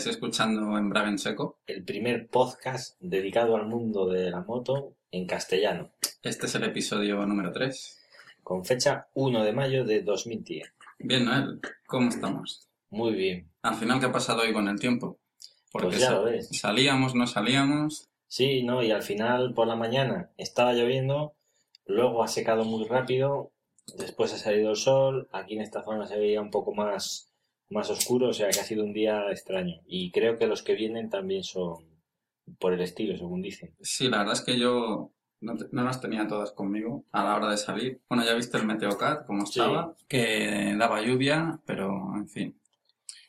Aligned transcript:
Estáis 0.00 0.16
escuchando 0.16 0.78
Embrague 0.78 1.10
en 1.10 1.18
Seco. 1.18 1.58
el 1.66 1.84
primer 1.84 2.28
podcast 2.28 2.96
dedicado 3.00 3.54
al 3.56 3.66
mundo 3.66 4.08
de 4.08 4.30
la 4.30 4.40
moto 4.40 4.94
en 5.10 5.26
castellano, 5.26 5.90
Este 6.22 6.46
es 6.46 6.54
el 6.54 6.64
episodio 6.64 7.24
número 7.26 7.52
3. 7.52 7.98
con 8.42 8.64
fecha 8.64 9.08
1 9.12 9.44
de 9.44 9.52
mayo 9.52 9.84
de 9.84 10.00
2010. 10.02 10.72
Bien, 11.00 11.26
Noel, 11.26 11.60
¿cómo 11.86 12.08
estamos? 12.08 12.66
Muy 12.88 13.12
bien. 13.12 13.50
Al 13.62 13.74
final, 13.74 14.00
¿qué 14.00 14.06
ha 14.06 14.12
pasado 14.12 14.40
hoy 14.40 14.54
con 14.54 14.68
el 14.68 14.80
tiempo? 14.80 15.18
Pues 15.70 15.98
ya 16.00 16.12
lo 16.12 16.24
ves. 16.24 16.48
salíamos, 16.50 17.14
no 17.14 17.26
salíamos. 17.26 18.08
Sí, 18.26 18.62
¿no? 18.62 18.82
Y 18.82 18.90
al 18.92 19.02
final 19.02 19.52
por 19.52 19.66
la 19.66 19.76
mañana 19.76 20.30
estaba 20.38 20.72
lloviendo, 20.72 21.34
luego 21.84 22.22
ha 22.22 22.28
secado 22.28 22.64
muy 22.64 22.86
rápido, 22.86 23.52
después 23.98 24.32
ha 24.32 24.38
salido 24.38 24.70
el 24.70 24.76
sol, 24.76 25.28
aquí 25.32 25.54
en 25.56 25.60
esta 25.60 25.84
zona 25.84 26.06
se 26.06 26.18
veía 26.18 26.40
un 26.40 26.50
poco 26.50 26.72
más, 26.74 27.29
más 27.70 27.88
oscuro, 27.90 28.28
o 28.28 28.32
sea 28.32 28.50
que 28.50 28.60
ha 28.60 28.64
sido 28.64 28.84
un 28.84 28.92
día 28.92 29.30
extraño. 29.30 29.80
Y 29.86 30.10
creo 30.10 30.36
que 30.38 30.46
los 30.46 30.62
que 30.62 30.74
vienen 30.74 31.08
también 31.08 31.42
son 31.44 31.76
por 32.58 32.72
el 32.72 32.80
estilo, 32.80 33.16
según 33.16 33.42
dicen. 33.42 33.74
Sí, 33.80 34.08
la 34.08 34.18
verdad 34.18 34.34
es 34.34 34.40
que 34.42 34.58
yo 34.58 35.12
no, 35.40 35.56
te- 35.56 35.66
no 35.70 35.84
las 35.84 36.00
tenía 36.00 36.26
todas 36.26 36.52
conmigo 36.52 37.04
a 37.12 37.22
la 37.24 37.36
hora 37.36 37.50
de 37.50 37.56
salir. 37.56 38.00
Bueno, 38.08 38.24
ya 38.24 38.34
viste 38.34 38.58
el 38.58 38.66
Meteocat, 38.66 39.24
cómo 39.26 39.46
Sí. 39.46 39.60
estaba, 39.60 39.94
que 40.08 40.74
daba 40.78 41.00
lluvia, 41.00 41.60
pero 41.64 42.12
en 42.16 42.28
fin, 42.28 42.60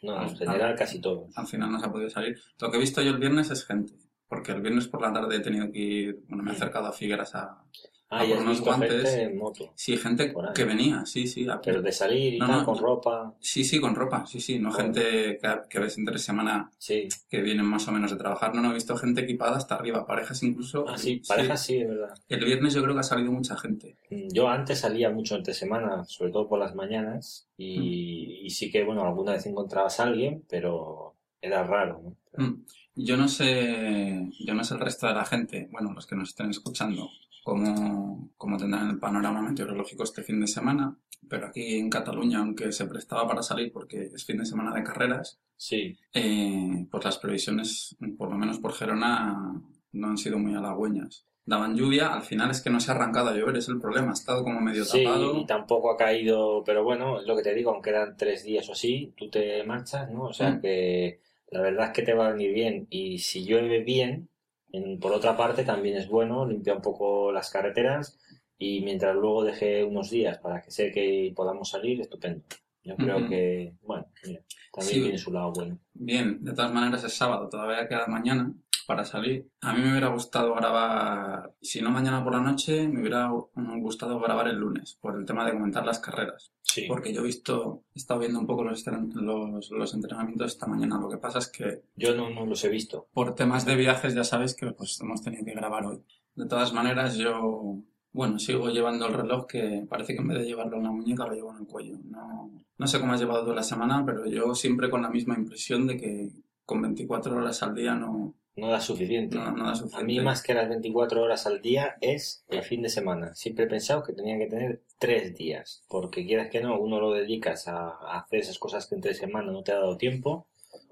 No, 0.02 0.22
en 0.24 0.36
general 0.36 0.76
casi 0.76 1.00
todos. 1.00 1.38
al 1.38 1.46
final 1.48 1.72
no 1.72 1.80
se 1.80 1.86
ha 1.86 1.92
podido 1.92 2.10
salir. 2.10 2.36
Lo 2.60 2.72
que 2.72 2.78
he 2.78 2.80
visto 2.80 3.02
yo 3.04 3.12
el 3.12 3.20
viernes 3.20 3.52
es 3.52 3.64
gente, 3.66 3.94
porque 4.28 4.52
el 4.54 4.62
viernes 4.62 4.88
por 4.88 5.02
la 5.04 5.14
tarde 5.14 5.36
he 5.36 5.40
tenido 5.42 5.72
que 5.72 5.80
ir, 5.80 6.20
bueno, 6.28 6.44
me 6.44 6.52
he 6.52 6.56
acercado 6.56 6.88
a 6.88 6.92
Figueras 6.94 7.36
a... 7.36 7.64
Ah, 8.12 8.26
y 8.26 8.30
por 8.30 8.38
has 8.38 8.44
unos 8.44 8.52
visto 8.58 8.66
guantes. 8.66 9.04
gente 9.04 9.22
en 9.24 9.38
moto, 9.38 9.72
Sí, 9.76 9.98
gente 9.98 10.34
que 10.54 10.66
venía, 10.66 11.06
sí, 11.06 11.28
sí, 11.28 11.48
a 11.50 11.62
pie. 11.62 11.72
pero 11.72 11.82
de 11.82 11.92
salir 11.92 12.34
y 12.34 12.40
No, 12.40 12.48
tal, 12.48 12.60
no. 12.60 12.66
con 12.66 12.78
ropa, 12.78 13.34
Sí, 13.40 13.64
sí, 13.64 13.80
con 13.80 13.96
ropa, 13.96 14.26
sí, 14.26 14.42
sí, 14.42 14.60
no 14.60 14.72
gente 14.72 15.38
que, 15.40 15.60
que 15.70 15.80
ves 15.80 15.98
entre 15.98 16.20
semana 16.20 16.70
sí. 16.78 17.08
que 17.30 17.42
vienen 17.42 17.66
más 17.66 17.88
o 17.88 17.92
menos 17.94 18.12
de 18.12 18.18
trabajar, 18.18 18.54
no, 18.54 18.62
no, 18.62 18.72
he 18.72 18.74
visto 18.74 18.98
gente 18.98 19.22
equipada 19.22 19.56
hasta 19.58 19.76
arriba, 19.76 20.06
parejas 20.06 20.44
incluso. 20.44 20.86
Ah, 20.88 20.98
sí, 20.98 21.22
parejas 21.28 21.64
sí, 21.66 21.78
es 21.78 21.88
verdad. 21.88 22.14
El 22.28 22.44
viernes 22.46 22.74
yo 22.74 22.84
creo 22.84 22.94
que 22.96 23.00
ha 23.00 23.04
salido 23.04 23.32
mucha 23.32 23.58
gente. 23.58 23.96
Mm, 24.10 24.28
Yo 24.34 24.50
antes 24.50 24.80
salía 24.80 25.10
mucho 25.10 25.36
entre 25.36 25.54
semana, 25.54 26.04
sobre 26.06 26.32
todo 26.32 26.48
por 26.50 26.60
las 26.60 26.76
mañanas, 26.76 27.48
y, 27.58 28.42
y 28.44 28.50
sí 28.50 28.70
que, 28.72 28.84
bueno, 28.84 29.06
alguna 29.06 29.34
vez 29.34 29.46
encontrabas 29.46 30.00
a 30.00 30.04
alguien, 30.04 30.44
pero 30.50 31.16
era 31.42 31.64
raro, 31.64 32.02
¿no? 32.04 32.44
Mm. 32.46 32.66
Yo 32.96 33.16
no 33.16 33.28
sé, 33.30 34.30
yo 34.46 34.54
no 34.54 34.64
sé 34.66 34.74
el 34.74 34.82
resto 34.82 35.08
de 35.08 35.14
la 35.14 35.26
gente, 35.26 35.70
bueno, 35.72 35.94
los 35.94 36.06
que 36.06 36.16
nos 36.16 36.30
estén 36.30 36.50
escuchando, 36.50 37.10
cómo, 37.44 38.32
cómo 38.38 38.58
tendrán 38.58 38.90
el 38.90 39.00
panorama 39.00 39.42
meteorológico 39.42 40.04
este 40.04 40.24
fin 40.24 40.40
de 40.42 40.48
semana, 40.48 40.96
pero 41.30 41.48
aquí 41.48 41.76
en 41.78 41.90
Cataluña, 41.90 42.40
aunque 42.40 42.72
se 42.72 42.86
prestaba 42.86 43.28
para 43.28 43.44
salir 43.44 43.72
porque 43.72 44.10
es 44.14 44.26
fin 44.26 44.38
de 44.38 44.46
semana 44.46 44.74
de 44.74 44.84
carreras, 44.84 45.40
Sí, 45.56 45.96
eh, 46.14 46.88
pues 46.90 47.06
las 47.06 47.20
previsiones, 47.20 47.96
por 48.18 48.32
lo 48.32 48.36
menos 48.38 48.58
por 48.58 48.74
Gerona, 48.74 49.62
no 49.92 50.08
han 50.08 50.18
sido 50.18 50.40
muy 50.40 50.56
halagüeñas. 50.56 51.28
Daban 51.46 51.76
lluvia, 51.76 52.14
al 52.14 52.24
final 52.24 52.50
es 52.50 52.62
que 52.62 52.72
no 52.72 52.80
se 52.80 52.90
ha 52.92 52.96
arrancado 52.96 53.30
a 53.30 53.34
llover, 53.36 53.58
es 53.58 53.68
el 53.70 53.80
problema, 53.80 54.10
ha 54.10 54.14
estado 54.14 54.44
como 54.44 54.60
medio 54.60 54.84
sí, 54.86 55.04
tapado. 55.04 55.40
y 55.40 55.46
tampoco 55.46 55.92
ha 55.92 55.98
caído, 55.98 56.64
pero 56.64 56.84
bueno, 56.84 57.20
es 57.20 57.28
lo 57.28 57.36
que 57.36 57.44
te 57.44 57.54
digo, 57.54 57.70
aunque 57.72 57.92
eran 57.92 58.18
tres 58.18 58.44
días 58.44 58.68
o 58.70 58.72
así, 58.72 59.14
tú 59.16 59.30
te 59.30 59.64
marchas, 59.64 60.10
¿no? 60.10 60.24
O 60.24 60.34
sea 60.34 60.50
Mm. 60.54 60.62
que 60.62 61.20
la 61.52 61.62
verdad 61.62 61.88
es 61.88 61.92
que 61.94 62.02
te 62.04 62.14
va 62.16 62.28
a 62.28 62.32
venir 62.32 62.54
bien, 62.54 62.88
y 62.90 63.20
si 63.20 63.44
llueve 63.46 63.84
bien, 63.84 64.30
en- 64.74 65.00
por 65.00 65.12
otra 65.12 65.36
parte 65.38 65.64
también 65.64 65.98
es 65.98 66.08
bueno, 66.08 66.46
limpia 66.46 66.74
un 66.76 66.82
poco 66.82 67.32
las 67.32 67.50
carreteras, 67.50 68.20
y 68.58 68.82
mientras 68.82 69.16
luego 69.16 69.44
deje 69.44 69.84
unos 69.84 70.10
días 70.10 70.38
para 70.38 70.62
que 70.62 70.72
seque 70.72 71.04
y 71.26 71.32
podamos 71.32 71.70
salir, 71.70 72.00
estupendo. 72.02 72.44
Yo 72.84 72.96
creo 72.96 73.28
que, 73.28 73.74
bueno, 73.84 74.08
mira, 74.26 74.42
también 74.74 74.96
Sí. 74.96 75.02
tiene 75.04 75.18
su 75.18 75.32
lado 75.32 75.52
bueno. 75.54 75.78
Bien, 75.94 76.44
de 76.44 76.54
todas 76.54 76.74
maneras 76.74 77.04
es 77.04 77.14
sábado, 77.14 77.48
todavía 77.50 77.88
queda 77.88 78.08
mañana 78.08 78.52
para 78.92 79.06
salir. 79.06 79.50
A 79.62 79.72
mí 79.74 79.82
me 79.82 79.92
hubiera 79.92 80.10
gustado 80.10 80.54
grabar, 80.54 81.54
si 81.62 81.82
no 81.82 81.92
mañana 81.92 82.22
por 82.22 82.34
la 82.34 82.42
noche, 82.42 82.90
me 82.90 83.00
hubiera 83.00 83.32
gustado 83.56 84.20
grabar 84.20 84.50
el 84.50 84.58
lunes, 84.58 84.98
por 85.00 85.18
el 85.18 85.26
tema 85.26 85.46
de 85.46 85.54
comentar 85.54 85.86
las 85.86 86.00
carreras. 86.00 86.52
Sí. 86.62 86.84
Porque 86.90 87.14
yo 87.14 87.22
he 87.22 87.24
visto, 87.24 87.86
he 87.96 88.00
estado 88.00 88.20
viendo 88.20 88.38
un 88.38 88.46
poco 88.46 88.66
los, 88.66 88.86
los, 89.14 89.72
los 89.72 89.94
entrenamientos 89.94 90.52
esta 90.52 90.68
mañana. 90.68 91.00
Lo 91.00 91.08
que 91.08 91.18
pasa 91.18 91.40
es 91.40 91.48
que 91.48 91.84
Yo 91.96 92.14
no, 92.18 92.30
no 92.32 92.46
los 92.46 92.62
he 92.66 92.70
visto. 92.70 93.08
por 93.14 93.34
temas 93.34 93.66
de 93.66 93.78
viajes 93.78 94.14
ya 94.14 94.26
sabes 94.26 94.56
que 94.56 94.70
pues 94.74 95.00
hemos 95.00 95.22
tenido 95.22 95.46
que 95.46 95.54
grabar 95.54 95.86
hoy. 95.86 96.04
De 96.36 96.48
todas 96.48 96.74
maneras, 96.74 97.16
yo, 97.16 97.78
bueno, 98.12 98.40
sigo 98.40 98.70
llevando 98.72 99.08
el 99.08 99.14
reloj 99.14 99.48
que 99.48 99.86
parece 99.90 100.16
que 100.16 100.22
en 100.22 100.28
vez 100.28 100.40
de 100.40 100.48
llevarlo 100.48 100.76
en 100.76 100.84
la 100.84 100.92
muñeca 100.92 101.26
lo 101.28 101.34
llevo 101.34 101.52
en 101.54 101.60
el 101.60 101.66
cuello. 101.66 101.98
No, 102.04 102.52
no 102.78 102.88
sé 102.88 103.00
cómo 103.00 103.14
has 103.14 103.22
llevado 103.22 103.46
tú 103.46 103.54
la 103.54 103.64
semana, 103.64 104.04
pero 104.06 104.26
yo 104.26 104.54
siempre 104.54 104.90
con 104.90 105.02
la 105.02 105.10
misma 105.10 105.36
impresión 105.36 105.88
de 105.88 105.96
que 105.96 106.30
con 106.66 106.82
24 106.82 107.36
horas 107.36 107.64
al 107.64 107.76
día 107.76 107.96
no, 107.96 108.34
No 108.56 108.70
da 108.70 108.82
suficiente. 108.82 109.36
no, 109.38 109.52
no 109.52 109.66
da 109.66 109.72
A 109.72 109.76
suficiente. 109.76 110.06
mí 110.06 110.20
más 110.20 110.44
que 110.44 110.54
las 110.54 110.68
24 110.70 111.22
horas 111.24 111.48
al 111.48 111.62
día 111.62 111.96
es 112.02 112.44
el 112.50 112.64
fin 112.64 112.82
de 112.82 112.90
semana. 112.90 113.34
Siempre 113.34 113.66
he 113.66 113.68
pensado 113.70 114.04
que 114.04 114.14
tenía 114.14 114.38
que 114.38 114.48
tener 114.48 114.82
tres 115.00 115.36
días, 115.36 115.84
porque 115.90 116.26
quieras 116.26 116.50
que 116.50 116.62
no, 116.62 116.80
uno 116.80 117.00
lo 117.00 117.12
dedicas 117.14 117.68
a, 117.68 117.90
a 117.90 118.20
hacer 118.20 118.40
esas 118.42 118.60
cosas 118.60 118.88
que 118.88 118.96
entre 118.96 119.14
semana 119.14 119.52
no 119.52 119.64
te 119.64 119.72
ha 119.72 119.76
dado 119.80 119.98
tiempo. 119.98 120.48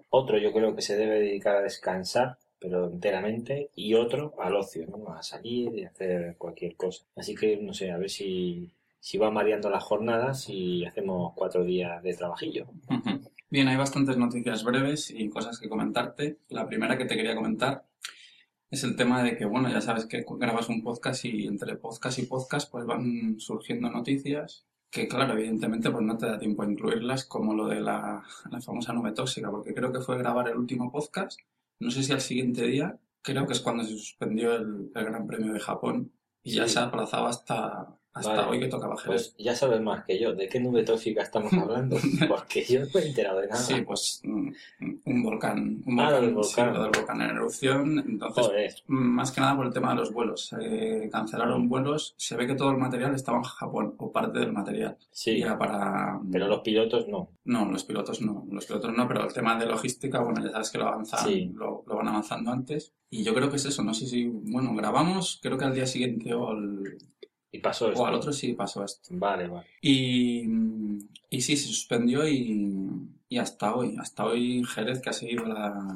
Otro 0.10 0.38
yo 0.40 0.52
creo 0.54 0.76
que 0.76 0.82
se 0.82 0.98
debe 0.98 1.20
dedicar 1.20 1.58
a 1.58 1.62
descansar, 1.62 2.38
pero 2.60 2.88
enteramente, 2.88 3.70
y 3.76 3.94
otro 3.94 4.34
al 4.40 4.56
ocio, 4.56 4.88
¿no? 4.88 5.14
A 5.14 5.22
salir 5.22 5.78
y 5.78 5.84
hacer 5.86 6.36
cualquier 6.38 6.76
cosa. 6.76 7.06
Así 7.16 7.36
que 7.36 7.58
no 7.58 7.74
sé, 7.74 7.92
a 7.92 7.98
ver 7.98 8.10
si, 8.10 8.72
si 9.00 9.18
va 9.18 9.30
mareando 9.32 9.70
las 9.70 9.84
jornadas 9.84 10.50
y 10.50 10.86
hacemos 10.86 11.34
cuatro 11.36 11.64
días 11.64 12.02
de 12.04 12.14
trabajillo. 12.16 12.68
Bien, 13.50 13.68
hay 13.68 13.78
bastantes 13.78 14.18
noticias 14.18 14.64
breves 14.64 15.10
y 15.10 15.30
cosas 15.30 15.60
que 15.60 15.70
comentarte. 15.70 16.40
La 16.50 16.68
primera 16.68 16.98
que 16.98 17.06
te 17.06 17.16
quería 17.16 17.36
comentar 17.36 17.86
es 18.70 18.84
el 18.84 18.96
tema 18.96 19.24
de 19.24 19.36
que, 19.38 19.46
bueno, 19.46 19.70
ya 19.70 19.82
sabes 19.82 20.06
que 20.06 20.24
grabas 20.28 20.70
un 20.70 20.84
podcast 20.84 21.26
y 21.26 21.48
entre 21.48 21.76
podcast 21.76 22.20
y 22.20 22.24
podcast 22.28 22.72
pues 22.72 22.86
van 22.86 23.40
surgiendo 23.40 23.90
noticias 23.90 24.66
que, 24.92 25.08
claro, 25.08 25.34
evidentemente 25.34 25.90
pues 25.90 26.04
no 26.04 26.18
te 26.18 26.28
da 26.28 26.38
tiempo 26.40 26.62
a 26.64 26.70
incluirlas 26.72 27.26
como 27.26 27.54
lo 27.56 27.68
de 27.68 27.80
la, 27.82 28.24
la 28.52 28.62
famosa 28.62 28.94
nube 28.94 29.12
tóxica, 29.12 29.50
porque 29.52 29.74
creo 29.74 29.92
que 29.92 30.02
fue 30.02 30.18
grabar 30.18 30.48
el 30.48 30.58
último 30.58 30.92
podcast, 30.92 31.40
no 31.80 31.92
sé 31.92 32.02
si 32.04 32.12
al 32.12 32.22
siguiente 32.22 32.64
día, 32.66 33.00
creo 33.22 33.46
que 33.46 33.54
es 33.54 33.62
cuando 33.62 33.84
se 33.84 33.92
suspendió 33.92 34.56
el, 34.56 34.92
el 34.96 35.06
Gran 35.06 35.28
Premio 35.28 35.54
de 35.54 35.60
Japón 35.60 36.12
y 36.44 36.54
ya 36.54 36.68
Sí. 36.68 36.74
se 36.74 36.80
aplazaba 36.80 37.30
hasta, 37.30 37.99
hasta 38.14 38.36
Vale. 38.36 38.48
hoy 38.50 38.60
que 38.60 38.68
tocaba 38.68 38.98
Jerez. 38.98 39.34
Pues 39.36 39.36
ya 39.38 39.56
sabes 39.56 39.82
más 39.82 40.04
que 40.06 40.20
yo. 40.20 40.34
¿De 40.34 40.48
qué 40.50 40.60
nube 40.60 40.84
tóxica 40.84 41.22
estamos 41.22 41.54
hablando? 41.54 41.98
Porque 42.28 42.64
yo 42.64 42.80
no 42.82 42.88
me 42.94 43.02
he 43.02 43.08
enterado 43.08 43.40
de 43.40 43.48
nada. 43.48 43.62
Sí, 43.62 43.82
pues 43.86 44.22
mm, 44.24 44.50
un 45.06 45.24
volcán, 45.24 45.84
un 45.86 46.00
Ah, 46.00 46.06
volcán, 46.06 46.22
del 46.26 46.34
volcán. 46.34 46.74
del 46.74 46.92
volcán 46.92 47.22
en 47.22 47.30
erupción. 47.30 48.00
Entonces, 48.00 48.46
Joder. 48.46 48.74
más 48.88 49.32
que 49.32 49.42
nada 49.42 49.56
por 49.56 49.68
el 49.68 49.74
tema 49.74 49.90
de 49.92 49.96
los 49.96 50.12
vuelos. 50.12 50.54
Eh, 50.62 51.10
cancelaron 51.12 51.70
vuelos. 51.70 52.14
Se 52.18 52.36
ve 52.36 52.48
que 52.48 52.56
todo 52.56 52.72
el 52.72 52.78
material 52.78 53.14
estaba 53.16 53.38
en 53.38 53.44
Japón, 53.44 53.94
o 53.98 54.12
parte 54.12 54.40
del 54.40 54.52
material. 54.54 54.98
Sí, 55.12 55.42
para... 55.58 56.20
pero 56.32 56.48
los 56.48 56.60
pilotos 56.62 57.08
no. 57.08 57.30
No, 57.46 57.66
los 57.72 57.84
pilotos 57.84 58.22
no. 58.22 58.46
Los 58.52 58.66
pilotos 58.66 58.92
no, 58.96 59.08
pero 59.08 59.26
el 59.26 59.34
tema 59.34 59.58
de 59.58 59.66
logística, 59.66 60.20
bueno, 60.22 60.44
ya 60.44 60.52
sabes 60.52 60.70
que 60.72 60.78
lo 60.78 60.88
avanzan, 60.88 61.26
Sí. 61.28 61.52
lo, 61.56 61.84
lo 61.88 61.96
van 61.96 62.08
avanzando 62.08 62.52
antes. 62.52 62.94
Y 63.12 63.24
yo 63.24 63.34
creo 63.34 63.50
que 63.50 63.56
es 63.56 63.66
eso. 63.66 63.84
No 63.84 63.94
sé 63.94 64.06
si... 64.08 64.26
Bueno, 64.28 64.74
grabamos, 64.76 65.40
creo 65.42 65.58
que 65.58 65.66
al 65.66 65.74
día 65.74 65.88
siguiente 65.88 66.34
o 66.34 66.50
al, 66.50 66.84
Y 67.52 67.60
pasó 67.60 67.90
esto. 67.90 68.02
o 68.02 68.06
al 68.06 68.14
otro 68.16 68.32
sí 68.32 68.54
pasó 68.54 68.84
esto. 68.84 69.10
Vale, 69.12 69.48
vale. 69.48 69.68
Y, 69.82 70.44
y 71.30 71.42
sí, 71.42 71.58
se 71.58 71.68
suspendió 71.68 72.28
y, 72.28 72.74
y 73.28 73.38
hasta 73.38 73.76
hoy, 73.76 73.96
hasta 74.00 74.26
hoy 74.26 74.64
Jerez, 74.66 75.02
que 75.02 75.10
ha 75.10 75.14
seguido 75.14 75.46
la, 75.46 75.96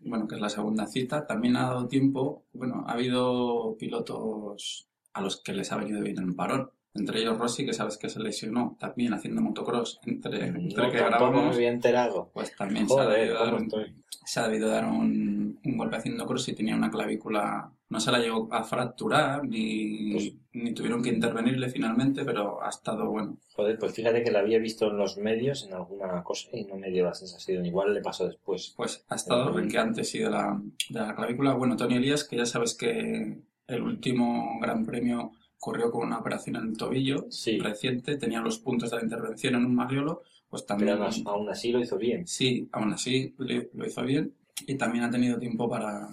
bueno, 0.00 0.26
que 0.26 0.34
es 0.34 0.40
la 0.40 0.48
segunda 0.48 0.86
cita, 0.86 1.26
también 1.26 1.56
ha 1.56 1.62
dado 1.68 1.86
tiempo, 1.86 2.44
bueno, 2.52 2.84
ha 2.86 2.92
habido 2.92 3.76
pilotos 3.78 4.88
a 5.12 5.20
los 5.20 5.40
que 5.40 5.52
les 5.52 5.70
ha 5.72 5.76
venido 5.76 6.00
bien 6.02 6.18
el 6.18 6.34
parón. 6.34 6.70
Entre 6.92 7.20
ellos 7.20 7.38
Rossi, 7.38 7.64
que 7.64 7.72
sabes 7.72 7.96
que 7.96 8.08
se 8.08 8.18
lesionó 8.18 8.76
también 8.80 9.14
haciendo 9.14 9.40
motocross. 9.42 10.00
Entre, 10.06 10.44
entre 10.48 10.86
No, 10.86 10.90
que 10.90 10.98
tampoco 10.98 11.24
me 11.24 11.30
grabamos, 11.30 11.54
había 11.54 11.68
enterado. 11.70 12.30
pues 12.34 12.56
también 12.56 12.88
se 12.88 12.94
ha, 12.94 13.04
Joder, 13.04 13.18
debido 13.20 13.34
dar 13.38 13.50
¿cómo 13.54 13.62
un, 13.62 14.02
se 14.24 14.40
ha 14.40 14.48
debido 14.48 14.68
dar 14.68 14.84
un, 14.86 15.39
un 15.64 15.76
golpe 15.76 15.96
haciendo 15.96 16.26
cross 16.26 16.48
y 16.48 16.54
tenía 16.54 16.76
una 16.76 16.90
clavícula. 16.90 17.72
No 17.88 17.98
se 18.00 18.12
la 18.12 18.18
llegó 18.18 18.48
a 18.52 18.62
fracturar, 18.62 19.44
ni, 19.46 20.12
Pues- 20.12 20.32
ni 20.52 20.72
tuvieron 20.74 21.02
que 21.02 21.08
intervenirle 21.10 21.68
finalmente, 21.68 22.24
pero 22.24 22.62
ha 22.62 22.68
estado 22.68 23.10
bueno. 23.10 23.36
Joder, 23.54 23.78
pues 23.78 23.92
fíjate 23.94 24.22
que 24.22 24.30
la 24.30 24.40
había 24.40 24.58
visto 24.58 24.88
en 24.90 24.96
los 24.96 25.16
medios 25.18 25.66
en 25.66 25.74
alguna 25.74 26.22
cosa 26.22 26.48
y 26.52 26.64
no 26.64 26.76
me 26.76 26.90
dio 26.90 27.04
la 27.04 27.14
sensación. 27.14 27.66
Igual 27.66 27.92
le 27.94 28.00
pasó 28.00 28.26
después. 28.26 28.72
Pues 28.76 29.04
ha 29.08 29.16
estado 29.16 29.46
Ujú. 29.50 29.58
renqueante, 29.58 30.04
sí, 30.04 30.18
de 30.18 30.30
la, 30.30 30.60
de 30.88 31.00
la 31.00 31.14
clavícula. 31.14 31.54
Bueno, 31.54 31.76
Tony 31.76 31.96
Elías, 31.96 32.24
que 32.24 32.36
ya 32.36 32.46
sabes 32.46 32.74
que 32.74 33.38
el 33.66 33.82
último 33.82 34.58
gran 34.60 34.84
premio 34.84 35.32
corrió 35.58 35.90
con 35.90 36.06
una 36.06 36.18
operación 36.18 36.56
en 36.56 36.68
el 36.70 36.76
tobillo 36.76 37.26
Sí. 37.28 37.58
reciente, 37.58 38.16
tenía 38.16 38.40
los 38.40 38.58
puntos 38.58 38.90
de 38.90 38.96
la 38.96 39.02
intervención 39.02 39.54
en 39.56 39.66
un 39.66 39.74
mariolo, 39.74 40.22
pues 40.48 40.64
también, 40.64 40.96
Pero 40.98 41.10
aún- 41.30 41.48
así 41.50 41.70
lo 41.70 41.80
hizo 41.80 41.98
bien. 41.98 42.26
sí, 42.26 42.68
aún 42.72 42.92
así 42.92 43.34
lo 43.38 43.86
hizo 43.86 44.02
bien 44.02 44.34
y 44.66 44.76
también 44.76 45.04
ha 45.04 45.10
tenido 45.10 45.38
tiempo 45.38 45.68
para, 45.68 46.08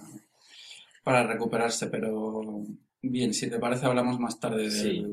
para 1.02 1.24
recuperarse, 1.26 1.86
pero 1.88 2.62
bien, 3.02 3.32
si 3.34 3.48
te 3.48 3.58
parece 3.58 3.86
hablamos 3.86 4.18
más 4.18 4.38
tarde 4.40 4.62
del, 4.62 4.70
Sí. 4.72 5.06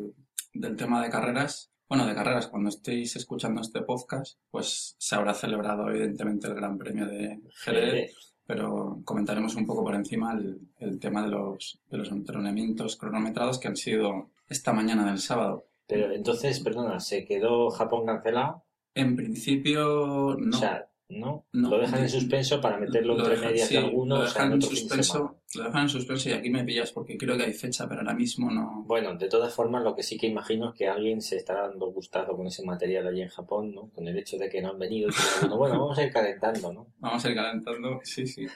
del 0.54 0.76
tema 0.76 1.02
de 1.04 1.10
carreras. 1.10 1.72
Bueno, 1.88 2.08
de 2.08 2.16
carreras, 2.16 2.48
cuando 2.48 2.70
estéis 2.70 3.16
escuchando 3.16 3.62
este 3.62 3.82
podcast, 3.82 4.40
pues 4.50 4.96
se 4.98 5.16
habrá 5.16 5.34
celebrado 5.36 5.88
evidentemente 5.90 6.48
el 6.48 6.56
Gran 6.56 6.78
Premio 6.80 7.06
de 7.06 7.40
Jerez, 7.64 7.92
Jerez. 7.92 8.16
pero 8.48 9.02
comentaremos 9.06 9.54
un 9.56 9.68
poco 9.68 9.84
por 9.84 9.94
encima 9.94 10.34
el, 10.34 10.60
el 10.80 11.00
tema 11.00 11.22
de 11.22 11.30
los, 11.30 11.80
de 11.92 11.98
los 12.00 12.10
entrenamientos 12.12 12.96
cronometrados 12.96 13.60
que 13.60 13.68
han 13.68 13.78
sido 13.78 14.32
esta 14.50 14.74
mañana 14.74 15.06
del 15.06 15.20
sábado. 15.20 15.66
Pero 15.88 16.12
entonces, 16.12 16.60
perdona, 16.62 17.00
¿se 17.00 17.24
quedó 17.26 17.70
Japón 17.70 18.08
cancelado? 18.08 18.64
En 18.96 19.16
principio, 19.16 20.36
no. 20.40 20.58
O 20.58 20.60
sea, 20.60 20.88
¿no? 21.10 21.46
No. 21.54 21.70
Lo 21.70 21.80
dejan 21.80 22.02
en 22.02 22.10
suspenso 22.10 22.60
para 22.60 22.78
meterlo 22.78 23.14
Lo 23.16 23.20
entre 23.24 23.36
dejan- 23.36 23.52
medias 23.52 23.68
sí, 23.68 23.74
de 23.76 23.80
alguno, 23.82 24.16
lo 24.18 24.22
o 24.24 24.28
sea, 24.28 24.44
dejan 24.44 24.54
en 24.54 24.62
suspenso, 24.62 25.36
lo 25.56 25.64
dejan 25.64 25.82
en 25.84 25.90
suspenso 25.90 26.30
y 26.30 26.32
aquí 26.34 26.50
me 26.50 26.64
pillas 26.64 26.92
porque 26.92 27.18
creo 27.18 27.38
que 27.38 27.44
hay 27.44 27.54
fecha, 27.54 27.88
pero 27.88 28.02
ahora 28.02 28.14
mismo 28.16 28.50
no. 28.52 28.84
Bueno, 28.88 29.16
de 29.16 29.28
todas 29.30 29.54
formas, 29.54 29.84
lo 29.84 29.96
que 29.96 30.04
sí 30.04 30.18
que 30.18 30.28
imagino 30.28 30.70
es 30.70 30.76
que 30.76 30.88
alguien 30.88 31.22
se 31.22 31.38
estará 31.38 31.68
dando 31.68 31.92
gustazo 31.92 32.36
con 32.36 32.48
ese 32.48 32.64
material 32.64 33.08
allí 33.08 33.22
en 33.22 33.30
Japón, 33.30 33.74
¿no? 33.76 33.90
Con 33.90 34.08
el 34.08 34.18
hecho 34.18 34.38
de 34.38 34.50
que 34.50 34.62
no 34.62 34.70
han 34.72 34.80
venido. 34.80 35.10
bueno, 35.56 35.80
vamos 35.80 35.98
a 35.98 36.04
ir 36.04 36.12
calentando, 36.12 36.74
¿no? 36.74 36.88
Vamos 37.00 37.24
a 37.24 37.30
ir 37.30 37.36
calentando, 37.36 38.00
sí, 38.04 38.26
sí. 38.28 38.48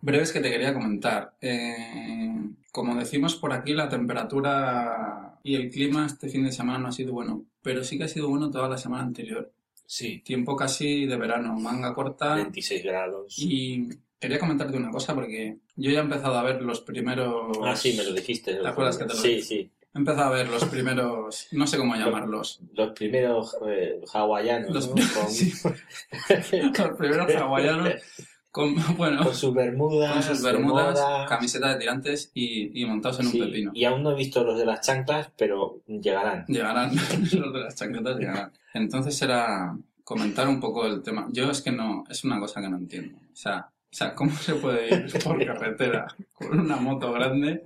Breves 0.00 0.32
que 0.32 0.40
te 0.40 0.50
quería 0.50 0.72
comentar. 0.74 1.34
Eh, 1.40 2.34
como 2.72 2.94
decimos 2.96 3.36
por 3.36 3.52
aquí, 3.52 3.72
la 3.72 3.88
temperatura 3.88 5.38
y 5.44 5.54
el 5.56 5.70
clima 5.70 6.06
este 6.06 6.28
fin 6.28 6.44
de 6.44 6.52
semana 6.52 6.78
no 6.78 6.88
ha 6.88 6.92
sido 6.92 7.12
bueno, 7.12 7.44
pero 7.62 7.84
sí 7.84 7.98
que 7.98 8.04
ha 8.04 8.08
sido 8.08 8.28
bueno 8.28 8.50
toda 8.50 8.68
la 8.68 8.78
semana 8.78 9.04
anterior. 9.04 9.52
Sí. 9.86 10.20
Tiempo 10.24 10.56
casi 10.56 11.06
de 11.06 11.16
verano, 11.16 11.54
manga 11.58 11.94
corta. 11.94 12.34
26 12.36 12.82
grados. 12.84 13.34
Y 13.38 13.88
quería 14.18 14.38
comentarte 14.38 14.76
una 14.76 14.90
cosa 14.90 15.14
porque 15.14 15.58
yo 15.76 15.90
ya 15.90 15.98
he 15.98 16.02
empezado 16.02 16.38
a 16.38 16.42
ver 16.42 16.62
los 16.62 16.80
primeros... 16.80 17.56
Ah, 17.62 17.76
sí, 17.76 17.94
me 17.96 18.04
lo 18.04 18.12
dijiste. 18.14 18.54
¿Te 18.54 18.66
acuerdas 18.68 18.96
que 18.98 19.04
te 19.04 19.14
lo 19.14 19.20
Sí, 19.20 19.28
dije? 19.28 19.42
sí. 19.42 19.70
He 19.94 19.98
empezado 19.98 20.32
a 20.32 20.36
ver 20.36 20.48
los 20.48 20.64
primeros... 20.64 21.48
No 21.52 21.66
sé 21.66 21.76
cómo 21.76 21.94
llamarlos. 21.94 22.60
Los 22.72 22.92
primeros 22.92 23.54
eh, 23.68 24.00
hawaianos, 24.14 24.70
Los, 24.70 24.88
¿no? 24.88 24.96
Sí, 25.28 25.52
los 26.78 26.96
primeros 26.96 27.34
hawaianos 27.34 27.94
con, 28.52 28.74
bueno, 28.96 29.24
con 29.24 29.34
sus 29.34 29.52
bermudas, 29.52 30.12
con 30.12 30.22
sus 30.22 30.42
de 30.42 30.52
bermudas, 30.52 31.00
camiseta 31.28 31.70
de 31.72 31.80
tirantes 31.80 32.30
y, 32.34 32.80
y 32.80 32.86
montados 32.86 33.18
en 33.20 33.26
un 33.26 33.32
pepino. 33.32 33.70
Y 33.74 33.84
aún 33.84 34.02
no 34.02 34.12
he 34.12 34.14
visto 34.14 34.44
los 34.44 34.56
de 34.58 34.66
las 34.66 34.86
chanclas, 34.86 35.32
pero 35.36 35.80
llegarán. 35.86 36.44
Llegarán, 36.46 36.90
los 37.32 37.52
de 37.52 37.60
las 37.60 37.74
chaquetas 37.74 38.16
llegarán. 38.18 38.52
Entonces 38.74 39.20
era 39.22 39.76
comentar 40.04 40.46
un 40.48 40.60
poco 40.60 40.86
el 40.86 41.02
tema. 41.02 41.26
Yo 41.32 41.50
es 41.50 41.62
que 41.62 41.72
no, 41.72 42.04
es 42.08 42.22
una 42.24 42.38
cosa 42.38 42.60
que 42.60 42.68
no 42.68 42.76
entiendo. 42.76 43.16
O 43.18 43.36
sea, 43.36 43.70
o 43.70 43.94
sea 43.94 44.14
¿cómo 44.14 44.30
se 44.36 44.54
puede 44.54 44.86
ir 44.88 45.12
por 45.24 45.44
carretera 45.44 46.06
con 46.34 46.60
una 46.60 46.76
moto 46.76 47.10
grande 47.12 47.62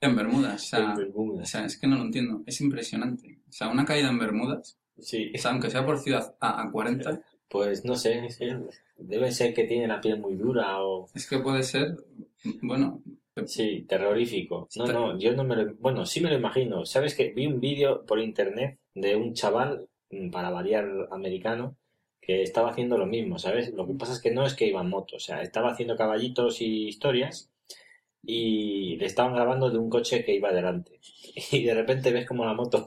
en 0.00 0.16
Bermudas? 0.16 0.62
O 0.62 0.66
sea, 0.66 0.90
En 0.90 0.96
bermudas. 0.96 1.42
o 1.42 1.46
sea, 1.50 1.64
es 1.64 1.76
que 1.76 1.86
no 1.86 1.96
lo 1.96 2.02
entiendo. 2.04 2.42
Es 2.46 2.60
impresionante. 2.60 3.40
O 3.48 3.52
sea, 3.52 3.68
una 3.68 3.84
caída 3.84 4.08
en 4.10 4.18
Bermudas, 4.18 4.78
Sí. 4.98 5.32
o 5.34 5.38
sea, 5.38 5.50
aunque 5.50 5.70
sea 5.70 5.84
por 5.84 5.98
ciudad 5.98 6.34
a, 6.40 6.62
a 6.62 6.70
40, 6.70 7.20
Pues 7.52 7.84
no 7.84 7.96
sé, 7.96 8.28
debe 8.96 9.30
ser 9.30 9.52
que 9.52 9.64
tiene 9.64 9.86
la 9.86 10.00
piel 10.00 10.18
muy 10.18 10.36
dura 10.36 10.82
o... 10.82 11.08
es 11.14 11.28
que 11.28 11.38
puede 11.38 11.62
ser, 11.62 11.98
bueno, 12.62 13.02
Sí, 13.46 13.86
terrorífico. 13.88 14.68
No, 14.76 14.86
no, 14.86 15.18
yo 15.18 15.32
no 15.34 15.44
me 15.44 15.56
lo... 15.56 15.74
Bueno, 15.76 16.04
sí 16.04 16.20
me 16.20 16.28
lo 16.28 16.36
imagino. 16.36 16.84
¿Sabes 16.84 17.14
que 17.14 17.30
Vi 17.30 17.46
un 17.46 17.60
vídeo 17.60 18.04
por 18.04 18.20
internet 18.20 18.78
de 18.94 19.16
un 19.16 19.32
chaval, 19.32 19.88
mm, 20.10 20.30
para 20.30 20.50
variar 20.50 20.86
americano, 21.10 21.76
que 22.20 22.42
estaba 22.42 22.70
haciendo 22.70 22.98
lo 22.98 23.06
mismo, 23.06 23.38
¿sabes? 23.38 23.72
Lo 23.72 23.86
que 23.86 23.94
pasa 23.94 24.12
es 24.12 24.20
que 24.20 24.30
no 24.30 24.46
es 24.46 24.54
que 24.54 24.66
iba 24.66 24.80
en 24.82 24.90
moto, 24.90 25.16
o 25.16 25.18
sea, 25.18 25.42
estaba 25.42 25.72
haciendo 25.72 25.96
caballitos 25.96 26.60
y 26.60 26.88
historias 26.88 27.50
y 28.22 28.96
le 28.96 29.06
estaban 29.06 29.34
grabando 29.34 29.70
de 29.70 29.78
un 29.78 29.90
coche 29.90 30.24
que 30.24 30.34
iba 30.34 30.52
delante. 30.52 31.00
Y 31.52 31.64
de 31.64 31.74
repente 31.74 32.12
ves 32.12 32.26
como 32.26 32.44
la 32.44 32.52
moto 32.54 32.86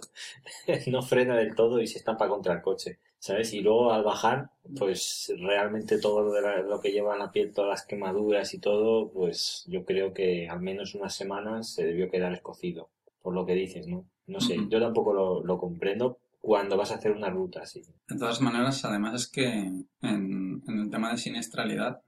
no 0.87 1.01
frena 1.01 1.35
del 1.35 1.55
todo 1.55 1.81
y 1.81 1.87
se 1.87 1.97
estampa 1.97 2.27
contra 2.29 2.53
el 2.53 2.61
coche, 2.61 2.99
¿sabes? 3.25 3.53
Y 3.53 3.61
luego 3.61 3.91
al 3.91 4.03
bajar, 4.03 4.51
pues 4.77 5.33
realmente 5.39 5.97
todo 5.99 6.21
lo, 6.23 6.31
de 6.33 6.41
la- 6.41 6.61
lo 6.61 6.79
que 6.79 6.91
lleva 6.91 7.17
la 7.17 7.31
piel, 7.31 7.51
todas 7.53 7.69
las 7.71 7.85
quemaduras 7.85 8.53
y 8.53 8.59
todo, 8.59 9.09
pues 9.11 9.63
yo 9.67 9.83
creo 9.83 10.13
que 10.13 10.47
al 10.47 10.61
menos 10.61 10.93
unas 10.93 11.15
semanas 11.15 11.73
se 11.73 11.85
debió 11.85 12.09
quedar 12.11 12.33
escocido, 12.33 12.89
por 13.23 13.33
lo 13.33 13.45
que 13.45 13.55
dices, 13.55 13.87
¿no? 13.87 14.05
No 14.27 14.39
sé, 14.39 14.57
yo 14.69 14.79
tampoco 14.79 15.13
lo, 15.13 15.43
lo 15.43 15.57
comprendo 15.57 16.19
cuando 16.39 16.77
vas 16.77 16.91
a 16.91 16.95
hacer 16.95 17.11
una 17.13 17.29
ruta 17.31 17.61
así. 17.61 17.81
De 18.07 18.17
todas 18.19 18.41
maneras, 18.41 18.85
además 18.85 19.15
es 19.21 19.27
que 19.27 19.45
en, 19.45 19.87
en 20.01 20.79
el 20.81 20.89
tema 20.91 21.11
de 21.11 21.17
siniestralidad, 21.17 22.01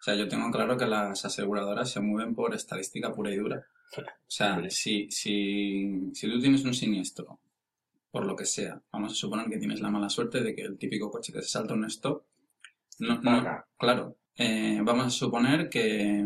o 0.00 0.02
sea, 0.02 0.16
yo 0.16 0.26
tengo 0.28 0.50
claro 0.50 0.76
que 0.76 0.86
las 0.86 1.24
aseguradoras 1.24 1.90
se 1.90 2.00
mueven 2.00 2.34
por 2.34 2.52
estadística 2.54 3.12
pura 3.12 3.30
y 3.32 3.36
dura. 3.36 3.64
O 3.96 4.02
sea, 4.26 4.60
si, 4.70 5.08
si, 5.10 6.10
si 6.12 6.28
tú 6.30 6.40
tienes 6.40 6.64
un 6.64 6.74
siniestro, 6.74 7.38
por 8.14 8.26
lo 8.26 8.36
que 8.36 8.46
sea, 8.46 8.80
vamos 8.92 9.10
a 9.10 9.16
suponer 9.16 9.48
que 9.48 9.58
tienes 9.58 9.80
la 9.80 9.90
mala 9.90 10.08
suerte 10.08 10.40
de 10.40 10.54
que 10.54 10.62
el 10.62 10.78
típico 10.78 11.10
coche 11.10 11.32
que 11.32 11.42
se 11.42 11.48
salta 11.48 11.74
un 11.74 11.84
stop, 11.86 12.22
no, 13.00 13.20
no, 13.20 13.64
claro, 13.76 14.18
eh, 14.36 14.78
vamos 14.84 15.06
a 15.06 15.10
suponer 15.10 15.68
que, 15.68 16.24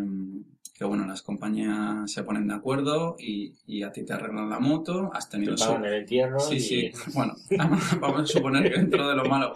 que, 0.75 0.85
bueno, 0.85 1.07
las 1.07 1.23
compañías 1.23 2.13
se 2.13 2.25
ponen 2.25 2.47
de 2.47 2.53
acuerdo 2.53 3.17
y, 3.19 3.55
y 3.67 3.85
a 3.85 3.91
ti 3.91 4.05
te 4.05 4.13
arreglan 4.13 4.51
la 4.51 4.61
moto, 4.61 5.11
has 5.15 5.31
Te 5.31 5.39
tenido 5.39 5.57
pagan 5.57 5.87
el 5.87 5.95
entierro 5.95 6.39
Sí, 6.41 6.57
y... 6.57 6.61
sí. 6.61 6.93
Bueno, 7.15 7.35
vamos 8.01 8.21
a 8.21 8.27
suponer 8.27 8.71
que 8.71 8.79
dentro 8.79 9.09
de 9.09 9.17
lo 9.17 9.25
malo 9.25 9.55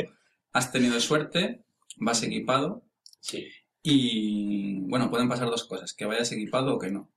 has 0.55 0.73
tenido 0.73 0.99
suerte, 1.01 1.61
vas 1.99 2.23
equipado 2.23 2.83
Sí, 3.21 3.47
y, 3.83 4.81
bueno, 4.89 5.11
pueden 5.11 5.29
pasar 5.29 5.51
dos 5.51 5.65
cosas, 5.65 5.93
que 5.93 6.07
vayas 6.07 6.33
equipado 6.33 6.77
o 6.77 6.79
que 6.79 6.91
no. 6.91 7.11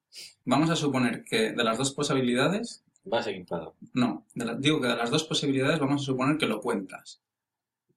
Vamos 0.43 0.69
a 0.71 0.75
suponer 0.75 1.23
que 1.23 1.53
de 1.53 1.63
las 1.63 1.77
dos 1.77 1.93
posibilidades, 1.93 2.83
vas 3.05 3.27
equipado, 3.27 3.75
no, 3.93 4.25
de 4.33 4.45
la- 4.45 4.55
digo 4.55 4.81
que 4.81 4.87
de 4.87 4.95
las 4.95 5.09
dos 5.11 5.23
posibilidades 5.23 5.79
vamos 5.79 6.01
a 6.01 6.05
suponer 6.05 6.37
que 6.37 6.47
lo 6.47 6.59
cuentas. 6.61 7.21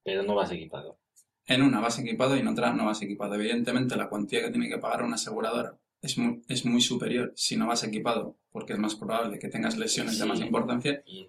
pero 0.04 0.22
no 0.22 0.34
vas 0.34 0.50
equipado. 0.52 0.98
En 1.46 1.60
una 1.62 1.80
vas 1.80 1.98
equipado 1.98 2.34
y 2.34 2.40
en 2.40 2.48
otra 2.48 2.72
no 2.72 2.86
vas 2.86 3.02
equipado. 3.02 3.34
Evidentemente 3.34 3.94
la 3.96 4.08
cuantía 4.08 4.40
que 4.42 4.50
tiene 4.50 4.68
que 4.70 4.78
pagar 4.78 5.02
una 5.02 5.16
aseguradora 5.16 5.76
es 6.00 6.16
muy, 6.16 6.42
es 6.48 6.64
muy 6.64 6.80
superior 6.80 7.32
si 7.36 7.56
no 7.58 7.66
vas 7.66 7.84
equipado, 7.84 8.38
porque 8.50 8.72
es 8.72 8.78
más 8.78 8.94
probable 8.94 9.38
que 9.38 9.48
tengas 9.48 9.76
lesiones 9.76 10.16
de 10.18 10.22
Sí. 10.24 10.28
más 10.30 10.40
importancia 10.40 11.02
Y 11.04 11.28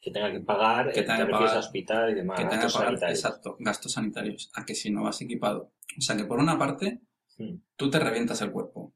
que 0.00 0.10
tenga 0.12 0.30
que 0.30 0.40
pagar, 0.40 0.88
Que 0.88 0.92
que 0.92 1.02
tenga 1.02 1.18
te 1.18 1.26
que 1.26 1.30
pagar- 1.32 1.56
a 1.56 1.58
hospital 1.58 2.10
y 2.10 2.14
demás, 2.14 2.36
que 2.36 2.42
tenga 2.44 2.50
que 2.58 2.62
gastos 2.62 2.72
pagar, 2.74 2.88
sanitarios. 2.90 3.18
exacto, 3.18 3.56
gastos 3.58 3.92
sanitarios, 3.92 4.50
a 4.54 4.64
que 4.64 4.74
si 4.76 4.90
no 4.90 5.02
vas 5.02 5.20
equipado. 5.22 5.72
O 5.98 6.00
sea 6.00 6.16
que 6.16 6.24
por 6.24 6.38
una 6.38 6.56
parte, 6.58 7.00
Mm, 7.38 7.54
tú 7.76 7.90
te 7.90 7.98
revientas 7.98 8.40
el 8.42 8.52
cuerpo. 8.52 8.92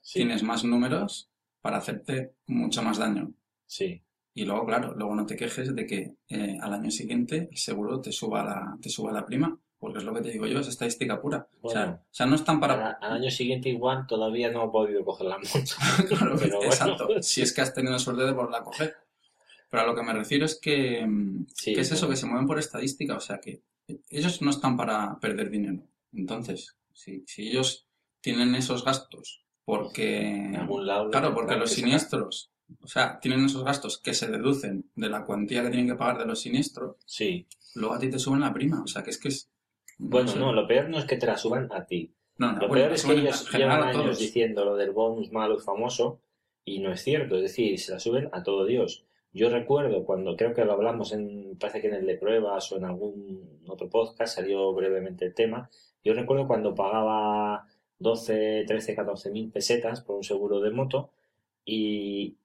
Sí, 0.00 0.20
Tienes 0.20 0.42
más 0.42 0.64
números 0.64 1.30
para 1.60 1.76
hacerte 1.78 2.34
mucho 2.46 2.82
más 2.82 2.96
daño. 2.96 3.34
Sí. 3.68 4.02
Y 4.34 4.44
luego, 4.44 4.66
claro, 4.66 4.94
luego 4.96 5.14
no 5.14 5.26
te 5.26 5.36
quejes 5.36 5.74
de 5.74 5.86
que 5.86 6.14
eh, 6.28 6.58
al 6.60 6.72
año 6.72 6.90
siguiente 6.90 7.48
el 7.50 7.56
seguro 7.56 8.00
te 8.00 8.12
suba 8.12 8.44
la, 8.44 8.78
te 8.80 8.88
suba 8.88 9.12
la 9.12 9.24
prima, 9.24 9.58
porque 9.78 9.98
es 9.98 10.04
lo 10.04 10.12
que 10.14 10.22
te 10.22 10.30
digo 10.30 10.46
yo, 10.46 10.60
es 10.60 10.68
estadística 10.68 11.20
pura. 11.20 11.48
o, 11.60 11.70
sea, 11.70 12.02
o 12.02 12.14
sea, 12.14 12.26
no 12.26 12.36
están 12.36 12.60
para... 12.60 12.74
Al, 12.74 12.96
al 13.00 13.12
año 13.20 13.30
siguiente 13.30 13.68
igual 13.68 14.06
todavía 14.06 14.50
no 14.50 14.66
he 14.66 14.70
podido 14.70 15.04
coger 15.04 15.26
la 15.28 15.38
moto. 15.38 15.58
Claro, 16.08 16.36
Pero 16.38 16.56
bueno. 16.56 16.72
exacto. 16.72 17.08
Si 17.20 17.42
es 17.42 17.52
que 17.52 17.60
has 17.60 17.74
tenido 17.74 17.98
suerte 17.98 18.24
de 18.24 18.32
poderla 18.32 18.62
coger. 18.62 18.96
Pero 19.70 19.82
a 19.82 19.86
lo 19.86 19.94
que 19.94 20.02
me 20.02 20.12
refiero 20.12 20.46
es 20.46 20.58
que, 20.58 21.04
mm, 21.06 21.46
Sí, 21.54 21.74
que 21.74 21.80
es 21.82 21.92
eso, 21.92 22.08
que 22.08 22.16
se 22.16 22.26
mueven 22.26 22.46
por 22.46 22.58
estadística, 22.58 23.16
o 23.16 23.20
sea 23.20 23.38
que 23.38 23.62
ellos 24.08 24.42
no 24.42 24.50
están 24.50 24.76
para 24.76 25.18
perder 25.20 25.50
dinero. 25.50 25.82
Entonces, 26.12 26.76
si, 26.92 27.24
si 27.26 27.48
ellos 27.48 27.86
tienen 28.20 28.54
esos 28.54 28.84
gastos 28.84 29.44
porque... 29.64 30.54
Algún 30.56 30.86
lado. 30.86 31.10
Claro, 31.10 31.34
porque 31.34 31.54
los 31.56 31.72
siniestros, 31.72 32.50
o 32.82 32.86
sea, 32.86 33.18
tienen 33.20 33.44
esos 33.44 33.64
gastos 33.64 33.98
que 33.98 34.14
se 34.14 34.28
deducen 34.28 34.90
de 34.94 35.08
la 35.08 35.24
cuantía 35.24 35.62
que 35.62 35.70
tienen 35.70 35.88
que 35.88 35.94
pagar 35.96 36.18
de 36.18 36.26
los 36.26 36.40
siniestros, 36.40 36.96
Sí. 37.06 37.46
luego 37.74 37.94
a 37.94 37.98
ti 37.98 38.10
te 38.10 38.18
suben 38.18 38.40
la 38.40 38.52
prima, 38.52 38.82
o 38.82 38.86
sea 38.86 39.02
que 39.02 39.10
es 39.10 39.18
que 39.18 39.28
es... 39.28 39.50
Bueno, 39.98 40.34
no, 40.36 40.52
lo 40.52 40.66
peor 40.66 40.88
no 40.88 40.98
es 40.98 41.04
que 41.06 41.16
te 41.16 41.26
la 41.26 41.36
suban 41.36 41.68
a 41.72 41.84
ti. 41.86 42.12
No, 42.36 42.52
no, 42.52 42.60
Lo 42.60 42.68
bueno, 42.68 42.84
peor 42.84 42.92
es 42.92 43.04
que 43.04 43.12
ellos 43.14 43.50
llevan 43.52 43.82
años 43.82 44.02
todos. 44.02 44.18
diciendo 44.18 44.64
lo 44.64 44.76
del 44.76 44.92
bonus 44.92 45.32
malo 45.32 45.56
y 45.56 45.60
famoso 45.60 46.20
y 46.64 46.78
no 46.78 46.92
es 46.92 47.02
cierto. 47.02 47.34
Es 47.36 47.42
decir, 47.42 47.78
se 47.80 47.92
la 47.92 47.98
suben 47.98 48.28
a 48.32 48.42
todo 48.44 48.64
Dios. 48.64 49.04
Yo 49.32 49.50
recuerdo 49.50 50.04
cuando, 50.04 50.36
creo 50.36 50.54
que 50.54 50.64
lo 50.64 50.72
hablamos 50.72 51.12
en, 51.12 51.56
parece 51.58 51.80
que 51.80 51.88
en 51.88 51.94
el 51.94 52.06
de 52.06 52.16
pruebas 52.16 52.70
o 52.70 52.76
en 52.76 52.84
algún 52.84 53.60
otro 53.66 53.88
podcast 53.90 54.36
salió 54.36 54.72
brevemente 54.72 55.24
el 55.24 55.34
tema. 55.34 55.68
Yo 56.04 56.14
recuerdo 56.14 56.46
cuando 56.46 56.74
pagaba 56.76 57.66
12, 57.98 58.64
13, 58.68 58.94
14 58.94 59.30
mil 59.30 59.50
pesetas 59.50 60.00
por 60.02 60.16
un 60.16 60.22
seguro 60.24 60.60
de 60.60 60.70
moto 60.70 61.10
y 61.64 62.36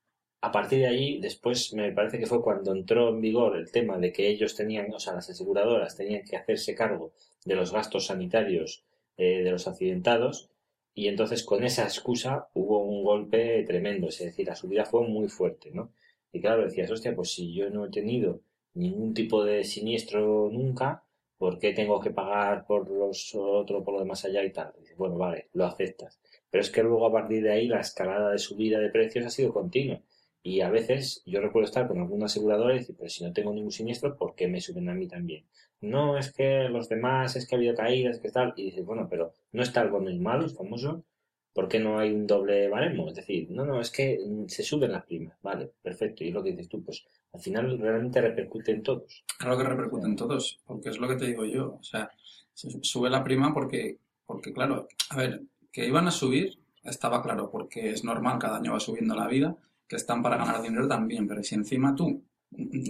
a 0.43 0.51
partir 0.51 0.79
de 0.79 0.87
ahí, 0.87 1.21
después 1.21 1.73
me 1.73 1.93
parece 1.93 2.19
que 2.19 2.25
fue 2.25 2.41
cuando 2.41 2.73
entró 2.73 3.07
en 3.07 3.21
vigor 3.21 3.55
el 3.55 3.71
tema 3.71 3.97
de 3.97 4.11
que 4.11 4.27
ellos 4.27 4.57
tenían, 4.57 4.93
o 4.93 4.99
sea, 4.99 5.13
las 5.13 5.29
aseguradoras 5.29 5.95
tenían 5.95 6.25
que 6.25 6.35
hacerse 6.35 6.75
cargo 6.75 7.13
de 7.45 7.55
los 7.55 7.71
gastos 7.71 8.07
sanitarios 8.07 8.83
eh, 9.15 9.41
de 9.41 9.51
los 9.51 9.69
accidentados 9.69 10.49
y 10.93 11.07
entonces 11.07 11.43
con 11.43 11.63
esa 11.63 11.83
excusa 11.83 12.49
hubo 12.55 12.83
un 12.83 13.05
golpe 13.05 13.63
tremendo, 13.63 14.09
es 14.09 14.19
decir, 14.19 14.45
la 14.45 14.57
subida 14.57 14.83
fue 14.83 15.07
muy 15.07 15.29
fuerte, 15.29 15.71
¿no? 15.71 15.93
Y 16.33 16.41
claro, 16.41 16.65
decías, 16.65 16.91
hostia, 16.91 17.15
pues 17.15 17.31
si 17.31 17.53
yo 17.53 17.69
no 17.69 17.85
he 17.85 17.89
tenido 17.89 18.41
ningún 18.73 19.13
tipo 19.13 19.45
de 19.45 19.63
siniestro 19.63 20.49
nunca, 20.51 21.05
¿por 21.37 21.57
qué 21.57 21.71
tengo 21.71 22.01
que 22.01 22.11
pagar 22.11 22.65
por 22.65 22.89
los 22.89 23.33
otro, 23.33 23.81
por 23.81 23.93
lo 23.93 24.01
demás 24.01 24.25
allá 24.25 24.43
y 24.43 24.51
tal? 24.51 24.73
Y 24.77 24.81
dices, 24.81 24.97
bueno, 24.97 25.17
vale, 25.17 25.47
lo 25.53 25.63
aceptas. 25.65 26.19
Pero 26.51 26.61
es 26.61 26.69
que 26.69 26.83
luego 26.83 27.05
a 27.05 27.13
partir 27.13 27.41
de 27.43 27.53
ahí 27.53 27.67
la 27.69 27.79
escalada 27.79 28.31
de 28.31 28.39
subida 28.39 28.79
de 28.79 28.89
precios 28.89 29.25
ha 29.25 29.29
sido 29.29 29.53
continua. 29.53 30.01
Y 30.45 30.59
a 30.59 30.69
veces 30.69 31.23
yo 31.25 31.39
recuerdo 31.39 31.67
estar 31.67 31.87
con 31.87 31.99
algún 31.99 32.21
asegurador 32.21 32.71
y 32.71 32.79
decir, 32.79 32.95
pero 32.97 33.09
si 33.09 33.23
no 33.23 33.31
tengo 33.31 33.53
ningún 33.53 33.71
siniestro, 33.71 34.17
¿por 34.17 34.35
qué 34.35 34.47
me 34.47 34.59
suben 34.59 34.89
a 34.89 34.93
mí 34.93 35.07
también? 35.07 35.45
No, 35.79 36.17
es 36.17 36.33
que 36.33 36.67
los 36.69 36.89
demás, 36.89 37.35
es 37.35 37.47
que 37.47 37.55
ha 37.55 37.57
habido 37.57 37.75
caídas, 37.75 38.19
que 38.19 38.29
tal. 38.29 38.53
Y 38.57 38.65
dices, 38.65 38.85
bueno, 38.85 39.07
pero 39.09 39.33
no 39.53 39.63
está 39.63 39.81
el 39.81 39.89
bonus 39.89 40.19
malo, 40.19 40.43
el 40.43 40.51
famoso. 40.51 41.05
¿Por 41.53 41.69
qué 41.69 41.79
no 41.79 41.97
hay 41.97 42.11
un 42.11 42.27
doble 42.27 42.67
baremo? 42.67 43.07
Es 43.07 43.15
decir, 43.15 43.49
no, 43.51 43.63
no, 43.63 43.79
es 43.79 43.89
que 43.89 44.19
mm, 44.25 44.47
se 44.47 44.63
suben 44.63 44.91
las 44.91 45.05
primas. 45.05 45.37
Vale, 45.41 45.71
perfecto. 45.81 46.23
Y 46.23 46.29
es 46.29 46.33
lo 46.33 46.43
que 46.43 46.51
dices 46.51 46.67
tú, 46.67 46.83
pues 46.83 47.05
al 47.31 47.39
final 47.39 47.79
realmente 47.79 48.19
repercute 48.21 48.71
en 48.71 48.83
todos. 48.83 49.23
Claro 49.37 49.57
que 49.57 49.63
repercuten 49.63 50.15
todos, 50.15 50.59
porque 50.65 50.89
es 50.89 50.97
lo 50.99 51.07
que 51.07 51.15
te 51.15 51.27
digo 51.27 51.45
yo. 51.45 51.77
O 51.79 51.83
sea, 51.83 52.09
se 52.53 52.69
sube 52.81 53.09
la 53.09 53.23
prima 53.23 53.53
porque, 53.53 53.97
porque 54.25 54.51
claro, 54.51 54.87
a 55.09 55.17
ver, 55.17 55.41
que 55.71 55.87
iban 55.87 56.07
a 56.07 56.11
subir 56.11 56.59
estaba 56.83 57.21
claro, 57.21 57.49
porque 57.49 57.91
es 57.91 58.03
normal, 58.03 58.39
cada 58.39 58.57
año 58.57 58.73
va 58.73 58.79
subiendo 58.79 59.15
la 59.15 59.27
vida, 59.27 59.55
que 59.93 59.97
están 60.03 60.21
para 60.23 60.37
ganar 60.37 60.61
dinero 60.61 60.87
también, 60.87 61.27
pero 61.27 61.43
si 61.43 61.55
encima 61.55 61.93
tú, 61.95 62.23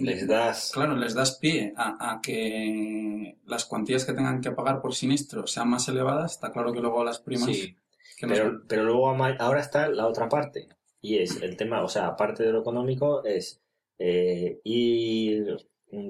Les 0.06 0.26
das. 0.26 0.70
claro, 0.74 0.94
les 0.96 1.14
das 1.14 1.38
pie 1.38 1.72
a, 1.76 1.88
a 2.12 2.20
que 2.20 3.38
las 3.46 3.64
cuantías 3.64 4.04
que 4.04 4.12
tengan 4.12 4.40
que 4.40 4.50
pagar 4.52 4.80
por 4.80 4.94
siniestro 4.94 5.46
sean 5.46 5.68
más 5.70 5.88
elevadas, 5.88 6.32
está 6.32 6.50
claro 6.52 6.72
que 6.72 6.80
luego 6.80 7.04
las 7.04 7.18
primas... 7.20 7.46
Sí, 7.50 7.76
que 8.18 8.26
pero, 8.26 8.44
son- 8.44 8.64
pero 8.68 8.84
luego 8.84 9.08
ahora 9.38 9.60
está 9.60 9.88
la 9.88 10.06
otra 10.06 10.28
parte. 10.28 10.68
Y 11.00 11.18
es 11.18 11.40
el 11.42 11.56
tema, 11.56 11.82
o 11.82 11.88
sea, 11.88 12.06
aparte 12.06 12.42
de 12.44 12.52
lo 12.52 12.60
económico, 12.60 13.24
es 13.24 13.60
eh, 13.98 14.60
ir 14.64 15.56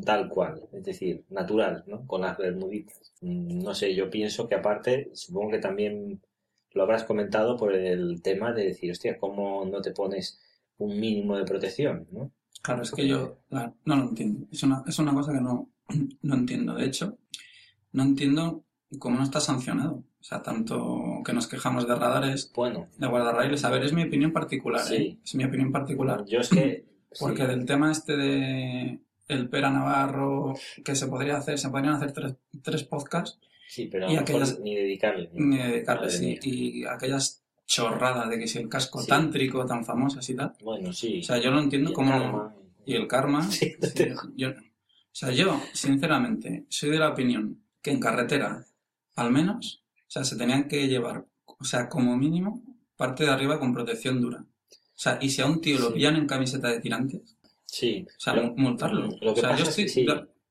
tal 0.04 0.28
cual, 0.28 0.62
es 0.72 0.84
decir, 0.84 1.24
natural, 1.30 1.84
¿no? 1.86 2.06
Con 2.06 2.20
las 2.22 2.38
bermuditas. 2.38 3.12
No 3.20 3.74
sé, 3.74 3.94
yo 3.94 4.08
pienso 4.10 4.48
que 4.48 4.54
aparte, 4.54 5.10
supongo 5.14 5.50
que 5.52 5.58
también 5.58 6.20
lo 6.72 6.82
habrás 6.82 7.04
comentado 7.04 7.56
por 7.56 7.74
el 7.74 8.20
tema 8.22 8.52
de 8.52 8.64
decir, 8.66 8.90
hostia, 8.92 9.18
¿cómo 9.18 9.64
no 9.64 9.80
te 9.80 9.92
pones 9.92 10.40
un 10.78 10.98
mínimo 11.00 11.36
de 11.36 11.44
protección, 11.44 12.06
¿no? 12.12 12.30
Claro, 12.62 12.82
es 12.82 12.90
que 12.92 13.06
yo 13.06 13.38
la- 13.50 13.74
no 13.84 13.96
lo 13.96 14.02
entiendo. 14.08 14.46
Es 14.50 14.62
una, 14.62 14.82
es 14.86 14.98
una 14.98 15.12
cosa 15.12 15.32
que 15.32 15.40
no, 15.40 15.70
no 16.22 16.34
entiendo. 16.34 16.74
De 16.74 16.86
hecho, 16.86 17.18
no 17.92 18.02
entiendo 18.02 18.64
cómo 18.98 19.16
no 19.18 19.24
está 19.24 19.40
sancionado. 19.40 20.04
O 20.20 20.22
sea, 20.26 20.42
tanto 20.42 21.20
que 21.24 21.34
nos 21.34 21.46
quejamos 21.46 21.86
de 21.86 21.94
radares, 21.94 22.50
Bueno, 22.54 22.88
de 22.96 23.06
guardarraíles. 23.06 23.64
A 23.64 23.70
ver, 23.70 23.82
es 23.84 23.92
mi 23.92 24.04
opinión 24.04 24.32
particular, 24.32 24.80
Sí. 24.80 24.94
¿eh? 24.94 25.18
Es 25.22 25.34
mi 25.34 25.44
opinión 25.44 25.70
particular. 25.72 26.24
yo 26.26 26.40
es 26.40 26.48
que... 26.48 26.86
Porque 27.20 27.42
sí, 27.42 27.48
del 27.48 27.64
tema 27.66 27.92
este 27.92 28.16
de 28.16 28.98
el 29.28 29.48
Pera 29.48 29.70
Navarro, 29.70 30.54
que 30.84 30.96
se 30.96 31.06
podría 31.06 31.36
hacer, 31.36 31.58
se 31.60 31.68
podrían 31.70 31.94
hacer 31.94 32.10
tres, 32.12 32.34
tres 32.62 32.82
podcasts 32.82 33.38
sí, 33.68 33.86
pero 33.86 34.06
a 34.08 34.10
y 34.10 34.16
lo 34.16 34.22
mejor 34.22 34.42
aquellas- 34.42 34.58
ni 34.60 34.74
dedicarle. 34.74 35.30
ni 35.32 35.56
dedicarles. 35.58 36.14
Madre 36.20 36.40
Y, 36.42 36.50
mía. 36.50 36.80
y 36.82 36.84
aquellas 36.86 37.43
chorradas 37.66 38.28
de 38.30 38.38
que 38.38 38.46
si 38.46 38.58
el 38.58 38.68
casco 38.68 39.00
Sí. 39.00 39.08
tántrico 39.08 39.64
tan 39.66 39.84
famosas 39.84 40.28
y 40.28 40.34
tal. 40.36 40.52
Bueno, 40.62 40.92
sí. 40.92 41.20
O 41.20 41.22
sea, 41.22 41.38
yo 41.38 41.50
no 41.50 41.60
entiendo 41.60 41.90
Y 41.90 41.94
karma. 41.94 42.54
Y 42.86 42.94
el 42.94 43.06
karma. 43.08 43.40
Sí, 43.50 43.74
sí, 43.80 44.04
yo- 44.36 44.50
o 44.50 45.16
sea, 45.16 45.30
yo, 45.30 45.60
sinceramente, 45.72 46.64
soy 46.68 46.90
de 46.90 46.98
la 46.98 47.10
opinión 47.10 47.62
que 47.80 47.92
en 47.92 48.00
carretera, 48.00 48.64
al 49.16 49.30
menos, 49.30 49.84
o 49.96 50.10
sea, 50.10 50.24
se 50.24 50.36
tenían 50.36 50.66
que 50.68 50.88
llevar, 50.88 51.24
o 51.46 51.64
sea, 51.64 51.88
como 51.88 52.16
mínimo, 52.16 52.62
parte 52.96 53.24
de 53.24 53.30
arriba 53.30 53.58
con 53.60 53.72
protección 53.72 54.20
dura. 54.20 54.44
O 54.70 54.96
sea, 54.98 55.18
y 55.20 55.28
si 55.30 55.40
a 55.42 55.46
un 55.46 55.60
tío 55.60 55.78
lo 55.78 55.92
pillan 55.92 56.16
en 56.16 56.26
camiseta 56.26 56.68
de 56.68 56.80
tirantes, 56.80 57.36
Sí. 57.66 58.04
o 58.08 58.20
sea, 58.20 58.34
Lo- 58.34 58.54
multarlo. 58.56 59.06
Lo 59.20 59.34
que 59.34 59.40
o 59.40 59.42
sea, 59.42 59.50
pasa 59.50 59.64
yo 59.64 59.70
es 59.70 59.76
que 59.76 59.88
sí. 59.88 60.06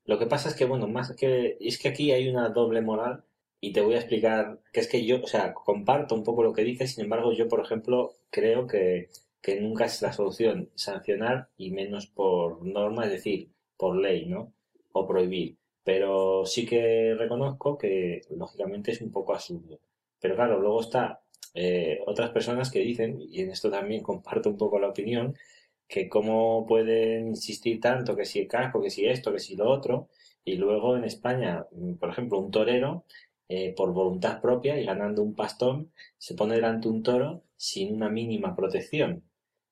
Lo 0.06 0.20
que 0.20 0.26
pasa 0.26 0.50
es 0.50 0.56
que, 0.56 0.66
bueno, 0.66 0.88
más 0.88 1.14
que. 1.16 1.58
Es 1.62 1.78
que 1.78 1.88
aquí 1.90 2.12
hay 2.12 2.28
una 2.28 2.50
doble 2.50 2.82
moral 2.82 3.24
y 3.64 3.72
te 3.72 3.80
voy 3.80 3.94
a 3.96 4.00
explicar 4.00 4.60
que 4.74 4.82
es 4.82 4.90
que 4.90 5.06
yo, 5.06 5.22
o 5.24 5.28
sea, 5.28 5.54
comparto 5.54 6.16
un 6.16 6.24
poco 6.24 6.44
lo 6.44 6.52
que 6.52 6.66
dices, 6.66 6.96
sin 6.96 7.06
embargo, 7.06 7.32
yo, 7.32 7.48
por 7.48 7.62
ejemplo, 7.62 8.12
creo 8.30 8.68
que, 8.68 9.08
que 9.42 9.62
nunca 9.62 9.86
es 9.86 10.02
la 10.02 10.12
solución 10.12 10.70
sancionar 10.76 11.48
y 11.56 11.72
menos 11.72 12.08
por 12.08 12.66
norma, 12.66 13.06
es 13.06 13.12
decir, 13.12 13.52
por 13.78 13.96
ley, 13.96 14.26
¿no? 14.26 14.52
O 14.92 15.08
prohibir. 15.08 15.56
Pero 15.82 16.46
sí 16.46 16.66
que 16.66 17.16
reconozco 17.18 17.78
que, 17.78 18.24
lógicamente, 18.32 18.92
es 18.92 19.00
un 19.00 19.12
poco 19.12 19.34
absurdo. 19.34 19.80
Pero 20.20 20.36
claro, 20.36 20.60
luego 20.60 20.82
está 20.82 21.22
eh, 21.54 22.00
otras 22.06 22.32
personas 22.32 22.70
que 22.70 22.80
dicen, 22.80 23.18
y 23.32 23.44
en 23.44 23.52
esto 23.52 23.72
también 23.72 24.04
comparto 24.12 24.50
un 24.50 24.58
poco 24.58 24.78
la 24.78 24.90
opinión, 24.90 25.38
que 25.88 26.10
cómo 26.10 26.66
pueden 26.68 27.30
insistir 27.30 27.80
tanto 27.80 28.14
que 28.18 28.26
si 28.26 28.40
el 28.40 28.50
casco, 28.50 28.82
que 28.82 28.90
si 28.90 29.06
esto, 29.06 29.32
que 29.32 29.40
si 29.40 29.56
lo 29.56 29.70
otro, 29.70 30.10
y 30.44 30.56
luego 30.58 30.98
en 30.98 31.06
España, 31.06 31.66
por 31.98 32.10
ejemplo, 32.10 32.40
un 32.40 32.52
torero, 32.52 33.06
eh, 33.56 33.72
por 33.78 33.94
voluntad 33.94 34.42
propia 34.42 34.80
y 34.80 34.86
ganando 34.86 35.22
un 35.22 35.36
pastón, 35.36 35.92
se 36.18 36.34
pone 36.34 36.56
delante 36.56 36.88
un 36.88 37.04
toro 37.04 37.44
sin 37.56 37.94
una 37.94 38.10
mínima 38.10 38.56
protección. 38.56 39.22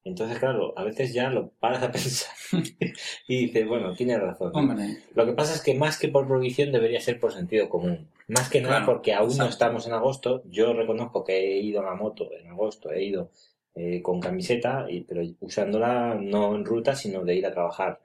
Entonces, 0.04 0.38
claro, 0.38 0.78
a 0.78 0.84
veces 0.84 1.14
ya 1.14 1.32
lo 1.32 1.50
paras 1.50 1.82
a 1.82 1.92
pensar 1.92 2.36
y 3.28 3.48
dices, 3.48 3.68
bueno, 3.68 3.96
tiene 3.96 4.20
razón. 4.20 4.52
Hombre, 4.54 5.00
Lo 5.16 5.26
que 5.26 5.34
pasa 5.34 5.56
es 5.56 5.64
que 5.64 5.74
más 5.74 5.98
que 5.98 6.10
por 6.10 6.28
prohibición 6.28 6.72
debería 6.72 7.02
ser 7.02 7.20
por 7.20 7.34
sentido 7.34 7.70
común. 7.70 8.08
Más 8.28 8.52
que 8.52 8.62
nada 8.62 8.78
Claro, 8.78 8.86
porque 8.86 9.16
aún 9.16 9.36
no 9.36 9.48
estamos 9.48 9.88
en 9.88 9.94
agosto. 9.94 10.44
Yo 10.46 10.74
reconozco 10.74 11.24
que 11.24 11.38
he 11.40 11.58
ido 11.58 11.80
en 11.80 11.88
la 11.88 11.96
moto 11.96 12.30
en 12.40 12.50
agosto, 12.50 12.92
he 12.92 13.04
ido 13.04 13.32
eh, 13.74 14.04
con 14.04 14.20
camiseta, 14.20 14.86
y, 14.92 15.02
pero 15.02 15.24
usándola 15.40 16.20
no 16.22 16.56
en 16.56 16.66
ruta, 16.66 16.96
sino 16.96 17.24
de 17.24 17.34
ir 17.36 17.48
a 17.48 17.52
trabajar. 17.52 18.00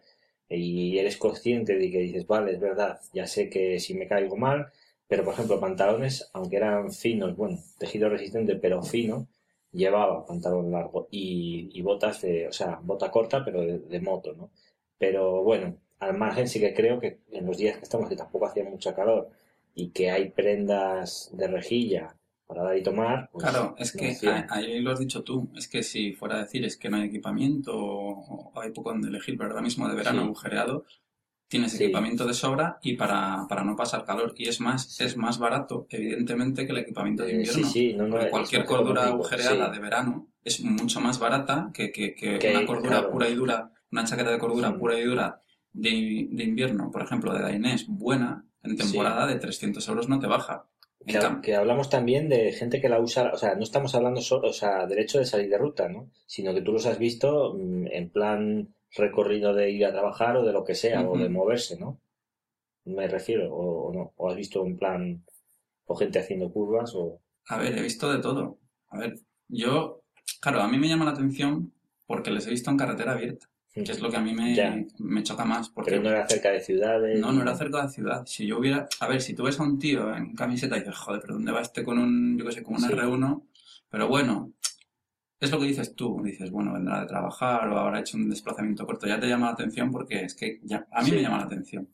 Y 0.48 0.96
eres 0.96 1.18
consciente 1.18 1.76
de 1.76 1.90
que 1.90 1.98
dices, 1.98 2.26
vale, 2.26 2.52
es 2.52 2.60
verdad, 2.60 2.98
ya 3.12 3.26
sé 3.26 3.50
que 3.50 3.78
si 3.78 3.92
me 3.92 4.06
caigo 4.06 4.36
mal, 4.36 4.72
pero 5.08 5.24
por 5.24 5.34
ejemplo, 5.34 5.60
pantalones, 5.60 6.30
aunque 6.32 6.56
eran 6.56 6.92
finos, 6.92 7.36
bueno, 7.36 7.58
tejido 7.78 8.08
resistente, 8.08 8.56
pero 8.56 8.82
fino, 8.82 9.26
llevaba 9.72 10.24
pantalón 10.26 10.70
largo 10.70 11.08
y, 11.10 11.70
y 11.72 11.82
botas 11.82 12.22
de, 12.22 12.48
o 12.48 12.52
sea, 12.52 12.78
bota 12.82 13.10
corta, 13.10 13.44
pero 13.44 13.60
de, 13.62 13.78
de 13.78 14.00
moto, 14.00 14.32
¿no? 14.34 14.50
Pero 14.98 15.42
bueno, 15.42 15.76
al 15.98 16.16
margen 16.16 16.48
sí 16.48 16.60
que 16.60 16.74
creo 16.74 16.98
que 17.00 17.20
en 17.30 17.46
los 17.46 17.56
días 17.58 17.76
que 17.78 17.84
estamos, 17.84 18.08
que 18.08 18.16
tampoco 18.16 18.46
hacía 18.46 18.64
mucha 18.64 18.94
calor 18.94 19.30
y 19.74 19.90
que 19.90 20.10
hay 20.10 20.30
prendas 20.30 21.30
de 21.32 21.48
rejilla 21.48 22.16
para 22.46 22.62
dar 22.62 22.76
y 22.76 22.82
tomar, 22.82 23.28
pues, 23.32 23.44
claro, 23.44 23.74
es 23.78 23.94
no 23.94 24.00
que 24.00 24.16
ahí 24.50 24.80
lo 24.80 24.92
has 24.92 24.98
dicho 24.98 25.22
tú, 25.22 25.50
es 25.56 25.68
que 25.68 25.82
si 25.82 26.12
fuera 26.12 26.36
a 26.36 26.42
decir 26.44 26.64
es 26.64 26.76
que 26.76 26.88
no 26.88 26.96
hay 26.96 27.04
equipamiento 27.08 27.76
o, 27.76 28.50
o 28.54 28.60
hay 28.60 28.70
poco 28.72 28.90
donde 28.90 29.08
elegir, 29.08 29.36
pero 29.36 29.50
ahora 29.50 29.62
mismo 29.62 29.88
de 29.88 29.94
verano 29.94 30.20
Sí. 30.20 30.26
agujereado, 30.26 30.84
tienes 31.48 31.72
Sí. 31.72 31.84
equipamiento 31.84 32.26
de 32.26 32.34
sobra 32.34 32.78
y 32.82 32.94
para, 32.94 33.46
para 33.48 33.62
no 33.64 33.76
pasar 33.76 34.04
calor. 34.04 34.34
Y 34.36 34.48
es 34.48 34.60
más, 34.60 35.00
es 35.00 35.16
más 35.16 35.38
barato, 35.38 35.86
evidentemente, 35.90 36.66
que 36.66 36.72
el 36.72 36.78
equipamiento 36.78 37.22
de 37.24 37.28
Eh, 37.42 37.46
sí, 37.46 37.50
invierno. 37.60 37.72
sí, 37.72 37.92
no, 37.94 38.08
no, 38.08 38.18
es 38.20 38.30
cualquier 38.30 38.64
cordura 38.64 39.06
agujereada 39.06 39.66
sí. 39.68 39.72
de 39.72 39.78
verano 39.80 40.28
es 40.44 40.60
mucho 40.62 41.00
más 41.00 41.18
barata 41.18 41.70
que, 41.74 41.90
que, 41.90 42.14
que 42.14 42.38
Que, 42.38 42.50
una 42.50 42.64
cordura 42.66 42.98
claro. 42.98 43.10
pura 43.10 43.28
y 43.28 43.34
dura 43.34 43.70
una 43.90 44.04
chaqueta 44.04 44.30
de 44.30 44.38
cordura 44.38 44.68
Sí. 44.70 44.74
pura 44.78 44.98
y 44.98 45.02
dura 45.04 45.42
de, 45.72 46.28
de 46.30 46.44
invierno, 46.44 46.90
por 46.90 47.02
ejemplo, 47.02 47.32
de 47.34 47.40
Dainés, 47.42 47.86
buena, 47.88 48.44
en 48.62 48.76
temporada 48.76 49.26
de 49.26 49.36
300 49.36 49.86
euros 49.88 50.08
no 50.08 50.18
te 50.18 50.26
baja. 50.26 50.66
En 51.08 51.40
Que, 51.40 51.54
hablamos 51.54 51.88
también 51.88 52.28
de 52.28 52.52
gente 52.52 52.80
que 52.80 52.88
la 52.88 52.98
usa, 53.00 53.30
o 53.32 53.36
sea, 53.38 53.54
no 53.54 53.62
estamos 53.62 53.94
hablando 53.94 54.20
solo, 54.20 54.48
o 54.48 54.52
sea, 54.52 54.86
del 54.86 54.98
hecho 54.98 55.18
de 55.18 55.24
salir 55.24 55.48
de 55.50 55.58
ruta, 55.58 55.88
¿no? 55.88 56.10
Sino 56.26 56.52
que 56.52 56.62
tú 56.62 56.72
los 56.72 56.84
has 56.86 56.98
visto 56.98 57.54
mm, 57.56 57.86
en 57.92 58.10
plan 58.10 58.74
recorrido 58.96 59.54
de 59.54 59.70
ir 59.70 59.84
a 59.84 59.92
trabajar 59.92 60.36
o 60.36 60.44
de 60.44 60.52
lo 60.52 60.64
que 60.64 60.74
sea, 60.74 61.08
o 61.08 61.16
de 61.18 61.28
moverse, 61.28 61.78
¿no? 61.78 62.00
Me 62.84 63.08
refiero, 63.08 63.52
o, 63.54 63.88
o 63.88 63.92
no, 63.92 64.12
o 64.16 64.30
has 64.30 64.36
visto 64.36 64.64
en 64.64 64.78
plan, 64.78 65.24
o 65.86 65.96
gente 65.96 66.18
haciendo 66.20 66.50
curvas, 66.52 66.92
o... 66.94 67.20
A 67.48 67.58
ver, 67.58 67.76
he 67.78 67.82
visto 67.82 68.12
de 68.12 68.20
todo. 68.20 68.58
A 68.88 68.98
ver, 68.98 69.18
yo, 69.48 70.02
claro, 70.40 70.60
a 70.60 70.68
mí 70.68 70.78
me 70.78 70.88
llama 70.88 71.04
la 71.04 71.10
atención 71.12 71.72
porque 72.06 72.30
les 72.30 72.46
he 72.46 72.50
visto 72.50 72.70
en 72.70 72.76
carretera 72.76 73.12
abierta, 73.12 73.48
que 73.74 73.82
es 73.82 74.00
lo 74.00 74.08
que 74.08 74.16
a 74.16 74.20
mí 74.20 74.32
me, 74.32 74.54
Ya. 74.54 74.76
me 74.98 75.22
choca 75.24 75.44
más. 75.44 75.68
Porque 75.68 75.90
Pero 75.90 76.02
no 76.04 76.10
era 76.10 76.28
cerca 76.28 76.50
de 76.50 76.60
ciudades. 76.60 77.18
No, 77.20 77.32
no 77.32 77.42
era 77.42 77.54
cerca 77.56 77.78
de 77.78 77.82
la 77.84 77.88
ciudad. 77.90 78.26
Si 78.26 78.46
yo 78.46 78.58
hubiera... 78.58 78.88
A 79.00 79.08
ver, 79.08 79.20
si 79.20 79.34
tú 79.34 79.42
ves 79.44 79.58
a 79.58 79.64
un 79.64 79.78
tío 79.78 80.14
en 80.14 80.34
camiseta 80.34 80.76
y 80.76 80.80
dices, 80.80 80.96
joder, 80.96 81.20
pero 81.20 81.34
¿dónde 81.34 81.52
va 81.52 81.60
este 81.62 81.82
con 81.84 81.98
un, 81.98 82.38
yo 82.38 82.44
qué 82.46 82.52
sé, 82.52 82.62
con 82.62 82.74
un 82.74 82.80
Sí. 82.80 82.86
R1? 82.92 83.42
Pero 83.90 84.08
bueno, 84.08 84.52
es 85.40 85.50
lo 85.50 85.58
que 85.58 85.66
dices 85.66 85.94
tú. 85.94 86.20
Dices, 86.24 86.50
bueno, 86.50 86.72
vendrá 86.72 87.00
de 87.00 87.06
trabajar 87.06 87.68
o 87.68 87.78
habrá 87.78 88.00
hecho 88.00 88.16
un 88.16 88.28
desplazamiento 88.30 88.86
corto. 88.86 89.06
Ya 89.06 89.20
te 89.20 89.28
llama 89.28 89.46
la 89.46 89.52
atención 89.52 89.90
porque 89.90 90.24
es 90.24 90.34
que 90.34 90.60
ya, 90.64 90.86
a 90.92 91.00
mí 91.02 91.10
Sí. 91.10 91.16
me 91.16 91.22
llama 91.22 91.38
la 91.38 91.44
atención. 91.44 91.88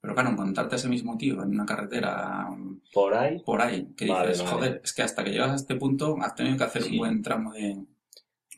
Pero 0.00 0.14
claro, 0.14 0.30
encontrarte 0.30 0.76
a 0.76 0.78
ese 0.78 0.88
mismo 0.88 1.16
tío 1.18 1.42
en 1.42 1.50
una 1.50 1.66
carretera 1.66 2.48
Por 2.94 3.14
ahí, 3.14 3.42
por 3.44 3.60
ahí, 3.60 3.92
que 3.96 4.06
Vale, 4.06 4.28
dices, 4.28 4.44
vale. 4.44 4.56
joder, 4.56 4.80
es 4.84 4.92
que 4.94 5.02
hasta 5.02 5.24
que 5.24 5.30
llegas 5.32 5.50
a 5.50 5.56
este 5.56 5.74
punto 5.74 6.16
has 6.22 6.34
tenido 6.36 6.56
que 6.56 6.64
hacer 6.64 6.82
Sí. 6.82 6.92
un 6.92 6.98
buen 6.98 7.22
tramo 7.22 7.52
de... 7.52 7.84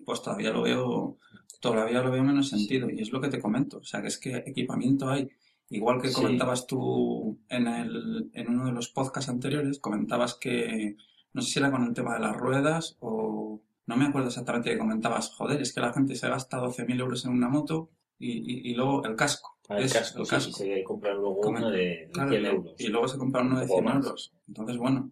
Pues 0.04 0.22
todavía 0.22 0.50
lo 0.50 0.62
veo, 0.62 1.18
todavía 1.60 2.02
lo 2.02 2.10
veo 2.10 2.22
menos 2.24 2.48
sentido. 2.48 2.88
Y 2.90 3.00
es 3.00 3.10
lo 3.12 3.20
que 3.20 3.28
te 3.28 3.40
comento. 3.40 3.78
O 3.78 3.84
sea, 3.84 4.00
que 4.02 4.08
es 4.08 4.18
que 4.18 4.36
equipamiento 4.46 5.08
hay. 5.08 5.28
Igual 5.70 6.00
que 6.02 6.12
comentabas 6.12 6.66
tú 6.66 7.38
en, 7.48 7.66
el, 7.68 8.30
en 8.34 8.48
uno 8.48 8.66
de 8.66 8.72
los 8.72 8.88
podcasts 8.88 9.30
anteriores, 9.30 9.78
comentabas 9.78 10.34
que, 10.34 10.96
no 11.32 11.42
sé 11.42 11.50
si 11.52 11.58
era 11.58 11.70
con 11.70 11.84
el 11.84 11.94
tema 11.94 12.14
de 12.14 12.20
las 12.20 12.36
ruedas 12.36 12.96
o... 13.00 13.62
No 13.90 13.96
me 13.96 14.06
acuerdo 14.06 14.28
exactamente 14.28 14.70
que 14.70 14.78
comentabas, 14.78 15.30
joder, 15.34 15.60
es 15.60 15.72
que 15.74 15.80
la 15.80 15.92
gente 15.92 16.14
se 16.14 16.28
gasta 16.28 16.58
12.000 16.58 17.00
euros 17.00 17.24
en 17.24 17.32
una 17.32 17.48
moto 17.48 17.90
y, 18.18 18.30
y, 18.68 18.70
y 18.70 18.74
luego 18.74 19.04
el 19.04 19.16
casco. 19.16 19.58
al 19.68 19.82
Eso, 19.82 19.98
casco, 19.98 20.20
el 20.20 20.26
sí, 20.26 20.30
casco. 20.30 20.52
se 20.58 20.84
compra 20.84 21.12
luego 21.14 21.40
uno 21.48 21.70
de 21.70 22.08
Claro, 22.12 22.30
100 22.30 22.42
y- 22.42 22.46
euros. 22.46 22.74
Y 22.78 22.86
luego 22.88 23.08
se 23.08 23.18
compra 23.18 23.42
uno 23.42 23.56
de 23.56 23.62
Un 23.62 23.68
poco 23.68 23.80
100 23.80 23.84
más. 23.96 24.04
euros. 24.06 24.32
Entonces, 24.46 24.76
bueno, 24.76 25.10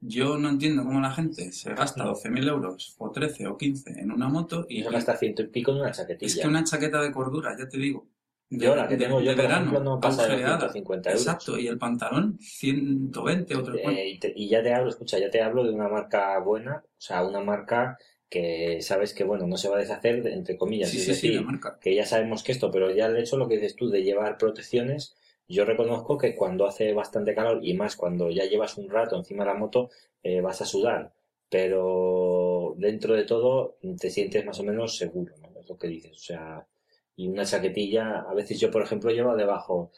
yo 0.00 0.38
no 0.38 0.48
entiendo 0.50 0.84
cómo 0.84 1.00
la 1.00 1.10
gente 1.10 1.50
se 1.52 1.74
gasta 1.74 2.04
12.000 2.04 2.46
euros 2.48 2.94
o 2.98 3.10
13 3.10 3.46
o 3.48 3.56
15 3.56 3.98
en 4.00 4.12
una 4.12 4.28
moto 4.28 4.64
Y 4.68 4.82
se 4.84 4.90
gasta 4.90 5.16
ciento 5.16 5.42
y 5.42 5.48
pico 5.48 5.72
en 5.72 5.78
una 5.78 5.90
chaquetilla. 5.90 6.26
es 6.32 6.38
que 6.38 6.46
una 6.46 6.62
chaqueta 6.62 7.00
de 7.02 7.10
cordura, 7.10 7.56
ya 7.58 7.68
te 7.68 7.78
digo. 7.78 8.06
De, 8.50 8.66
Yo 8.66 8.76
la 8.76 8.86
que 8.86 8.96
de- 8.96 9.04
tengo 9.04 9.20
yo, 9.20 9.30
de 9.30 9.34
verano, 9.36 9.80
no 9.80 10.00
pasa 10.00 10.22
de 10.22 10.28
los 10.28 10.36
agujereada. 10.38 10.58
150 10.60 11.10
euros. 11.10 11.22
Exacto, 11.26 11.58
y 11.58 11.66
el 11.66 11.78
pantalón 11.78 12.38
120 12.40 13.56
otro 13.56 13.74
Eh, 13.76 14.08
y, 14.10 14.18
te- 14.18 14.32
y 14.36 14.48
ya 14.48 14.62
te 14.62 14.72
hablo, 14.72 14.90
escucha, 14.90 15.18
ya 15.18 15.30
te 15.30 15.42
hablo 15.42 15.64
de 15.64 15.70
una 15.70 15.88
marca 15.88 16.38
buena, 16.38 16.82
o 16.86 17.00
sea, 17.00 17.24
una 17.24 17.40
marca 17.40 17.98
que 18.28 18.80
sabes 18.82 19.12
que, 19.14 19.24
bueno, 19.24 19.46
no 19.46 19.56
se 19.56 19.68
va 19.68 19.76
a 19.76 19.80
deshacer, 19.80 20.22
de- 20.22 20.34
entre 20.34 20.56
comillas. 20.56 20.90
Sí, 20.90 20.98
es 20.98 21.04
sí, 21.04 21.14
sí, 21.14 21.26
decir, 21.28 21.40
la 21.40 21.46
marca. 21.46 21.78
que 21.80 21.94
ya 21.94 22.06
sabemos 22.06 22.42
que 22.42 22.52
esto, 22.52 22.70
pero 22.70 22.90
ya 22.94 23.06
el 23.06 23.16
hecho, 23.16 23.36
lo 23.36 23.48
que 23.48 23.54
dices 23.56 23.76
tú, 23.76 23.88
de 23.90 24.02
llevar 24.02 24.38
protecciones, 24.38 25.16
yo 25.48 25.64
reconozco 25.64 26.16
que 26.18 26.34
cuando 26.34 26.66
hace 26.66 26.92
bastante 26.92 27.34
calor 27.34 27.60
y 27.62 27.74
más 27.74 27.96
cuando 27.96 28.30
ya 28.30 28.44
llevas 28.44 28.76
un 28.78 28.88
rato 28.90 29.16
encima 29.16 29.44
de 29.44 29.50
la 29.52 29.58
moto, 29.58 29.90
eh, 30.22 30.40
vas 30.40 30.60
a 30.62 30.64
sudar, 30.66 31.12
pero 31.48 32.74
dentro 32.78 33.14
de 33.14 33.24
todo 33.24 33.76
te 34.00 34.10
sientes 34.10 34.44
más 34.44 34.58
o 34.60 34.64
menos 34.64 34.96
seguro, 34.96 35.34
¿no? 35.40 35.58
Es 35.60 35.68
lo 35.68 35.76
que 35.78 35.88
dices, 35.88 36.12
o 36.12 36.20
sea, 36.20 36.66
y 37.16 37.28
una 37.28 37.44
chaquetilla, 37.44 38.20
a 38.28 38.34
veces 38.34 38.58
yo, 38.60 38.70
por 38.70 38.82
ejemplo, 38.82 39.10
llevo 39.10 39.36
debajo 39.36 39.90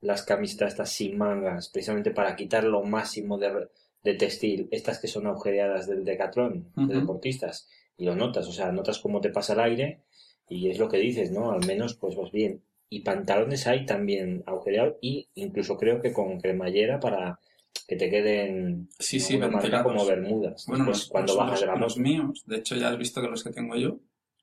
las 0.00 0.22
camisetas 0.22 0.72
estas 0.72 0.90
sin 0.90 1.18
mangas, 1.18 1.68
precisamente 1.68 2.10
para 2.10 2.34
quitar 2.36 2.64
lo 2.64 2.82
máximo 2.82 3.36
de, 3.38 3.68
de 4.02 4.14
textil, 4.14 4.68
estas 4.70 4.98
que 4.98 5.08
son 5.08 5.26
agujereadas 5.26 5.86
del 5.86 6.04
Decathlon, 6.04 6.72
de 6.76 6.94
deportistas, 6.94 7.68
y 7.98 8.04
lo 8.06 8.14
notas, 8.16 8.46
o 8.48 8.52
sea, 8.52 8.72
notas 8.72 8.98
cómo 8.98 9.20
te 9.20 9.30
pasa 9.30 9.52
el 9.52 9.60
aire, 9.60 10.00
y 10.48 10.70
es 10.70 10.78
lo 10.78 10.88
que 10.88 10.96
dices, 10.98 11.30
¿no? 11.30 11.52
Al 11.52 11.64
menos, 11.66 11.94
pues 11.94 12.16
vas 12.16 12.32
bien. 12.32 12.62
Y 12.88 13.00
pantalones 13.00 13.66
hay 13.66 13.84
también 13.86 14.42
agujereados, 14.46 14.94
y 15.00 15.28
incluso 15.34 15.76
creo 15.76 16.00
que 16.00 16.12
con 16.12 16.40
cremallera 16.40 16.98
para 16.98 17.38
que 17.86 17.96
te 17.96 18.08
queden 18.08 18.88
Sí, 18.98 19.20
sí, 19.20 19.38
como 19.82 20.06
bermudas. 20.06 20.64
Bueno, 20.66 20.84
después, 20.86 20.98
los, 21.02 21.08
cuando 21.08 21.32
los- 21.34 21.38
bajas 21.38 21.60
de 21.60 21.66
la 21.66 21.76
los 21.76 21.98
moto. 21.98 22.08
míos, 22.08 22.42
de 22.46 22.56
hecho 22.56 22.74
ya 22.76 22.88
has 22.88 22.96
visto 22.98 23.20
que 23.20 23.28
los 23.28 23.44
que 23.44 23.50
tengo 23.50 23.76
yo, 23.76 23.98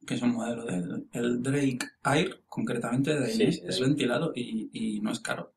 que 0.07 0.15
es 0.15 0.21
un 0.23 0.33
modelo 0.33 0.65
del 0.65 1.07
el 1.11 1.43
Drake 1.43 1.79
Air, 2.05 2.43
concretamente 2.47 3.19
de 3.19 3.27
Sí, 3.27 3.51
sí, 3.51 3.61
es 3.67 3.79
ventilado 3.79 4.31
y, 4.33 4.69
y 4.73 4.99
no 5.01 5.11
es 5.11 5.19
caro. 5.19 5.53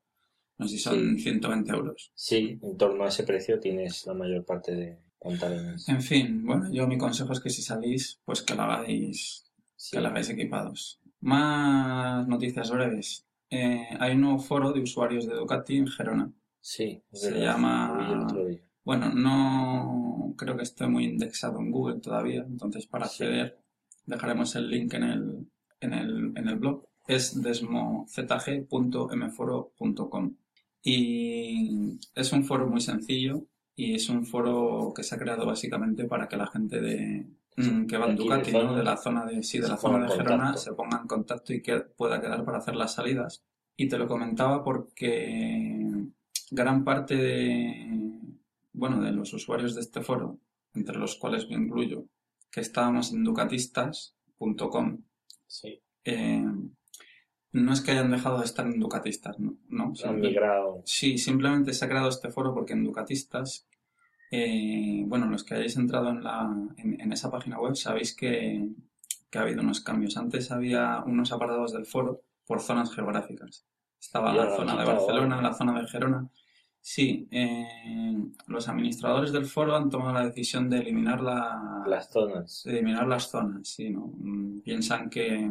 No 0.57 0.67
sé 0.67 0.77
si 0.77 0.83
son 0.83 1.17
Sí. 1.17 1.23
120 1.23 1.71
euros. 1.71 2.11
Sí, 2.13 2.59
en 2.61 2.77
torno 2.77 3.03
a 3.05 3.07
ese 3.07 3.23
precio 3.23 3.59
tienes 3.59 4.05
la 4.05 4.13
mayor 4.13 4.45
parte 4.45 4.75
de 4.75 4.99
pantalones. 5.19 5.89
En 5.89 6.01
fin, 6.01 6.45
bueno, 6.45 6.71
yo 6.71 6.85
mi 6.87 6.97
consejo 6.99 7.33
es 7.33 7.39
que 7.39 7.49
si 7.49 7.63
salís, 7.63 8.19
pues 8.25 8.43
que 8.43 8.53
lo 8.53 8.61
hagáis, 8.63 9.51
que 9.91 9.99
lo 9.99 10.09
hagáis 10.09 10.29
equipados. 10.29 10.99
Más 11.21 12.27
noticias 12.27 12.69
breves. 12.69 13.25
Eh, 13.49 13.87
hay 13.99 14.13
un 14.15 14.21
nuevo 14.21 14.39
foro 14.39 14.71
de 14.71 14.81
usuarios 14.81 15.25
de 15.27 15.35
Ducati 15.35 15.77
en 15.77 15.87
Gerona. 15.87 16.31
Sí, 16.59 17.01
Se 17.11 17.39
llama-. 17.39 18.27
Bueno, 18.83 19.11
no 19.13 20.33
creo 20.37 20.55
que 20.57 20.63
esté 20.63 20.87
muy 20.87 21.05
indexado 21.05 21.59
en 21.59 21.71
Google 21.71 21.99
todavía, 21.99 22.41
entonces 22.47 22.87
para 22.87 23.05
acceder 23.05 23.60
dejaremos 24.11 24.55
el 24.55 24.69
link 24.69 24.93
en 24.93 25.03
el, 25.03 25.47
en 25.79 25.93
el, 25.93 26.31
en 26.35 26.47
el 26.47 26.55
blog. 26.57 26.85
Es 27.07 27.41
desmozg.mforo.com 27.41 30.35
y 30.83 31.99
es 32.15 32.33
un 32.33 32.43
foro 32.43 32.67
muy 32.67 32.81
sencillo 32.81 33.45
y 33.75 33.95
es 33.95 34.09
un 34.09 34.25
foro 34.25 34.93
que 34.95 35.03
se 35.03 35.15
ha 35.15 35.17
creado 35.17 35.45
básicamente 35.45 36.05
para 36.05 36.27
que 36.27 36.37
la 36.37 36.47
gente 36.47 36.81
de 36.81 37.27
mm, 37.57 37.85
que 37.85 37.97
va 37.97 38.07
en 38.07 38.15
Ducati, 38.15 38.51
¿no? 38.51 38.75
de 38.75 38.83
la 38.83 38.97
zona 38.97 39.25
de 39.25 39.43
sí, 39.43 39.59
de 39.59 39.67
la 39.67 39.77
zona 39.77 40.05
de 40.05 40.11
Gerona 40.11 40.37
contacto. 40.37 40.59
se 40.59 40.73
ponga 40.73 40.99
en 41.01 41.07
contacto 41.07 41.53
y 41.53 41.61
que 41.61 41.79
pueda 41.79 42.21
quedar 42.21 42.43
para 42.43 42.59
hacer 42.59 42.75
las 42.75 42.93
salidas. 42.93 43.43
Y 43.77 43.87
te 43.87 43.97
lo 43.97 44.07
comentaba 44.07 44.63
porque 44.63 46.07
gran 46.51 46.83
parte 46.83 47.15
de, 47.15 47.87
bueno, 48.73 49.01
de 49.01 49.11
los 49.11 49.33
usuarios 49.33 49.75
de 49.75 49.81
este 49.81 50.01
foro, 50.01 50.39
entre 50.73 50.97
los 50.97 51.15
cuales 51.15 51.49
me 51.49 51.55
incluyo, 51.55 52.05
que 52.51 52.61
estábamos 52.61 53.13
en 53.13 53.23
ducatistas.com, 53.23 55.03
Sí, 55.47 55.81
eh, 56.05 56.45
no 57.51 57.73
es 57.73 57.81
que 57.81 57.91
hayan 57.91 58.11
dejado 58.11 58.39
de 58.39 58.45
estar 58.45 58.65
en 58.65 58.79
Ducatistas, 58.79 59.37
no, 59.39 59.57
no, 59.67 59.93
han 60.05 60.21
migrado. 60.21 60.81
Sí, 60.85 61.17
simplemente 61.17 61.73
se 61.73 61.83
ha 61.83 61.89
creado 61.89 62.07
este 62.07 62.31
foro 62.31 62.53
porque 62.53 62.73
en 62.73 62.85
Ducatistas, 62.85 63.67
eh, 64.31 65.03
bueno, 65.07 65.27
los 65.27 65.43
que 65.43 65.55
hayáis 65.55 65.75
entrado 65.75 66.09
en, 66.09 66.23
la, 66.23 66.49
en, 66.77 67.01
en 67.01 67.11
esa 67.11 67.29
página 67.29 67.59
web 67.59 67.75
sabéis 67.75 68.15
que, 68.15 68.69
que 69.29 69.37
ha 69.37 69.41
habido 69.41 69.61
unos 69.61 69.81
cambios. 69.81 70.15
Antes 70.15 70.51
había 70.51 71.03
unos 71.05 71.33
apartados 71.33 71.73
del 71.73 71.85
foro 71.85 72.21
por 72.45 72.61
zonas 72.61 72.93
geográficas. 72.93 73.65
Estaba 73.99 74.33
la 74.33 74.55
zona 74.55 74.79
de 74.79 74.85
Barcelona, 74.85 75.41
la 75.41 75.53
zona 75.53 75.79
de 75.79 75.87
Gerona. 75.87 76.29
Sí, 76.83 77.27
eh, 77.31 78.17
los 78.47 78.67
administradores 78.67 79.31
del 79.31 79.45
foro 79.45 79.75
han 79.75 79.89
tomado 79.89 80.13
la 80.13 80.25
decisión 80.25 80.67
de 80.69 80.79
eliminar 80.79 81.21
la, 81.21 81.83
Las 81.85 82.11
zonas. 82.11 82.63
de 82.65 82.71
eliminar 82.71 83.07
las 83.07 83.29
zonas. 83.29 83.67
Sí, 83.67 83.89
¿no? 83.91 84.11
Mm, 84.17 84.61
Piensan 84.61 85.09
que 85.09 85.49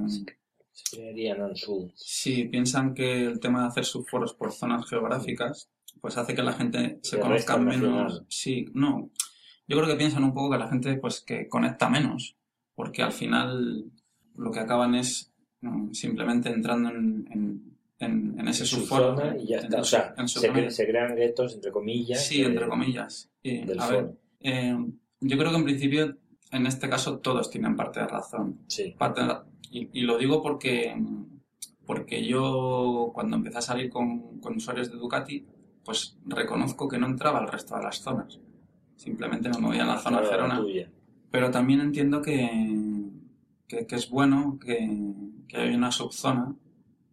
Se 0.73 0.97
crearían 0.97 1.41
en 1.51 1.57
su. 1.57 1.91
Sí, 1.95 2.45
piensan 2.47 2.95
que 2.95 3.25
el 3.27 3.39
tema 3.39 3.63
de 3.63 3.69
hacer 3.69 3.85
subforos 3.85 4.35
por 4.35 4.53
zonas 4.53 4.87
geográficas, 4.89 5.71
pues 6.01 6.17
hace 6.17 6.35
que 6.35 6.43
la 6.43 6.53
gente 6.53 6.99
se 7.03 7.21
conozca 7.21 7.57
menos. 7.57 7.83
nacional. 7.83 8.27
Sí, 8.29 8.67
no. 8.75 9.11
Yo 9.69 9.77
creo 9.77 9.89
que 9.89 9.97
piensan 9.97 10.25
un 10.25 10.35
poco 10.35 10.51
que 10.51 10.59
la 10.59 10.69
gente, 10.69 10.97
pues, 10.97 11.21
que 11.21 11.49
conecta 11.49 11.89
menos, 11.89 12.37
porque 12.75 13.03
al 13.03 13.13
final 13.13 13.85
lo 14.35 14.51
que 14.51 14.59
acaban 14.61 14.97
es 14.97 15.33
mm, 15.61 15.93
simplemente 15.93 16.49
entrando 16.51 16.89
en, 16.91 17.29
en, 17.31 17.70
en, 18.01 18.35
en 18.41 18.49
ese 18.49 18.63
en 18.65 18.67
su 18.67 18.77
subforo. 18.81 19.15
y 19.39 19.47
ya 19.47 19.59
en 19.59 19.65
está. 19.65 19.77
el 19.77 19.83
O 19.83 19.85
sea, 19.85 20.15
en 20.19 20.29
se, 20.29 20.41
zona. 20.41 20.53
cre- 20.55 20.71
se 20.71 20.87
crean 20.89 21.15
guetos, 21.15 21.55
entre 21.55 21.71
comillas. 21.71 22.27
Sí, 22.27 22.41
de- 22.41 22.49
entre 22.49 22.69
comillas. 22.69 23.31
Y, 23.43 23.65
Del 23.65 23.79
a 23.81 23.87
ver, 23.89 24.11
eh, 24.41 24.77
yo 25.21 25.39
creo 25.39 25.51
que 25.51 25.57
en 25.59 25.65
principio, 25.65 26.17
en 26.51 26.67
este 26.67 26.89
caso, 26.89 27.19
todos 27.19 27.49
tienen 27.51 27.77
parte 27.77 28.01
de 28.01 28.07
razón. 28.09 28.59
Sí. 28.67 28.95
Parte 28.99 29.21
de 29.21 29.27
la- 29.29 29.45
y, 29.71 29.89
y 29.93 30.03
lo 30.03 30.19
digo 30.19 30.43
porque, 30.43 30.97
porque 31.87 32.25
yo 32.27 33.11
cuando 33.15 33.37
empecé 33.37 33.59
a 33.59 33.63
salir 33.63 33.89
con, 33.91 34.41
con 34.41 34.57
usuarios 34.57 34.91
de 34.91 34.97
Ducati, 34.99 35.47
pues 35.85 36.19
reconozco 36.27 36.89
que 36.89 36.99
no 36.99 37.07
entraba 37.07 37.39
al 37.39 37.49
resto 37.49 37.77
de 37.77 37.83
las 37.83 38.01
zonas. 38.01 38.41
Simplemente 38.97 39.49
me 39.49 39.59
movía 39.59 39.83
en 39.83 39.89
la 39.89 39.99
zona 39.99 40.19
Claro, 40.21 40.31
Gerona. 40.33 40.57
tuya. 40.59 40.91
Pero 41.31 41.51
también 41.51 41.81
entiendo 41.81 42.21
que, 42.21 42.49
que, 43.69 43.87
que 43.87 43.95
es 43.95 44.11
bueno 44.11 44.59
que, 44.61 45.13
que 45.49 45.57
haya 45.57 45.77
una 45.77 45.91
subzona 45.93 46.55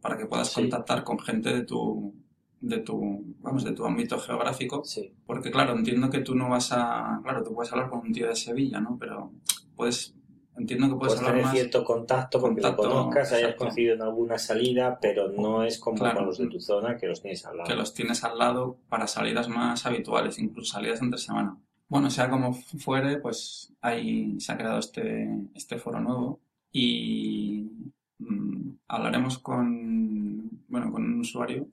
para 0.07 0.17
que 0.17 0.25
puedas 0.25 0.47
Sí. 0.49 0.61
contactar 0.61 1.03
con 1.03 1.19
gente 1.19 1.53
de 1.53 1.63
tu, 1.63 2.13
de 2.61 2.77
tu, 2.79 3.25
vamos, 3.41 3.65
de 3.65 3.73
tu 3.73 3.85
ámbito 3.85 4.17
geográfico. 4.19 4.81
Sí. 4.85 5.13
Porque 5.25 5.51
claro, 5.51 5.73
entiendo 5.77 6.09
que 6.09 6.19
tú 6.21 6.33
no 6.33 6.47
vas 6.49 6.71
a, 6.71 7.19
claro, 7.23 7.43
tú 7.43 7.53
puedes 7.53 7.71
hablar 7.73 7.89
con 7.89 7.99
un 7.99 8.13
tío 8.13 8.27
de 8.29 8.35
Sevilla, 8.37 8.79
¿no? 8.79 8.97
Pero 8.97 9.33
puedes 9.75 10.13
entiendo 10.57 10.87
que 10.87 10.95
puedes, 10.95 11.13
Puedes 11.15 11.19
hablar 11.19 11.31
tener 11.33 11.45
más. 11.45 11.53
cierto 11.53 11.83
contacto 11.83 12.39
porque 12.39 12.61
contacto, 12.61 12.83
lo 12.83 12.89
conozcas, 12.89 13.31
hayas 13.33 13.55
coincidido 13.55 13.93
en 13.95 14.01
alguna 14.01 14.37
salida, 14.39 14.97
pero 14.99 15.29
no 15.31 15.61
es 15.63 15.77
como 15.77 15.97
Claro. 15.97 16.17
con 16.19 16.25
los 16.27 16.37
de 16.39 16.47
tu 16.47 16.59
zona 16.61 16.97
que 16.97 17.05
los 17.07 17.21
tienes 17.21 17.45
al 17.45 17.57
lado. 17.57 17.67
que 17.69 17.75
los 17.75 17.93
tienes 17.93 18.23
al 18.23 18.37
lado 18.39 18.77
para 18.89 19.05
salidas 19.07 19.49
más 19.49 19.85
habituales, 19.85 20.39
incluso 20.39 20.73
salidas 20.73 21.01
entre 21.01 21.19
semana. 21.19 21.57
Bueno, 21.89 22.09
sea 22.09 22.29
como 22.29 22.53
fuere, 22.53 23.17
pues 23.17 23.71
ahí 23.81 24.39
se 24.39 24.51
ha 24.51 24.57
creado 24.57 24.79
este, 24.79 25.29
este 25.53 25.77
foro 25.77 25.99
nuevo 25.99 26.39
y 26.71 27.69
mm, 28.19 28.71
hablaremos 28.87 29.39
con, 29.39 30.63
bueno, 30.67 30.91
con 30.91 31.03
un 31.03 31.19
usuario. 31.19 31.67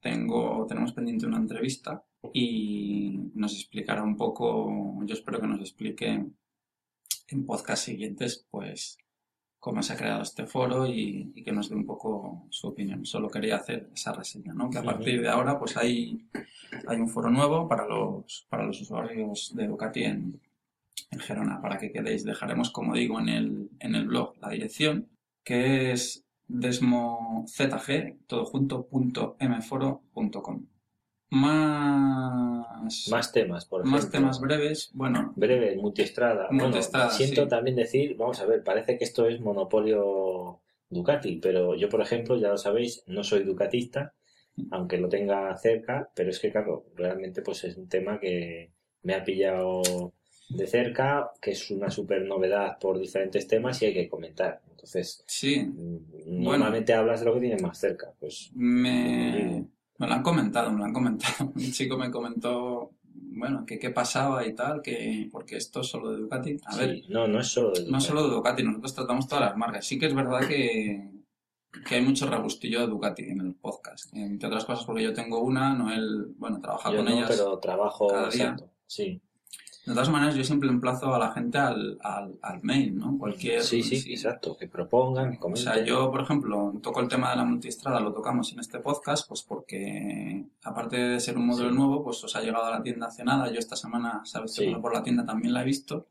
Tengo, 0.00 0.66
tenemos 0.66 0.92
pendiente 0.92 1.26
una 1.26 1.38
entrevista 1.38 2.02
y 2.32 3.18
nos 3.34 3.54
explicará 3.54 4.02
un 4.02 4.16
poco, 4.16 4.98
yo 5.04 5.14
espero 5.14 5.40
que 5.40 5.46
nos 5.46 5.60
explique 5.60 6.26
en 7.28 7.46
podcast 7.46 7.84
siguientes, 7.84 8.46
pues 8.50 8.98
cómo 9.60 9.82
se 9.82 9.92
ha 9.92 9.96
creado 9.96 10.22
este 10.22 10.46
foro 10.46 10.86
y, 10.86 11.32
y 11.34 11.44
que 11.44 11.52
nos 11.52 11.68
dé 11.68 11.76
un 11.76 11.84
poco 11.86 12.46
su 12.50 12.68
opinión. 12.68 13.04
Solo 13.04 13.28
quería 13.28 13.56
hacer 13.56 13.90
esa 13.94 14.12
reseña, 14.12 14.54
¿no? 14.54 14.70
Que 14.70 14.78
a 14.78 14.82
partir 14.82 15.20
de 15.20 15.28
ahora, 15.28 15.58
pues 15.58 15.76
hay, 15.76 16.26
hay 16.86 16.96
un 16.96 17.08
foro 17.08 17.30
nuevo 17.30 17.68
para 17.68 17.86
los, 17.86 18.46
para 18.48 18.64
los 18.64 18.80
usuarios 18.80 19.52
de 19.54 19.68
Ducati 19.68 20.04
en, 20.04 20.40
en 21.10 21.18
Gerona, 21.20 21.60
para 21.60 21.78
que 21.78 21.92
quedéis. 21.92 22.24
Dejaremos, 22.24 22.70
como 22.70 22.94
digo, 22.94 23.20
en 23.20 23.28
el, 23.28 23.70
en 23.80 23.94
el 23.94 24.06
blog 24.06 24.34
la 24.40 24.48
dirección, 24.48 25.08
que 25.50 25.90
es 25.90 26.24
desmozg, 26.46 27.50
todo 28.28 28.44
junto, 28.44 28.86
punto 28.86 29.36
mforo.com. 29.40 30.66
Más, 31.30 33.08
Más 33.10 33.32
temas, 33.32 33.64
por 33.66 33.80
ejemplo. 33.80 33.98
más 33.98 34.10
temas 34.12 34.40
breves, 34.40 34.90
bueno, 34.94 35.32
Breve, 35.34 35.76
multiestrada. 35.76 36.46
Bueno, 36.52 36.80
siento 37.10 37.42
sí. 37.42 37.48
también 37.48 37.74
decir, 37.74 38.16
vamos 38.16 38.40
a 38.40 38.46
ver, 38.46 38.62
parece 38.62 38.96
que 38.96 39.02
esto 39.02 39.26
es 39.26 39.40
monopolio 39.40 40.60
Ducati, 40.88 41.40
pero 41.42 41.74
yo, 41.74 41.88
por 41.88 42.00
ejemplo, 42.00 42.36
ya 42.36 42.50
lo 42.50 42.56
sabéis, 42.56 43.02
no 43.08 43.24
soy 43.24 43.42
ducatista, 43.42 44.14
aunque 44.70 44.98
lo 44.98 45.08
tenga 45.08 45.56
cerca, 45.56 46.12
pero 46.14 46.30
es 46.30 46.38
que, 46.38 46.52
claro, 46.52 46.86
realmente 46.94 47.42
pues 47.42 47.64
es 47.64 47.76
un 47.76 47.88
tema 47.88 48.20
que 48.20 48.70
me 49.02 49.14
ha 49.14 49.24
pillado 49.24 50.12
de 50.50 50.66
cerca, 50.66 51.30
que 51.40 51.52
es 51.52 51.70
una 51.70 51.90
super 51.90 52.22
novedad 52.22 52.78
por 52.78 52.98
diferentes 52.98 53.46
temas 53.46 53.80
y 53.82 53.86
hay 53.86 53.94
que 53.94 54.08
comentar. 54.08 54.60
Entonces, 54.70 55.22
sí, 55.26 55.66
normalmente 56.26 56.92
hablas 56.94 57.20
de 57.20 57.26
lo 57.26 57.34
que 57.34 57.40
tienes 57.40 57.62
más 57.62 57.78
cerca, 57.78 58.12
pues 58.18 58.50
Me, 58.54 59.64
me 59.98 60.06
lo 60.06 60.12
han 60.14 60.22
comentado, 60.22 60.70
me 60.72 60.78
lo 60.78 60.84
han 60.84 60.92
comentado. 60.92 61.50
Un 61.54 61.72
chico 61.72 61.96
me 61.98 62.10
comentó, 62.10 62.92
bueno, 63.04 63.64
que 63.66 63.78
qué 63.78 63.90
pasaba 63.90 64.46
y 64.46 64.54
tal, 64.54 64.80
que 64.82 65.28
porque 65.30 65.56
esto 65.56 65.80
es 65.82 65.86
solo 65.88 66.10
de 66.12 66.18
Ducati. 66.18 66.56
A 66.64 66.76
ver, 66.76 67.02
no, 67.10 67.28
no 67.28 67.40
es 67.40 67.48
solo 67.48 67.72
de 67.72 67.80
no 67.80 67.86
Ducati. 67.86 68.04
solo 68.06 68.22
de 68.24 68.30
Ducati, 68.34 68.62
nosotros 68.62 68.94
tratamos 68.94 69.28
todas 69.28 69.44
las 69.50 69.56
marcas. 69.56 69.84
Sí 69.86 69.98
que 69.98 70.06
es 70.06 70.14
verdad 70.14 70.40
que, 70.48 71.10
que 71.86 71.94
hay 71.96 72.02
mucho 72.02 72.28
regustillo 72.28 72.80
de 72.80 72.86
Ducati 72.86 73.22
en 73.24 73.40
el 73.40 73.54
podcast. 73.54 74.12
Entre 74.14 74.48
otras 74.48 74.64
cosas 74.64 74.84
porque 74.86 75.02
yo 75.02 75.12
tengo 75.12 75.40
una, 75.42 75.74
Noel, 75.74 76.32
bueno, 76.38 76.58
trabaja 76.60 76.90
Yo 76.90 76.96
con 76.96 77.04
no, 77.04 77.10
ellas. 77.12 77.28
pero 77.28 77.58
trabajo 77.58 78.08
cada 78.08 78.30
día. 78.30 78.44
exacto, 78.44 78.70
sí. 78.86 79.20
De 79.86 79.92
todas 79.94 80.10
maneras, 80.10 80.34
yo 80.34 80.44
siempre 80.44 80.68
emplazo 80.68 81.14
a 81.14 81.18
la 81.18 81.32
gente 81.32 81.56
al, 81.56 81.98
al, 82.02 82.38
al 82.42 82.62
mail, 82.62 82.98
¿no? 82.98 83.16
Cualquier... 83.18 83.62
Sí, 83.62 83.82
sí, 83.82 84.12
exacto, 84.12 84.54
que 84.56 84.68
propongan, 84.68 85.30
que 85.32 85.36
O 85.38 85.40
comenten. 85.40 85.72
sea, 85.72 85.84
yo, 85.84 86.10
por 86.10 86.20
ejemplo, 86.20 86.74
toco 86.82 87.00
el 87.00 87.08
tema 87.08 87.30
de 87.30 87.36
la 87.36 87.44
multistrada, 87.44 87.98
lo 87.98 88.12
tocamos 88.12 88.52
en 88.52 88.60
este 88.60 88.78
podcast, 88.80 89.26
pues 89.26 89.42
porque, 89.42 90.44
aparte 90.64 90.96
de 90.96 91.18
ser 91.20 91.38
un 91.38 91.46
modelo 91.46 91.70
Sí. 91.70 91.76
nuevo, 91.76 92.04
pues 92.04 92.22
os 92.22 92.36
ha 92.36 92.42
llegado 92.42 92.66
a 92.66 92.70
la 92.70 92.82
tienda 92.82 93.06
hace 93.06 93.24
nada. 93.24 93.50
Yo 93.50 93.58
esta 93.58 93.74
semana, 93.74 94.20
sabes, 94.24 94.52
Sí. 94.52 94.66
por 94.82 94.92
la 94.94 95.02
tienda 95.02 95.24
también 95.24 95.54
la 95.54 95.62
he 95.62 95.64
visto. 95.64 96.08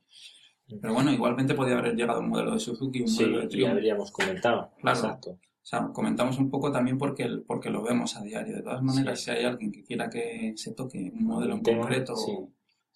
Pero 0.81 0.93
bueno, 0.93 1.11
igualmente 1.11 1.53
podía 1.53 1.77
haber 1.77 1.95
llegado 1.95 2.19
un 2.21 2.29
modelo 2.29 2.53
de 2.53 2.59
Suzuki, 2.59 3.01
un 3.01 3.07
Sí, 3.07 3.21
modelo 3.23 3.41
de 3.41 3.47
Triumph. 3.47 3.71
habríamos 3.71 4.11
comentado. 4.11 4.71
Claro. 4.81 4.97
Exacto. 4.99 5.29
O 5.31 5.65
sea, 5.69 5.87
comentamos 5.93 6.39
un 6.39 6.49
poco 6.49 6.71
también 6.71 6.97
porque, 6.97 7.27
porque 7.45 7.69
lo 7.69 7.83
vemos 7.83 8.15
a 8.17 8.23
diario. 8.23 8.55
De 8.55 8.63
todas 8.63 8.81
maneras, 8.81 9.19
Sí. 9.19 9.25
si 9.25 9.31
hay 9.31 9.45
alguien 9.45 9.71
que 9.71 9.83
quiera 9.83 10.09
que 10.09 10.53
se 10.57 10.73
toque 10.73 11.11
un 11.13 11.25
modelo 11.25 11.53
en 11.55 11.61
tema, 11.63 11.81
concreto, 11.81 12.15
sí. 12.15 12.31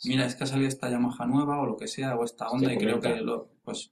Mira, 0.05 0.25
es 0.25 0.35
que 0.35 0.43
ha 0.43 0.47
salido 0.47 0.67
esta 0.67 0.89
Yamaha 0.89 1.25
nueva 1.25 1.61
o 1.61 1.65
lo 1.65 1.77
que 1.77 1.87
sea, 1.87 2.15
o 2.15 2.23
esta 2.23 2.49
onda, 2.49 2.73
y 2.73 2.77
creo 2.77 2.99
que 2.99 3.15
lo, 3.17 3.49
pues 3.63 3.91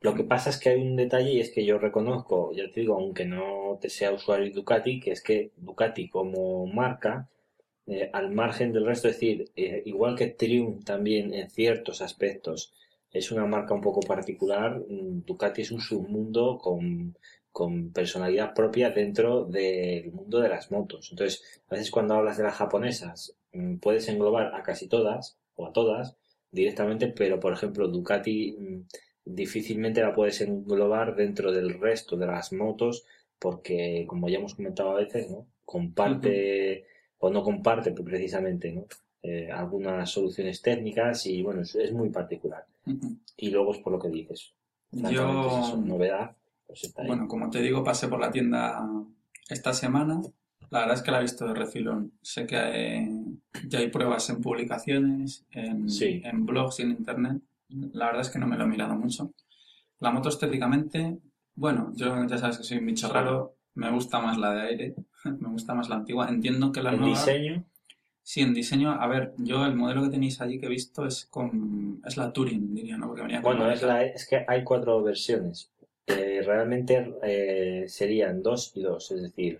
Lo 0.00 0.14
que 0.14 0.24
pasa 0.24 0.50
es 0.50 0.58
que 0.58 0.70
hay 0.70 0.82
un 0.82 0.96
detalle 0.96 1.32
y 1.32 1.40
es 1.40 1.50
que 1.50 1.64
yo 1.64 1.78
reconozco, 1.78 2.52
ya 2.52 2.70
te 2.70 2.80
digo, 2.80 2.94
aunque 2.94 3.24
no 3.24 3.78
te 3.80 3.88
sea 3.88 4.12
usuario 4.12 4.52
Ducati, 4.52 5.00
que 5.00 5.12
es 5.12 5.22
que 5.22 5.52
Ducati 5.56 6.08
como 6.08 6.66
marca, 6.66 7.28
eh, 7.86 8.10
al 8.12 8.30
margen 8.32 8.72
del 8.72 8.86
resto, 8.86 9.08
es 9.08 9.14
decir, 9.14 9.50
eh, 9.56 9.82
igual 9.84 10.16
que 10.16 10.28
Triumph 10.28 10.84
también 10.84 11.34
en 11.34 11.50
ciertos 11.50 12.00
aspectos 12.00 12.72
es 13.10 13.30
una 13.30 13.46
marca 13.46 13.74
un 13.74 13.80
poco 13.80 14.00
particular, 14.00 14.80
mm, 14.80 15.24
Ducati 15.24 15.62
es 15.62 15.70
un 15.70 15.80
submundo 15.80 16.58
con, 16.58 17.16
con 17.54 17.92
personalidad 17.92 18.52
propia 18.52 18.90
dentro 18.90 19.44
del 19.44 20.10
mundo 20.10 20.40
de 20.40 20.48
las 20.48 20.72
motos. 20.72 21.10
Entonces, 21.12 21.62
a 21.68 21.76
veces 21.76 21.92
cuando 21.92 22.14
hablas 22.14 22.36
de 22.36 22.42
las 22.42 22.56
japonesas, 22.56 23.36
mm, 23.52 23.76
puedes 23.76 24.08
englobar 24.08 24.56
a 24.56 24.64
casi 24.64 24.88
todas 24.88 25.38
o 25.54 25.68
a 25.68 25.72
todas 25.72 26.16
directamente, 26.50 27.06
pero 27.06 27.38
por 27.38 27.52
ejemplo, 27.52 27.86
Ducati 27.86 28.56
mm, 28.58 28.80
difícilmente 29.24 30.02
la 30.02 30.12
puedes 30.12 30.40
englobar 30.40 31.14
dentro 31.14 31.52
del 31.52 31.78
resto 31.78 32.16
de 32.16 32.26
las 32.26 32.52
motos 32.52 33.04
porque, 33.38 34.04
como 34.08 34.28
ya 34.28 34.38
hemos 34.38 34.56
comentado 34.56 34.90
a 34.90 34.96
veces, 34.96 35.30
¿no? 35.30 35.46
comparte 35.64 36.86
o 37.18 37.30
no 37.30 37.44
comparte 37.44 37.92
precisamente 37.92 38.72
¿no? 38.72 38.86
Eh, 39.22 39.48
algunas 39.48 40.10
soluciones 40.10 40.60
técnicas 40.60 41.24
y 41.26 41.40
bueno, 41.40 41.62
es, 41.62 41.76
es 41.76 41.92
muy 41.92 42.08
particular. 42.08 42.66
Y 43.36 43.50
luego 43.50 43.72
es 43.74 43.78
por 43.78 43.92
lo 43.92 44.00
que 44.00 44.08
dices. 44.08 44.52
francamente, 44.90 45.46
es 45.46 45.66
eso, 45.68 45.76
yo, 45.76 45.82
novedad, 45.82 46.36
pues 46.66 46.84
está 46.84 47.02
ahí. 47.02 47.08
Bueno, 47.08 47.28
como 47.28 47.50
te 47.50 47.60
digo, 47.60 47.82
pasé 47.84 48.08
por 48.08 48.20
la 48.20 48.30
tienda 48.30 48.84
esta 49.48 49.72
semana. 49.72 50.20
La 50.70 50.80
verdad 50.80 50.96
es 50.96 51.02
que 51.02 51.10
la 51.10 51.18
he 51.18 51.22
visto 51.22 51.46
de 51.46 51.54
refilón. 51.54 52.12
Sé 52.22 52.46
que 52.46 52.56
eh, 52.56 53.08
ya 53.68 53.78
hay 53.78 53.88
pruebas 53.88 54.28
en 54.30 54.40
publicaciones, 54.40 55.44
en, 55.50 55.88
Sí. 55.88 56.20
en 56.24 56.46
blogs 56.46 56.80
y 56.80 56.82
en 56.82 56.90
internet. 56.90 57.40
La 57.68 58.06
verdad 58.06 58.22
es 58.22 58.30
que 58.30 58.38
no 58.38 58.46
me 58.46 58.56
lo 58.56 58.64
he 58.64 58.68
mirado 58.68 58.94
mucho. 58.94 59.32
La 60.00 60.10
moto 60.10 60.28
estéticamente, 60.28 61.18
bueno, 61.54 61.92
yo 61.94 62.26
ya 62.26 62.38
sabes 62.38 62.58
que 62.58 62.64
soy 62.64 62.78
un 62.78 62.86
bicho 62.86 63.12
raro. 63.12 63.56
Me 63.74 63.90
gusta 63.90 64.20
más 64.20 64.38
la 64.38 64.52
de 64.54 64.60
aire, 64.62 64.94
me 65.24 65.48
gusta 65.48 65.74
más 65.74 65.88
la 65.88 65.96
antigua. 65.96 66.28
Entiendo 66.28 66.72
que 66.72 66.82
la 66.82 66.90
el 66.90 67.00
nueva... 67.00 67.14
diseño, 67.18 67.64
Sí, 68.26 68.40
en 68.40 68.54
diseño, 68.54 68.90
a 68.90 69.06
ver, 69.06 69.34
yo 69.36 69.66
el 69.66 69.74
modelo 69.74 70.02
que 70.04 70.08
tenéis 70.08 70.40
allí 70.40 70.58
que 70.58 70.64
he 70.64 70.70
visto 70.70 71.04
es 71.04 71.26
con... 71.26 72.00
es 72.06 72.16
la 72.16 72.32
Touring, 72.32 72.74
diría, 72.74 72.96
¿no? 72.96 73.06
Porque 73.08 73.20
venía 73.20 73.42
con 73.42 73.54
bueno, 73.58 73.70
es, 73.70 73.82
maleta. 73.82 73.86
la, 73.86 74.02
es 74.06 74.26
que 74.26 74.42
hay 74.48 74.64
cuatro 74.64 75.02
versiones. 75.02 75.70
Eh, 76.06 76.42
realmente 76.44 77.14
eh, 77.22 77.84
serían 77.88 78.42
dos 78.42 78.72
y 78.74 78.82
dos, 78.82 79.10
es 79.10 79.22
decir, 79.22 79.58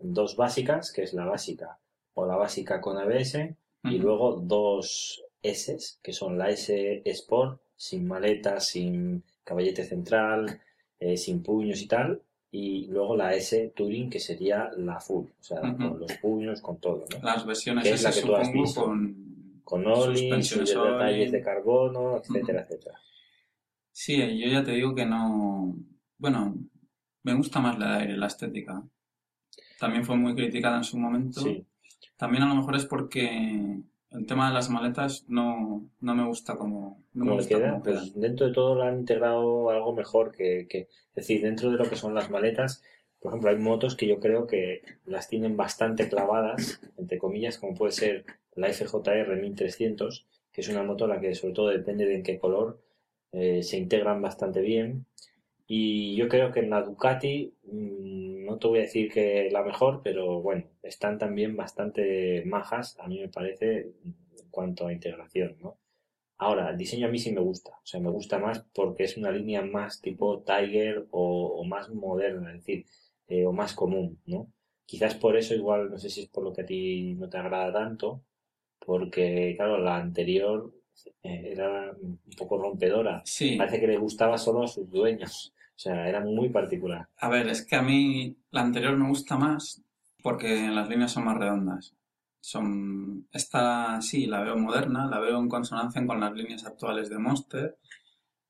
dos 0.00 0.36
básicas, 0.36 0.92
que 0.92 1.02
es 1.02 1.14
la 1.14 1.24
básica 1.24 1.78
o 2.14 2.26
la 2.26 2.36
básica 2.36 2.80
con 2.80 2.96
ABS, 2.98 3.54
y 3.84 3.98
luego 3.98 4.36
dos 4.36 5.24
S, 5.42 5.76
que 6.02 6.12
son 6.12 6.38
la 6.38 6.50
S 6.50 7.02
Sport, 7.04 7.60
sin 7.76 8.06
maleta, 8.06 8.60
sin 8.60 9.22
caballete 9.44 9.84
central, 9.84 10.60
eh, 10.98 11.16
sin 11.16 11.42
puños 11.42 11.82
y 11.82 11.86
tal, 11.86 12.22
y 12.50 12.86
luego 12.86 13.16
la 13.16 13.34
S 13.34 13.72
Touring, 13.76 14.08
que 14.08 14.20
sería 14.20 14.70
la 14.76 15.00
full, 15.00 15.26
o 15.26 15.42
sea, 15.42 15.60
con 15.60 15.98
los 16.00 16.12
puños, 16.14 16.60
con 16.60 16.78
todo, 16.78 17.04
¿no? 17.12 17.22
Las 17.22 17.44
versiones 17.44 17.84
Que 17.84 17.90
es 17.90 18.02
la 18.02 18.12
que 18.12 18.22
tú 18.22 18.34
has 18.34 18.52
visto. 18.52 18.84
con... 18.84 19.24
Con 19.64 19.82
sus 20.44 20.68
detalles 20.68 21.32
de 21.32 21.40
carbono, 21.40 22.18
etcétera, 22.18 22.62
etcétera. 22.62 23.00
Sí, 24.00 24.16
yo 24.18 24.48
ya 24.48 24.62
te 24.64 24.72
digo 24.72 24.94
que 24.94 25.06
no... 25.06 25.74
Bueno, 26.18 26.54
me 27.22 27.34
gusta 27.34 27.60
más 27.60 27.78
la 27.78 27.92
de 27.96 28.02
aire, 28.02 28.16
la 28.16 28.26
estética. 28.26 28.82
También 29.78 30.04
fue 30.04 30.16
muy 30.16 30.34
criticada 30.34 30.78
en 30.78 30.84
su 30.84 30.98
momento. 30.98 31.40
Sí, 31.42 31.66
También 32.16 32.44
a 32.44 32.48
lo 32.48 32.56
mejor 32.56 32.76
es 32.76 32.86
porque 32.86 33.80
el 34.10 34.26
tema 34.26 34.48
de 34.48 34.54
las 34.54 34.70
maletas 34.70 35.24
no, 35.28 35.90
no 36.00 36.14
me 36.14 36.26
gusta 36.26 36.56
como... 36.56 37.04
No 37.14 37.24
me 37.26 37.30
¿cómo 37.30 37.30
le 37.32 37.36
gusta 37.36 37.58
queda? 37.58 37.82
Pues 37.82 38.10
quedan. 38.10 38.20
dentro 38.20 38.46
de 38.48 38.52
todo 38.52 38.74
lo 38.76 38.82
han 38.84 39.00
integrado 39.00 39.70
algo 39.70 39.94
mejor 39.94 40.32
que, 40.32 40.66
que- 40.68 40.88
es 40.90 41.14
decir, 41.14 41.42
dentro 41.42 41.70
de 41.70 41.78
lo 41.78 41.88
que 41.88 41.96
son 41.96 42.14
las 42.14 42.30
maletas, 42.30 42.82
por 43.20 43.30
ejemplo, 43.32 43.50
hay 43.50 43.56
motos 43.58 43.96
que 43.96 44.06
yo 44.06 44.20
creo 44.20 44.46
que 44.46 44.82
las 45.06 45.28
tienen 45.28 45.56
bastante 45.56 46.08
clavadas, 46.08 46.80
entre 46.98 47.18
comillas, 47.18 47.58
como 47.58 47.74
puede 47.74 47.92
ser 47.92 48.24
la 48.56 48.68
FJR 48.68 49.36
1300, 49.40 50.26
que 50.52 50.60
es 50.60 50.68
una 50.68 50.82
moto 50.84 51.06
la 51.06 51.20
que 51.20 51.34
sobre 51.34 51.54
todo 51.54 51.68
depende 51.68 52.06
de 52.06 52.16
en 52.16 52.22
qué 52.22 52.38
color, 52.38 52.80
eh, 53.34 53.62
se 53.62 53.78
integran 53.78 54.22
bastante 54.22 54.60
bien. 54.60 55.06
Y 55.66 56.16
yo 56.16 56.28
creo 56.28 56.52
que 56.52 56.60
en 56.60 56.70
la 56.70 56.82
Ducati, 56.82 57.54
mm, 57.64 58.44
no 58.44 58.58
te 58.58 58.68
voy 58.68 58.78
a 58.80 58.82
decir 58.82 59.10
que 59.12 59.48
la 59.50 59.62
mejor, 59.62 60.02
pero 60.04 60.40
bueno, 60.42 60.64
están 60.82 61.18
también 61.18 61.56
bastante 61.56 62.44
majas, 62.46 62.96
a 63.00 63.08
mí 63.08 63.18
me 63.20 63.28
parece, 63.28 63.92
en 64.04 64.50
cuanto 64.50 64.86
a 64.86 64.92
integración, 64.92 65.56
¿no? 65.60 65.78
Ahora, 66.38 66.70
el 66.70 66.76
diseño 66.78 67.06
a 67.08 67.10
mí 67.10 67.18
sí 67.18 67.32
me 67.32 67.40
gusta, 67.40 67.70
o 67.70 67.86
sea, 67.86 68.00
me 68.00 68.10
gusta 68.10 68.38
más 68.38 68.64
porque 68.74 69.04
es 69.04 69.16
una 69.16 69.30
línea 69.30 69.62
más 69.62 70.00
tipo 70.00 70.42
Tiger 70.42 71.06
o, 71.10 71.64
más 71.64 71.90
moderna, 71.90 72.50
es 72.50 72.58
decir, 72.58 72.86
eh, 73.28 73.46
o 73.46 73.52
más 73.52 73.74
común, 73.74 74.20
¿no? 74.26 74.52
Quizás 74.86 75.14
por 75.14 75.36
eso 75.36 75.54
igual, 75.54 75.90
no 75.90 75.98
sé 75.98 76.10
si 76.10 76.22
es 76.22 76.28
por 76.28 76.44
lo 76.44 76.52
que 76.52 76.62
a 76.62 76.66
ti 76.66 77.14
no 77.14 77.28
te 77.28 77.38
agrada 77.38 77.72
tanto, 77.72 78.22
porque 78.78 79.54
claro, 79.56 79.78
la 79.78 79.96
anterior 79.96 80.72
era 81.22 81.92
un 82.00 82.18
poco 82.36 82.58
rompedora. 82.58 83.22
Sí. 83.24 83.56
Parece 83.56 83.80
que 83.80 83.86
le 83.86 83.98
gustaba 83.98 84.38
solo 84.38 84.64
a 84.64 84.68
sus 84.68 84.90
dueños. 84.90 85.54
O 85.76 85.78
sea, 85.78 86.08
era 86.08 86.20
muy 86.20 86.50
particular. 86.50 87.08
A 87.16 87.28
ver, 87.28 87.48
es 87.48 87.66
que 87.66 87.76
a 87.76 87.82
mí 87.82 88.36
la 88.50 88.60
anterior 88.60 88.96
me 88.96 89.08
gusta 89.08 89.36
más 89.36 89.82
porque 90.22 90.68
las 90.68 90.88
líneas 90.88 91.12
son 91.12 91.24
más 91.24 91.36
redondas. 91.36 91.94
Son... 92.40 93.26
Esta 93.32 94.00
sí, 94.00 94.26
la 94.26 94.42
veo 94.42 94.56
moderna, 94.56 95.06
la 95.06 95.18
veo 95.18 95.38
en 95.38 95.48
consonancia 95.48 96.06
con 96.06 96.20
las 96.20 96.32
líneas 96.32 96.64
actuales 96.64 97.08
de 97.10 97.18
Monster 97.18 97.76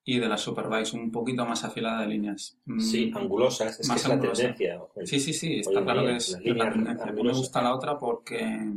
y 0.04 0.18
de 0.18 0.28
la 0.28 0.36
Superbike, 0.36 0.92
un 0.94 1.10
poquito 1.10 1.46
más 1.46 1.64
afilada 1.64 2.02
de 2.02 2.08
líneas. 2.08 2.58
Mm, 2.66 2.80
Sí, 2.80 3.12
angulosas, 3.14 3.80
es 3.80 3.88
Más 3.88 4.04
que 4.04 4.12
es 4.12 4.16
la 4.16 4.20
tendencia. 4.20 4.80
Sí, 5.04 5.18
sí, 5.18 5.32
sí, 5.32 5.60
está 5.60 5.82
claro 5.82 6.02
día, 6.02 6.10
que 6.10 6.16
es 6.16 6.30
la 6.30 6.40
líneas 6.40 6.72
tendencia. 6.72 7.06
A 7.06 7.12
mí 7.12 7.22
me 7.22 7.32
gusta 7.32 7.62
la 7.62 7.74
otra 7.74 7.98
porque... 7.98 8.70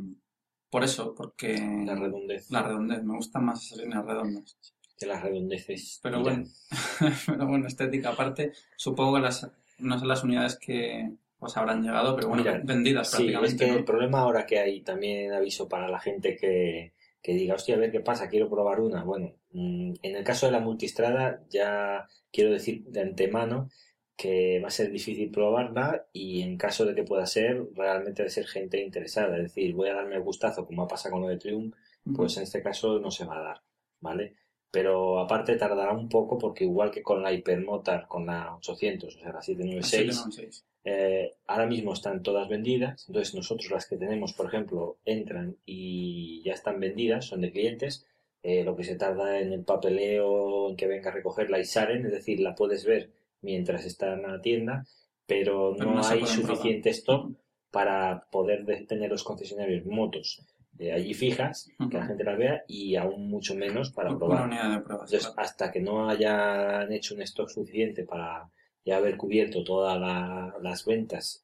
Por 0.69 0.84
eso, 0.84 1.13
porque... 1.15 1.58
La 1.86 1.95
redondez. 1.95 2.49
La 2.51 2.63
redondez, 2.63 3.03
me 3.03 3.15
gustan 3.15 3.45
más 3.45 3.63
esas 3.65 3.80
líneas 3.80 4.06
redondas. 4.06 4.58
Que 4.97 5.06
las 5.06 5.21
redondeces. 5.21 5.99
Pero 6.01 6.21
bueno, 6.21 6.45
pero 7.27 7.47
bueno, 7.47 7.67
estética 7.67 8.10
aparte, 8.10 8.51
supongo 8.75 9.15
que 9.15 9.21
las, 9.21 9.49
no 9.80 9.99
sé 9.99 10.06
las 10.06 10.23
unidades 10.23 10.58
que 10.58 11.12
os 11.39 11.56
habrán 11.56 11.84
llegado, 11.84 12.15
pero 12.15 12.30
bueno, 12.30 12.43
Mira, 12.43 12.62
vendidas 12.63 13.12
Sí, 13.12 13.27
es 13.27 13.32
prácticamente, 13.32 13.65
que 13.65 13.71
¿no? 13.71 13.77
el 13.77 13.86
problema 13.86 14.19
ahora 14.21 14.45
que 14.45 14.60
hay, 14.60 14.82
también 14.82 15.32
aviso 15.34 15.69
para 15.69 15.88
la 15.88 15.99
gente 15.99 16.36
que, 16.36 16.93
que 17.21 17.34
diga, 17.34 17.56
hostia, 17.56 17.75
a 17.75 17.80
ver 17.80 17.91
qué 17.91 17.99
pasa, 17.99 18.27
quiero 18.27 18.49
probar 18.49 18.80
una. 18.80 19.03
Bueno, 19.03 19.34
mm, 19.51 19.93
en 20.01 20.15
el 20.15 20.23
caso 20.23 20.47
de 20.47 20.51
la 20.51 20.60
multistrada, 20.60 21.43
ya 21.49 22.08
quiero 22.32 22.51
decir 22.51 22.84
de 22.86 23.01
antemano 23.01 23.69
que 24.17 24.60
va 24.62 24.67
a 24.69 24.71
ser 24.71 24.91
difícil 24.91 25.30
probarla 25.32 26.08
y 26.12 26.41
en 26.41 26.58
caso 26.58 26.86
de 26.86 26.95
que 26.95 27.03
pueda 27.03 27.25
ser, 27.27 27.67
realmente 27.75 28.23
debe 28.23 28.32
ser 28.32 28.47
gente 28.47 28.82
interesada. 28.82 29.38
Es 29.38 29.43
decir, 29.43 29.73
voy 29.75 29.89
a 29.89 29.93
darme 29.95 30.15
el 30.15 30.23
gustazo, 30.23 30.65
como 30.65 30.84
ha 30.84 30.88
pasado 30.88 31.13
con 31.13 31.21
lo 31.21 31.27
de 31.30 31.38
Triumph, 31.38 31.75
pues 32.15 32.38
en 32.38 32.43
este 32.43 32.63
caso 32.63 32.99
no 32.99 33.12
se 33.12 33.25
va 33.25 33.38
a 33.38 33.43
dar, 33.43 33.62
¿vale? 34.01 34.36
Pero 34.71 35.19
aparte 35.19 35.56
tardará 35.56 35.93
un 35.93 36.10
poco 36.10 36.38
porque 36.38 36.63
igual 36.65 36.91
que 36.91 37.03
con 37.03 37.21
la 37.23 37.32
Hypermotor, 37.32 38.08
con 38.08 38.25
la 38.25 38.56
800, 38.56 39.15
o 39.15 39.19
sea, 39.19 39.32
la 39.34 39.39
Así 39.39 39.56
que 39.56 39.63
796, 39.63 40.25
no, 40.25 40.32
seis. 40.32 40.65
eh, 40.84 41.36
ahora 41.47 41.67
mismo 41.67 41.93
están 41.93 42.23
todas 42.23 42.49
vendidas, 42.49 43.06
entonces 43.08 43.36
nosotros 43.36 43.69
las 43.71 43.88
que 43.88 43.97
tenemos, 43.97 44.34
por 44.34 44.47
ejemplo, 44.47 44.97
entran 45.06 45.58
y 45.65 46.41
ya 46.43 46.53
están 46.53 46.80
vendidas, 46.80 47.25
son 47.25 47.41
de 47.41 47.51
clientes, 47.51 48.06
eh, 48.43 48.63
lo 48.63 48.75
que 48.75 48.84
se 48.84 48.95
tarda 48.95 49.39
en 49.39 49.53
el 49.53 49.63
papeleo, 49.63 50.69
en 50.69 50.75
que 50.75 50.88
venga 50.88 51.10
a 51.12 51.13
recogerla 51.13 51.60
y 51.60 51.65
salen, 51.65 52.06
es 52.06 52.12
decir, 52.12 52.39
la 52.39 52.56
puedes 52.56 52.86
ver 52.86 53.10
mientras 53.41 53.86
está 53.86 54.13
en 54.13 54.23
la 54.23 54.41
tienda, 54.41 54.86
pero 55.26 55.76
no, 55.78 56.02
hay 56.06 56.26
suficiente 56.26 56.89
stock 56.91 57.32
para 57.71 58.28
poder 58.32 58.65
de- 58.65 58.86
tener 58.86 59.10
los 59.10 59.23
concesionarios 59.23 59.86
motos 59.86 60.41
de 60.71 60.91
allí 60.93 61.13
fijas, 61.15 61.69
que 61.89 61.97
la 61.97 62.06
gente 62.06 62.23
las 62.23 62.38
vea, 62.38 62.63
y 62.67 62.95
aún 62.95 63.30
mucho 63.30 63.56
menos 63.56 63.91
para 63.91 64.10
Una 64.10 64.17
probar. 64.19 64.45
unidad 64.47 64.71
de 64.78 64.80
pruebas. 64.82 65.12
Entonces, 65.12 65.28
claro. 65.34 65.41
hasta 65.41 65.71
que 65.71 65.82
no 65.82 66.08
hayan 66.10 66.91
hecho 66.93 67.15
un 67.15 67.21
stock 67.23 67.50
suficiente 67.50 68.04
para 68.04 68.50
ya 68.86 68.97
haber 68.97 69.17
cubierto 69.17 69.63
todas 69.63 70.00
la- 70.00 70.56
las 70.62 70.86
ventas 70.86 71.43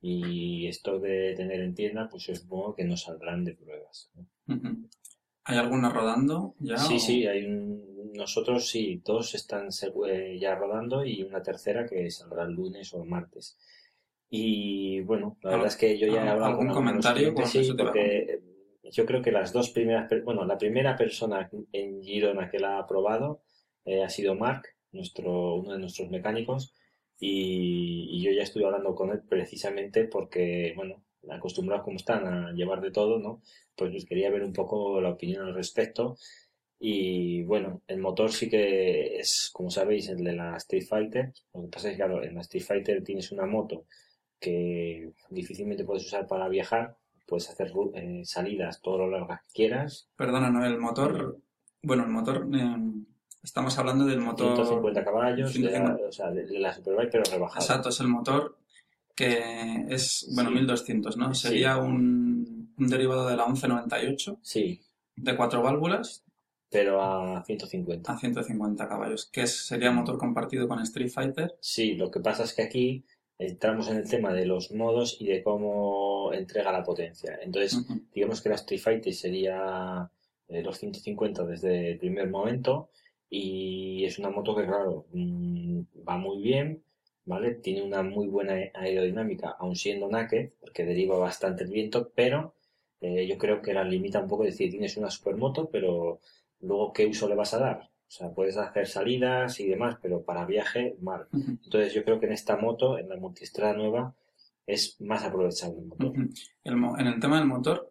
y 0.00 0.68
stock 0.68 1.02
de 1.02 1.34
tener 1.36 1.60
en 1.60 1.74
tienda, 1.74 2.08
pues 2.08 2.24
yo 2.26 2.36
supongo 2.36 2.74
que 2.76 2.84
no 2.84 2.96
saldrán 2.96 3.44
de 3.44 3.54
pruebas. 3.54 4.10
¿Hay 5.44 5.56
alguna 5.58 5.90
rodando 5.90 6.54
ya? 6.60 6.78
Sí, 6.78 6.96
o- 6.96 7.00
sí, 7.00 7.26
hay 7.26 7.44
un- 7.46 7.87
nosotros 8.14 8.68
sí, 8.68 9.00
dos 9.04 9.34
están 9.34 9.68
eh, 10.06 10.38
ya 10.40 10.54
rodando 10.54 11.04
y 11.04 11.22
una 11.22 11.42
tercera 11.42 11.86
que 11.86 12.10
saldrá 12.10 12.44
el 12.44 12.52
lunes 12.52 12.92
o 12.94 13.02
el 13.02 13.08
martes. 13.08 13.58
Y 14.30 15.00
bueno, 15.00 15.38
la 15.42 15.50
verdad 15.50 15.66
es 15.68 15.76
que 15.76 15.98
yo 15.98 16.06
ya 16.06 16.24
he 16.24 16.28
hablado 16.28 16.52
¿Algún 16.52 16.66
con 16.66 16.76
comentario? 16.76 17.34
sí, 17.46 17.72
porque 17.76 18.16
eh, 18.16 18.42
yo 18.90 19.06
creo 19.06 19.22
que 19.22 19.32
las 19.32 19.52
dos 19.52 19.70
primeras, 19.70 20.10
bueno, 20.24 20.44
la 20.44 20.58
primera 20.58 20.96
persona 20.96 21.50
en 21.72 22.02
Girona 22.02 22.50
que 22.50 22.58
la 22.58 22.78
ha 22.78 22.86
probado 22.86 23.42
eh, 23.84 24.02
ha 24.02 24.08
sido 24.08 24.34
Mark, 24.34 24.64
nuestro, 24.92 25.54
uno 25.54 25.72
de 25.72 25.78
nuestros 25.78 26.10
mecánicos, 26.10 26.74
y, 27.18 28.08
y 28.10 28.22
yo 28.22 28.30
ya 28.32 28.42
estuve 28.42 28.66
hablando 28.66 28.94
con 28.94 29.10
él 29.10 29.22
precisamente 29.28 30.04
porque, 30.04 30.72
bueno, 30.76 31.02
acostumbrados 31.30 31.84
como 31.84 31.96
están 31.96 32.26
a 32.26 32.52
llevar 32.52 32.80
de 32.80 32.90
todo, 32.90 33.18
¿no? 33.18 33.42
Pues 33.76 34.04
quería 34.04 34.30
ver 34.30 34.44
un 34.44 34.52
poco 34.52 35.00
la 35.00 35.10
opinión 35.10 35.46
al 35.46 35.54
respecto. 35.54 36.16
Y 36.80 37.42
bueno, 37.42 37.82
el 37.88 37.98
motor 37.98 38.30
sí 38.32 38.48
que 38.48 39.18
es, 39.18 39.50
como 39.52 39.70
sabéis, 39.70 40.08
el 40.08 40.22
de 40.22 40.32
la 40.32 40.56
Street 40.58 40.86
Fighter. 40.86 41.32
Lo 41.52 41.62
que 41.62 41.68
pasa 41.68 41.88
es 41.88 41.92
que, 41.94 41.96
claro, 41.98 42.22
en 42.22 42.34
la 42.34 42.42
Street 42.42 42.62
Fighter 42.64 43.02
tienes 43.02 43.32
una 43.32 43.46
moto 43.46 43.84
que 44.38 45.10
difícilmente 45.30 45.84
puedes 45.84 46.06
usar 46.06 46.26
para 46.26 46.48
viajar. 46.48 46.96
Puedes 47.26 47.50
hacer 47.50 47.72
eh, 47.94 48.22
salidas 48.24 48.80
todo 48.80 48.98
lo 48.98 49.10
largas 49.10 49.40
que 49.42 49.52
quieras. 49.54 50.08
Perdona, 50.16 50.50
no, 50.50 50.64
el 50.64 50.78
motor... 50.78 51.38
Bueno, 51.82 52.04
el 52.04 52.10
motor... 52.10 52.48
eh, 52.54 52.76
estamos 53.42 53.76
hablando 53.78 54.04
del 54.04 54.20
motor... 54.20 54.54
150 54.54 55.04
caballos, 55.04 55.52
de 55.54 55.60
la, 55.60 55.70
150. 55.70 56.08
o 56.08 56.12
sea, 56.12 56.30
de, 56.30 56.46
de 56.46 56.58
la 56.58 56.72
Superbike, 56.72 57.10
pero 57.10 57.24
rebajado. 57.30 57.60
Exacto, 57.60 57.88
es 57.88 58.00
el 58.00 58.08
motor 58.08 58.56
que 59.14 59.84
es, 59.88 60.28
bueno, 60.32 60.50
Sí. 60.50 60.54
1200, 60.56 61.16
¿no? 61.16 61.34
Sí. 61.34 61.48
Sería 61.48 61.76
un, 61.76 62.72
un 62.78 62.86
derivado 62.88 63.28
de 63.28 63.36
la 63.36 63.46
1198 63.48 64.38
Sí, 64.42 64.80
de 65.16 65.36
cuatro 65.36 65.60
válvulas 65.60 66.24
pero 66.70 67.02
a 67.02 67.42
150. 67.44 68.12
a 68.12 68.18
150 68.18 68.88
caballos, 68.88 69.26
que 69.32 69.46
sería 69.46 69.90
motor 69.90 70.18
compartido 70.18 70.68
con 70.68 70.80
Street 70.80 71.10
Fighter. 71.10 71.56
Sí, 71.60 71.94
lo 71.94 72.10
que 72.10 72.20
pasa 72.20 72.44
es 72.44 72.54
que 72.54 72.62
aquí 72.62 73.04
entramos 73.38 73.88
en 73.88 73.98
el 73.98 74.08
tema 74.08 74.32
de 74.32 74.46
los 74.46 74.72
modos 74.72 75.16
y 75.20 75.28
de 75.28 75.42
cómo 75.42 76.32
entrega 76.32 76.72
la 76.72 76.82
potencia. 76.82 77.38
Entonces, 77.42 77.78
digamos 78.12 78.42
que 78.42 78.48
la 78.48 78.56
Street 78.56 78.80
Fighter 78.80 79.14
sería 79.14 80.10
eh, 80.48 80.62
los 80.62 80.78
150 80.78 81.44
desde 81.44 81.92
el 81.92 81.98
primer 81.98 82.28
momento 82.28 82.90
y 83.30 84.04
es 84.04 84.18
una 84.18 84.30
moto 84.30 84.56
que, 84.56 84.66
claro, 84.66 85.06
mm, 85.12 85.82
va 86.06 86.16
muy 86.16 86.42
bien, 86.42 86.82
¿vale? 87.24 87.54
Tiene 87.54 87.82
una 87.82 88.02
muy 88.02 88.26
buena 88.26 88.54
aerodinámica, 88.74 89.50
aun 89.58 89.76
siendo 89.76 90.08
naked, 90.08 90.50
porque 90.60 90.84
deriva 90.84 91.18
bastante 91.18 91.64
el 91.64 91.70
viento, 91.70 92.10
pero 92.14 92.54
eh, 93.00 93.26
yo 93.26 93.38
creo 93.38 93.62
que 93.62 93.74
la 93.74 93.84
limita 93.84 94.20
un 94.20 94.28
poco, 94.28 94.44
es 94.44 94.54
decir, 94.54 94.70
tienes 94.70 94.96
una 94.96 95.10
supermoto, 95.10 95.68
pero 95.70 96.20
luego, 96.60 96.92
¿qué 96.92 97.06
uso 97.06 97.28
le 97.28 97.34
vas 97.34 97.54
a 97.54 97.58
dar? 97.58 97.82
O 97.82 98.10
sea, 98.10 98.30
puedes 98.32 98.56
hacer 98.56 98.86
salidas 98.86 99.60
y 99.60 99.66
demás, 99.68 99.98
pero 100.02 100.22
para 100.24 100.46
viaje, 100.46 100.96
mal. 101.00 101.26
Entonces 101.64 101.92
yo 101.92 102.04
creo 102.04 102.18
que 102.20 102.26
en 102.26 102.32
esta 102.32 102.56
moto, 102.56 102.98
en 102.98 103.08
la 103.08 103.16
multistrada 103.16 103.74
nueva, 103.74 104.14
es 104.66 105.00
más 105.00 105.24
aprovechable 105.24 105.78
el 105.78 105.86
motor. 105.86 106.12
El 106.64 106.76
mo- 106.76 106.98
en 106.98 107.06
el 107.06 107.20
tema 107.20 107.38
del 107.38 107.46
motor, 107.48 107.90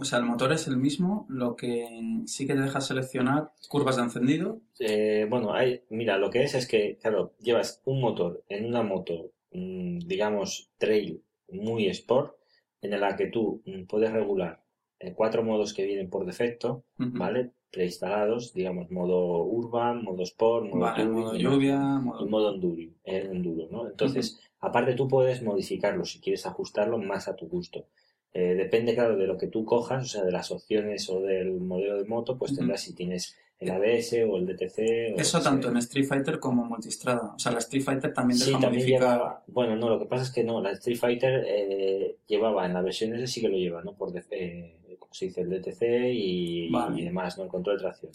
o 0.00 0.04
sea, 0.04 0.18
el 0.20 0.24
motor 0.24 0.52
es 0.52 0.66
el 0.68 0.76
mismo, 0.78 1.26
lo 1.28 1.54
que 1.54 2.22
sí 2.26 2.46
que 2.46 2.54
te 2.54 2.60
deja 2.60 2.80
seleccionar 2.80 3.50
curvas 3.68 3.96
de 3.96 4.02
encendido. 4.04 4.60
Eh, 4.78 5.26
bueno, 5.28 5.52
hay, 5.52 5.82
mira, 5.90 6.16
lo 6.18 6.30
que 6.30 6.44
es 6.44 6.54
es 6.54 6.66
que, 6.66 6.96
claro, 7.00 7.34
llevas 7.40 7.82
un 7.84 8.00
motor 8.00 8.42
en 8.48 8.64
una 8.66 8.82
moto, 8.82 9.32
mm, 9.52 9.98
digamos, 10.06 10.70
trail 10.78 11.22
muy 11.50 11.88
sport, 11.88 12.36
en 12.80 12.98
la 12.98 13.16
que 13.16 13.26
tú 13.26 13.62
mm, 13.66 13.84
puedes 13.84 14.12
regular 14.12 14.62
eh, 14.98 15.12
cuatro 15.14 15.42
modos 15.42 15.74
que 15.74 15.84
vienen 15.84 16.08
por 16.08 16.24
defecto. 16.24 16.84
¿vale? 17.18 17.50
Preinstalados, 17.72 18.52
digamos, 18.52 18.90
modo 18.90 19.44
urban, 19.44 20.04
modo 20.04 20.22
sport, 20.22 20.66
modo 20.66 20.80
Vale, 20.80 21.04
touring 21.04 21.12
modo 21.24 21.34
y 21.34 21.38
demás. 21.38 21.54
lluvia, 21.54 21.74
y 21.98 22.04
modo... 22.04 22.26
modo 22.26 22.54
enduro, 22.54 22.82
eh, 23.04 23.28
enduro, 23.32 23.66
¿no? 23.70 23.88
Entonces, 23.88 24.40
aparte 24.60 24.94
tú 24.94 25.08
puedes 25.08 25.42
modificarlo 25.42 26.04
si 26.04 26.20
quieres 26.20 26.44
ajustarlo 26.46 26.98
más 26.98 27.28
a 27.28 27.34
tu 27.34 27.48
gusto. 27.48 27.86
Eh, 28.34 28.54
depende, 28.54 28.94
claro, 28.94 29.16
de 29.16 29.26
lo 29.26 29.38
que 29.38 29.46
tú 29.46 29.64
cojas, 29.64 30.04
o 30.04 30.06
sea, 30.06 30.22
de 30.24 30.32
las 30.32 30.50
opciones 30.50 31.08
o 31.10 31.20
del 31.20 31.52
modelo 31.60 31.96
de 31.96 32.04
moto, 32.04 32.36
pues 32.38 32.52
Ujú. 32.52 32.60
tendrás 32.60 32.82
si 32.82 32.94
tienes 32.94 33.36
el 33.58 33.70
ABS 33.70 34.24
o 34.24 34.36
el 34.36 34.46
DTC. 34.46 35.14
O 35.16 35.20
Eso 35.20 35.40
tanto 35.40 35.68
en 35.68 35.76
Street 35.78 36.06
Fighter 36.06 36.38
como 36.40 36.62
en 36.64 36.68
Multistrada. 36.68 37.32
O 37.34 37.38
sea, 37.38 37.52
la 37.52 37.58
Street 37.60 37.82
Fighter 37.84 38.12
también 38.12 38.38
Sí, 38.38 38.50
también 38.52 38.72
modificar... 38.72 39.00
llevaba. 39.02 39.42
Bueno, 39.46 39.76
no, 39.76 39.88
lo 39.88 39.98
que 39.98 40.06
pasa 40.06 40.24
es 40.24 40.30
que 40.30 40.44
no, 40.44 40.60
la 40.60 40.72
Street 40.72 40.98
Fighter 40.98 41.44
eh, 41.46 42.16
llevaba 42.26 42.66
en 42.66 42.74
la 42.74 42.82
versión 42.82 43.14
S 43.14 43.26
sí 43.28 43.40
que 43.40 43.48
lo 43.48 43.56
lleva, 43.56 43.82
¿no? 43.82 43.92
Por, 43.94 44.12
def- 44.12 44.26
eh, 44.32 44.76
como 45.02 45.14
se 45.14 45.26
dice, 45.26 45.42
el 45.42 45.50
DTC 45.50 45.82
y, 46.12 46.70
Vale. 46.70 47.00
y 47.00 47.04
demás, 47.04 47.36
¿no? 47.36 47.44
El 47.44 47.50
control 47.50 47.76
de 47.76 47.82
tracción. 47.82 48.12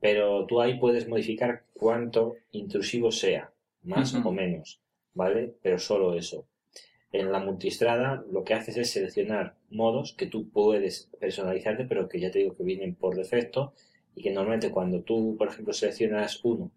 Pero 0.00 0.44
tú 0.46 0.60
ahí 0.60 0.78
puedes 0.78 1.08
modificar 1.08 1.64
cuánto 1.72 2.34
intrusivo 2.50 3.10
sea, 3.10 3.52
más 3.82 4.14
o 4.14 4.32
menos, 4.32 4.80
¿vale? 5.14 5.54
Pero 5.62 5.78
solo 5.78 6.14
eso. 6.14 6.46
En 7.12 7.30
la 7.30 7.38
multistrada 7.38 8.24
lo 8.30 8.42
que 8.42 8.54
haces 8.54 8.76
es 8.76 8.90
seleccionar 8.90 9.56
modos 9.70 10.14
que 10.14 10.26
tú 10.26 10.50
puedes 10.50 11.10
personalizarte, 11.20 11.84
pero 11.84 12.08
que 12.08 12.18
ya 12.18 12.30
te 12.30 12.40
digo 12.40 12.56
que 12.56 12.64
vienen 12.64 12.96
por 12.96 13.14
defecto 13.14 13.72
y 14.16 14.22
que 14.22 14.32
normalmente 14.32 14.70
cuando 14.70 15.02
tú, 15.02 15.36
por 15.38 15.48
ejemplo, 15.48 15.72
seleccionas 15.72 16.40
uno, 16.44 16.72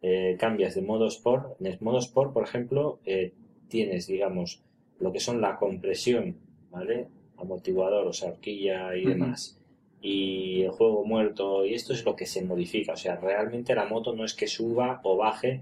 eh, 0.00 0.36
cambias 0.38 0.74
de 0.74 0.82
modo 0.82 1.06
Sport, 1.06 1.60
en 1.60 1.66
el 1.66 1.80
modo 1.80 1.98
Sport, 1.98 2.32
por 2.32 2.44
ejemplo, 2.44 3.00
eh, 3.04 3.32
tienes, 3.68 4.06
digamos, 4.06 4.62
lo 5.00 5.12
que 5.12 5.20
son 5.20 5.40
la 5.40 5.56
compresión, 5.56 6.36
¿vale? 6.70 7.08
Amortiguador, 7.38 8.06
o 8.06 8.12
sea, 8.12 8.30
horquilla 8.30 8.94
y 8.96 9.04
demás. 9.06 9.58
Y 10.00 10.62
el 10.62 10.70
juego 10.70 11.04
muerto, 11.04 11.64
y 11.64 11.74
esto 11.74 11.92
es 11.92 12.04
lo 12.04 12.16
que 12.16 12.26
se 12.26 12.42
modifica. 12.42 12.92
O 12.92 12.96
sea, 12.96 13.16
realmente 13.16 13.74
la 13.74 13.84
moto 13.86 14.14
no 14.14 14.24
es 14.24 14.34
que 14.34 14.46
suba 14.48 15.00
o 15.04 15.16
baje 15.16 15.60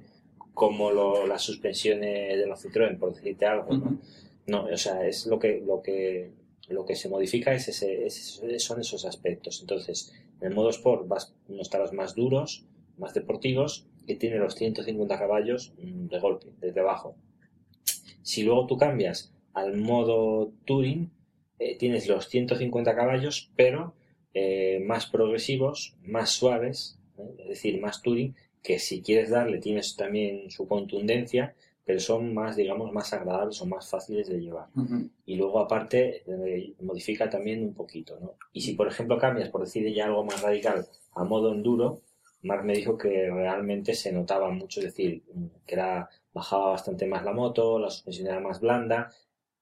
como 0.55 0.91
lo- 0.91 1.27
las 1.27 1.43
suspensiones 1.43 2.39
de 2.39 2.47
los 2.47 2.65
Citroën, 2.65 2.99
por 2.99 3.15
decirte 3.15 3.47
algo, 3.47 3.73
¿no? 4.47 4.65
O 4.65 4.77
sea, 4.77 5.07
es 5.07 5.27
lo 5.27 5.39
que, 5.39 5.63
lo 5.65 5.81
que, 5.83 6.31
lo 6.69 6.85
que 6.85 6.97
se 6.97 7.09
modifica 7.09 7.55
es 7.55 7.69
ese, 7.69 8.59
son 8.59 8.81
esos 8.81 9.05
aspectos. 9.05 9.61
Entonces, 9.61 10.13
en 10.41 10.49
el 10.49 10.55
modo 10.55 10.71
Sport 10.71 11.07
vas 11.07 11.35
unos 11.49 11.69
talos 11.71 11.93
más 11.93 12.15
duros, 12.15 12.65
más 12.99 13.15
deportivos, 13.15 13.87
y 14.07 14.17
tiene 14.17 14.39
los 14.39 14.55
150 14.55 15.19
caballos 15.19 15.73
mm, 15.83 16.07
de 16.09 16.19
golpe, 16.19 16.47
desde 16.61 16.81
abajo. 16.81 17.15
Si 18.23 18.43
luego 18.43 18.67
tú 18.67 18.77
cambias 18.77 19.33
al 19.55 19.77
modo 19.77 20.53
Touring, 20.67 21.11
eh, 21.61 21.77
tienes 21.77 22.09
los 22.09 22.27
150 22.29 22.97
caballos, 22.97 23.51
pero 23.55 23.93
eh, 24.33 24.83
más 24.87 25.05
progresivos, 25.05 25.95
más 26.03 26.31
suaves, 26.31 26.99
¿eh? 27.19 27.35
es 27.39 27.49
decir, 27.49 27.79
más 27.83 28.01
Touring, 28.01 28.35
que 28.63 28.79
si 28.79 29.03
quieres 29.03 29.29
darle 29.29 29.59
tienes 29.59 29.95
también 29.95 30.51
su 30.51 30.67
contundencia, 30.67 31.55
pero 31.85 32.01
son 32.01 32.33
más, 32.33 32.57
digamos, 32.57 32.93
más 32.93 33.13
agradables 33.13 33.61
o 33.61 33.67
más 33.67 33.91
fáciles 33.91 34.29
de 34.29 34.41
llevar. 34.41 34.69
Y 35.27 35.37
luego, 35.37 35.59
aparte, 35.59 36.23
modifica 36.81 37.29
también 37.29 37.63
un 37.63 37.75
poquito, 37.75 38.19
¿no? 38.21 38.37
Y 38.53 38.61
si, 38.61 38.75
por 38.75 38.87
ejemplo, 38.87 39.19
cambias, 39.19 39.49
por 39.49 39.63
decir 39.63 39.93
ya 39.93 40.07
algo 40.07 40.25
más 40.25 40.41
radical, 40.41 40.87
a 41.15 41.25
modo 41.25 41.53
enduro, 41.53 42.03
Mark 42.43 42.65
me 42.65 42.75
dijo 42.75 42.97
que 42.97 43.29
realmente 43.31 43.95
se 43.95 44.13
notaba 44.13 44.51
mucho, 44.51 44.81
es 44.81 44.87
decir, 44.87 45.23
que 45.67 45.75
era, 45.75 46.09
bajaba 46.33 46.71
bastante 46.71 47.07
más 47.07 47.25
la 47.25 47.33
moto, 47.33 47.79
la 47.79 47.91
suspensión 47.91 48.29
era 48.29 48.41
más 48.41 48.61
blanda, 48.61 49.11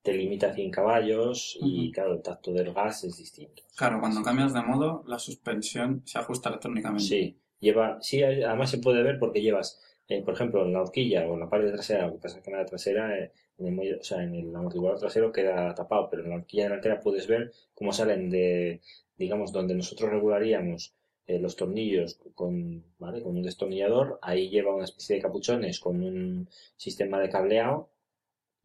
te 0.03 0.13
limita 0.13 0.49
a 0.49 0.55
100 0.55 0.71
caballos 0.71 1.59
y 1.61 1.91
claro, 1.93 2.15
el 2.15 2.23
tacto 2.23 2.53
del 2.53 2.73
gas 2.73 3.05
es 3.05 3.17
distinto. 3.17 3.63
Claro, 3.77 4.01
cuando 4.01 4.23
cambias 4.23 4.55
de 4.55 4.63
modo, 4.63 5.05
la 5.07 5.19
suspensión 5.19 6.03
se 6.05 6.19
ajusta 6.19 6.49
electrónicamente. 6.49 7.05
Sí, 7.05 7.39
lleva, 7.61 7.99
sí, 8.01 8.23
además 8.23 8.71
se 8.71 8.79
puede 8.79 9.03
ver 9.03 9.19
porque 9.19 9.43
llevas, 9.43 9.81
eh, 10.09 10.23
por 10.23 10.35
ejemplo, 10.35 10.65
en 10.65 10.73
la 10.73 10.83
horquilla 10.83 11.27
o 11.27 11.35
en 11.35 11.41
la 11.41 11.51
parte 11.51 11.71
trasera, 11.71 12.07
lo 12.07 12.15
que 12.15 12.21
pasa 12.21 12.39
es 12.39 12.45
que 12.45 12.51
en 12.51 12.57
la 12.57 12.67
trasera, 12.67 13.19
eh, 13.19 13.33
en 13.59 13.79
el, 13.79 13.99
o 13.99 14.05
sea, 14.05 14.23
en 14.23 14.35
el 14.35 14.55
amortiguador 14.55 14.99
trasero 14.99 15.33
queda 15.33 15.75
tapado, 15.75 16.09
pero 16.11 16.23
en 16.23 16.31
la 16.31 16.37
horquilla 16.37 16.65
delantera 16.65 17.01
puedes 17.01 17.27
ver 17.27 17.53
cómo 17.75 17.93
salen 17.93 18.31
de, 18.31 18.81
digamos, 19.17 19.53
donde 19.53 19.75
nosotros 19.75 20.11
regularíamos 20.11 20.95
eh, 21.27 21.39
los 21.39 21.57
tornillos 21.57 22.19
con, 22.35 22.85
¿vale? 22.99 23.23
con 23.23 23.37
un 23.37 23.43
destornillador, 23.43 24.19
ahí 24.23 24.49
lleva 24.49 24.75
una 24.75 24.85
especie 24.85 25.17
de 25.17 25.23
capuchones 25.23 25.81
con 25.81 26.03
un 26.03 26.49
sistema 26.77 27.21
de 27.21 27.29
cableado 27.29 27.91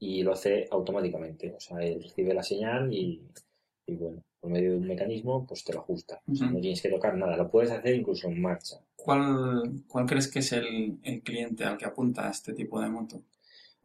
y 0.03 0.21
lo 0.21 0.33
hace 0.33 0.67
automáticamente. 0.69 1.53
O 1.55 1.59
sea, 1.59 1.79
él 1.79 2.03
recibe 2.03 2.33
la 2.33 2.43
señal 2.43 2.93
y, 2.93 3.21
y 3.85 3.95
bueno, 3.95 4.21
por 4.41 4.51
medio 4.51 4.71
de 4.71 4.77
un 4.77 4.87
mecanismo, 4.87 5.45
pues 5.47 5.63
te 5.63 5.71
lo 5.71 5.79
ajusta. 5.79 6.21
no 6.27 6.59
tienes 6.59 6.81
que 6.81 6.89
tocar 6.89 7.15
nada, 7.15 7.37
lo 7.37 7.49
puedes 7.49 7.71
hacer 7.71 7.95
incluso 7.95 8.27
en 8.27 8.41
marcha. 8.41 8.81
¿Cuál, 8.97 9.83
cuál 9.87 10.05
crees 10.05 10.27
que 10.27 10.39
es 10.39 10.51
el, 10.51 10.97
el 11.03 11.21
cliente 11.21 11.63
al 11.63 11.77
que 11.77 11.85
apunta 11.85 12.29
este 12.29 12.53
tipo 12.53 12.81
de 12.81 12.89
moto? 12.89 13.21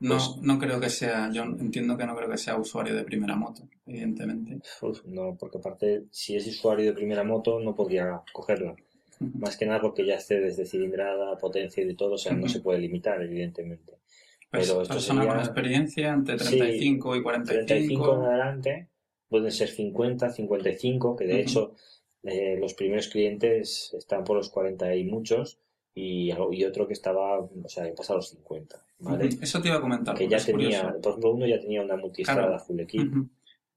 No, 0.00 0.16
pues 0.16 0.42
no 0.42 0.58
creo 0.58 0.80
que 0.80 0.90
sea, 0.90 1.30
yo 1.32 1.42
entiendo 1.42 1.96
que 1.96 2.06
no 2.06 2.16
creo 2.16 2.30
que 2.30 2.38
sea 2.38 2.56
usuario 2.56 2.96
de 2.96 3.04
primera 3.04 3.36
moto, 3.36 3.68
evidentemente. 3.86 4.60
no, 5.06 5.36
porque 5.36 5.58
aparte, 5.58 6.04
si 6.10 6.36
es 6.36 6.46
usuario 6.48 6.86
de 6.86 6.92
primera 6.94 7.22
moto, 7.22 7.60
no 7.60 7.76
podría 7.76 8.22
cogerla. 8.32 8.74
Más 9.20 9.56
que 9.56 9.66
nada 9.66 9.80
porque 9.80 10.06
ya 10.06 10.14
esté 10.14 10.40
desde 10.40 10.64
cilindrada, 10.64 11.36
potencia 11.38 11.82
y 11.82 11.86
de 11.86 11.94
todo, 11.94 12.12
o 12.14 12.18
sea, 12.18 12.32
no 12.32 12.48
se 12.48 12.60
puede 12.60 12.78
limitar, 12.80 13.20
evidentemente. 13.20 13.98
Pues 14.50 14.68
Pero 14.68 14.82
esto 14.82 14.94
persona 14.94 15.26
con 15.26 15.38
experiencia 15.38 16.12
entre 16.12 16.36
35 16.36 17.16
y 17.16 17.22
45. 17.22 17.66
35 17.66 18.14
en 18.14 18.22
adelante, 18.22 18.88
pueden 19.28 19.52
ser 19.52 19.68
50, 19.68 20.30
55, 20.30 21.16
que 21.16 21.26
de 21.26 21.40
hecho 21.40 21.74
eh, 22.22 22.56
los 22.58 22.74
primeros 22.74 23.08
clientes 23.08 23.94
están 23.98 24.24
por 24.24 24.36
los 24.36 24.48
40 24.48 24.94
y 24.94 25.04
muchos, 25.04 25.58
y, 25.94 26.30
y 26.52 26.64
otro 26.64 26.86
que 26.86 26.94
estaba, 26.94 27.40
o 27.40 27.68
sea, 27.68 27.84
que 27.84 27.92
pasa 27.92 28.14
los 28.14 28.30
50. 28.30 28.82
¿vale? 29.00 29.28
Eso 29.40 29.60
te 29.60 29.68
iba 29.68 29.76
a 29.76 29.80
comentar. 29.80 30.16
Que 30.16 30.28
ya 30.28 30.38
tenía, 30.38 30.96
por 31.02 31.10
ejemplo, 31.10 31.32
uno 31.34 31.46
ya 31.46 31.60
tenía 31.60 31.82
una 31.82 31.96
multistrada 31.96 32.58
full 32.58 32.80
equip. 32.80 33.12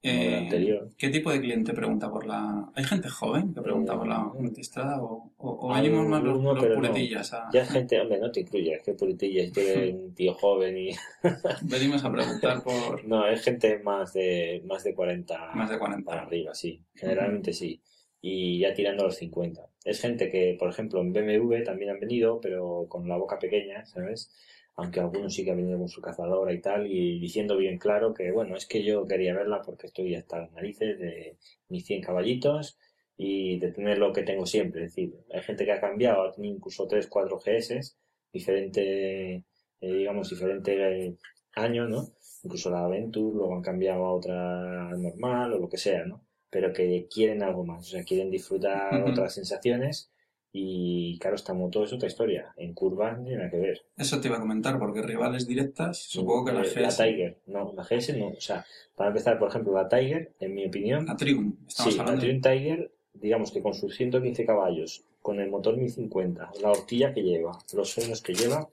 Eh, 0.04 0.36
anterior. 0.36 0.90
¿Qué 0.98 1.10
tipo 1.10 1.32
de 1.32 1.40
cliente 1.40 1.74
pregunta 1.74 2.10
por 2.10 2.26
la.? 2.26 2.72
¿Hay 2.74 2.84
gente 2.84 3.08
joven 3.08 3.54
que 3.54 3.62
pregunta 3.62 3.96
por 3.96 4.08
la 4.08 4.20
multistrada 4.20 5.00
o, 5.00 5.32
o, 5.38 5.70
o 5.70 5.74
venimos 5.76 6.08
más 6.08 6.24
los, 6.24 6.42
los 6.42 6.66
puretillas? 6.66 7.32
A... 7.34 7.50
Ya 7.54 7.64
gente, 7.66 8.00
hombre, 8.02 8.20
no 8.20 8.32
te 8.32 8.40
incluyes, 8.40 8.82
que 8.84 8.94
puretillas, 8.94 9.52
tiene 9.52 9.94
un 9.94 10.14
tío 10.16 10.34
joven 10.34 10.76
y. 10.76 10.90
venimos 11.62 12.04
a 12.04 12.12
preguntar 12.12 12.64
por. 12.64 13.06
No, 13.06 13.28
es 13.28 13.44
gente 13.44 13.78
más 13.80 14.14
de, 14.14 14.64
más 14.66 14.84
de 14.84 14.96
40. 14.96 15.52
Más 15.54 15.70
de 15.70 15.78
40. 15.78 16.10
Para 16.10 16.24
arriba, 16.24 16.56
sí. 16.56 16.84
Generalmente 16.96 17.54
sí. 17.54 17.80
Y 18.22 18.60
ya 18.60 18.74
tirando 18.74 19.04
a 19.04 19.08
los 19.08 19.18
50. 19.18 19.62
Es 19.86 20.02
gente 20.02 20.32
que, 20.32 20.56
por 20.60 20.70
ejemplo, 20.70 21.00
en 21.02 21.14
BMW 21.14 21.64
también 21.64 21.92
han 21.92 22.00
venido, 22.00 22.40
pero 22.42 22.88
con 22.90 23.08
la 23.08 23.18
boca 23.18 23.38
pequeña, 23.38 23.86
¿sabes? 23.86 24.32
Aunque 24.76 25.00
algunos 25.00 25.34
sí 25.34 25.44
que 25.44 25.52
han 25.52 25.58
venido 25.58 25.78
con 25.80 25.90
su 25.90 26.02
cazadora 26.02 26.54
y 26.54 26.62
tal, 26.62 26.88
y 26.88 27.20
diciendo 27.20 27.58
bien 27.58 27.78
claro 27.78 28.14
que, 28.14 28.32
bueno, 28.32 28.56
es 28.56 28.66
que 28.66 28.84
yo 28.84 29.06
quería 29.06 29.36
verla 29.36 29.62
porque 29.62 29.88
estoy 29.88 30.16
hasta 30.16 30.40
las 30.40 30.52
narices 30.54 31.00
de 31.00 31.38
mis 31.70 31.86
100 31.86 32.02
caballitos 32.02 32.78
y 33.18 33.60
de 33.60 33.72
tener 33.72 33.98
lo 33.98 34.14
que 34.14 34.24
tengo 34.24 34.46
siempre. 34.46 34.86
Es 34.86 34.96
decir, 34.96 35.14
hay 35.34 35.42
gente 35.44 35.66
que 35.66 35.74
ha 35.74 35.82
cambiado, 35.82 36.24
ha 36.24 36.32
tenido 36.32 36.56
incluso 36.56 36.88
3, 36.88 37.08
4 37.08 37.40
GS, 37.40 37.96
diferente, 38.34 39.36
eh, 39.36 39.44
digamos, 39.82 40.30
diferente 40.30 41.18
año, 41.54 41.88
¿no? 41.88 42.08
Incluso 42.44 42.70
la 42.72 42.86
Aventure, 42.86 43.36
luego 43.36 43.56
han 43.56 43.62
cambiado 43.62 44.06
a 44.06 44.14
otra 44.14 44.90
normal 44.98 45.54
o 45.54 45.60
lo 45.60 45.70
que 45.70 45.78
sea, 45.78 46.06
¿no? 46.06 46.26
pero 46.52 46.74
que 46.74 47.08
quieren 47.10 47.42
algo 47.42 47.66
más, 47.66 47.88
o 47.88 47.90
sea, 47.92 48.04
quieren 48.04 48.30
disfrutar 48.30 49.02
otras 49.10 49.34
sensaciones 49.34 50.11
y 50.54 51.18
claro, 51.20 51.36
esta 51.36 51.54
moto 51.54 51.84
es 51.84 51.94
otra 51.94 52.08
historia, 52.08 52.54
en 52.58 52.74
curvas 52.74 53.18
no 53.18 53.24
tiene 53.24 53.38
nada 53.38 53.52
que 53.52 53.60
ver. 53.60 53.86
Eso 53.96 54.20
te 54.20 54.28
iba 54.28 54.38
a 54.38 54.42
comentar, 54.42 54.78
porque 54.80 55.02
rivales 55.02 55.48
directas, 55.48 55.98
supongo 55.98 56.46
que 56.46 56.52
la 56.52 56.64
GS... 56.64 56.82
La 56.82 56.90
Tiger, 56.90 57.38
no, 57.48 57.74
la 57.74 57.84
GS 57.84 58.18
no, 58.18 58.28
o 58.28 58.42
sea, 58.42 58.66
para 58.96 59.10
empezar, 59.10 59.40
por 59.40 59.50
ejemplo, 59.50 59.74
la 59.74 59.88
Tiger, 59.88 60.34
en 60.40 60.54
mi 60.54 60.66
opinión... 60.66 61.06
La 61.06 61.16
Triumph, 61.16 61.56
estamos 61.68 61.94
sí, 61.94 62.00
la 62.00 62.18
Triumph 62.18 62.44
Tiger, 62.44 62.92
digamos 63.14 63.52
que 63.52 63.62
con 63.62 63.74
sus 63.74 63.96
115 63.96 64.46
caballos, 64.46 65.04
con 65.22 65.40
el 65.40 65.50
motor 65.50 65.78
1050, 65.78 66.52
la 66.62 66.72
horquilla 66.72 67.14
que 67.14 67.22
lleva, 67.22 67.58
los 67.74 67.94
frenos 67.94 68.22
que 68.22 68.34
lleva 68.34 68.68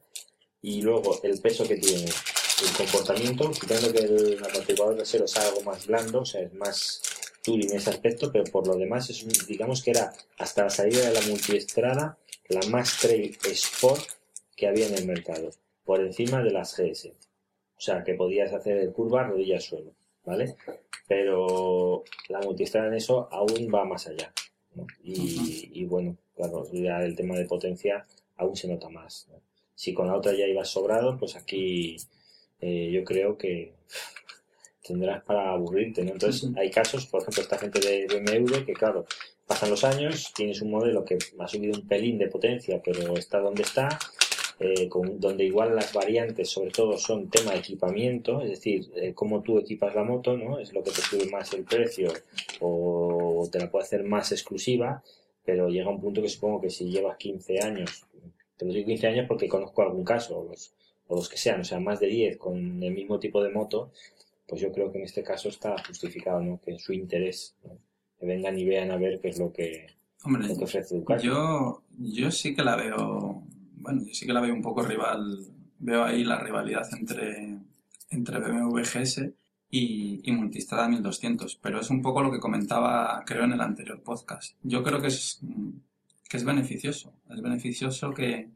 y 0.60 0.82
luego 0.82 1.20
el 1.22 1.40
peso 1.40 1.66
que 1.68 1.76
tiene, 1.76 2.06
el 2.06 2.76
comportamiento, 2.76 3.52
quitando 3.52 3.92
que 3.92 4.00
el 4.00 4.38
amortiguador 4.44 4.96
trasero 4.96 5.28
sea 5.28 5.46
algo 5.46 5.62
más 5.62 5.86
blando, 5.86 6.22
o 6.22 6.24
sea, 6.24 6.40
es 6.40 6.52
más 6.54 7.02
en 7.54 7.76
ese 7.76 7.90
aspecto, 7.90 8.30
pero 8.32 8.44
por 8.44 8.66
lo 8.66 8.76
demás, 8.76 9.10
es, 9.10 9.46
digamos 9.46 9.82
que 9.82 9.90
era 9.90 10.12
hasta 10.38 10.64
la 10.64 10.70
salida 10.70 11.08
de 11.08 11.14
la 11.14 11.26
multiestrada 11.26 12.18
la 12.48 12.60
más 12.68 12.98
trail 13.00 13.36
sport 13.44 14.02
que 14.56 14.66
había 14.66 14.86
en 14.88 14.94
el 14.94 15.06
mercado, 15.06 15.50
por 15.84 16.00
encima 16.00 16.42
de 16.42 16.50
las 16.50 16.76
GS. 16.76 17.12
O 17.76 17.80
sea, 17.80 18.02
que 18.02 18.14
podías 18.14 18.52
hacer 18.52 18.90
curva 18.92 19.24
rodilla 19.24 19.60
suelo, 19.60 19.92
¿vale? 20.24 20.56
Pero 21.06 22.04
la 22.28 22.40
multiestrada 22.40 22.88
en 22.88 22.94
eso 22.94 23.28
aún 23.30 23.70
va 23.72 23.84
más 23.84 24.08
allá. 24.08 24.32
Y, 25.02 25.84
bueno, 25.86 26.16
claro, 26.34 26.66
ya 26.72 27.02
el 27.02 27.16
tema 27.16 27.36
de 27.36 27.46
potencia 27.46 28.06
aún 28.36 28.56
se 28.56 28.68
nota 28.68 28.88
más. 28.88 29.28
Si 29.74 29.94
con 29.94 30.06
la 30.06 30.16
otra 30.16 30.32
ya 30.32 30.46
ibas 30.46 30.68
sobrado, 30.68 31.16
pues 31.18 31.36
aquí 31.36 31.96
eh, 32.60 32.90
yo 32.92 33.04
creo 33.04 33.38
que 33.38 33.74
tendrás 34.88 35.22
para 35.22 35.52
aburrirte, 35.52 36.04
¿no? 36.04 36.12
Entonces, 36.12 36.50
hay 36.56 36.70
casos, 36.70 37.06
por 37.06 37.22
ejemplo, 37.22 37.42
esta 37.42 37.58
gente 37.58 37.78
de 37.78 38.06
BMW 38.06 38.64
que, 38.64 38.72
claro, 38.72 39.06
pasan 39.46 39.70
los 39.70 39.84
años, 39.84 40.32
tienes 40.34 40.60
un 40.62 40.70
modelo 40.70 41.04
que 41.04 41.18
ha 41.38 41.46
subido 41.46 41.78
un 41.78 41.86
pelín 41.86 42.18
de 42.18 42.26
potencia, 42.28 42.80
pero 42.84 43.16
está 43.16 43.38
donde 43.38 43.62
está, 43.62 43.88
eh, 44.58 44.88
con, 44.88 45.20
donde 45.20 45.44
igual 45.44 45.76
las 45.76 45.92
variantes, 45.92 46.50
sobre 46.50 46.70
todo, 46.70 46.98
son 46.98 47.30
tema 47.30 47.52
de 47.52 47.58
equipamiento, 47.58 48.42
es 48.42 48.50
decir, 48.50 48.90
eh, 48.96 49.12
cómo 49.14 49.42
tú 49.42 49.58
equipas 49.58 49.94
la 49.94 50.02
moto, 50.02 50.36
¿no? 50.36 50.58
Es 50.58 50.72
lo 50.72 50.82
que 50.82 50.90
te 50.90 51.00
sube 51.02 51.30
más 51.30 51.52
el 51.52 51.64
precio 51.64 52.12
o 52.60 53.48
te 53.52 53.60
la 53.60 53.70
puede 53.70 53.84
hacer 53.84 54.02
más 54.02 54.32
exclusiva, 54.32 55.02
pero 55.44 55.68
llega 55.68 55.88
un 55.88 56.00
punto 56.00 56.20
que 56.20 56.28
supongo 56.28 56.60
que 56.60 56.70
si 56.70 56.90
llevas 56.90 57.16
15 57.16 57.60
años, 57.60 58.04
te 58.58 58.66
lo 58.66 58.72
digo 58.72 58.86
15 58.86 59.06
años 59.06 59.26
porque 59.28 59.48
conozco 59.48 59.80
algún 59.80 60.04
caso, 60.04 60.40
o 60.40 60.44
los, 60.44 60.72
o 61.06 61.16
los 61.16 61.28
que 61.28 61.38
sean, 61.38 61.60
o 61.60 61.64
sea, 61.64 61.80
más 61.80 62.00
de 62.00 62.08
10 62.08 62.36
con 62.36 62.82
el 62.82 62.92
mismo 62.92 63.18
tipo 63.18 63.42
de 63.42 63.50
moto, 63.50 63.90
pues 64.48 64.62
yo 64.62 64.72
creo 64.72 64.90
que 64.90 64.98
en 64.98 65.04
este 65.04 65.22
caso 65.22 65.50
está 65.50 65.76
justificado, 65.86 66.40
¿no? 66.40 66.60
Que 66.60 66.78
su 66.78 66.92
interés, 66.92 67.54
que 68.18 68.26
vengan 68.26 68.58
y 68.58 68.64
vean 68.64 68.90
a 68.90 68.96
ver 68.96 69.20
qué 69.20 69.28
es 69.28 69.38
lo 69.38 69.52
que, 69.52 69.86
Hombre, 70.24 70.48
ofrece 70.60 70.96
Ducati. 70.96 71.26
Yo, 71.26 71.82
yo 71.98 72.30
sí 72.30 72.54
que 72.54 72.62
la 72.62 72.76
veo, 72.76 73.44
bueno, 73.76 74.02
yo 74.04 74.14
sí 74.14 74.26
que 74.26 74.32
la 74.32 74.40
veo 74.40 74.54
un 74.54 74.62
poco 74.62 74.82
rival, 74.82 75.46
veo 75.78 76.04
ahí 76.04 76.24
la 76.24 76.40
rivalidad 76.40 76.88
entre, 76.98 77.58
entre 78.10 78.40
BMW 78.40 78.80
GS 78.80 79.30
y, 79.70 80.20
y 80.28 80.32
Multistrada 80.32 80.88
1200, 80.88 81.56
pero 81.56 81.80
es 81.80 81.90
un 81.90 82.02
poco 82.02 82.22
lo 82.22 82.32
que 82.32 82.40
comentaba, 82.40 83.22
creo, 83.26 83.44
en 83.44 83.52
el 83.52 83.60
anterior 83.60 84.02
podcast. 84.02 84.56
Yo 84.62 84.82
creo 84.82 85.00
que 85.00 85.08
es, 85.08 85.40
que 86.28 86.36
es 86.36 86.44
beneficioso, 86.44 87.12
es 87.30 87.40
beneficioso 87.40 88.12
que, 88.12 88.48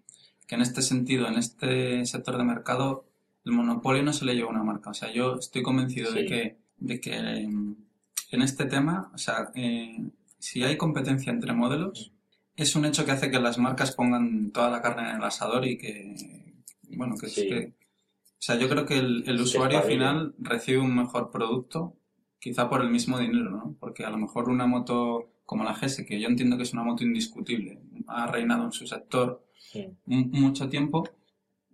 que 0.46 0.54
en 0.54 0.62
este 0.62 0.82
sentido, 0.82 1.28
en 1.28 1.34
este 1.34 2.04
sector 2.06 2.38
de 2.38 2.44
mercado, 2.44 3.04
el 3.44 3.52
monopolio 3.52 4.02
no 4.02 4.12
se 4.12 4.24
le 4.24 4.34
lleva 4.34 4.48
a 4.48 4.52
una 4.52 4.64
marca. 4.64 4.90
O 4.90 4.94
sea, 4.94 5.12
yo 5.12 5.36
estoy 5.36 5.62
convencido 5.62 6.12
de 6.12 6.26
que, 6.26 6.58
de 6.78 7.00
que 7.00 7.14
em, 7.14 7.76
en 8.30 8.42
este 8.42 8.66
tema, 8.66 9.10
o 9.14 9.18
sea, 9.18 9.50
eh, 9.54 9.98
si 10.38 10.62
hay 10.62 10.76
competencia 10.76 11.32
entre 11.32 11.52
modelos, 11.52 12.12
es 12.56 12.76
un 12.76 12.84
hecho 12.84 13.04
que 13.04 13.12
hace 13.12 13.30
que 13.30 13.40
las 13.40 13.58
marcas 13.58 13.92
pongan 13.92 14.50
toda 14.50 14.70
la 14.70 14.82
carne 14.82 15.10
en 15.10 15.16
el 15.16 15.24
asador 15.24 15.66
y 15.66 15.78
que, 15.78 16.14
bueno, 16.90 17.16
que, 17.16 17.26
es 17.26 17.34
que 17.34 17.74
o 18.42 18.44
sea, 18.44 18.56
yo 18.58 18.68
creo 18.68 18.84
que 18.84 18.98
el, 18.98 19.40
usuario 19.40 19.82
final 19.82 20.34
recibe 20.36 20.78
un 20.78 20.96
mejor 20.96 21.30
producto 21.30 21.96
quizá 22.40 22.68
por 22.68 22.82
el 22.82 22.90
mismo 22.90 23.16
dinero, 23.20 23.50
¿no? 23.50 23.76
Porque 23.78 24.04
a 24.04 24.10
lo 24.10 24.18
mejor 24.18 24.48
una 24.48 24.66
moto 24.66 25.30
como 25.46 25.62
la 25.62 25.74
GS, 25.74 26.04
que 26.04 26.18
yo 26.20 26.26
entiendo 26.26 26.56
que 26.56 26.64
es 26.64 26.72
una 26.72 26.82
moto 26.82 27.04
indiscutible, 27.04 27.80
ha 28.08 28.26
reinado 28.26 28.64
en 28.64 28.72
su 28.72 28.84
sector 28.84 29.46
mucho 30.06 30.68
tiempo, 30.68 31.08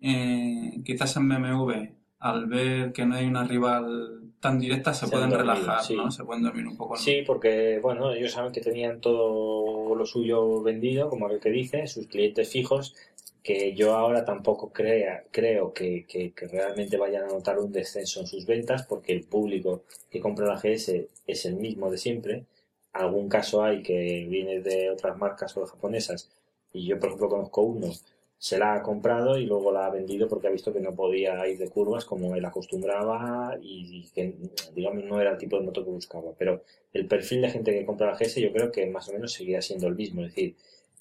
eh, 0.01 0.81
quizás 0.85 1.17
en 1.17 1.29
BMW, 1.29 1.73
al 2.21 2.47
ver 2.47 2.93
que 2.93 3.07
no 3.07 3.17
hay 3.17 3.27
una 3.27 3.45
rival 3.45 4.33
tan 4.41 4.59
directa, 4.59 4.95
se, 4.95 5.09
pueden 5.09 5.31
relajar, 5.31 5.83
¿no? 5.93 6.11
Se 6.11 6.25
pueden 6.25 6.43
dormir 6.43 6.67
un 6.67 6.77
poco. 6.77 6.97
Sí, 6.97 7.23
porque, 7.27 7.79
bueno, 7.81 8.13
ellos 8.13 8.33
saben 8.33 8.53
que 8.53 8.61
tenían 8.61 9.01
todo 9.01 9.95
lo 9.95 10.07
suyo 10.07 10.63
vendido, 10.63 11.09
como 11.09 11.29
lo 11.29 11.41
que 11.41 11.51
dice, 11.51 11.87
sus 11.87 12.07
clientes 12.07 12.49
fijos, 12.49 12.95
que 13.43 13.75
yo 13.75 13.95
ahora 13.97 14.25
tampoco 14.25 14.73
crea, 14.73 15.25
creo 15.31 15.73
que, 15.73 16.07
que, 16.07 16.33
realmente 16.49 16.97
vayan 16.97 17.25
a 17.25 17.29
notar 17.29 17.59
un 17.59 17.73
descenso 17.73 18.21
en 18.21 18.27
sus 18.27 18.47
ventas, 18.47 18.85
porque 18.85 19.13
el 19.13 19.25
público 19.25 19.85
que 20.11 20.21
compra 20.21 20.47
la 20.47 20.61
GS 20.61 21.09
es 21.27 21.47
el 21.47 21.55
mismo 21.57 21.91
de 21.91 21.99
siempre. 21.99 22.45
Algún 22.93 23.29
caso 23.29 23.63
hay 23.63 23.83
que 23.83 24.27
viene 24.29 24.61
de 24.61 24.91
otras 24.91 25.17
marcas 25.19 25.57
o 25.57 25.67
japonesas, 25.67 26.31
y 26.73 26.87
yo, 26.87 26.99
por 26.99 27.09
ejemplo, 27.09 27.29
conozco 27.29 27.63
uno 27.63 27.93
se 28.39 28.57
la 28.57 28.75
ha 28.75 28.83
comprado 28.83 29.37
y 29.37 29.47
luego 29.47 29.73
la 29.73 29.87
ha 29.87 29.91
vendido 29.91 30.29
porque 30.29 30.47
ha 30.47 30.51
visto 30.51 30.73
que 30.73 30.81
no 30.81 30.95
podía 30.95 31.47
ir 31.49 31.59
de 31.59 31.69
curvas 31.69 32.05
como 32.05 32.37
él 32.37 32.45
acostumbraba 32.45 33.59
y 33.61 34.09
que, 34.15 34.37
digamos, 34.75 35.05
no 35.05 35.21
era 35.21 35.33
el 35.33 35.39
tipo 35.39 35.59
de 35.59 35.67
moto 35.67 35.85
que 35.85 35.91
buscaba. 35.91 36.33
Pero 36.39 36.63
el 36.93 37.07
perfil 37.07 37.43
de 37.43 37.51
gente 37.51 37.73
que 37.73 37.85
compra 37.85 38.13
la 38.13 38.17
GS 38.17 38.41
yo 38.41 38.53
creo 38.53 38.71
que 38.71 38.87
más 38.87 39.09
o 39.09 39.13
menos 39.13 39.33
seguirá 39.33 39.61
siendo 39.61 39.89
el 39.89 39.97
mismo. 39.97 40.23
Es 40.23 40.29
decir, 40.35 40.55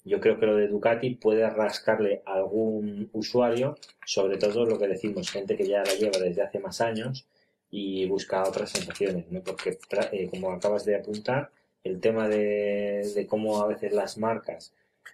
yo 0.04 0.20
creo 0.20 0.38
que 0.40 0.46
lo 0.46 0.56
de 0.56 0.66
Ducati 0.66 1.14
puede 1.14 1.48
rascarle 1.48 2.22
a 2.26 2.34
algún 2.34 3.08
usuario, 3.12 3.76
sobre 4.04 4.36
todo 4.38 4.64
lo 4.66 4.78
que 4.78 4.88
decimos, 4.88 5.30
gente 5.30 5.56
que 5.56 5.68
ya 5.68 5.84
la 5.84 5.94
lleva 5.94 6.18
desde 6.18 6.42
hace 6.42 6.58
más 6.58 6.80
años 6.80 7.26
y 7.70 8.06
busca 8.06 8.48
otras 8.48 8.70
sensaciones, 8.70 9.30
¿no? 9.30 9.42
Porque, 9.44 9.78
eh, 10.12 10.28
como 10.28 10.50
acabas 10.50 10.84
de 10.84 10.96
apuntar, 10.96 11.50
el 11.84 12.00
tema 12.00 12.28
de 12.28 13.26
cómo 13.28 13.62
a 13.62 13.68
veces 13.68 13.92
las 13.92 14.18
marcas 14.18 14.72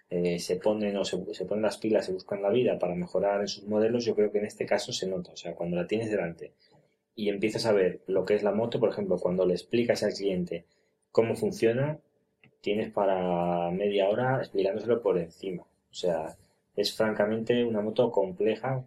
eh, 0.09 0.39
se 0.39 0.57
ponen 0.57 0.95
o 0.97 1.05
se, 1.05 1.17
ponen 1.17 1.63
las 1.63 1.77
pilas 1.77 2.07
y 2.09 2.13
buscan 2.13 2.41
la 2.41 2.49
vida 2.49 2.77
para 2.77 2.95
mejorar 2.95 3.41
en 3.41 3.47
sus 3.47 3.65
modelos, 3.65 4.05
yo 4.05 4.15
creo 4.15 4.31
que 4.31 4.37
en 4.37 4.45
este 4.45 4.65
caso 4.65 4.93
se 4.93 5.07
nota. 5.07 5.31
O 5.31 5.37
sea, 5.37 5.55
cuando 5.55 5.75
la 5.75 5.87
tienes 5.87 6.11
delante 6.11 6.53
y 7.15 7.29
empiezas 7.29 7.65
a 7.65 7.73
ver 7.73 8.01
lo 8.07 8.25
que 8.25 8.35
es 8.35 8.43
la 8.43 8.51
moto, 8.51 8.79
por 8.79 8.89
ejemplo, 8.89 9.17
cuando 9.17 9.45
le 9.45 9.53
explicas 9.53 10.03
al 10.03 10.13
cliente 10.13 10.65
cómo 11.11 11.35
funciona, 11.35 11.99
tienes 12.61 12.91
para 12.91 13.71
media 13.71 14.09
hora 14.09 14.39
explicándoselo 14.39 15.01
por 15.01 15.17
encima. 15.17 15.63
O 15.63 15.93
sea, 15.93 16.37
es 16.75 16.95
francamente 16.95 17.63
una 17.63 17.81
moto 17.81 18.11
compleja 18.11 18.85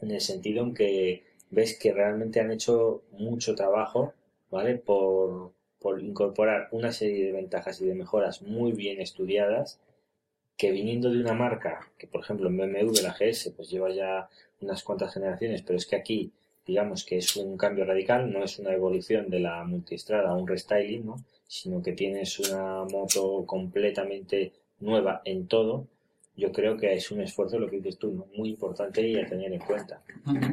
en 0.00 0.10
el 0.10 0.20
sentido 0.20 0.64
en 0.64 0.74
que 0.74 1.24
ves 1.50 1.78
que 1.78 1.92
realmente 1.92 2.40
han 2.40 2.50
hecho 2.50 3.02
mucho 3.12 3.54
trabajo, 3.54 4.14
¿vale? 4.50 4.76
Por, 4.76 5.52
por 5.80 6.02
incorporar 6.02 6.68
una 6.72 6.92
serie 6.92 7.26
de 7.26 7.32
ventajas 7.32 7.80
y 7.80 7.86
de 7.86 7.94
mejoras 7.94 8.42
muy 8.42 8.72
bien 8.72 9.00
estudiadas 9.00 9.80
que 10.60 10.72
viniendo 10.72 11.08
de 11.10 11.18
una 11.18 11.32
marca, 11.32 11.80
que 11.96 12.06
por 12.06 12.20
ejemplo 12.20 12.50
en 12.50 12.58
BMW 12.58 12.92
la 13.02 13.16
GS 13.18 13.50
pues 13.56 13.70
lleva 13.70 13.90
ya 13.90 14.28
unas 14.60 14.82
cuantas 14.82 15.14
generaciones, 15.14 15.62
pero 15.62 15.78
es 15.78 15.86
que 15.86 15.96
aquí 15.96 16.32
digamos 16.66 17.06
que 17.06 17.16
es 17.16 17.34
un 17.36 17.56
cambio 17.56 17.86
radical, 17.86 18.30
no 18.30 18.44
es 18.44 18.58
una 18.58 18.74
evolución 18.74 19.30
de 19.30 19.40
la 19.40 19.64
multistrada, 19.64 20.34
un 20.34 20.46
restyling, 20.46 21.06
¿no? 21.06 21.16
sino 21.46 21.82
que 21.82 21.92
tienes 21.92 22.38
una 22.40 22.84
moto 22.84 23.46
completamente 23.46 24.52
nueva 24.80 25.22
en 25.24 25.46
todo, 25.46 25.86
yo 26.36 26.52
creo 26.52 26.76
que 26.76 26.92
es 26.92 27.10
un 27.10 27.22
esfuerzo, 27.22 27.58
lo 27.58 27.70
que 27.70 27.76
dices 27.76 27.96
tú, 27.96 28.26
muy 28.36 28.50
importante 28.50 29.00
y 29.00 29.18
a 29.18 29.26
tener 29.26 29.50
en 29.54 29.60
cuenta. 29.60 30.02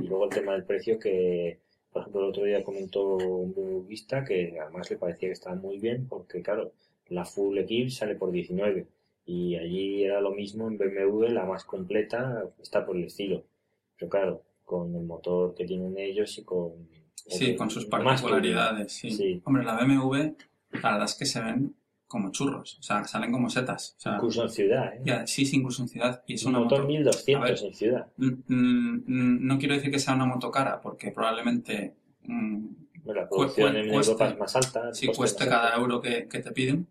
Y 0.01 0.07
luego 0.07 0.23
el 0.23 0.31
tema 0.31 0.53
del 0.53 0.63
precio 0.63 0.97
que, 0.97 1.59
por 1.91 2.01
ejemplo, 2.01 2.21
el 2.21 2.29
otro 2.29 2.45
día 2.45 2.63
comentó 2.63 3.17
un 3.17 3.85
vista 3.85 4.23
que 4.23 4.57
además 4.57 4.89
le 4.89 4.95
parecía 4.95 5.27
que 5.27 5.33
estaba 5.33 5.55
muy 5.57 5.79
bien 5.79 6.07
porque, 6.07 6.41
claro, 6.41 6.71
la 7.09 7.25
Full 7.25 7.57
Equip 7.57 7.89
sale 7.89 8.15
por 8.15 8.31
19 8.31 8.87
y 9.27 9.57
allí 9.57 10.05
era 10.05 10.21
lo 10.21 10.31
mismo 10.31 10.69
en 10.69 10.77
BMW, 10.77 11.25
la 11.27 11.45
más 11.45 11.65
completa, 11.65 12.45
está 12.61 12.85
por 12.85 12.95
el 12.95 13.03
estilo. 13.03 13.43
Pero 13.97 14.09
claro, 14.09 14.43
con 14.63 14.95
el 14.95 15.03
motor 15.03 15.53
que 15.53 15.65
tienen 15.65 15.97
ellos 15.97 16.37
y 16.37 16.43
con... 16.43 16.87
Sí, 17.13 17.53
con 17.57 17.69
sus 17.69 17.85
particularidades, 17.85 18.93
sí. 18.93 19.41
Hombre, 19.43 19.65
la 19.65 19.75
BMW, 19.75 20.15
la 20.81 20.91
verdad 20.91 21.03
es 21.03 21.15
que 21.15 21.25
se 21.25 21.41
ven 21.41 21.75
como 22.07 22.31
churros, 22.31 22.77
o 22.79 22.81
sea, 22.81 23.03
salen 23.03 23.33
como 23.33 23.49
setas. 23.49 23.97
incluso 24.05 24.43
en 24.43 24.49
ciudad, 24.49 24.93
¿eh? 24.95 25.27
sí, 25.27 25.45
sí, 25.45 25.57
incluso 25.57 25.81
en 25.81 25.89
ciudad. 25.89 26.23
Y 26.25 26.35
es 26.35 26.45
un 26.45 26.53
motor 26.53 26.87
1200 26.87 27.63
en 27.63 27.73
ciudad. 27.73 28.07
No 28.15 29.59
quiero 29.59 29.75
decir 29.75 29.91
que 29.91 29.99
sea 29.99 30.15
una 30.15 30.25
moto 30.25 30.49
cara, 30.49 30.79
porque 30.79 31.11
probablemente... 31.11 31.95
la 33.03 33.27
producción 33.27 33.75
en 33.75 33.89
Europa 33.89 34.29
es 34.29 34.39
más 34.39 34.55
alta. 34.55 34.93
Sí, 34.93 35.07
cueste 35.07 35.49
cada 35.49 35.75
euro 35.75 35.99
que 35.99 36.21
te 36.23 36.51
piden 36.53 36.87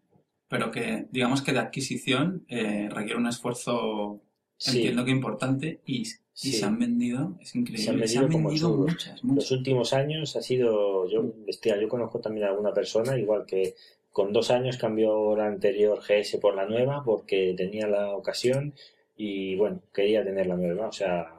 pero 0.49 0.71
que 0.71 1.07
digamos 1.11 1.43
que 1.43 1.53
de 1.53 1.59
adquisición 1.59 2.45
eh, 2.49 2.89
requiere 2.91 3.19
un 3.19 3.27
esfuerzo, 3.27 4.21
entiendo 4.67 5.05
que 5.05 5.11
importante, 5.11 5.81
y, 5.87 6.05
se 6.33 6.65
han 6.67 6.79
vendido, 6.79 7.39
es 7.41 7.55
increíble, 7.55 7.83
se 8.07 8.19
han 8.19 8.29
vendido, 8.29 8.77
muchas, 8.77 9.25
Los 9.25 9.51
últimos 9.51 9.95
años 9.95 10.37
ha 10.37 10.43
sido, 10.43 11.09
yo, 11.09 11.33
yo 11.47 11.89
conozco 11.89 12.21
también 12.21 12.47
a 12.47 12.51
alguna 12.51 12.75
persona, 12.75 13.19
igual 13.19 13.47
que 13.47 13.75
con 14.13 14.33
dos 14.33 14.51
años 14.51 14.77
cambió 14.77 15.35
la 15.37 15.47
anterior 15.47 16.01
GS 16.01 16.39
por 16.39 16.55
la 16.55 16.67
nueva 16.67 17.03
porque 17.05 17.55
tenía 17.57 17.87
la 17.87 18.15
ocasión 18.15 18.75
y 19.17 19.57
bueno, 19.57 19.81
quería 19.95 20.25
tener 20.25 20.47
la 20.47 20.57
nueva, 20.57 20.89
o 20.89 20.93
sea, 20.93 21.33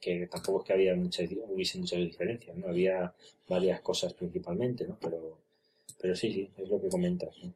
que 0.00 0.26
tampoco 0.26 0.60
es 0.60 0.66
que 0.66 0.72
había 0.74 0.94
muchas, 0.94 1.30
hubiese 1.48 1.78
muchas 1.78 2.00
diferencias, 2.00 2.56
¿no? 2.56 2.68
Había 2.68 3.14
varias 3.48 3.80
cosas 3.80 4.12
principalmente, 4.12 4.86
¿no? 4.86 4.98
Pero, 5.00 5.38
pero 6.00 6.14
sí, 6.14 6.32
sí, 6.32 6.50
es 6.58 6.68
lo 6.68 6.80
que 6.80 6.88
comentas, 6.88 7.36
¿no? 7.42 7.54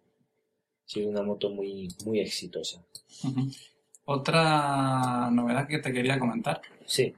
Sido 0.86 1.10
una 1.10 1.22
moto 1.22 1.50
muy, 1.50 1.88
muy 2.04 2.20
exitosa. 2.20 2.82
Otra 4.04 5.30
novedad 5.30 5.66
que 5.66 5.78
te 5.78 5.92
quería 5.92 6.18
comentar. 6.18 6.62
Sí. 6.86 7.14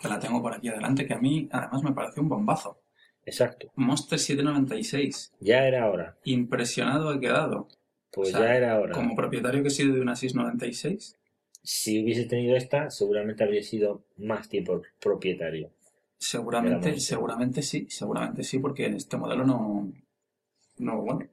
Que 0.00 0.08
la 0.08 0.20
tengo 0.20 0.40
por 0.40 0.54
aquí 0.54 0.68
adelante, 0.68 1.06
que 1.06 1.14
a 1.14 1.18
mí 1.18 1.48
además 1.50 1.82
me 1.82 1.92
pareció 1.92 2.22
un 2.22 2.28
bombazo. 2.28 2.80
Exacto. 3.24 3.70
Monster 3.74 4.18
796. 4.18 5.34
Ya 5.40 5.66
era 5.66 5.90
hora. 5.90 6.16
Impresionado 6.24 7.12
he 7.12 7.20
quedado. 7.20 7.68
Pues 8.12 8.32
ya 8.32 8.56
era 8.56 8.78
hora. 8.78 8.94
Como 8.94 9.14
propietario 9.14 9.62
que 9.62 9.68
he 9.68 9.72
sido 9.72 9.94
de 9.94 10.00
una 10.00 10.16
696. 10.16 11.18
Si 11.62 12.02
hubiese 12.02 12.24
tenido 12.24 12.56
esta, 12.56 12.88
seguramente 12.88 13.44
habría 13.44 13.62
sido 13.62 14.04
más 14.16 14.48
tiempo 14.48 14.80
propietario. 15.00 15.70
Seguramente, 16.18 16.98
seguramente 16.98 17.62
sí, 17.62 17.86
seguramente 17.90 18.42
sí, 18.42 18.58
porque 18.58 18.86
este 18.86 19.16
modelo 19.16 19.44
no, 19.44 19.92
no, 20.78 21.02
bueno. 21.02 21.28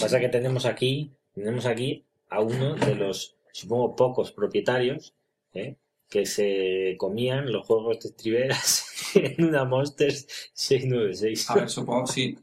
Pasa 0.00 0.20
que 0.20 0.28
tenemos 0.28 0.64
aquí 0.64 1.12
tenemos 1.34 1.66
aquí 1.66 2.04
a 2.28 2.40
uno 2.40 2.74
de 2.74 2.94
los, 2.94 3.36
supongo, 3.52 3.96
pocos 3.96 4.32
propietarios 4.32 5.14
¿eh? 5.52 5.76
que 6.08 6.26
se 6.26 6.96
comían 6.98 7.50
los 7.50 7.66
juegos 7.66 8.00
de 8.00 8.10
triveras 8.12 8.86
en 9.14 9.44
una 9.44 9.64
Monster 9.64 10.12
696. 10.12 11.50
A 11.50 11.54
ver, 11.54 11.70
supongo, 11.70 12.06
sí. 12.06 12.38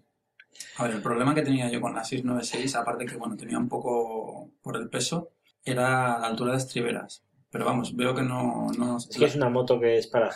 A 0.77 0.83
ver, 0.83 0.95
el 0.95 1.01
problema 1.01 1.33
que 1.35 1.41
tenía 1.41 1.69
yo 1.69 1.81
con 1.81 1.93
la 1.93 2.03
696, 2.03 2.75
aparte 2.75 3.05
que, 3.05 3.15
bueno, 3.15 3.37
tenía 3.37 3.57
un 3.57 3.69
poco 3.69 4.51
por 4.61 4.75
el 4.77 4.89
peso, 4.89 5.31
era 5.63 6.19
la 6.19 6.27
altura 6.27 6.53
de 6.53 6.57
estriberas. 6.57 7.23
Pero 7.51 7.65
vamos, 7.65 7.95
veo 7.95 8.13
que 8.13 8.21
no... 8.21 8.71
no 8.77 8.97
es 8.97 9.17
que 9.17 9.25
es 9.25 9.35
una 9.35 9.49
moto 9.49 9.79
que 9.79 9.97
es 9.97 10.07
para, 10.07 10.31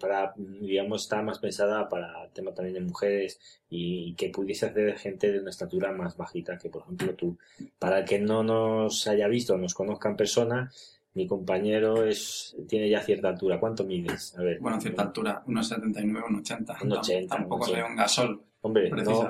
para, 0.00 0.34
digamos, 0.36 1.02
está 1.02 1.22
más 1.22 1.38
pensada 1.38 1.88
para 1.88 2.24
el 2.24 2.30
tema 2.32 2.52
también 2.52 2.74
de 2.74 2.80
mujeres 2.80 3.38
y 3.70 4.14
que 4.14 4.30
pudiese 4.30 4.66
hacer 4.66 4.98
gente 4.98 5.30
de 5.30 5.38
una 5.38 5.50
estatura 5.50 5.92
más 5.92 6.16
bajita 6.16 6.58
que, 6.58 6.68
por 6.68 6.82
ejemplo, 6.82 7.14
tú. 7.14 7.38
Para 7.78 8.04
que 8.04 8.18
no 8.18 8.42
nos 8.42 9.06
haya 9.06 9.28
visto, 9.28 9.56
nos 9.56 9.74
conozca 9.74 10.08
en 10.08 10.16
persona, 10.16 10.72
mi 11.16 11.26
compañero 11.26 12.04
es 12.04 12.54
tiene 12.68 12.90
ya 12.90 13.00
cierta 13.00 13.28
altura. 13.28 13.58
¿Cuánto 13.58 13.84
mides? 13.84 14.36
A 14.36 14.42
ver. 14.42 14.58
Bueno, 14.60 14.78
cierta 14.80 15.02
altura, 15.02 15.42
unos 15.46 15.68
79, 15.68 16.26
unos 16.28 16.40
80. 16.40 16.76
80. 16.82 17.36
Tampoco 17.36 17.66
soy 17.66 17.80
un 17.80 17.96
gasol. 17.96 18.42
Hombre, 18.60 18.90
no. 18.90 19.28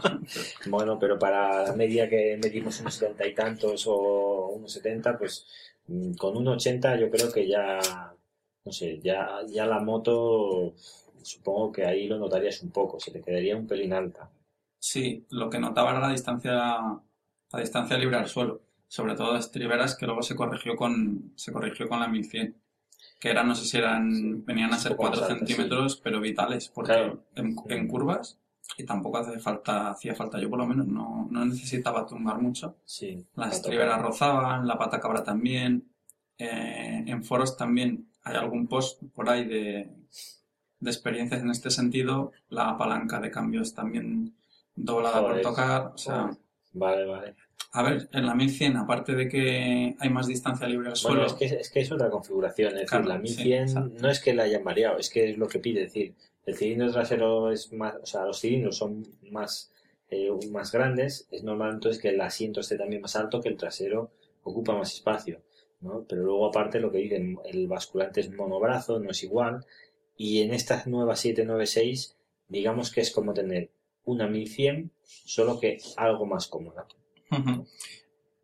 bueno, 0.66 0.98
pero 0.98 1.18
para 1.18 1.64
la 1.64 1.72
media 1.72 2.08
que 2.08 2.38
medimos 2.40 2.78
unos 2.80 2.94
70 2.94 3.26
y 3.26 3.34
tantos 3.34 3.86
o 3.88 4.50
unos 4.54 4.70
70, 4.70 5.18
pues 5.18 5.46
con 6.18 6.36
un 6.36 6.48
80 6.48 6.98
yo 6.98 7.10
creo 7.10 7.32
que 7.32 7.46
ya, 7.48 7.78
no 8.64 8.72
sé, 8.72 9.00
ya, 9.00 9.40
ya 9.48 9.66
la 9.66 9.80
moto, 9.80 10.74
supongo 11.22 11.72
que 11.72 11.86
ahí 11.86 12.06
lo 12.06 12.18
notarías 12.18 12.62
un 12.62 12.70
poco, 12.70 13.00
se 13.00 13.10
te 13.10 13.22
quedaría 13.22 13.56
un 13.56 13.66
pelín 13.66 13.92
alta. 13.92 14.30
Sí, 14.78 15.24
lo 15.30 15.50
que 15.50 15.58
notaba 15.58 15.90
era 15.90 16.00
la 16.00 16.10
distancia, 16.10 16.52
la 16.52 17.60
distancia 17.60 17.98
libre 17.98 18.16
al 18.16 18.28
suelo, 18.28 18.62
sobre 18.88 19.14
todo 19.14 19.32
de 19.32 19.40
estriberas 19.40 19.96
que 19.96 20.06
luego 20.06 20.22
se 20.22 20.36
corrigió 20.36 20.76
con, 20.76 21.32
se 21.36 21.52
corrigió 21.52 21.88
con 21.88 22.00
la 22.00 22.08
1100 22.08 22.56
que 23.18 23.30
eran, 23.30 23.48
no 23.48 23.54
sé 23.54 23.64
si 23.64 23.78
eran, 23.78 24.44
venían 24.44 24.72
a 24.72 24.78
ser 24.78 24.96
4 24.96 25.26
centímetros, 25.26 25.96
pero 25.96 26.20
vitales, 26.20 26.68
porque 26.68 27.16
en, 27.34 27.88
curvas 27.88 28.38
y 28.78 28.84
tampoco 28.84 29.18
hace 29.18 29.38
falta, 29.38 29.90
hacía 29.90 30.14
falta, 30.14 30.38
yo 30.38 30.50
por 30.50 30.58
lo 30.58 30.66
menos 30.66 30.86
no, 30.86 31.28
no 31.30 31.44
necesitaba 31.44 32.06
tumbar 32.06 32.40
mucho. 32.40 32.76
Sí, 32.84 33.24
Las 33.34 33.56
estriberas 33.56 34.02
rozaban, 34.02 34.66
la 34.66 34.78
pata 34.78 35.00
cabra 35.00 35.22
también. 35.22 35.88
Eh, 36.38 37.04
en 37.06 37.24
foros 37.24 37.56
también 37.56 38.08
hay 38.22 38.36
algún 38.36 38.66
post 38.66 39.02
por 39.14 39.30
ahí 39.30 39.44
de, 39.46 39.90
de 40.80 40.90
experiencias 40.90 41.40
en 41.42 41.50
este 41.50 41.70
sentido. 41.70 42.32
La 42.48 42.76
palanca 42.76 43.20
de 43.20 43.30
cambios 43.30 43.74
también 43.74 44.36
doblada 44.74 45.22
por 45.22 45.40
tocar, 45.40 45.92
o 45.94 45.98
sea... 45.98 46.30
Vale, 46.72 47.06
vale. 47.06 47.34
A 47.72 47.82
ver, 47.82 48.08
en 48.12 48.26
la 48.26 48.34
1100, 48.34 48.76
aparte 48.76 49.14
de 49.14 49.28
que 49.28 49.96
hay 49.98 50.10
más 50.10 50.26
distancia 50.26 50.66
libre 50.68 50.90
al 50.90 50.96
suelo, 50.96 51.20
Bueno, 51.20 51.26
es 51.26 51.38
que, 51.38 51.44
es 51.60 51.70
que 51.70 51.80
es 51.80 51.90
otra 51.90 52.10
configuración. 52.10 52.68
Es 52.68 52.74
decir, 52.74 52.88
Claro, 52.88 53.04
la 53.06 53.14
sí, 53.16 53.22
1100 53.22 53.62
exacto. 53.62 53.96
no 54.00 54.10
es 54.10 54.20
que 54.20 54.34
la 54.34 54.42
hayan 54.42 54.64
variado, 54.64 54.98
es 54.98 55.08
que 55.08 55.30
es 55.30 55.38
lo 55.38 55.48
que 55.48 55.58
pide. 55.58 55.84
Es 55.84 55.94
decir, 55.94 56.14
el 56.46 56.56
cilindro 56.56 56.90
trasero 56.92 57.50
es 57.50 57.72
más, 57.72 57.96
o 58.02 58.06
sea, 58.06 58.24
los 58.24 58.40
cilindros 58.40 58.76
son 58.76 59.04
más, 59.30 59.72
eh, 60.10 60.30
más 60.50 60.72
grandes. 60.72 61.28
Es 61.30 61.42
normal 61.42 61.74
entonces 61.74 62.00
que 62.00 62.10
el 62.10 62.20
asiento 62.20 62.60
esté 62.60 62.78
también 62.78 63.02
más 63.02 63.16
alto, 63.16 63.40
que 63.40 63.48
el 63.48 63.56
trasero 63.56 64.12
ocupa 64.44 64.74
más 64.76 64.94
espacio. 64.94 65.42
¿no? 65.80 66.04
Pero 66.08 66.22
luego, 66.22 66.46
aparte, 66.46 66.80
lo 66.80 66.90
que 66.90 66.98
dicen, 66.98 67.38
el 67.44 67.66
basculante 67.66 68.20
es 68.20 68.32
monobrazo, 68.32 68.98
no 69.00 69.10
es 69.10 69.22
igual. 69.24 69.66
Y 70.16 70.42
en 70.42 70.54
esta 70.54 70.82
nueva 70.86 71.16
796, 71.16 72.16
digamos 72.48 72.90
que 72.92 73.00
es 73.02 73.10
como 73.10 73.34
tener 73.34 73.70
una 74.04 74.28
1100, 74.28 74.92
solo 75.02 75.58
que 75.58 75.78
algo 75.96 76.26
más 76.26 76.46
cómoda. 76.46 76.86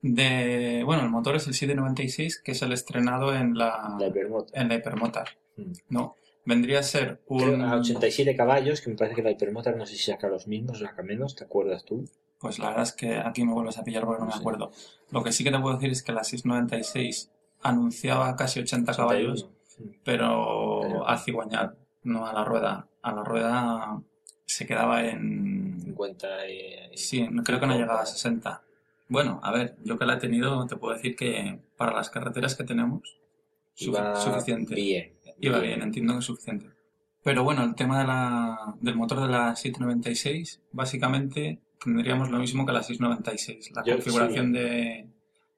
De, 0.02 0.82
bueno, 0.84 1.04
el 1.04 1.10
motor 1.10 1.36
es 1.36 1.46
el 1.46 1.54
796, 1.54 2.42
que 2.42 2.52
es 2.52 2.62
el 2.62 2.72
estrenado 2.72 3.32
en 3.32 3.56
la, 3.56 3.96
La 4.00 4.08
Hypermotor. 4.08 4.58
en 4.58 4.68
la 4.68 4.74
Hypermotor, 4.74 5.28
Mm. 5.56 5.72
¿no? 5.90 6.16
Vendría 6.44 6.80
a 6.80 6.82
ser 6.82 7.22
un... 7.26 7.62
a 7.62 7.76
87 7.76 8.34
caballos, 8.36 8.80
que 8.80 8.90
me 8.90 8.96
parece 8.96 9.16
que 9.16 9.22
la 9.22 9.30
Hypermotor 9.30 9.76
no 9.76 9.86
sé 9.86 9.94
si 9.96 10.10
saca 10.10 10.28
los 10.28 10.46
mismos, 10.48 10.80
saca 10.80 11.02
menos, 11.02 11.36
¿te 11.36 11.44
acuerdas 11.44 11.84
tú? 11.84 12.04
Pues 12.40 12.58
la 12.58 12.68
verdad 12.70 12.82
es 12.82 12.92
que 12.92 13.16
aquí 13.16 13.44
me 13.44 13.52
vuelves 13.52 13.78
a 13.78 13.84
pillar 13.84 14.04
porque 14.04 14.20
no 14.20 14.26
me 14.26 14.32
Sí. 14.32 14.40
acuerdo. 14.40 14.72
Lo 15.10 15.22
que 15.22 15.30
sí 15.30 15.44
que 15.44 15.52
te 15.52 15.58
puedo 15.60 15.76
decir 15.76 15.90
es 15.92 16.02
que 16.02 16.12
la 16.12 16.24
696 16.24 17.30
anunciaba 17.62 18.34
casi 18.34 18.58
80 18.60 18.92
caballos, 18.94 19.44
81. 19.78 19.98
pero 20.04 21.06
al 21.06 21.18
cigüeñal, 21.20 21.76
no 22.02 22.26
a 22.26 22.32
la 22.32 22.44
rueda. 22.44 22.88
A 23.02 23.12
la 23.12 23.22
rueda 23.22 24.02
se 24.44 24.66
quedaba 24.66 25.04
en... 25.06 25.80
50 25.80 26.48
y... 26.48 26.96
Sí, 26.96 27.28
creo 27.44 27.60
que 27.60 27.66
no 27.68 27.74
llegaba 27.78 28.00
a 28.02 28.06
60. 28.06 28.62
Bueno, 29.08 29.38
a 29.44 29.52
ver, 29.52 29.76
yo 29.84 29.96
que 29.98 30.06
la 30.06 30.14
he 30.14 30.18
tenido, 30.18 30.66
te 30.66 30.74
puedo 30.76 30.94
decir 30.94 31.14
que 31.14 31.60
para 31.76 31.92
las 31.92 32.10
carreteras 32.10 32.56
que 32.56 32.64
tenemos, 32.64 33.02
Iba 33.76 34.16
suficiente. 34.16 34.74
bien. 34.74 35.12
Iba 35.42 35.58
bien, 35.58 35.82
entiendo 35.82 36.14
que 36.14 36.20
es 36.20 36.24
suficiente. 36.24 36.66
Pero 37.22 37.44
bueno, 37.44 37.62
el 37.62 37.74
tema 37.74 38.00
de 38.00 38.06
la, 38.06 38.74
del 38.80 38.96
motor 38.96 39.20
de 39.20 39.28
la 39.28 39.54
796, 39.54 40.60
básicamente 40.72 41.60
tendríamos 41.82 42.30
lo 42.30 42.38
mismo 42.38 42.64
que 42.64 42.72
la 42.72 42.82
696. 42.82 43.72
La 43.74 43.84
Yo- 43.84 43.94
configuración 43.94 44.52
de, 44.52 45.08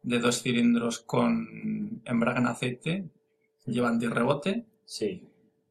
de 0.03 0.18
dos 0.18 0.43
cilindros 0.43 0.99
con 1.01 2.03
embrague 2.05 2.41
en 2.41 2.47
aceite, 2.49 3.05
lleva 3.66 3.89
antirrebote. 3.89 4.64
Sí, 4.85 5.28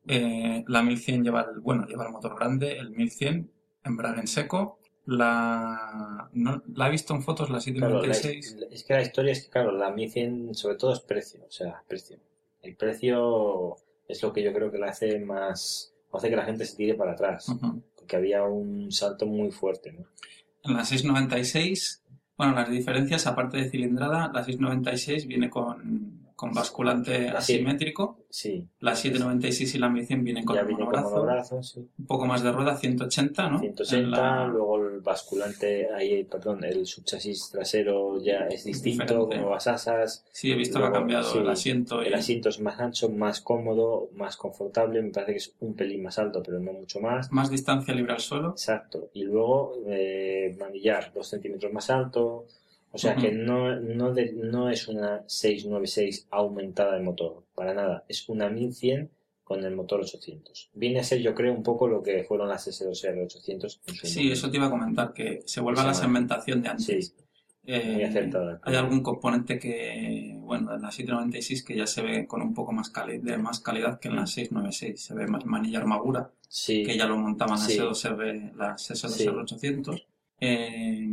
Eh, 0.07 0.63
la 0.67 0.83
1100 0.83 1.23
lleva 1.23 1.41
el, 1.53 1.59
bueno, 1.61 1.85
lleva 1.87 2.05
el 2.05 2.11
motor 2.11 2.35
grande, 2.37 2.77
el 2.77 2.89
1100, 2.91 3.49
embrague 3.83 4.19
en 4.21 4.27
seco. 4.27 4.79
La, 5.05 6.29
no, 6.33 6.61
la 6.75 6.87
he 6.87 6.91
visto 6.91 7.13
en 7.15 7.21
fotos, 7.23 7.49
la 7.49 7.59
claro, 7.59 8.05
la- 8.05 8.13
796. 8.13 8.57
es 8.71 8.83
que 8.83 8.93
la 8.93 9.01
historia 9.01 9.31
es 9.31 9.43
que, 9.45 9.49
claro, 9.49 9.71
la 9.71 9.91
1100 9.91 10.55
sobre 10.55 10.75
todo 10.75 10.93
es 10.93 10.99
precio, 11.01 11.41
o 11.47 11.51
sea, 11.51 11.81
precio. 11.87 12.17
El 12.61 12.75
precio 12.75 13.75
es 14.07 14.21
lo 14.21 14.33
que 14.33 14.43
yo 14.43 14.53
creo 14.53 14.71
que 14.71 14.77
la 14.77 14.89
hace 14.89 15.19
más, 15.19 15.93
hace 16.11 16.29
que 16.29 16.35
la 16.35 16.45
gente 16.45 16.65
se 16.65 16.75
tire 16.75 16.93
para 16.95 17.13
atrás, 17.13 17.49
Ujú. 17.49 17.81
porque 17.95 18.15
había 18.15 18.43
un 18.43 18.91
salto 18.91 19.25
muy 19.25 19.51
fuerte, 19.51 19.91
¿no? 19.93 20.05
En 20.63 20.73
la 20.77 20.85
696, 20.85 22.03
bueno, 22.37 22.53
las 22.53 22.69
diferencias, 22.69 23.27
aparte 23.27 23.57
de 23.57 23.69
cilindrada, 23.69 24.31
la 24.33 24.43
696 24.43 25.27
viene 25.27 25.49
con, 25.49 26.22
con 26.43 26.53
basculante 26.53 27.29
asimétrico, 27.29 28.17
Sí, 28.29 28.67
la 28.79 28.95
796 28.95 29.75
y 29.75 29.77
la 29.77 29.89
1100 29.89 30.23
vienen 30.23 30.43
con 30.43 30.55
ya 30.55 30.61
el 30.61 30.67
viene 30.67 30.85
con 30.85 31.03
monobrazo, 31.03 31.61
sí. 31.61 31.87
un 31.99 32.05
poco 32.07 32.25
más 32.25 32.41
de 32.41 32.51
rueda, 32.51 32.75
180, 32.75 33.49
¿no? 33.49 33.59
180, 33.59 33.95
En 34.03 34.09
la- 34.11 34.47
luego 34.47 34.77
el 34.87 35.01
basculante, 35.01 35.87
ahí, 35.93 36.23
perdón, 36.23 36.63
el 36.63 36.85
subchasis 36.87 37.51
trasero 37.51 38.19
ya 38.21 38.47
es 38.47 38.63
distinto, 38.63 39.27
con 39.27 39.37
nuevas 39.39 39.67
asas, 39.67 40.25
Sí, 40.31 40.51
he 40.51 40.55
visto 40.55 40.79
que 40.79 40.85
ha 40.85 40.89
luego, 40.89 40.95
cambiado 41.01 41.23
sí, 41.31 41.37
el 41.37 41.49
asiento. 41.49 42.01
y- 42.03 42.07
el 42.07 42.13
asiento 42.15 42.49
es 42.49 42.59
más 42.59 42.79
ancho, 42.79 43.09
más 43.09 43.39
cómodo, 43.41 44.09
más 44.15 44.35
confortable, 44.35 45.01
me 45.01 45.11
parece 45.11 45.31
que 45.33 45.37
es 45.37 45.53
un 45.59 45.75
pelín 45.75 46.01
más 46.03 46.17
alto, 46.17 46.41
pero 46.43 46.59
no 46.59 46.73
mucho 46.73 46.99
más. 46.99 47.31
Más 47.31 47.49
distancia 47.51 47.93
libre 47.93 48.13
al 48.13 48.19
suelo. 48.19 48.49
Exacto. 48.49 49.09
Y 49.13 49.23
luego 49.23 49.75
eh, 49.87 50.55
manillar 50.59 51.11
dos 51.13 51.27
centímetros 51.27 51.71
más 51.71 51.89
alto. 51.91 52.45
O 52.95 52.97
sea 52.99 53.13
Ujú. 53.13 53.21
que 53.21 53.31
no, 53.31 53.75
no, 53.79 54.13
de- 54.13 54.33
no 54.33 54.69
es 54.69 54.87
una 54.87 55.23
696 55.27 56.27
aumentada 56.29 56.95
de 56.95 57.01
motor, 57.03 57.43
para 57.55 57.73
nada. 57.73 58.05
Es 58.07 58.29
una 58.29 58.49
1100 58.49 59.09
con 59.43 59.63
el 59.63 59.75
motor 59.75 60.01
800. 60.01 60.69
Viene 60.75 60.99
a 60.99 61.03
ser, 61.03 61.19
yo 61.19 61.33
creo, 61.33 61.53
un 61.53 61.63
poco 61.63 61.87
lo 61.87 62.01
que 62.03 62.23
fueron 62.23 62.47
las 62.49 62.67
S2R 62.67 63.23
800 63.25 63.81
en 63.87 63.95
su 63.95 64.05
Sí, 64.07 64.19
momento. 64.19 64.33
eso 64.33 64.51
te 64.51 64.57
iba 64.57 64.67
a 64.67 64.69
comentar, 64.69 65.11
que 65.13 65.41
se 65.45 65.59
vuelve 65.59 65.81
a 65.81 65.85
la 65.85 65.93
Sí. 65.95 66.01
segmentación 66.01 66.61
de 66.61 66.69
antes. 66.69 66.85
Sí, 67.07 67.13
Eh, 67.65 67.93
muy 67.93 68.03
acertada. 68.03 68.59
Hay 68.63 68.75
algún 68.75 69.01
componente 69.01 69.57
que, 69.57 70.35
bueno, 70.41 70.75
en 70.75 70.81
la 70.81 70.91
796 70.91 71.63
que 71.63 71.75
ya 71.77 71.87
se 71.87 72.01
ve 72.01 72.27
con 72.27 72.41
un 72.41 72.53
poco 72.53 72.73
más 72.73 72.89
cali- 72.89 73.19
de 73.19 73.37
más 73.37 73.61
calidad 73.61 73.99
que 74.01 74.09
en 74.09 74.17
la 74.17 74.27
696. 74.27 75.01
Se 75.01 75.13
ve 75.13 75.27
más 75.27 75.45
manilla 75.45 75.79
armadura, 75.79 76.29
Sí, 76.49 76.83
que 76.83 76.97
ya 76.97 77.05
lo 77.07 77.17
montaban 77.17 77.57
las 77.57 77.65
Sí. 77.67 77.77
S2R, 77.79 78.51
las 78.57 78.91
S2R 78.91 79.31
Sí. 79.31 79.37
800. 79.39 80.05
Eh, 80.41 81.07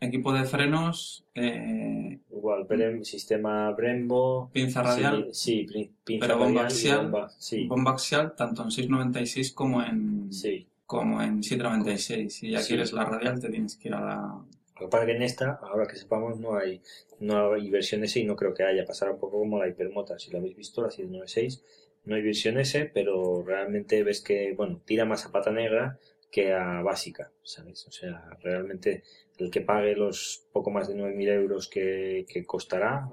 equipo 0.00 0.32
de 0.32 0.44
frenos, 0.44 1.24
eh, 1.34 2.18
igual, 2.30 2.66
Brem- 2.66 3.04
sistema 3.04 3.70
Brembo. 3.72 4.50
pinza 4.52 4.82
radial, 4.82 5.28
Sí, 5.32 5.66
sí, 5.66 5.72
pin- 5.72 5.90
pinza 6.04 6.26
Pero 6.26 6.38
bomba 6.38 6.62
axial, 6.64 7.02
bomba. 7.02 7.28
Sí, 7.38 7.66
bomba 7.66 7.90
axial, 7.92 8.34
tanto 8.36 8.62
en 8.62 8.70
696 8.70 9.52
como 9.52 9.82
en, 9.82 10.32
sí. 10.32 10.66
como 10.86 11.20
en 11.22 11.42
796. 11.42 12.34
Si 12.34 12.50
ya 12.50 12.62
quieres 12.64 12.92
la 12.92 13.04
radial, 13.04 13.40
te 13.40 13.50
tienes 13.50 13.76
que 13.76 13.88
ir 13.88 13.94
a 13.94 14.00
la... 14.00 14.44
Lo 14.80 14.86
que 14.86 14.90
pasa 14.90 15.04
es 15.04 15.10
que 15.10 15.16
en 15.16 15.22
esta, 15.22 15.50
ahora 15.62 15.86
que 15.86 15.96
sepamos, 15.96 16.38
no 16.40 16.56
hay, 16.56 16.80
no 17.18 17.52
hay 17.52 17.68
versión 17.68 18.02
S 18.02 18.18
y 18.18 18.24
no 18.24 18.34
creo 18.34 18.54
que 18.54 18.62
haya. 18.64 18.86
Pasará 18.86 19.12
un 19.12 19.18
poco 19.20 19.38
como 19.38 19.58
la 19.58 19.68
Hypermota. 19.68 20.18
Si 20.18 20.30
la 20.30 20.38
habéis 20.38 20.56
visto, 20.56 20.80
la 20.80 20.90
796, 20.90 21.62
no 22.06 22.14
hay 22.16 22.22
versión 22.22 22.58
S, 22.58 22.90
pero 22.94 23.44
realmente 23.46 24.02
ves 24.02 24.22
que, 24.22 24.54
bueno, 24.56 24.80
tira 24.86 25.04
más 25.04 25.26
a 25.26 25.32
pata 25.32 25.50
negra 25.50 25.98
que 26.32 26.54
a 26.54 26.80
básica, 26.80 27.30
¿sabes? 27.42 27.86
O 27.88 27.90
sea, 27.92 28.24
realmente 28.42 29.02
el 29.40 29.50
que 29.50 29.60
pague 29.60 29.94
los 29.96 30.46
poco 30.52 30.70
más 30.70 30.88
de 30.88 30.94
9.000 30.94 31.28
euros 31.28 31.68
que, 31.68 32.26
que 32.28 32.44
costará, 32.44 33.08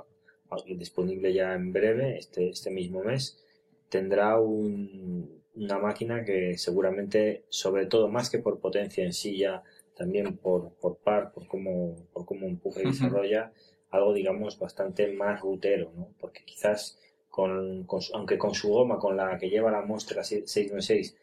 disponible 0.77 1.33
ya 1.33 1.53
en 1.53 1.73
breve, 1.73 2.17
este, 2.17 2.49
este 2.49 2.69
mismo 2.71 3.03
mes, 3.03 3.43
tendrá 3.89 4.39
un- 4.39 5.41
una 5.55 5.79
máquina 5.79 6.23
que 6.23 6.57
seguramente, 6.57 7.43
sobre 7.49 7.85
todo 7.87 8.07
más 8.07 8.29
que 8.29 8.39
por 8.39 8.59
potencia 8.59 9.03
en 9.03 9.13
sí 9.13 9.37
ya, 9.37 9.63
también 9.95 10.37
por, 10.37 10.73
por 10.75 10.97
par, 10.97 11.31
por 11.31 11.47
cómo, 11.47 11.95
por 12.13 12.25
cómo 12.25 12.45
empuja 12.47 12.81
y 12.81 12.85
desarrolla, 12.85 13.51
algo, 13.89 14.13
digamos, 14.13 14.59
bastante 14.59 15.07
más 15.11 15.41
rutero, 15.41 15.91
¿no? 15.95 16.09
Porque 16.19 16.43
quizás, 16.45 16.99
con, 17.29 17.83
con 17.85 18.01
aunque 18.13 18.37
con 18.37 18.53
su 18.53 18.69
goma, 18.69 18.99
con 18.99 19.17
la 19.17 19.37
que 19.39 19.49
lleva 19.49 19.71
la 19.71 19.81
Monster 19.81 20.23
696, 20.23 21.15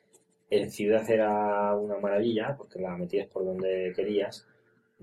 en 0.50 0.70
ciudad 0.70 1.08
era 1.10 1.74
una 1.76 1.98
maravilla, 1.98 2.56
porque 2.56 2.80
la 2.80 2.96
metías 2.96 3.28
por 3.28 3.44
donde 3.44 3.92
querías, 3.94 4.46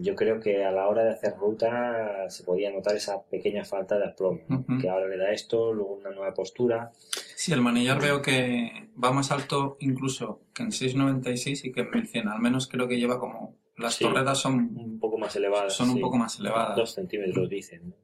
yo 0.01 0.15
creo 0.15 0.39
que 0.39 0.63
a 0.63 0.71
la 0.71 0.87
hora 0.87 1.03
de 1.03 1.11
hacer 1.11 1.33
ruta 1.37 2.29
se 2.29 2.43
podía 2.43 2.71
notar 2.71 2.95
esa 2.95 3.21
pequeña 3.23 3.63
falta 3.65 3.97
de 3.97 4.05
aplomo, 4.05 4.41
¿no? 4.47 4.59
Ujú. 4.59 4.77
que 4.79 4.89
ahora 4.89 5.07
le 5.07 5.17
da 5.17 5.31
esto, 5.31 5.73
luego 5.73 5.93
una 5.93 6.09
nueva 6.11 6.33
postura, 6.33 6.91
Sí, 7.35 7.51
el 7.53 7.61
manillar 7.61 7.99
veo 7.99 8.21
que 8.21 8.89
va 9.03 9.11
más 9.11 9.31
alto 9.31 9.75
incluso 9.79 10.41
que 10.53 10.61
en 10.61 10.71
696 10.71 11.65
y 11.65 11.71
que 11.71 11.81
en 11.81 11.89
1100. 11.89 12.27
Al 12.27 12.39
menos 12.39 12.67
creo 12.67 12.87
que 12.87 12.99
lleva 12.99 13.19
como... 13.19 13.55
Las 13.77 13.95
Sí. 13.95 14.03
torretas 14.03 14.37
son, 14.37 14.77
un 14.77 14.99
poco 14.99 15.17
más 15.17 15.35
elevadas. 15.35 15.73
son 15.73 15.89
un 15.89 15.95
sí. 15.95 16.01
poco 16.01 16.17
más 16.17 16.39
elevadas. 16.39 16.75
Dos 16.75 16.93
centímetros, 16.93 17.49
dicen. 17.49 17.95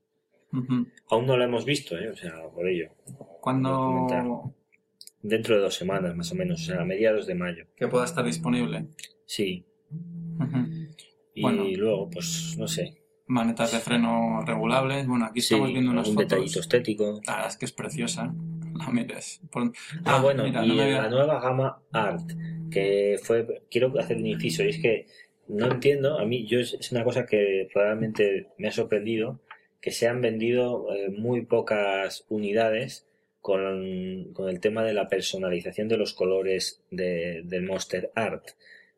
¿no? 0.51 0.59
Ujú. 0.59 0.87
Aún 1.11 1.27
no 1.27 1.37
lo 1.37 1.43
hemos 1.43 1.65
visto, 1.65 1.95
¿eh? 1.99 2.09
o 2.09 2.15
sea, 2.15 2.33
por 2.51 2.67
ello. 2.67 2.89
Cuando... 3.39 4.53
Dentro 5.21 5.55
de 5.55 5.61
dos 5.61 5.75
semanas, 5.75 6.15
más 6.15 6.31
o 6.31 6.35
menos, 6.35 6.61
o 6.61 6.63
sea, 6.63 6.81
a 6.81 6.85
mediados 6.85 7.27
de 7.27 7.35
mayo. 7.35 7.65
que 7.75 7.87
pueda 7.87 8.05
estar 8.05 8.25
disponible. 8.25 8.87
Sí. 9.27 9.65
Ujú. 9.91 10.57
Y 11.37 11.41
Bueno. 11.41 11.65
luego, 11.77 12.09
pues, 12.09 12.55
no 12.57 12.67
sé. 12.67 12.97
Manetas 13.27 13.71
de 13.73 13.79
freno 13.79 14.41
regulables. 14.45 15.05
Bueno, 15.05 15.25
aquí 15.25 15.41
Sí, 15.41 15.53
estamos 15.53 15.71
viendo 15.71 15.91
unas 15.91 16.07
un 16.07 16.15
fotos. 16.15 16.29
detallito 16.31 16.59
estético. 16.61 17.21
La 17.27 17.33
verdad 17.33 17.49
es 17.49 17.57
que 17.57 17.65
es 17.65 17.71
preciosa. 17.73 18.33
La 18.73 18.89
mires. 18.89 19.41
Por- 19.51 19.71
Ah, 20.05 20.19
bueno, 20.21 20.43
mira, 20.45 20.65
y 20.65 20.69
no 20.75 20.81
había- 20.81 21.01
la 21.03 21.09
nueva 21.09 21.39
gama 21.39 21.81
Art, 21.91 22.31
que 22.71 23.17
fue, 23.21 23.63
quiero 23.69 23.93
hacer 23.99 24.17
un 24.17 24.25
inciso, 24.27 24.63
y 24.63 24.69
es 24.69 24.79
que 24.79 25.05
no 25.47 25.71
entiendo, 25.71 26.17
a 26.19 26.25
mí 26.25 26.45
yo 26.47 26.59
es 26.59 26.91
una 26.91 27.03
cosa 27.03 27.25
que 27.25 27.67
realmente 27.73 28.47
me 28.57 28.67
ha 28.67 28.71
sorprendido, 28.71 29.39
que 29.81 29.91
se 29.91 30.07
han 30.07 30.21
vendido 30.21 30.87
eh, 30.93 31.09
muy 31.09 31.45
pocas 31.45 32.25
unidades 32.29 33.07
con, 33.41 34.31
con 34.33 34.49
el 34.49 34.59
tema 34.59 34.83
de 34.83 34.93
la 34.93 35.07
personalización 35.07 35.87
de 35.87 35.97
los 35.97 36.13
colores 36.13 36.81
de, 36.91 37.41
del 37.45 37.63
Monster 37.63 38.11
Art. 38.15 38.43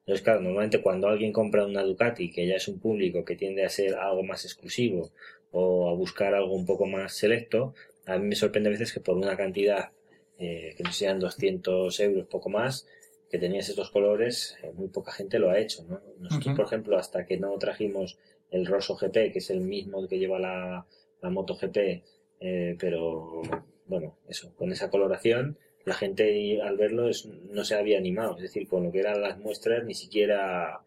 Entonces, 0.10 0.24
claro, 0.24 0.42
normalmente 0.42 0.82
cuando 0.82 1.08
alguien 1.08 1.32
compra 1.32 1.68
una 1.68 1.84
Ducati, 1.84 2.32
que 2.32 2.48
ya 2.48 2.56
es 2.56 2.68
un 2.68 2.80
público 2.80 3.24
que 3.24 3.36
tiende 3.36 3.64
a 3.64 3.70
ser 3.70 3.94
algo 3.94 4.24
más 4.24 4.44
exclusivo 4.44 5.12
o 5.52 5.88
a 5.88 5.94
buscar 5.94 6.34
algo 6.34 6.56
un 6.56 6.66
poco 6.66 6.88
más 6.88 7.14
selecto, 7.14 7.76
a 8.08 8.18
mí 8.18 8.26
me 8.26 8.36
sorprende 8.36 8.70
a 8.70 8.72
veces 8.72 8.92
que 8.92 9.02
por 9.02 9.16
una 9.16 9.38
cantidad 9.38 9.92
eh, 10.40 10.74
que 10.76 10.82
no 10.82 10.92
sean 10.92 11.20
200 11.20 12.00
euros, 12.00 12.26
poco 12.26 12.50
más, 12.50 12.88
que 13.30 13.38
tenías 13.38 13.70
estos 13.70 13.92
colores, 13.92 14.58
eh, 14.64 14.72
muy 14.74 14.88
poca 14.88 15.12
gente 15.12 15.38
lo 15.38 15.52
ha 15.52 15.60
hecho, 15.60 15.84
¿no? 15.88 16.02
Nosotros, 16.18 16.56
por 16.56 16.66
ejemplo, 16.66 16.98
hasta 16.98 17.28
que 17.28 17.38
no 17.38 17.56
trajimos 17.60 18.18
el 18.50 18.66
Rosso 18.66 18.96
GP, 18.96 19.32
que 19.32 19.38
es 19.38 19.52
el 19.52 19.62
mismo 19.62 20.08
que 20.08 20.18
lleva 20.18 20.40
la, 20.40 20.88
la 21.22 21.30
Moto 21.30 21.56
GP, 21.56 22.02
eh, 22.40 22.76
pero 22.80 23.44
bueno, 23.86 24.18
eso, 24.28 24.56
con 24.56 24.72
esa 24.72 24.90
coloración, 24.90 25.60
la 25.86 25.94
gente 25.96 26.62
al 26.62 26.78
verlo 26.78 27.10
es- 27.10 27.26
no 27.26 27.64
se 27.64 27.76
había 27.76 27.98
animado, 27.98 28.36
es 28.38 28.44
decir, 28.44 28.68
con 28.68 28.84
lo 28.84 28.92
que 28.92 29.00
eran 29.00 29.22
las 29.22 29.38
muestras 29.40 29.84
ni 29.86 29.94
siquiera 29.94 30.82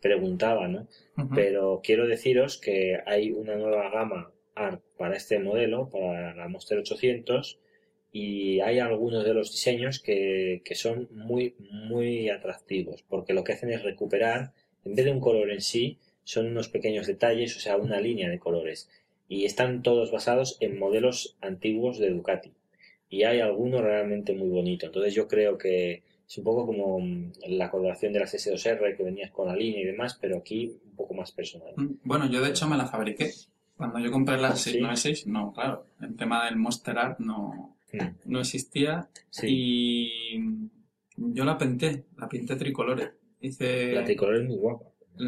preguntaba, 0.00 0.66
¿no? 0.68 0.86
Pero 1.34 1.80
quiero 1.84 2.06
deciros 2.06 2.58
que 2.58 2.98
hay 3.06 3.30
una 3.32 3.56
nueva 3.56 3.90
gama 3.90 4.32
ART 4.54 4.82
para 4.96 5.16
este 5.16 5.38
modelo, 5.38 5.88
para 5.90 6.34
la 6.34 6.48
Monster 6.48 6.78
800, 6.78 7.58
y 8.12 8.60
hay 8.60 8.78
algunos 8.80 9.24
de 9.24 9.34
los 9.34 9.52
diseños 9.52 10.00
que, 10.00 10.62
que 10.64 10.74
son 10.74 11.08
muy, 11.12 11.54
muy 11.58 12.28
atractivos, 12.30 13.04
porque 13.08 13.34
lo 13.34 13.44
que 13.44 13.52
hacen 13.52 13.70
es 13.70 13.82
recuperar, 13.82 14.52
en 14.84 14.94
vez 14.94 15.04
de 15.04 15.12
un 15.12 15.20
color 15.20 15.50
en 15.50 15.60
sí, 15.60 15.98
son 16.24 16.46
unos 16.46 16.68
pequeños 16.68 17.06
detalles, 17.06 17.56
o 17.56 17.60
sea, 17.60 17.76
una 17.76 18.00
línea 18.00 18.28
de 18.30 18.38
colores. 18.38 18.88
Y 19.28 19.44
están 19.44 19.82
todos 19.82 20.10
basados 20.10 20.56
en 20.60 20.78
modelos 20.78 21.36
antiguos 21.40 21.98
de 21.98 22.10
Ducati. 22.10 22.52
Y 23.10 23.24
hay 23.24 23.40
algunos 23.40 23.80
realmente 23.82 24.32
muy 24.34 24.48
bonitos. 24.48 24.86
Entonces 24.88 25.12
yo 25.14 25.26
creo 25.28 25.58
que 25.58 26.02
es 26.26 26.38
un 26.38 26.44
poco 26.44 26.64
como 26.64 27.00
mm, 27.00 27.32
la 27.48 27.70
coloración 27.70 28.12
de 28.12 28.20
las 28.20 28.32
S2R 28.34 28.96
que 28.96 29.02
venías 29.02 29.30
con 29.32 29.48
la 29.48 29.56
línea 29.56 29.80
y 29.82 29.84
demás, 29.84 30.16
pero 30.20 30.38
aquí 30.38 30.78
un 30.84 30.96
poco 30.96 31.12
más 31.14 31.32
personal. 31.32 31.72
Mm, 31.76 31.94
Bueno, 32.04 32.30
yo 32.30 32.40
de 32.40 32.50
hecho 32.50 32.68
me 32.68 32.76
la 32.76 32.86
fabriqué. 32.86 33.30
Cuando 33.76 33.98
yo 33.98 34.10
compré 34.12 34.36
la 34.38 34.54
¿Sí? 34.54 34.70
696, 34.72 35.26
no, 35.26 35.52
claro, 35.52 35.86
el 36.00 36.14
tema 36.14 36.44
del 36.44 36.56
Monster 36.56 36.96
Art 36.98 37.18
no, 37.18 37.76
Mm, 37.92 38.30
no 38.30 38.38
existía 38.40 39.08
Sí. 39.30 39.46
y 39.48 40.68
yo 41.16 41.44
la 41.44 41.58
pinté, 41.58 42.04
la 42.16 42.28
pinté 42.28 42.54
tricolore. 42.54 43.10
Hice, 43.40 43.92
La 43.92 44.04
tricolor 44.04 44.36
es 44.36 44.46
muy 44.46 44.56
guapa. 44.58 44.84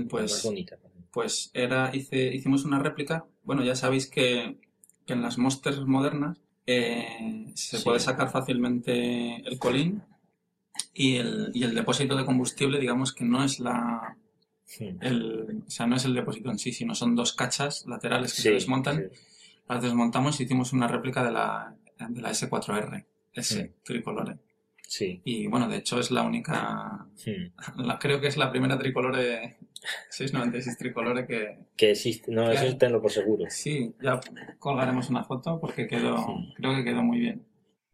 Pues- 0.09 0.31
más 0.33 0.45
bonita. 0.45 0.79
pues 1.13 1.51
era, 1.55 1.91
hice, 1.93 2.33
hicimos 2.33 2.65
una 2.65 2.79
réplica. 2.79 3.27
Bueno, 3.43 3.65
ya 3.65 3.75
sabéis 3.75 4.07
que, 4.09 4.59
que 5.07 5.13
en 5.15 5.23
las 5.23 5.39
Monsters 5.39 5.81
modernas 5.81 6.41
eh, 6.67 7.51
se 7.55 7.79
Sí. 7.79 7.85
puede 7.85 8.01
sacar 8.01 8.31
fácilmente 8.31 9.37
el 9.37 9.59
colín 9.59 10.03
y 10.95 11.17
el, 11.17 11.51
y 11.55 11.65
el 11.65 11.75
depósito 11.75 12.17
de 12.17 12.25
combustible, 12.25 12.79
digamos 12.79 13.13
que 13.13 13.25
no 13.25 13.43
es 13.45 13.59
la, 13.61 14.17
el, 15.01 15.63
o 15.67 15.71
sea, 15.71 15.87
no 15.87 15.97
es 15.97 16.05
el 16.05 16.15
depósito 16.15 16.51
en 16.51 16.59
sí, 16.59 16.73
sino 16.73 16.95
son 16.95 17.15
dos 17.17 17.33
cachas 17.33 17.85
laterales 17.87 18.35
que 18.35 18.43
se 18.43 18.51
desmontan. 18.53 19.11
Las 19.69 19.83
desmontamos 19.83 20.41
y 20.41 20.45
hicimos 20.45 20.73
una 20.73 20.89
réplica 20.89 21.25
de 21.25 21.33
la, 21.33 21.75
de 22.09 22.21
la 22.21 22.31
S4R, 22.31 23.05
S, 23.35 23.65
Mm. 23.65 23.83
tricolore. 23.85 24.39
Sí. 24.87 25.21
Y 25.25 25.47
bueno, 25.47 25.69
de 25.69 25.77
hecho 25.79 25.99
es 25.99 26.11
la 26.11 26.23
única, 26.23 27.07
la- 27.77 27.99
creo 27.99 28.21
que 28.21 28.27
es 28.27 28.37
la 28.37 28.51
primera 28.51 28.79
tricolore, 28.79 29.57
696 30.11 30.79
tricolore 30.79 31.27
que, 31.27 31.59
Que 31.77 31.91
existe, 31.93 32.31
no, 32.31 32.45
Claro. 32.45 32.67
eso 32.67 32.77
tenlo 32.77 33.01
por 33.03 33.11
seguro. 33.11 33.45
sí, 33.49 33.95
ya 34.01 34.21
colgaremos 34.59 35.11
una 35.11 35.25
foto 35.25 35.59
porque 35.61 35.87
quedó, 35.87 36.17
Sí. 36.19 36.55
creo 36.57 36.75
que 36.77 36.85
quedó 36.85 37.03
muy 37.03 37.19
bien. 37.19 37.45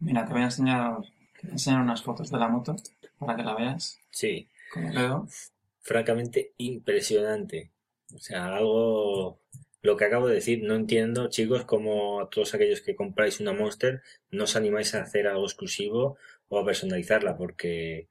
Mira, 0.00 0.24
te 0.26 0.32
voy 0.32 0.42
a 0.42 0.46
enseñar, 0.46 0.96
te 1.40 1.42
voy 1.42 1.50
a 1.50 1.52
enseñar 1.52 1.80
unas 1.82 2.02
fotos 2.02 2.30
de 2.30 2.38
la 2.38 2.48
moto 2.48 2.76
para 3.18 3.36
que 3.36 3.42
la 3.42 3.54
veas, 3.54 3.98
Sí. 4.10 4.48
cómo 4.72 4.90
quedó. 4.92 5.26
Francamente 5.80 6.52
impresionante. 6.58 7.70
O 8.14 8.18
sea, 8.18 8.56
algo. 8.56 9.40
Lo 9.80 9.96
que 9.96 10.04
acabo 10.06 10.26
de 10.26 10.34
decir, 10.34 10.62
no 10.64 10.74
entiendo, 10.74 11.28
chicos, 11.28 11.64
como 11.64 12.20
a 12.20 12.28
todos 12.28 12.52
aquellos 12.54 12.80
que 12.80 12.96
compráis 12.96 13.38
una 13.40 13.52
Monster, 13.52 14.02
no 14.30 14.44
os 14.44 14.56
animáis 14.56 14.94
a 14.94 15.02
hacer 15.02 15.28
algo 15.28 15.44
exclusivo 15.44 16.16
o 16.48 16.58
a 16.58 16.64
personalizarla, 16.64 17.36
porque 17.36 18.08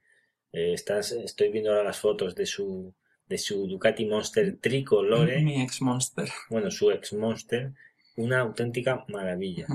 eh, 0.54 0.74
estás, 0.74 1.12
estoy 1.12 1.50
viendo 1.52 1.72
ahora 1.72 1.84
las 1.84 2.00
fotos 2.00 2.36
de 2.36 2.46
su, 2.46 2.94
de 3.30 3.38
su 3.38 3.68
Ducati 3.68 4.06
Monster 4.06 4.58
tricolore, 4.62 5.42
Mi 5.42 5.62
ex 5.62 5.82
Monster. 5.82 6.30
bueno, 6.50 6.72
su 6.72 6.92
ex 6.92 7.14
Monster, 7.14 7.74
una 8.16 8.40
auténtica 8.42 9.06
maravilla. 9.10 9.66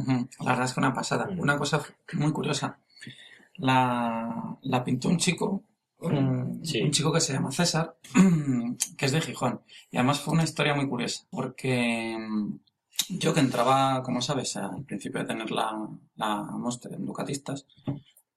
La 0.41 0.51
verdad 0.53 0.65
es 0.65 0.73
que 0.75 0.81
una 0.81 0.95
pasada. 0.95 1.29
Una 1.37 1.57
cosa 1.59 1.83
muy 2.15 2.33
curiosa. 2.33 2.79
La, 3.57 4.57
la 4.63 4.85
pintó 4.85 5.09
un 5.09 5.19
chico, 5.19 5.63
un, 6.01 6.61
Sí. 6.65 6.81
un 6.83 6.91
chico 6.91 7.13
que 7.13 7.21
se 7.21 7.33
llama 7.35 7.53
César, 7.53 7.97
que 8.97 9.07
es 9.07 9.13
de 9.13 9.21
Gijón. 9.21 9.61
Y 9.91 9.99
además 9.99 10.21
fue 10.21 10.35
una 10.35 10.45
historia 10.45 10.75
muy 10.75 10.89
curiosa, 10.89 11.25
porque 11.31 12.17
mm, 12.19 12.59
yo 13.19 13.35
que 13.35 13.41
entraba, 13.41 14.03
como 14.03 14.23
sabes, 14.23 14.57
al 14.57 14.83
principio 14.85 15.21
de 15.21 15.27
tener 15.27 15.51
la, 15.51 15.89
la 16.17 16.43
Monster 16.43 16.95
en 16.95 17.05
Ducatistas, 17.05 17.67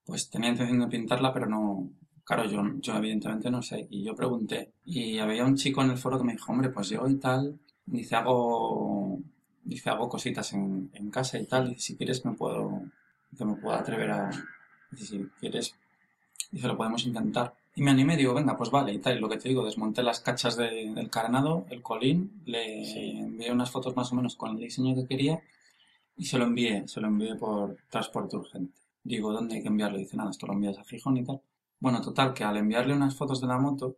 pues 0.05 0.29
tenía 0.29 0.49
intención 0.49 0.79
de 0.81 0.87
pintarla, 0.87 1.33
pero 1.33 1.47
no, 1.47 1.89
claro, 2.25 2.45
yo, 2.49 2.61
yo 2.81 2.95
evidentemente 2.95 3.49
no 3.51 3.61
sé. 3.61 3.87
Y 3.89 4.03
yo 4.03 4.15
pregunté, 4.15 4.71
y 4.85 5.19
había 5.19 5.45
un 5.45 5.55
chico 5.55 5.81
en 5.81 5.91
el 5.91 5.97
foro 5.97 6.17
que 6.17 6.23
me 6.25 6.33
dijo, 6.33 6.51
hombre, 6.51 6.69
pues 6.69 6.89
yo 6.89 7.07
y 7.07 7.15
tal, 7.15 7.57
dice, 7.85 8.15
hago, 8.15 9.19
dice, 9.63 9.89
hago 9.89 10.09
cositas 10.09 10.53
en, 10.53 10.89
en 10.93 11.09
casa 11.11 11.37
y 11.39 11.45
tal, 11.45 11.71
y 11.73 11.79
si 11.79 11.95
quieres 11.95 12.25
me 12.25 12.33
puedo, 12.33 12.81
que 13.37 13.45
me 13.45 13.55
puedo 13.55 13.75
atrever 13.77 14.11
a, 14.11 14.29
dice, 14.91 15.05
si 15.05 15.25
quieres, 15.39 15.75
dice, 16.51 16.67
lo 16.67 16.77
podemos 16.77 17.05
intentar. 17.05 17.53
Y 17.75 17.81
me 17.83 17.91
animé, 17.91 18.15
digo, 18.17 18.33
venga, 18.33 18.55
pues 18.57 18.71
vale, 18.71 18.93
y 18.93 18.99
tal, 18.99 19.17
y 19.17 19.19
lo 19.19 19.29
que 19.29 19.37
te 19.37 19.49
digo, 19.49 19.65
desmonté 19.65 20.01
las 20.03 20.21
cachas 20.21 20.55
de- 20.57 20.91
del 20.95 21.09
carnado, 21.09 21.65
el 21.69 21.81
colín, 21.81 22.41
le 22.45 22.85
Sí. 22.85 23.17
envié 23.19 23.51
unas 23.51 23.69
fotos 23.71 23.95
más 23.97 24.11
o 24.11 24.15
menos 24.15 24.35
con 24.35 24.51
el 24.51 24.57
diseño 24.61 24.95
que 24.95 25.05
quería, 25.07 25.41
y 26.17 26.25
se 26.25 26.37
lo 26.37 26.45
envié, 26.45 26.87
se 26.87 27.01
lo 27.01 27.07
envié 27.07 27.35
por 27.35 27.77
transporte 27.89 28.37
urgente. 28.37 28.73
Digo, 29.03 29.33
¿dónde 29.33 29.55
hay 29.55 29.61
que 29.61 29.67
enviarlo? 29.67 29.97
Dice, 29.97 30.17
nada, 30.17 30.31
esto 30.31 30.47
lo 30.47 30.53
envías 30.53 30.77
a 30.79 30.83
Gijón 30.85 31.17
y 31.17 31.23
tal. 31.25 31.41
Bueno, 31.79 32.01
total, 32.01 32.33
que 32.33 32.43
al 32.43 32.57
enviarle 32.57 32.93
unas 32.93 33.15
fotos 33.15 33.41
de 33.41 33.47
la 33.47 33.57
moto, 33.57 33.97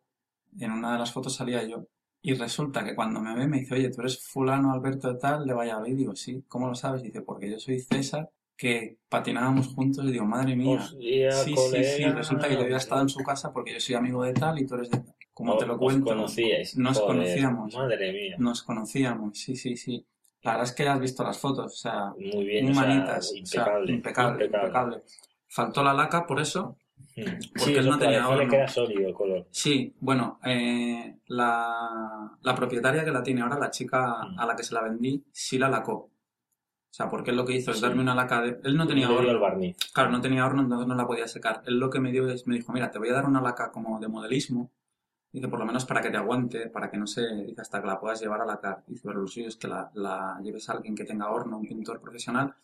en 0.60 0.72
una 0.72 0.94
de 0.94 1.00
las 1.00 1.12
fotos 1.12 1.36
salía 1.36 1.64
yo. 1.64 1.88
Y 2.22 2.34
resulta 2.34 2.84
que 2.84 2.96
cuando 2.96 3.22
me 3.22 3.36
ve 3.36 3.48
me 3.48 3.60
dice, 3.60 3.76
oye, 3.76 3.90
tú 3.90 4.02
eres 4.02 4.20
fulano 4.26 4.74
Alberto 4.74 5.14
de 5.14 5.20
tal, 5.20 5.46
de 5.46 5.54
Valladolid. 5.54 5.96
Digo, 5.96 6.16
sí, 6.16 6.44
¿cómo 6.48 6.68
lo 6.68 6.76
sabes? 6.76 7.04
Dice, 7.04 7.22
porque 7.22 7.50
yo 7.50 7.60
soy 7.60 7.80
César, 7.80 8.30
que 8.58 8.98
patinábamos 9.08 9.68
juntos. 9.68 10.04
Y 10.06 10.12
digo, 10.12 10.26
madre 10.26 10.56
mía. 10.56 10.80
Hostia, 10.80 11.32
Sí, 11.32 11.56
sí, 11.56 11.84
sí, 11.84 12.06
resulta 12.06 12.48
que 12.48 12.56
yo 12.56 12.62
había 12.62 12.78
estado 12.78 13.02
en 13.02 13.10
su 13.10 13.20
casa 13.24 13.54
porque 13.54 13.74
yo 13.74 13.80
soy 13.80 13.96
amigo 13.96 14.24
de 14.24 14.34
tal 14.34 14.60
y 14.60 14.66
tú 14.66 14.76
eres 14.76 14.90
de 14.90 14.98
tal. 15.00 15.16
Como 15.34 15.56
te 15.58 15.68
lo 15.68 15.78
cuento, 15.78 16.06
conocíais. 16.06 16.76
nos 16.78 16.98
Joder, 17.00 17.18
conocíamos. 17.18 17.76
Madre 17.76 18.12
mía. 18.12 18.36
Nos 18.40 18.64
conocíamos, 18.64 19.38
sí, 19.38 19.56
sí, 19.56 19.78
sí. 19.78 20.04
La 20.42 20.54
verdad 20.54 20.68
es 20.68 20.74
que 20.74 20.84
ya 20.84 20.94
has 20.94 21.00
visto 21.00 21.24
las 21.24 21.38
fotos, 21.38 21.74
o 21.74 21.78
sea, 21.78 22.14
Muy 22.18 22.44
bien, 22.44 22.66
muy 22.66 22.72
o 22.72 22.76
sea, 22.76 23.18
o 23.18 23.22
sea, 23.22 23.38
impecable, 23.38 23.94
impecable, 23.94 24.46
impecable. 24.46 25.04
Faltó 25.48 25.84
la 25.84 25.94
laca 25.94 26.26
por 26.26 26.40
eso. 26.40 26.76
Mm. 27.18 27.24
Porque 27.49 27.59
Sí, 27.59 27.76
él 27.76 27.86
no 27.89 27.97
tenía 27.97 28.20
parece 28.24 28.34
horno. 28.36 28.49
que 28.49 28.55
era 28.57 28.68
sólido 28.68 29.07
el 29.07 29.13
color. 29.13 29.47
Sí, 29.51 29.93
bueno, 29.99 30.39
eh, 30.45 31.18
la, 31.28 32.32
la 32.41 32.55
propietaria 32.55 33.03
que 33.03 33.11
la 33.11 33.24
tiene 33.24 33.41
ahora, 33.41 33.57
la 33.57 33.72
chica 33.72 34.24
Mm. 34.24 34.39
a 34.39 34.45
la 34.45 34.55
que 34.55 34.63
se 34.63 34.74
la 34.76 34.84
vendí, 34.84 35.24
sí 35.32 35.57
la 35.57 35.70
lacó. 35.70 35.93
O 36.89 36.93
sea, 36.97 37.09
porque 37.09 37.32
él 37.32 37.38
lo 37.38 37.45
que 37.45 37.53
hizo 37.55 37.72
es 37.72 37.78
Sí. 37.78 37.84
darme 37.84 38.01
una 38.01 38.15
laca 38.15 38.41
de... 38.41 38.59
Él 38.63 38.76
no 38.78 38.88
tenía 38.88 39.07
Le 39.07 39.13
dio 39.13 39.22
el 39.22 39.28
horno. 39.30 39.41
barniz. 39.41 39.76
Claro, 39.93 40.09
no 40.11 40.22
tenía 40.22 40.45
horno, 40.45 40.61
entonces 40.63 40.88
no 40.88 40.95
la 40.95 41.05
podía 41.05 41.28
secar. 41.28 41.61
Él 41.65 41.78
lo 41.80 41.89
que 41.89 41.99
me 41.99 42.11
dio 42.11 42.28
es, 42.30 42.47
me 42.47 42.55
dijo, 42.55 42.72
mira, 42.72 42.89
te 42.91 42.97
voy 42.97 43.09
a 43.09 43.13
dar 43.13 43.26
una 43.26 43.41
laca 43.41 43.72
como 43.72 43.99
de 43.99 44.07
modelismo. 44.07 44.72
Dice, 45.32 45.47
por 45.47 45.59
lo 45.59 45.65
menos 45.65 45.86
para 45.86 46.01
que 46.01 46.09
te 46.09 46.18
aguante, 46.18 46.70
para 46.70 46.89
que 46.89 46.97
no 46.97 47.05
se... 47.05 47.22
Dice, 47.45 47.61
hasta 47.61 47.82
que 47.82 47.88
la 47.88 47.99
puedas 47.99 48.20
llevar 48.22 48.41
a 48.41 48.45
lacar. 48.45 48.84
Dice, 48.88 49.01
pero 49.05 49.20
lo 49.22 49.28
suyo 49.28 49.47
es 49.47 49.57
que 49.57 49.68
la, 49.68 49.91
la 49.95 50.39
lleves 50.41 50.70
a 50.70 50.74
alguien 50.74 50.95
que 50.95 51.03
tenga 51.03 51.30
horno, 51.30 51.57
un 51.57 51.68
pintor 51.68 51.99
profesional, 51.99 52.55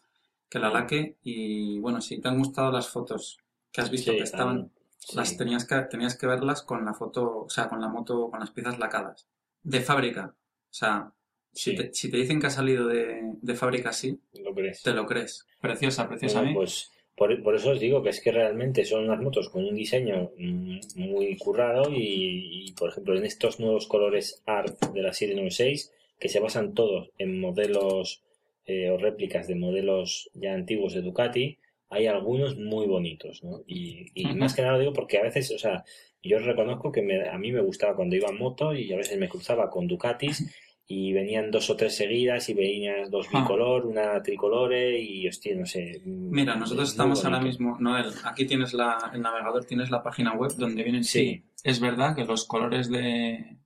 que 0.49 0.57
la 0.59 0.69
laque. 0.69 1.17
Y 1.23 1.79
bueno, 1.79 2.01
sí, 2.01 2.19
te 2.19 2.27
han 2.29 2.37
gustado 2.39 2.71
las 2.71 2.87
fotos 2.89 3.37
que 3.73 3.81
has 3.81 3.91
visto 3.91 4.11
Sí, 4.11 4.17
que 4.17 4.23
estaban... 4.23 4.71
Sí. 4.99 5.17
Las 5.17 5.35
tenías 5.35 5.65
que, 5.65 5.75
tenías 5.91 6.17
que 6.17 6.27
verlas 6.27 6.61
con 6.61 6.85
la 6.85 6.93
foto, 6.93 7.39
o 7.39 7.49
sea, 7.49 7.67
con 7.67 7.81
la 7.81 7.89
moto, 7.89 8.29
con 8.31 8.39
las 8.39 8.51
piezas 8.51 8.79
lacadas. 8.79 9.27
De 9.61 9.81
fábrica. 9.81 10.33
O 10.37 10.73
sea, 10.73 11.11
si, 11.51 11.75
te, 11.75 11.93
si 11.93 12.09
te 12.09 12.15
dicen 12.15 12.39
que 12.39 12.47
ha 12.47 12.51
salido 12.51 12.87
de, 12.87 13.33
de 13.41 13.55
fábrica 13.55 13.89
así, 13.89 14.17
¿Lo 14.41 14.55
crees? 14.55 14.81
te 14.81 14.93
lo 14.93 15.05
crees. 15.05 15.45
Preciosa, 15.59 16.07
preciosa. 16.07 16.39
Bueno, 16.39 16.51
¿eh? 16.51 16.55
pues 16.55 16.93
por, 17.15 17.43
por 17.43 17.55
eso 17.55 17.71
os 17.71 17.79
digo 17.79 18.01
que 18.01 18.09
es 18.09 18.21
que 18.21 18.31
realmente 18.31 18.85
son 18.85 19.05
unas 19.05 19.21
motos 19.21 19.49
con 19.49 19.65
un 19.65 19.75
diseño 19.75 20.31
mm, 20.37 20.79
muy 20.95 21.37
currado 21.37 21.91
y, 21.91 22.67
y, 22.67 22.71
por 22.73 22.89
ejemplo 22.89 23.15
en 23.15 23.25
estos 23.25 23.59
nuevos 23.59 23.87
colores 23.87 24.41
ART 24.45 24.93
de 24.93 25.01
la 25.01 25.13
796 25.13 25.91
que 26.19 26.29
se 26.29 26.39
basan 26.39 26.73
todos 26.73 27.11
en 27.17 27.39
modelos 27.39 28.23
eh, 28.65 28.89
o 28.89 28.97
réplicas 28.97 29.47
de 29.47 29.55
modelos 29.55 30.29
ya 30.33 30.53
antiguos 30.53 30.93
de 30.93 31.01
Ducati 31.01 31.59
hay 31.93 32.07
algunos 32.07 32.57
muy 32.57 32.85
bonitos 32.87 33.43
¿no? 33.43 33.61
y, 33.67 34.07
y 34.13 34.25
más 34.35 34.53
que 34.53 34.61
nada 34.61 34.73
lo 34.73 34.79
digo 34.79 34.93
porque 34.93 35.17
a 35.19 35.23
veces 35.23 35.51
o 35.51 35.57
sea 35.57 35.83
yo 36.21 36.39
reconozco 36.39 36.91
que 36.91 37.01
me- 37.01 37.27
a 37.29 37.37
mí 37.37 37.51
me 37.51 37.61
gustaba 37.61 37.95
cuando 37.95 38.15
iba 38.15 38.29
en 38.29 38.37
moto 38.39 38.73
y 38.73 38.91
a 38.93 38.97
veces 38.97 39.17
me 39.19 39.29
cruzaba 39.29 39.69
con 39.69 39.87
Ducatis 39.87 40.53
y 40.87 41.13
venían 41.13 41.49
dos 41.51 41.69
o 41.69 41.75
tres 41.77 41.95
seguidas 41.95 42.47
y 42.49 42.53
venían 42.53 43.09
dos 43.09 43.27
Ah. 43.33 43.41
bicolor, 43.41 43.85
una 43.85 44.21
tricolore 44.21 44.99
y 44.99 45.25
hostia, 45.27 45.55
no 45.55 45.65
sé. 45.65 46.01
Mira, 46.05 46.55
nosotros 46.55 46.89
estamos 46.91 47.23
ahora 47.23 47.39
mismo, 47.39 47.77
Noel, 47.79 48.07
aquí 48.25 48.45
tienes 48.45 48.73
la, 48.73 49.11
el 49.13 49.21
navegador, 49.21 49.63
tienes 49.65 49.89
la 49.89 50.03
página 50.03 50.33
web 50.33 50.51
donde 50.57 50.83
vienen, 50.83 51.03
sí, 51.05 51.19
Sí. 51.19 51.43
es 51.63 51.79
verdad 51.79 52.15
que 52.15 52.25
los 52.25 52.45
colores 52.45 52.89
de, 52.89 53.57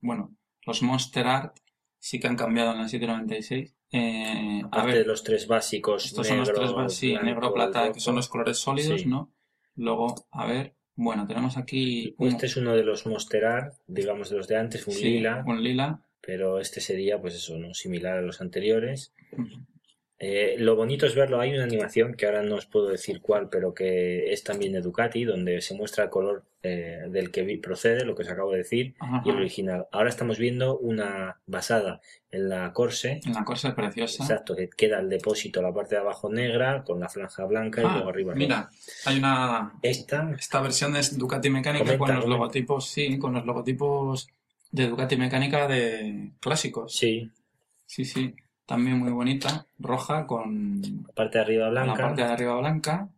bueno, 0.00 0.36
los 0.64 0.82
Monster 0.82 1.26
Art 1.26 1.56
sí 2.00 2.18
que 2.18 2.26
han 2.26 2.36
cambiado 2.36 2.72
en 2.72 2.78
la 2.78 2.88
796. 2.88 3.76
Eh, 3.92 4.60
a 4.64 4.66
Aparte 4.66 4.86
ver, 4.88 4.98
de 4.98 5.04
los 5.04 5.22
tres 5.22 5.46
básicos, 5.46 6.06
estos 6.06 6.26
son 6.26 6.38
los 6.38 6.48
negro, 6.48 6.60
tres, 6.62 6.76
va- 6.76 6.88
sí, 6.88 7.14
negro, 7.22 7.54
plata, 7.54 7.82
rojo. 7.82 7.92
que 7.92 8.00
son 8.00 8.16
los 8.16 8.28
colores 8.28 8.58
sólidos, 8.58 9.02
Sí. 9.02 9.06
¿no? 9.08 9.32
Luego, 9.76 10.14
a 10.32 10.46
ver, 10.46 10.74
Bueno, 10.96 11.26
tenemos 11.26 11.56
aquí 11.56 12.14
un, 12.18 12.28
Este 12.28 12.44
es 12.46 12.56
uno 12.58 12.74
de 12.74 12.82
los 12.84 13.06
Monster 13.06 13.44
Art, 13.46 13.74
digamos 13.86 14.28
de 14.28 14.36
los 14.36 14.48
de 14.48 14.56
antes, 14.56 14.86
un 14.86 14.92
sí, 14.92 15.04
lila, 15.04 15.42
un 15.46 15.62
lila. 15.62 16.02
pero 16.20 16.60
este 16.60 16.80
sería, 16.82 17.18
pues 17.20 17.34
eso, 17.36 17.56
¿no? 17.58 17.72
Similar 17.72 18.18
a 18.18 18.22
los 18.22 18.40
anteriores. 18.42 19.14
Eh, 20.22 20.56
lo 20.58 20.76
bonito 20.76 21.06
es 21.06 21.14
verlo, 21.14 21.40
hay 21.40 21.54
una 21.54 21.64
animación 21.64 22.12
que 22.12 22.26
ahora 22.26 22.42
no 22.42 22.56
os 22.56 22.66
puedo 22.66 22.88
decir 22.88 23.22
cuál, 23.22 23.48
pero 23.48 23.72
que 23.72 24.30
es 24.34 24.44
también 24.44 24.72
de 24.74 24.82
Ducati, 24.82 25.24
donde 25.24 25.62
se 25.62 25.72
muestra 25.74 26.04
el 26.04 26.10
color 26.10 26.44
eh, 26.62 27.04
del 27.08 27.30
que 27.30 27.58
procede, 27.62 28.04
lo 28.04 28.14
que 28.14 28.24
os 28.24 28.28
acabo 28.28 28.52
de 28.52 28.58
decir, 28.58 28.94
Ajá, 28.98 29.22
y 29.24 29.30
el 29.30 29.36
original. 29.36 29.86
Ahora 29.92 30.10
estamos 30.10 30.38
viendo 30.38 30.76
una 30.76 31.40
basada 31.46 32.02
en 32.30 32.50
la 32.50 32.70
Corse, 32.74 33.20
En 33.24 33.32
la 33.32 33.44
cosa 33.46 33.74
preciosa. 33.74 34.22
exacto, 34.24 34.54
que 34.54 34.68
queda 34.68 35.00
el 35.00 35.08
depósito, 35.08 35.62
la 35.62 35.72
parte 35.72 35.94
de 35.94 36.02
abajo 36.02 36.28
negra, 36.30 36.84
con 36.84 37.00
la 37.00 37.08
franja 37.08 37.46
blanca 37.46 37.80
y 37.80 37.86
Ah, 37.86 37.92
luego 37.94 38.10
arriba 38.10 38.34
roja. 38.34 38.38
mira, 38.38 38.70
hay 39.06 39.16
una 39.16 39.72
Esta, 39.80 40.30
esta 40.38 40.60
versión 40.60 40.92
de 40.92 41.00
Ducati 41.16 41.48
mecánica 41.48 41.84
Comenta, 41.84 42.04
con 42.04 42.14
los 42.16 42.26
logotipos, 42.26 42.90
sí, 42.90 43.18
con 43.18 43.32
los 43.32 43.46
logotipos 43.46 44.28
de 44.70 44.86
Ducati 44.86 45.16
mecánica 45.16 45.66
de 45.66 46.32
clásicos. 46.40 46.94
sí, 46.94 47.30
Sí, 47.86 48.04
sí, 48.04 48.34
también 48.70 48.98
muy 49.00 49.10
bonita, 49.10 49.66
roja 49.80 50.28
con 50.28 50.80
la 51.08 51.12
parte 51.12 51.38
de 51.38 51.44
arriba 51.44 51.66
con 51.66 51.74
la 51.74 51.82
blanca. 51.82 52.02
parte 52.04 52.22
de 52.22 52.28
arriba 52.28 52.56
blanca. 52.60 53.08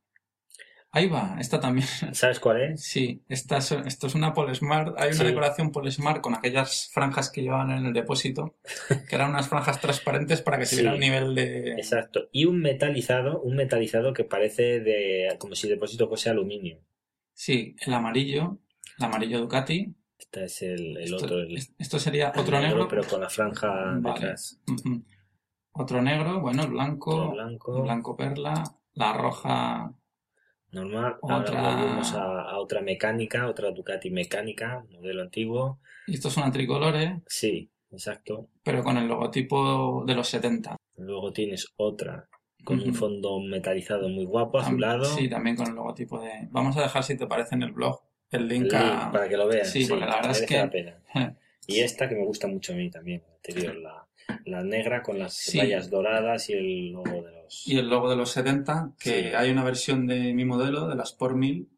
Ahí 0.94 1.08
va, 1.08 1.36
esta 1.38 1.60
también. 1.60 1.86
¿Sabes 2.14 2.40
cuál 2.40 2.62
es? 2.62 2.82
Sí, 2.82 3.22
esta 3.28 3.58
es- 3.58 3.72
esto 3.72 4.06
es 4.06 4.14
una 4.14 4.32
Polesmart. 4.32 4.98
Hay 4.98 5.08
una 5.08 5.16
Sí. 5.18 5.24
decoración 5.24 5.70
Polesmart 5.72 6.22
con 6.22 6.34
aquellas 6.34 6.88
franjas 6.90 7.30
que 7.30 7.42
llevaban 7.42 7.70
en 7.70 7.84
el 7.84 7.92
depósito, 7.92 8.56
que 9.10 9.14
eran 9.14 9.28
unas 9.30 9.48
franjas 9.48 9.78
transparentes 9.78 10.40
para 10.40 10.58
que 10.58 10.64
se 10.64 10.76
Sí. 10.76 10.80
viera 10.82 10.94
el 10.94 11.00
nivel 11.00 11.34
de... 11.34 11.72
Exacto. 11.72 12.28
Y 12.32 12.46
un 12.46 12.60
metalizado, 12.60 13.40
un 13.42 13.54
metalizado 13.56 14.14
que 14.14 14.24
parece 14.24 14.80
de 14.80 15.36
como 15.38 15.54
si 15.54 15.66
el 15.66 15.74
depósito 15.74 16.08
fuese 16.08 16.30
aluminio. 16.30 16.78
Sí, 17.34 17.76
el 17.86 17.92
amarillo, 17.92 18.58
el 18.98 19.04
amarillo 19.04 19.38
Ducati. 19.40 19.94
Este 20.18 20.44
es 20.44 20.62
el, 20.62 20.96
el 20.96 21.04
Esto, 21.04 21.16
otro, 21.16 21.40
el, 21.40 21.56
es- 21.58 21.74
esto 21.78 21.98
sería 21.98 22.32
otro 22.36 22.58
negro. 22.58 22.86
pero 22.88 23.02
con 23.04 23.20
la 23.20 23.28
franja 23.28 23.68
Vale. 23.98 24.14
detrás. 24.20 24.58
Otro 25.72 26.02
negro, 26.02 26.40
bueno, 26.40 26.62
el 26.64 26.70
blanco, 26.70 27.30
blanco, 27.32 27.82
blanco 27.82 28.16
perla, 28.16 28.62
la 28.94 29.12
roja, 29.14 29.92
normal. 30.70 31.16
Otra- 31.22 31.36
Ahora 31.58 31.76
volvemos 31.76 32.12
a, 32.14 32.42
a 32.50 32.58
otra 32.58 32.82
mecánica, 32.82 33.48
otra 33.48 33.70
Ducati 33.70 34.10
mecánica, 34.10 34.84
modelo 34.90 35.22
antiguo. 35.22 35.78
y 36.06 36.14
esto 36.14 36.28
es 36.28 36.36
una 36.36 36.52
tricolore, 36.52 37.22
Sí, 37.26 37.70
exacto. 37.90 38.48
pero 38.62 38.82
con 38.82 38.98
el 38.98 39.06
logotipo 39.08 40.04
de 40.06 40.14
los 40.14 40.28
70. 40.28 40.76
Luego 40.96 41.32
tienes 41.32 41.72
otra 41.76 42.28
con 42.64 42.78
un 42.80 42.94
fondo 42.94 43.40
metalizado 43.40 44.08
muy 44.08 44.24
guapo, 44.24 44.58
azulado. 44.58 45.04
Sí, 45.04 45.28
también 45.28 45.56
con 45.56 45.66
el 45.68 45.74
logotipo 45.74 46.20
de... 46.20 46.48
Vamos 46.52 46.76
a 46.76 46.82
dejar, 46.82 47.02
si 47.02 47.16
te 47.16 47.26
parece, 47.26 47.54
en 47.56 47.62
el 47.64 47.72
blog 47.72 48.00
el 48.30 48.42
El 48.42 48.48
link 48.48 48.72
a... 48.74 49.10
para 49.10 49.28
que 49.28 49.36
lo 49.36 49.48
veas. 49.48 49.68
Sí, 49.70 49.84
porque 49.86 50.04
la 50.06 50.16
verdad 50.16 50.30
es 50.32 50.42
que- 50.42 50.56
la 50.58 50.70
pena. 50.70 50.98
Y 51.66 51.78
esta 51.80 52.08
que 52.08 52.16
me 52.16 52.24
gusta 52.24 52.48
mucho 52.48 52.72
a 52.72 52.76
mí 52.76 52.90
también, 52.90 53.22
la 53.26 53.34
anterior, 53.36 53.76
la, 53.76 54.01
la 54.44 54.62
negra 54.62 55.02
con 55.02 55.18
las 55.18 55.34
Sí. 55.34 55.58
rayas 55.58 55.90
doradas 55.90 56.48
y 56.50 56.52
el 56.54 56.92
logo 56.92 57.22
de 57.22 57.32
los... 57.32 57.66
Y 57.66 57.78
el 57.78 57.88
logo 57.88 58.10
de 58.10 58.16
los 58.16 58.30
70, 58.30 58.92
que 58.98 59.30
Sí. 59.30 59.34
hay 59.36 59.50
una 59.50 59.64
versión 59.64 60.06
de 60.06 60.32
mi 60.34 60.44
modelo, 60.44 60.88
de 60.88 60.94
la 60.96 61.02
Sport 61.04 61.36
1000, 61.36 61.68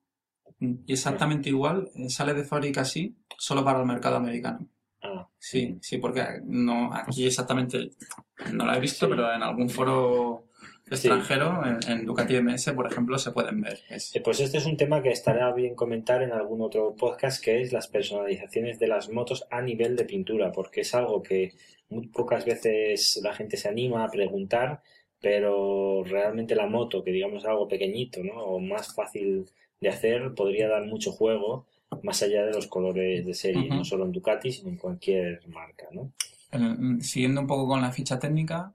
y 0.60 0.92
exactamente 0.92 1.48
igual, 1.48 1.90
eh, 1.96 2.08
sale 2.08 2.32
de 2.34 2.44
fábrica 2.44 2.82
así, 2.82 3.14
solo 3.38 3.64
para 3.64 3.80
el 3.80 3.86
mercado 3.86 4.16
americano. 4.16 4.68
Ah, 5.02 5.28
Sí, 5.38 5.76
sí, 5.82 5.98
porque 5.98 6.24
no, 6.44 6.90
aquí 6.94 7.26
exactamente 7.26 7.90
no 8.52 8.64
la 8.64 8.76
he 8.76 8.80
visto, 8.80 9.08
pero 9.08 9.30
en 9.34 9.42
algún 9.42 9.68
foro 9.68 10.43
extranjero, 10.90 11.62
en, 11.64 11.78
en 11.90 12.04
Ducati 12.06 12.40
MS, 12.40 12.72
por 12.74 12.86
ejemplo, 12.90 13.18
se 13.18 13.30
pueden 13.32 13.60
ver. 13.62 13.80
Eh, 13.90 14.20
Pues 14.22 14.40
este 14.40 14.58
es 14.58 14.66
un 14.66 14.76
tema 14.76 15.02
que 15.02 15.10
estaría 15.10 15.50
bien 15.52 15.74
comentar 15.74 16.22
en 16.22 16.32
algún 16.32 16.60
otro 16.60 16.94
podcast, 16.94 17.42
que 17.42 17.60
es 17.62 17.72
las 17.72 17.88
personalizaciones 17.88 18.78
de 18.78 18.88
las 18.88 19.10
motos 19.10 19.46
a 19.50 19.60
nivel 19.62 19.96
de 19.96 20.04
pintura, 20.04 20.52
porque 20.52 20.82
es 20.82 20.94
algo 20.94 21.22
que 21.22 21.52
muy 21.88 22.06
pocas 22.08 22.44
veces 22.44 23.20
la 23.22 23.34
gente 23.34 23.56
se 23.56 23.68
anima 23.68 24.04
a 24.04 24.10
preguntar, 24.10 24.82
pero 25.20 26.04
realmente 26.04 26.54
la 26.54 26.66
moto, 26.66 27.02
que 27.02 27.12
digamos 27.12 27.42
es 27.42 27.48
algo 27.48 27.66
pequeñito, 27.66 28.22
¿no? 28.22 28.34
O 28.34 28.58
más 28.60 28.94
fácil 28.94 29.46
de 29.80 29.88
hacer, 29.88 30.34
podría 30.34 30.68
dar 30.68 30.84
mucho 30.86 31.12
juego 31.12 31.66
más 32.02 32.22
allá 32.22 32.44
de 32.44 32.52
los 32.52 32.66
colores 32.66 33.24
de 33.24 33.34
serie, 33.34 33.68
no 33.68 33.84
solo 33.84 34.04
en 34.04 34.12
Ducati, 34.12 34.50
sino 34.52 34.68
en 34.70 34.76
cualquier 34.76 35.40
marca, 35.48 35.86
¿no? 35.92 36.12
el- 36.52 37.02
siguiendo 37.02 37.40
un 37.40 37.46
poco 37.46 37.66
con 37.68 37.80
la 37.80 37.90
ficha 37.92 38.18
técnica, 38.18 38.72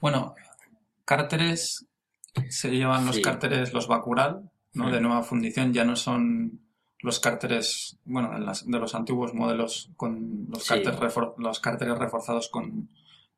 bueno, 0.00 0.34
cárteres, 1.14 1.86
se 2.48 2.70
llevan 2.70 3.04
los 3.04 3.16
Sí. 3.16 3.22
cárteres, 3.22 3.72
los 3.72 3.88
Bacural, 3.88 4.48
¿no? 4.74 4.92
De 4.92 5.00
nueva 5.00 5.24
fundición, 5.24 5.72
ya 5.72 5.84
no 5.84 5.96
son 5.96 6.60
los 7.00 7.18
cárteres, 7.18 7.98
bueno, 8.04 8.30
de, 8.32 8.38
las- 8.40 8.64
de 8.64 8.78
los 8.78 8.94
antiguos 8.94 9.34
modelos 9.34 9.90
con 9.96 10.46
los, 10.48 10.62
Sí. 10.62 10.68
cárteres 10.68 11.00
refor- 11.00 11.34
los 11.38 11.58
cárteres 11.58 11.98
reforzados 11.98 12.48
con, 12.48 12.88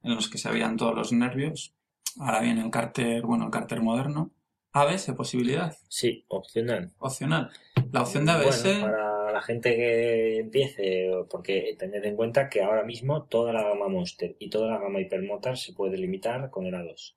en 0.02 0.14
los 0.14 0.28
que 0.28 0.36
se 0.36 0.50
veían 0.50 0.76
todos 0.76 0.94
los 0.94 1.12
nervios. 1.12 1.72
Ahora 2.20 2.40
viene 2.40 2.60
el 2.62 2.70
cárter, 2.70 3.22
bueno, 3.22 3.46
el 3.46 3.50
cárter 3.50 3.80
moderno. 3.80 4.30
ABS, 4.74 5.14
posibilidad, 5.14 5.74
Sí, 5.88 6.24
opcional. 6.28 6.92
opcional. 6.98 7.50
La 7.92 8.02
opción 8.02 8.26
de 8.26 8.32
ABS, 8.32 8.62
Bueno, 8.80 8.86
para 8.86 9.32
la 9.32 9.40
gente 9.42 9.74
que 9.76 10.38
empiece, 10.40 11.10
porque 11.30 11.74
tened 11.78 12.04
en 12.04 12.16
cuenta 12.16 12.48
que 12.50 12.62
ahora 12.62 12.82
mismo 12.84 13.22
toda 13.24 13.52
la 13.54 13.62
gama 13.62 13.88
Monster 13.88 14.36
y 14.38 14.50
toda 14.50 14.68
la 14.72 14.78
gama 14.78 15.00
Hypermotor 15.00 15.56
se 15.56 15.72
puede 15.72 15.96
limitar 15.96 16.50
con 16.50 16.66
el 16.66 16.74
A2. 16.74 17.14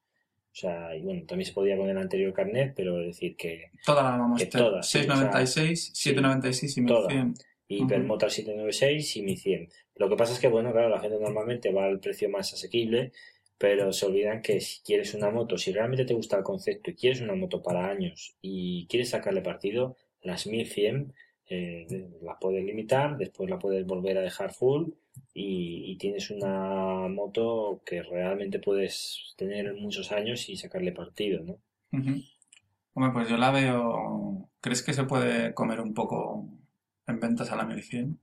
O 0.55 0.57
sea, 0.57 0.95
y 0.95 1.01
bueno, 1.01 1.23
también 1.27 1.45
se 1.45 1.53
podía 1.53 1.75
con 1.75 1.89
el 1.89 1.97
anterior 1.97 2.31
carnet, 2.31 2.73
pero 2.77 3.01
es 3.01 3.07
decir 3.07 3.35
que 3.35 3.71
toda 3.85 4.03
la 4.03 4.11
vamos 4.11 4.41
a 4.41 4.49
todas, 4.49 4.87
sí, 4.87 4.99
696, 4.99 5.91
o 5.91 5.95
sea, 5.95 5.95
796 5.95 6.77
y 6.77 6.85
toda. 6.85 7.07
1100. 7.09 7.33
Hypermotor 7.67 8.31
796 8.31 9.17
y 9.17 9.21
Mi 9.23 9.35
100. 9.35 9.69
Lo 9.95 10.07
que 10.07 10.15
pasa 10.15 10.31
es 10.31 10.39
que, 10.39 10.47
bueno, 10.47 10.71
claro, 10.71 10.87
la 10.87 11.01
gente 11.01 11.19
normalmente 11.19 11.73
va 11.73 11.85
al 11.85 11.99
precio 11.99 12.29
más 12.29 12.53
asequible, 12.53 13.11
pero 13.57 13.91
se 13.91 14.05
olvidan 14.05 14.41
que 14.41 14.61
si 14.61 14.81
quieres 14.81 15.13
una 15.13 15.29
moto, 15.29 15.57
si 15.57 15.73
realmente 15.73 16.05
te 16.05 16.13
gusta 16.13 16.37
el 16.37 16.43
concepto 16.43 16.89
y 16.89 16.95
quieres 16.95 17.19
una 17.19 17.35
moto 17.35 17.61
para 17.61 17.89
años 17.89 18.37
y 18.41 18.87
quieres 18.87 19.09
sacarle 19.09 19.41
partido, 19.41 19.97
las 20.21 20.47
1100 20.47 21.13
eh, 21.49 22.07
la 22.21 22.39
puedes 22.39 22.63
limitar, 22.63 23.17
después 23.17 23.49
la 23.49 23.59
puedes 23.59 23.85
volver 23.85 24.19
a 24.19 24.21
dejar 24.21 24.53
full 24.53 24.91
y, 25.33 25.91
y 25.91 25.97
tienes 25.97 26.29
una 26.31 27.07
moto 27.09 27.81
que 27.85 28.03
realmente 28.03 28.59
puedes 28.59 29.33
tener 29.37 29.73
muchos 29.75 30.11
años 30.11 30.49
y 30.49 30.57
sacarle 30.57 30.91
partido, 30.91 31.43
¿no? 31.43 31.59
Ujú. 31.91 32.21
Hombre, 32.93 33.11
pues 33.13 33.29
yo 33.29 33.37
la 33.37 33.51
veo. 33.51 34.49
¿Crees 34.61 34.83
que 34.83 34.93
se 34.93 35.05
puede 35.05 35.53
comer 35.53 35.81
un 35.81 35.93
poco 35.93 36.47
en 37.07 37.19
ventas 37.19 37.51
a 37.51 37.55
la 37.55 37.65
1100? 37.65 38.19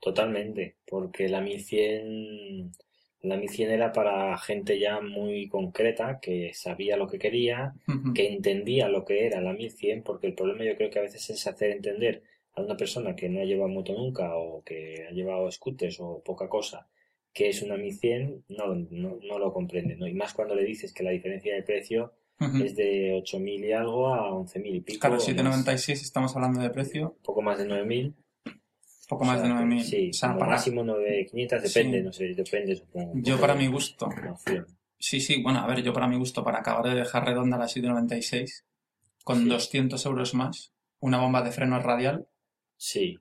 Totalmente, 0.00 0.76
porque 0.86 1.28
la 1.28 1.40
1100, 1.40 2.72
la 3.20 3.36
1100 3.36 3.70
era 3.70 3.92
para 3.92 4.36
gente 4.38 4.78
ya 4.78 5.00
muy 5.00 5.48
concreta, 5.48 6.18
que 6.20 6.52
sabía 6.54 6.96
lo 6.96 7.06
que 7.06 7.18
quería, 7.20 7.74
que 8.12 8.28
entendía 8.28 8.88
lo 8.88 9.04
que 9.04 9.26
era 9.26 9.40
la 9.40 9.52
1100, 9.52 10.02
porque 10.02 10.26
el 10.26 10.34
problema 10.34 10.64
yo 10.64 10.76
creo 10.76 10.90
que 10.90 10.98
a 10.98 11.02
veces 11.02 11.30
es 11.30 11.46
hacer 11.46 11.70
entender 11.70 12.24
a 12.54 12.60
una 12.62 12.76
persona 12.76 13.14
que 13.16 13.28
no 13.28 13.40
ha 13.40 13.44
llevado 13.44 13.68
moto 13.68 13.92
nunca 13.94 14.36
o 14.36 14.62
que 14.62 15.06
ha 15.08 15.12
llevado 15.12 15.50
scooters 15.50 15.98
o 16.00 16.22
poca 16.24 16.48
cosa 16.48 16.86
que 17.34 17.48
es 17.48 17.62
una 17.62 17.78
1100, 17.78 18.44
no, 18.50 18.66
lo- 18.66 18.74
no, 18.90 19.18
no 19.26 19.38
lo 19.38 19.52
comprende, 19.54 19.96
¿no? 19.96 20.06
Y 20.06 20.12
más 20.12 20.34
cuando 20.34 20.54
le 20.54 20.64
dices 20.64 20.92
que 20.92 21.02
la 21.02 21.12
diferencia 21.12 21.54
de 21.54 21.62
precio 21.62 22.12
es 22.62 22.76
de 22.76 23.14
8.000 23.14 23.64
y 23.64 23.72
algo 23.72 24.08
a 24.12 24.30
11.000 24.34 24.74
y 24.76 24.80
pico. 24.82 25.00
Claro, 25.00 25.14
o 25.14 25.16
más. 25.16 25.24
796 25.24 26.02
estamos 26.02 26.34
hablando 26.36 26.60
de 26.60 26.68
precio, 26.68 27.16
poco 27.24 27.40
más 27.40 27.56
de 27.56 27.64
9.000. 27.66 28.12
poco 29.08 29.24
más 29.24 29.40
de 29.40 29.46
sea, 29.48 29.56
9.000. 29.62 29.82
Sí, 29.82 30.10
o 30.10 30.12
sea, 30.12 30.36
para... 30.36 30.50
máximo 30.52 30.82
9.500, 30.84 31.60
depende, 31.62 31.98
Sí. 31.98 32.04
no 32.04 32.12
sé, 32.12 32.34
depende, 32.34 32.76
supongo. 32.76 33.12
Yo 33.16 33.40
para 33.40 33.54
mi 33.54 33.66
gusto, 33.68 34.08
sí, 34.98 35.20
sí, 35.20 35.42
bueno, 35.42 35.60
a 35.60 35.66
ver, 35.66 35.82
yo 35.82 35.92
para 35.94 36.06
mi 36.08 36.16
gusto, 36.16 36.44
para 36.44 36.58
acabar 36.58 36.84
de 36.92 36.96
dejar 37.00 37.24
redonda 37.24 37.56
la 37.56 37.66
796, 37.68 38.66
con 39.24 39.38
Sí. 39.44 39.48
200 39.48 40.04
euros 40.04 40.34
más, 40.34 40.72
una 41.00 41.18
bomba 41.20 41.42
de 41.42 41.52
freno 41.52 41.78
radial 41.80 42.26
Sí. 42.82 43.16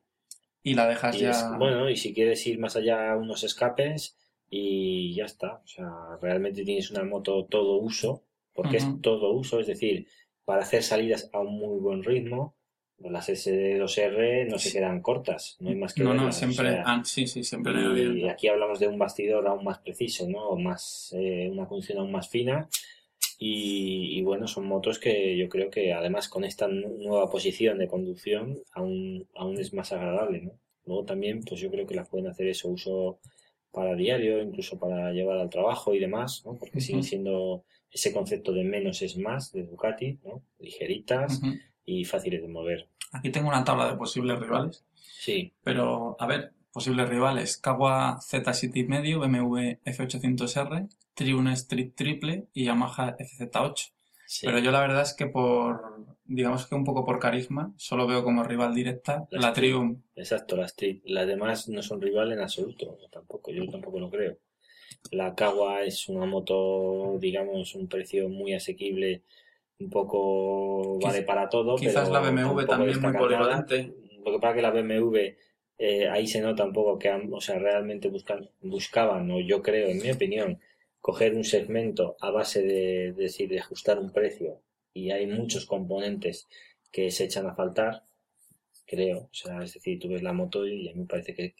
y 0.63 0.73
la 0.73 0.87
dejas 0.87 1.15
Y 1.15 1.19
ya... 1.19 1.29
es- 1.29 1.45
bueno, 1.59 1.87
y 1.87 1.95
si 1.95 2.15
quieres 2.15 2.45
ir 2.47 2.57
más 2.57 2.75
allá, 2.75 3.15
unos 3.15 3.43
escapes 3.43 4.17
y 4.49 5.13
ya 5.13 5.25
está. 5.25 5.61
O 5.63 5.67
sea, 5.67 5.87
realmente 6.19 6.65
tienes 6.65 6.89
una 6.89 7.03
moto 7.03 7.45
todo 7.45 7.77
uso, 7.77 8.23
porque 8.53 8.77
es 8.77 8.87
todo 9.01 9.31
uso, 9.33 9.59
es 9.59 9.67
decir, 9.67 10.07
para 10.45 10.63
hacer 10.63 10.81
salidas 10.81 11.29
a 11.31 11.39
un 11.39 11.59
muy 11.59 11.79
buen 11.79 12.03
ritmo, 12.03 12.55
las 12.97 13.29
SD2R 13.29 14.45
no 14.49 14.57
se 14.57 14.71
quedan 14.71 15.01
cortas, 15.01 15.57
no 15.59 15.69
hay 15.69 15.75
más 15.75 15.93
que 15.93 16.03
no, 16.03 16.13
no, 16.15 16.27
o 16.27 16.31
siempre... 16.31 16.69
sea, 16.71 16.83
ah, 16.85 17.01
sí, 17.05 17.27
sí, 17.27 17.43
siempre 17.43 17.73
Y 18.15 18.27
aquí 18.27 18.47
hablamos 18.47 18.79
de 18.79 18.87
un 18.87 18.97
bastidor 18.97 19.47
aún 19.47 19.63
más 19.63 19.79
preciso, 19.79 20.27
¿no? 20.27 20.49
O 20.49 20.57
más, 20.57 21.13
eh, 21.17 21.49
una 21.51 21.65
función 21.67 21.99
aún 21.99 22.11
más 22.11 22.29
fina. 22.29 22.67
Y, 23.43 24.19
y 24.19 24.21
bueno, 24.21 24.47
son 24.47 24.67
motos 24.67 24.99
que 24.99 25.35
yo 25.35 25.49
creo 25.49 25.71
que 25.71 25.93
además 25.93 26.29
con 26.29 26.43
esta 26.43 26.67
nu- 26.67 26.95
nueva 26.99 27.27
posición 27.31 27.79
de 27.79 27.87
conducción 27.87 28.59
aún, 28.73 29.27
aún 29.33 29.57
es 29.59 29.73
más 29.73 29.91
agradable, 29.91 30.41
¿no? 30.41 30.51
Luego 30.85 31.05
también, 31.05 31.41
pues 31.43 31.59
yo 31.59 31.71
creo 31.71 31.87
que 31.87 31.95
las 31.95 32.07
pueden 32.07 32.27
hacer 32.27 32.47
eso, 32.47 32.69
uso 32.69 33.19
para 33.71 33.95
diario, 33.95 34.41
incluso 34.43 34.77
para 34.77 35.11
llevar 35.11 35.39
al 35.39 35.49
trabajo 35.49 35.95
y 35.95 35.99
demás, 35.99 36.43
¿no? 36.45 36.55
Porque 36.55 36.81
sigue 36.81 36.99
Ujú. 36.99 37.07
siendo 37.07 37.63
ese 37.91 38.13
concepto 38.13 38.51
de 38.53 38.63
menos 38.63 39.01
es 39.01 39.17
más 39.17 39.51
de 39.53 39.63
Ducati, 39.63 40.19
¿no? 40.23 40.43
Ligeritas, 40.59 41.41
y 41.83 42.05
fáciles 42.05 42.41
de 42.43 42.47
mover. 42.47 42.87
Aquí 43.11 43.31
tengo 43.31 43.49
una 43.49 43.63
tabla 43.63 43.89
de 43.91 43.97
posibles 43.97 44.39
rivales, 44.39 44.85
Sí, 44.93 45.51
pero 45.63 46.15
a 46.19 46.27
ver, 46.27 46.53
posibles 46.71 47.09
rivales: 47.09 47.57
Kawa 47.57 48.19
Z 48.21 48.53
City 48.53 48.83
medio, 48.83 49.19
BMW 49.19 49.79
F800R, 49.85 50.87
Triune 51.13 51.53
Street 51.53 51.93
Triple 51.95 52.47
y 52.53 52.65
Yamaha 52.65 53.15
FZ8. 53.17 53.91
sí. 54.25 54.45
Pero 54.47 54.59
yo 54.59 54.71
la 54.71 54.81
verdad 54.81 55.01
es 55.01 55.13
que 55.13 55.27
por, 55.27 55.81
digamos 56.25 56.65
que 56.67 56.75
un 56.75 56.83
poco 56.85 57.05
por 57.05 57.19
carisma, 57.19 57.73
solo 57.77 58.07
veo 58.07 58.23
como 58.23 58.43
rival 58.43 58.73
directa 58.73 59.27
La 59.31 59.41
la 59.41 59.47
Street. 59.49 59.71
Triumph. 59.71 59.99
Exacto, 60.15 60.55
las, 60.55 60.75
tri- 60.77 61.01
las 61.05 61.27
demás 61.27 61.67
no 61.69 61.81
son 61.81 62.01
rival 62.01 62.31
en 62.31 62.39
absoluto, 62.39 62.97
tampoco, 63.11 63.51
yo 63.51 63.67
tampoco 63.69 63.99
lo 63.99 64.09
creo. 64.09 64.37
La 65.11 65.35
Kawa 65.35 65.83
es 65.83 66.07
una 66.09 66.25
moto, 66.25 67.17
digamos, 67.19 67.75
un 67.75 67.87
precio 67.87 68.29
muy 68.29 68.53
asequible, 68.53 69.23
un 69.79 69.89
poco 69.89 70.97
Quiz- 70.99 71.03
vale 71.05 71.21
para 71.23 71.49
todo, 71.49 71.75
Quizás 71.75 72.09
pero 72.09 72.13
la 72.13 72.19
BMW 72.31 72.65
también 72.65 73.01
muy 73.01 73.13
polivalente. 73.13 73.93
Lo 74.23 74.31
que 74.33 74.39
pasa 74.39 74.55
que 74.55 74.61
la 74.61 74.71
BMW, 74.71 75.35
eh, 75.87 76.07
ahí 76.13 76.27
se 76.27 76.41
nota 76.41 76.63
un 76.69 76.73
poco 76.79 76.99
que, 76.99 77.09
han- 77.09 77.31
o 77.33 77.41
sea, 77.41 77.57
realmente 77.59 78.07
buscan, 78.15 78.41
buscaban, 78.75 79.29
o 79.31 79.39
yo 79.51 79.57
creo, 79.67 79.87
en 79.89 79.99
mi 80.03 80.11
opinión, 80.17 80.59
coger 81.07 81.31
un 81.35 81.43
segmento 81.55 82.05
a 82.21 82.29
base 82.31 82.59
de, 82.71 83.13
de 83.17 83.23
decir, 83.27 83.49
de 83.49 83.59
ajustar 83.59 83.97
un 83.99 84.11
precio, 84.17 84.61
y 84.93 85.03
hay 85.11 85.25
muchos 85.27 85.65
componentes 85.65 86.47
que 86.93 87.09
se 87.11 87.25
echan 87.25 87.47
a 87.47 87.55
faltar, 87.55 88.03
creo, 88.85 89.19
o 89.31 89.33
sea, 89.33 89.63
es 89.63 89.73
decir, 89.75 89.99
tú 89.99 90.09
ves 90.09 90.23
la 90.23 90.33
moto 90.33 90.67
y 90.67 90.89
a 90.89 90.93
mí 90.93 91.01
me 91.01 91.05
parece 91.07 91.33
que, 91.33 91.55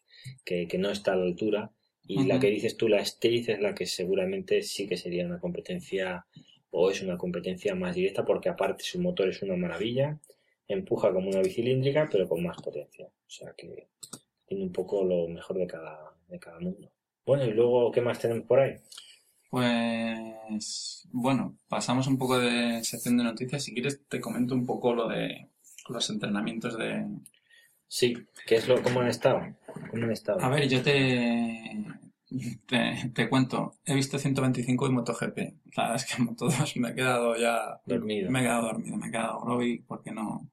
que, 0.45 0.67
que 0.67 0.77
no 0.77 0.89
está 0.91 1.13
a 1.13 1.15
la 1.17 1.25
altura, 1.25 1.71
y 2.07 2.25
la 2.25 2.39
que 2.39 2.49
dices 2.49 2.77
tú, 2.77 2.87
la 2.89 2.99
Street, 3.01 3.47
es 3.49 3.59
la 3.61 3.73
que 3.75 3.85
seguramente 3.85 4.61
sí 4.63 4.87
que 4.87 4.97
sería 4.97 5.25
una 5.25 5.39
competencia, 5.39 6.25
o 6.71 6.89
es 6.91 7.01
una 7.01 7.17
competencia 7.17 7.75
más 7.75 7.95
directa, 7.95 8.25
porque 8.25 8.49
aparte 8.49 8.83
su 8.83 8.99
motor 9.01 9.29
es 9.29 9.41
una 9.41 9.55
maravilla, 9.55 10.19
empuja 10.67 11.11
como 11.13 11.29
una 11.29 11.41
bicilíndrica, 11.41 12.09
pero 12.11 12.27
con 12.27 12.43
más 12.43 12.57
potencia. 12.61 13.09
O 13.31 13.33
sea 13.33 13.53
que 13.57 13.87
tiene 14.45 14.65
un 14.65 14.73
poco 14.73 15.05
lo 15.05 15.25
mejor 15.29 15.57
de 15.57 15.65
cada, 15.65 16.13
de 16.27 16.37
cada 16.37 16.59
mundo. 16.59 16.91
Bueno, 17.25 17.45
y 17.45 17.53
luego, 17.53 17.89
¿qué 17.89 18.01
más 18.01 18.19
tenemos 18.19 18.43
por 18.45 18.59
ahí? 18.59 18.75
Pues 19.49 21.07
bueno, 21.13 21.57
pasamos 21.69 22.07
un 22.07 22.17
poco 22.17 22.37
de 22.37 22.83
sección 22.83 23.15
de 23.15 23.23
noticias. 23.23 23.63
Si 23.63 23.73
quieres, 23.73 24.05
te 24.09 24.19
comento 24.19 24.53
un 24.53 24.65
poco 24.65 24.93
lo 24.93 25.07
de 25.07 25.47
los 25.87 26.09
entrenamientos 26.09 26.77
de. 26.77 27.07
Sí, 27.87 28.17
¿qué 28.45 28.55
es 28.55 28.67
lo, 28.67 28.83
cómo 28.83 28.99
han 28.99 29.07
estado? 29.07 29.39
¿Cómo 29.89 30.03
han 30.03 30.11
estado? 30.11 30.41
A 30.41 30.49
ver, 30.49 30.67
yo 30.67 30.81
te, 30.81 31.85
te, 32.67 33.11
te 33.15 33.29
cuento. 33.29 33.77
He 33.85 33.95
visto 33.95 34.19
125 34.19 34.87
y 34.87 34.91
MotoGP. 34.91 35.37
La 35.77 35.83
verdad 35.83 35.95
es 35.95 36.05
que 36.05 36.15
en 36.21 36.27
Moto2 36.27 36.81
me 36.81 36.89
he 36.89 36.95
quedado 36.95 37.37
ya. 37.37 37.79
Dormido. 37.85 38.29
Me 38.29 38.39
he 38.39 38.43
quedado 38.43 38.63
dormido, 38.63 38.97
me 38.97 39.07
he 39.07 39.11
quedado 39.11 39.39
groggy 39.39 39.77
porque 39.87 40.11
no. 40.11 40.49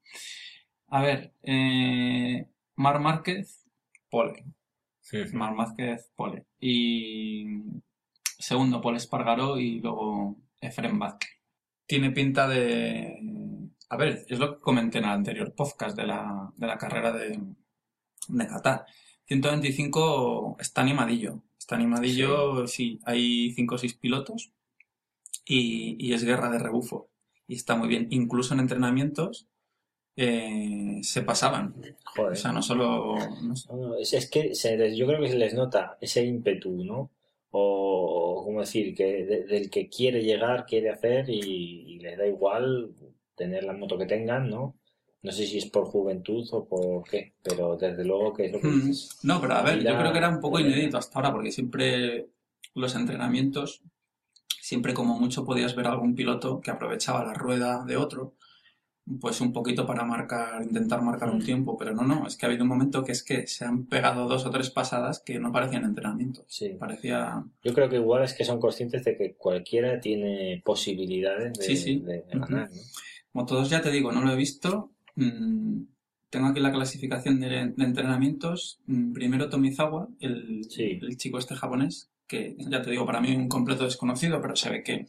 A 0.87 1.03
ver, 1.03 1.33
eh, 1.43 2.47
Mar 2.79 3.01
Márquez, 3.01 3.67
pole. 4.09 4.45
Mar 5.33 5.53
Márquez, 5.53 6.13
pole. 6.15 6.45
Y 6.61 7.45
segundo, 8.37 8.79
Paul 8.79 8.95
Espargaró 8.95 9.59
y 9.59 9.81
luego 9.81 10.37
Efren 10.61 10.97
Vázquez. 10.97 11.29
Tiene 11.85 12.11
pinta 12.11 12.47
de... 12.47 13.19
A 13.89 13.97
ver, 13.97 14.25
es 14.29 14.39
lo 14.39 14.55
que 14.55 14.61
comenté 14.61 14.99
en 14.99 15.03
el 15.03 15.09
anterior 15.09 15.53
podcast 15.53 15.97
de 15.97 16.07
la, 16.07 16.53
de 16.55 16.67
la 16.67 16.77
carrera 16.77 17.11
de, 17.11 17.41
de 18.29 18.47
Qatar. 18.47 18.85
125 19.25 20.55
está 20.61 20.79
animadillo. 20.79 21.43
Está 21.57 21.75
animadillo, 21.75 22.65
sí, 22.65 23.01
hay 23.03 23.51
5 23.55 23.75
o 23.75 23.77
6 23.77 23.93
pilotos 23.95 24.53
y, 25.43 25.97
y 25.99 26.13
es 26.13 26.23
guerra 26.23 26.49
de 26.49 26.59
rebufo. 26.59 27.09
Y 27.45 27.55
está 27.55 27.75
muy 27.75 27.89
bien. 27.89 28.07
Incluso 28.09 28.53
en 28.53 28.61
entrenamientos 28.61 29.49
eh, 30.25 30.99
se 31.03 31.21
pasaban. 31.23 31.73
Joder. 32.15 32.33
O 32.33 32.35
sea, 32.35 32.51
no 32.51 32.61
solo... 32.61 33.15
no 33.41 33.55
sé. 33.55 33.69
No, 33.71 33.77
no, 33.77 33.95
es, 33.97 34.13
es 34.13 34.29
que 34.29 34.53
se 34.55 34.77
les- 34.77 34.95
yo 34.97 35.05
creo 35.07 35.21
que 35.21 35.29
se 35.29 35.37
les 35.37 35.53
nota 35.53 35.97
ese 36.01 36.23
ímpetu, 36.25 36.71
¿no? 36.83 37.11
O, 37.51 38.41
como 38.45 38.59
decir, 38.61 38.93
que 38.95 39.25
de- 39.25 39.43
del 39.45 39.69
que 39.69 39.89
quiere 39.89 40.23
llegar, 40.23 40.65
quiere 40.65 40.89
hacer 40.89 41.29
y, 41.29 41.39
y 41.95 41.99
les 41.99 42.17
da 42.17 42.27
igual 42.27 42.91
tener 43.35 43.63
la 43.63 43.73
moto 43.73 43.97
que 43.97 44.05
tengan, 44.05 44.49
¿no? 44.49 44.75
No 45.21 45.31
sé 45.31 45.45
si 45.45 45.57
es 45.57 45.65
por 45.69 45.85
juventud 45.85 46.47
o 46.51 46.65
por 46.67 47.03
qué, 47.09 47.33
pero 47.43 47.75
desde 47.77 48.05
luego 48.05 48.33
que 48.33 48.45
es 48.45 48.51
lo 48.51 48.59
que 48.61 48.67
Mm, 48.67 48.87
dices. 48.87 49.17
No, 49.23 49.41
pero 49.41 49.53
a 49.55 49.63
ver, 49.63 49.83
yo 49.83 49.97
creo 49.97 50.11
que 50.11 50.17
era 50.17 50.29
un 50.29 50.39
poco 50.41 50.59
eh, 50.59 50.61
inédito 50.63 50.97
hasta 50.97 51.19
ahora, 51.19 51.33
porque 51.33 51.51
siempre 51.51 52.27
los 52.75 52.95
entrenamientos, 52.95 53.81
siempre 54.61 54.93
como 54.93 55.19
mucho 55.19 55.45
podías 55.45 55.75
ver 55.75 55.87
algún 55.87 56.15
piloto 56.15 56.61
que 56.61 56.71
aprovechaba 56.71 57.23
la 57.25 57.33
rueda 57.33 57.83
de 57.85 57.97
otro, 57.97 58.35
pues 59.19 59.41
un 59.41 59.51
poquito 59.53 59.85
para 59.87 60.03
marcar, 60.03 60.61
intentar 60.61 61.01
marcar 61.01 61.29
un 61.31 61.39
Mm. 61.39 61.43
tiempo, 61.45 61.77
pero 61.77 61.93
no, 61.93 62.03
no, 62.03 62.27
es 62.27 62.35
que 62.37 62.45
ha 62.45 62.49
habido 62.49 62.63
un 62.63 62.69
momento 62.69 63.03
que 63.03 63.11
es 63.13 63.23
que 63.23 63.47
se 63.47 63.65
han 63.65 63.85
pegado 63.85 64.27
dos 64.27 64.45
o 64.45 64.49
tres 64.51 64.69
pasadas 64.69 65.19
que 65.25 65.39
no 65.39 65.51
parecían 65.51 65.83
entrenamientos. 65.85 66.45
Sí. 66.47 66.75
Parecía... 66.79 67.43
Yo 67.63 67.73
creo 67.73 67.89
que 67.89 67.95
igual 67.95 68.23
es 68.23 68.33
que 68.33 68.45
son 68.45 68.59
conscientes 68.59 69.03
de 69.05 69.17
que 69.17 69.33
cualquiera 69.35 69.99
tiene 69.99 70.61
posibilidades 70.63 71.53
de, 71.57 71.63
Sí, 71.65 71.75
sí. 71.77 71.99
de- 71.99 72.21
de 72.21 72.37
Ujú. 72.37 72.39
ganar, 72.39 72.69
¿no? 72.69 72.81
Moto 73.33 73.55
2 73.55 73.69
ya 73.69 73.81
te 73.81 73.91
digo, 73.91 74.11
no 74.11 74.21
lo 74.21 74.31
he 74.31 74.35
visto. 74.35 74.91
Mm, 75.15 75.83
tengo 76.29 76.47
aquí 76.47 76.59
la 76.59 76.71
clasificación 76.71 77.39
de, 77.39 77.73
de 77.75 77.83
entrenamientos. 77.85 78.79
Mm, 78.85 79.13
Primero 79.13 79.49
Tomizawa, 79.49 80.07
el, 80.19 80.65
Sí. 80.69 80.99
el 81.01 81.17
chico 81.17 81.39
este 81.39 81.55
japonés, 81.55 82.09
que 82.27 82.55
ya 82.59 82.81
te 82.83 82.91
digo, 82.91 83.05
para 83.07 83.21
mí 83.21 83.35
un 83.35 83.47
completo 83.47 83.85
desconocido, 83.85 84.39
pero 84.41 84.55
se 84.55 84.69
ve 84.69 84.83
que 84.83 85.07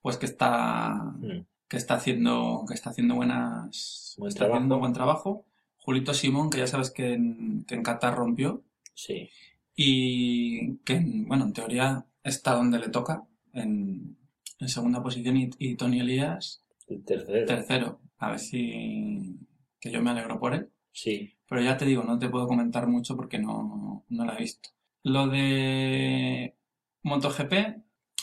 pues 0.00 0.16
que 0.16 0.26
está 0.26 0.94
Mm. 0.94 1.44
Que 1.68 1.76
está 1.76 1.94
haciendo 1.94 2.64
que 2.68 2.74
está 2.74 2.90
haciendo 2.90 3.14
buenas 3.16 4.14
Buen 4.18 4.28
está 4.28 4.44
haciendo 4.44 4.66
trabajo. 4.68 4.80
buen 4.80 4.92
trabajo. 4.92 5.44
Julito 5.76 6.14
Simón, 6.14 6.50
que 6.50 6.58
ya 6.58 6.66
sabes 6.66 6.90
que 6.90 7.12
en, 7.14 7.64
que 7.64 7.74
en 7.76 7.82
Qatar 7.82 8.14
rompió 8.16 8.64
Sí. 8.94 9.28
y 9.74 10.78
que 10.78 10.94
en- 10.94 11.26
bueno, 11.28 11.44
en 11.44 11.52
teoría 11.52 12.06
está 12.24 12.54
donde 12.54 12.78
le 12.78 12.88
toca 12.88 13.24
en, 13.52 14.16
en 14.58 14.68
segunda 14.68 15.02
posición 15.02 15.36
y, 15.36 15.50
y 15.58 15.76
Tony 15.76 16.00
Elías 16.00 16.64
El 16.88 17.04
tercero. 17.04 17.46
tercero. 17.46 18.00
A 18.18 18.30
ver 18.30 18.38
si. 18.40 19.38
que 19.80 19.90
yo 19.90 20.00
me 20.02 20.10
alegro 20.10 20.40
por 20.40 20.54
él. 20.54 20.70
Sí. 20.92 21.34
Pero 21.48 21.62
ya 21.62 21.76
te 21.76 21.84
digo, 21.84 22.02
no 22.02 22.18
te 22.18 22.28
puedo 22.30 22.48
comentar 22.48 22.86
mucho 22.88 23.14
porque 23.16 23.38
no, 23.38 24.04
no 24.08 24.24
la 24.24 24.34
he 24.34 24.38
visto. 24.40 24.70
Lo 25.02 25.28
de 25.28 26.56
MotoGP, 27.02 27.52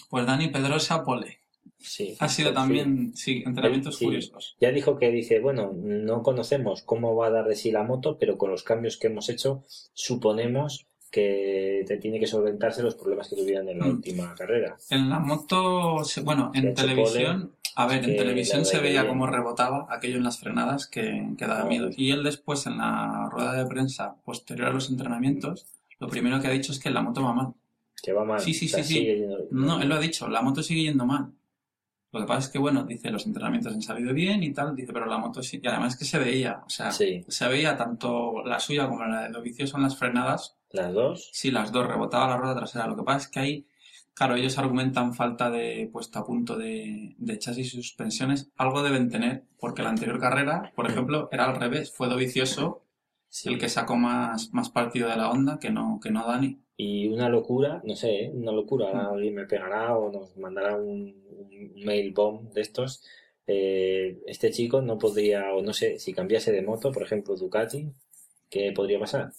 pues 0.09 0.25
Dani 0.25 0.47
Pedrosa 0.49 1.03
Pole. 1.05 1.39
Sí. 1.83 2.15
Ha 2.19 2.29
sido 2.29 2.53
también, 2.53 3.15
sí, 3.15 3.43
entrenamientos 3.45 3.97
Sí. 3.97 4.05
curiosos. 4.05 4.55
Ya 4.59 4.71
dijo 4.71 4.97
que 4.97 5.11
dice, 5.11 5.39
bueno, 5.39 5.71
no 5.75 6.23
conocemos 6.23 6.81
cómo 6.83 7.15
va 7.15 7.27
a 7.27 7.31
dar 7.31 7.45
de 7.47 7.55
sí 7.55 7.71
la 7.71 7.83
moto, 7.83 8.17
pero 8.17 8.37
con 8.37 8.49
los 8.51 8.63
cambios 8.63 8.97
que 8.97 9.07
hemos 9.07 9.29
hecho, 9.29 9.63
suponemos 9.93 10.87
que 11.11 11.83
te 11.87 11.97
tiene 11.97 12.19
que 12.19 12.25
solventarse 12.27 12.81
los 12.81 12.95
problemas 12.95 13.29
que 13.29 13.35
tuvieran 13.35 13.69
en 13.69 13.79
la 13.79 13.85
Mm. 13.85 13.89
última 13.89 14.33
carrera. 14.35 14.75
En 14.89 15.09
la 15.09 15.19
moto, 15.19 16.01
bueno, 16.23 16.51
en 16.55 16.69
hecho 16.69 16.81
televisión, 16.81 17.51
a 17.75 17.85
ver, 17.87 18.03
en 18.03 18.17
televisión 18.17 18.65
se 18.65 18.79
veía 18.79 19.07
cómo 19.07 19.27
rebotaba 19.27 19.85
aquello 19.91 20.17
en 20.17 20.23
las 20.23 20.39
frenadas 20.39 20.87
que, 20.87 21.27
que 21.37 21.45
daba 21.45 21.63
No. 21.63 21.69
miedo. 21.69 21.89
Y 21.95 22.11
él 22.11 22.23
después, 22.23 22.65
en 22.65 22.79
la 22.79 23.29
rueda 23.31 23.53
de 23.53 23.65
prensa 23.67 24.15
posterior 24.25 24.69
a 24.69 24.73
los 24.73 24.89
entrenamientos, 24.89 25.67
lo 25.99 26.07
primero 26.07 26.41
que 26.41 26.47
ha 26.47 26.51
dicho 26.51 26.71
es 26.71 26.79
que 26.79 26.89
la 26.89 27.01
moto 27.03 27.21
va 27.21 27.33
mal. 27.33 27.53
Que 28.01 28.11
va 28.11 28.25
mal. 28.25 28.39
Sí, 28.41 28.53
sí, 28.53 28.65
O 28.65 28.69
sea, 28.69 28.83
sí, 28.83 28.95
sí. 28.95 29.05
yendo- 29.05 29.47
No, 29.51 29.81
él 29.81 29.89
lo 29.89 29.95
ha 29.95 29.99
dicho, 29.99 30.27
la 30.27 30.41
moto 30.41 30.63
sigue 30.63 30.81
yendo 30.83 31.05
mal. 31.05 31.27
Lo 32.13 32.19
que 32.21 32.25
pasa 32.27 32.39
es 32.41 32.49
que, 32.49 32.59
bueno, 32.59 32.83
dice, 32.83 33.09
los 33.09 33.25
entrenamientos 33.25 33.73
han 33.73 33.81
salido 33.81 34.13
bien 34.13 34.43
y 34.43 34.53
tal, 34.53 34.75
dice, 34.75 34.93
pero 34.93 35.07
la 35.07 35.17
moto 35.17 35.41
sí. 35.43 35.59
Y 35.61 35.67
además 35.67 35.93
es 35.93 35.99
que 35.99 36.05
se 36.05 36.19
veía, 36.19 36.61
o 36.65 36.69
sea, 36.69 36.91
Sí. 36.91 37.25
se 37.27 37.47
veía 37.47 37.75
tanto 37.75 38.43
la 38.45 38.59
suya 38.59 38.87
como 38.87 39.03
la 39.03 39.23
de 39.23 39.29
Dovizioso 39.29 39.77
en 39.77 39.83
las 39.83 39.97
frenadas. 39.97 40.55
Las 40.69 40.93
dos. 40.93 41.29
Sí, 41.33 41.49
las 41.51 41.71
dos, 41.71 41.87
rebotaba 41.87 42.27
la 42.27 42.37
rueda 42.37 42.55
trasera. 42.55 42.87
Lo 42.87 42.95
que 42.95 43.03
pasa 43.03 43.17
es 43.25 43.27
que 43.29 43.39
ahí, 43.39 43.67
claro, 44.13 44.35
ellos 44.35 44.57
argumentan 44.59 45.13
falta 45.15 45.49
de 45.49 45.89
puesta 45.91 46.19
a 46.19 46.23
punto 46.25 46.55
de, 46.55 47.15
de 47.17 47.39
chasis 47.39 47.73
y 47.73 47.77
suspensiones. 47.77 48.51
Algo 48.57 48.83
deben 48.83 49.09
tener, 49.09 49.43
porque 49.59 49.81
la 49.81 49.89
anterior 49.89 50.19
carrera, 50.19 50.71
por 50.75 50.89
ejemplo, 50.89 51.29
era 51.31 51.45
al 51.45 51.59
revés. 51.59 51.91
Fue 51.91 52.07
Dovizioso 52.09 52.82
Sí. 53.35 53.49
el 53.49 53.57
que 53.57 53.67
sacó 53.67 53.95
más, 53.95 54.53
más 54.53 54.69
partido 54.69 55.09
de 55.09 55.15
la 55.15 55.31
onda 55.31 55.57
que 55.59 55.71
no, 55.71 55.99
que 56.01 56.11
no 56.11 56.23
Dani. 56.27 56.59
Y 56.77 57.07
una 57.07 57.29
locura, 57.29 57.81
no 57.83 57.95
sé, 57.95 58.25
¿eh? 58.25 58.31
una 58.31 58.51
locura. 58.51 58.87
Ahora 58.89 59.09
Mm. 59.09 59.13
alguien 59.15 59.33
me 59.35 59.45
pegará 59.47 59.97
o 59.97 60.11
nos 60.11 60.37
mandará 60.37 60.75
un, 60.77 61.15
un 61.39 61.73
mail 61.83 62.13
bomb 62.13 62.51
de 62.53 62.61
estos. 62.61 63.03
Eh, 63.47 64.21
este 64.27 64.51
chico 64.51 64.83
no 64.83 64.99
podría, 64.99 65.51
o 65.53 65.63
no 65.63 65.73
sé, 65.73 65.97
si 65.97 66.13
cambiase 66.13 66.51
de 66.51 66.61
moto, 66.61 66.91
por 66.91 67.01
ejemplo 67.03 67.35
Ducati, 67.35 67.91
¿qué 68.51 68.71
podría 68.71 68.99
pasar? 68.99 69.31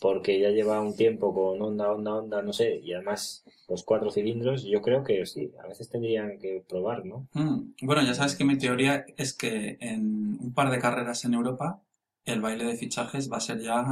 Porque 0.00 0.38
ya 0.38 0.50
lleva 0.50 0.80
un 0.82 0.94
tiempo 0.94 1.32
con 1.32 1.62
Honda, 1.62 1.90
Honda, 1.90 2.14
Honda, 2.16 2.42
no 2.42 2.52
sé, 2.52 2.80
y 2.84 2.92
además 2.92 3.44
los 3.68 3.82
cuatro 3.82 4.10
cilindros, 4.10 4.64
yo 4.64 4.82
creo 4.82 5.04
que 5.04 5.24
sí, 5.26 5.50
a 5.62 5.68
veces 5.68 5.88
tendrían 5.88 6.38
que 6.38 6.62
probar, 6.68 7.06
¿no? 7.06 7.28
Mm, 7.32 7.72
Bueno, 7.82 8.02
ya 8.02 8.12
sabes 8.12 8.34
que 8.36 8.44
mi 8.44 8.58
teoría 8.58 9.06
es 9.16 9.32
que 9.32 9.78
en 9.80 10.36
un 10.40 10.52
par 10.54 10.70
de 10.70 10.78
carreras 10.80 11.24
en 11.24 11.34
Europa 11.34 11.80
el 12.24 12.40
baile 12.40 12.64
de 12.64 12.76
fichajes 12.76 13.30
va 13.30 13.38
a 13.38 13.40
ser 13.40 13.60
ya... 13.60 13.84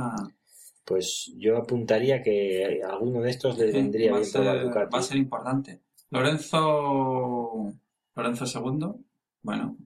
Pues 0.85 1.33
yo 1.37 1.59
apuntaría 1.59 2.23
que 2.23 2.81
alguno 2.83 3.21
de 3.21 3.31
estos 3.31 3.57
le 3.59 3.71
vendría 3.71 4.13
bien 4.13 4.25
ser, 4.25 4.63
Ducati. 4.63 4.93
va 4.93 4.99
a 4.99 5.03
ser 5.03 5.17
importante. 5.17 5.81
Lorenzo... 6.11 7.73
Lorenzo 8.17 8.47
segundo, 8.47 8.99
bueno, 9.43 9.77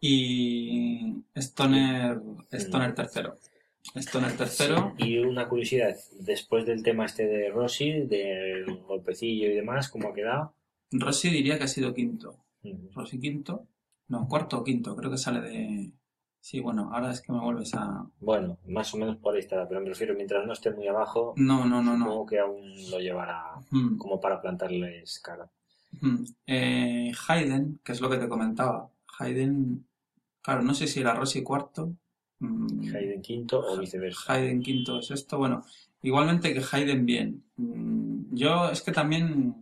Y 0.00 1.24
Stoner, 1.34 2.20
Stoner 2.50 2.94
tercero. 2.94 3.38
Stoner 3.94 4.36
tercero. 4.36 4.94
Y 4.98 5.18
una 5.18 5.48
curiosidad, 5.48 5.96
después 6.20 6.66
del 6.66 6.82
tema 6.82 7.06
este 7.06 7.26
de 7.26 7.50
Rossi, 7.50 7.92
del 8.06 8.82
golpecillo 8.82 9.46
y 9.46 9.54
demás, 9.54 9.88
¿cómo 9.88 10.08
ha 10.08 10.14
quedado? 10.14 10.54
Rossi 10.90 11.30
diría 11.30 11.56
que 11.56 11.64
ha 11.64 11.68
sido 11.68 11.94
quinto. 11.94 12.44
Rossi 12.94 13.18
quinto. 13.18 13.68
No, 14.08 14.28
cuarto 14.28 14.58
o 14.58 14.64
quinto, 14.64 14.94
creo 14.96 15.10
que 15.10 15.18
sale 15.18 15.40
de... 15.40 15.92
Sí, 16.42 16.58
bueno, 16.58 16.90
ahora 16.92 17.12
es 17.12 17.20
que 17.20 17.32
me 17.32 17.38
vuelves 17.38 17.72
a... 17.74 18.04
Bueno, 18.20 18.58
más 18.66 18.92
o 18.94 18.96
menos 18.98 19.16
por 19.16 19.34
ahí 19.34 19.40
estará, 19.40 19.68
pero 19.68 19.80
me 19.80 19.88
refiero, 19.88 20.14
mientras 20.14 20.44
no 20.44 20.52
esté 20.52 20.72
muy 20.72 20.88
abajo, 20.88 21.34
No, 21.36 21.64
no, 21.64 21.80
no, 21.82 21.96
no. 21.96 22.04
supongo 22.04 22.26
que 22.26 22.38
aún 22.40 22.74
lo 22.90 22.98
llevará 22.98 23.44
Mm, 23.70 23.96
como 23.96 24.20
para 24.20 24.40
plantarles 24.42 25.20
cara. 25.20 25.48
mm. 26.00 26.24
Eh, 26.46 27.12
Hayden, 27.28 27.80
que 27.84 27.92
es 27.92 28.00
lo 28.00 28.10
que 28.10 28.16
te 28.18 28.28
comentaba. 28.28 28.90
Hayden, 29.20 29.86
claro, 30.42 30.62
no 30.62 30.74
sé 30.74 30.86
si 30.88 31.00
era 31.00 31.14
Rossi 31.14 31.42
cuarto. 31.44 31.92
mm, 32.40 32.94
Hayden 32.94 33.22
quinto 33.22 33.60
o 33.60 33.76
viceversa. 33.78 34.32
Hayden 34.32 34.62
quinto 34.62 34.98
es 34.98 35.10
esto. 35.12 35.38
Bueno, 35.38 35.64
igualmente 36.02 36.52
que 36.52 36.62
Hayden 36.72 37.06
bien. 37.06 37.44
Mm, 37.56 38.34
Yo 38.34 38.68
es 38.70 38.82
que 38.82 38.90
también 38.92 39.61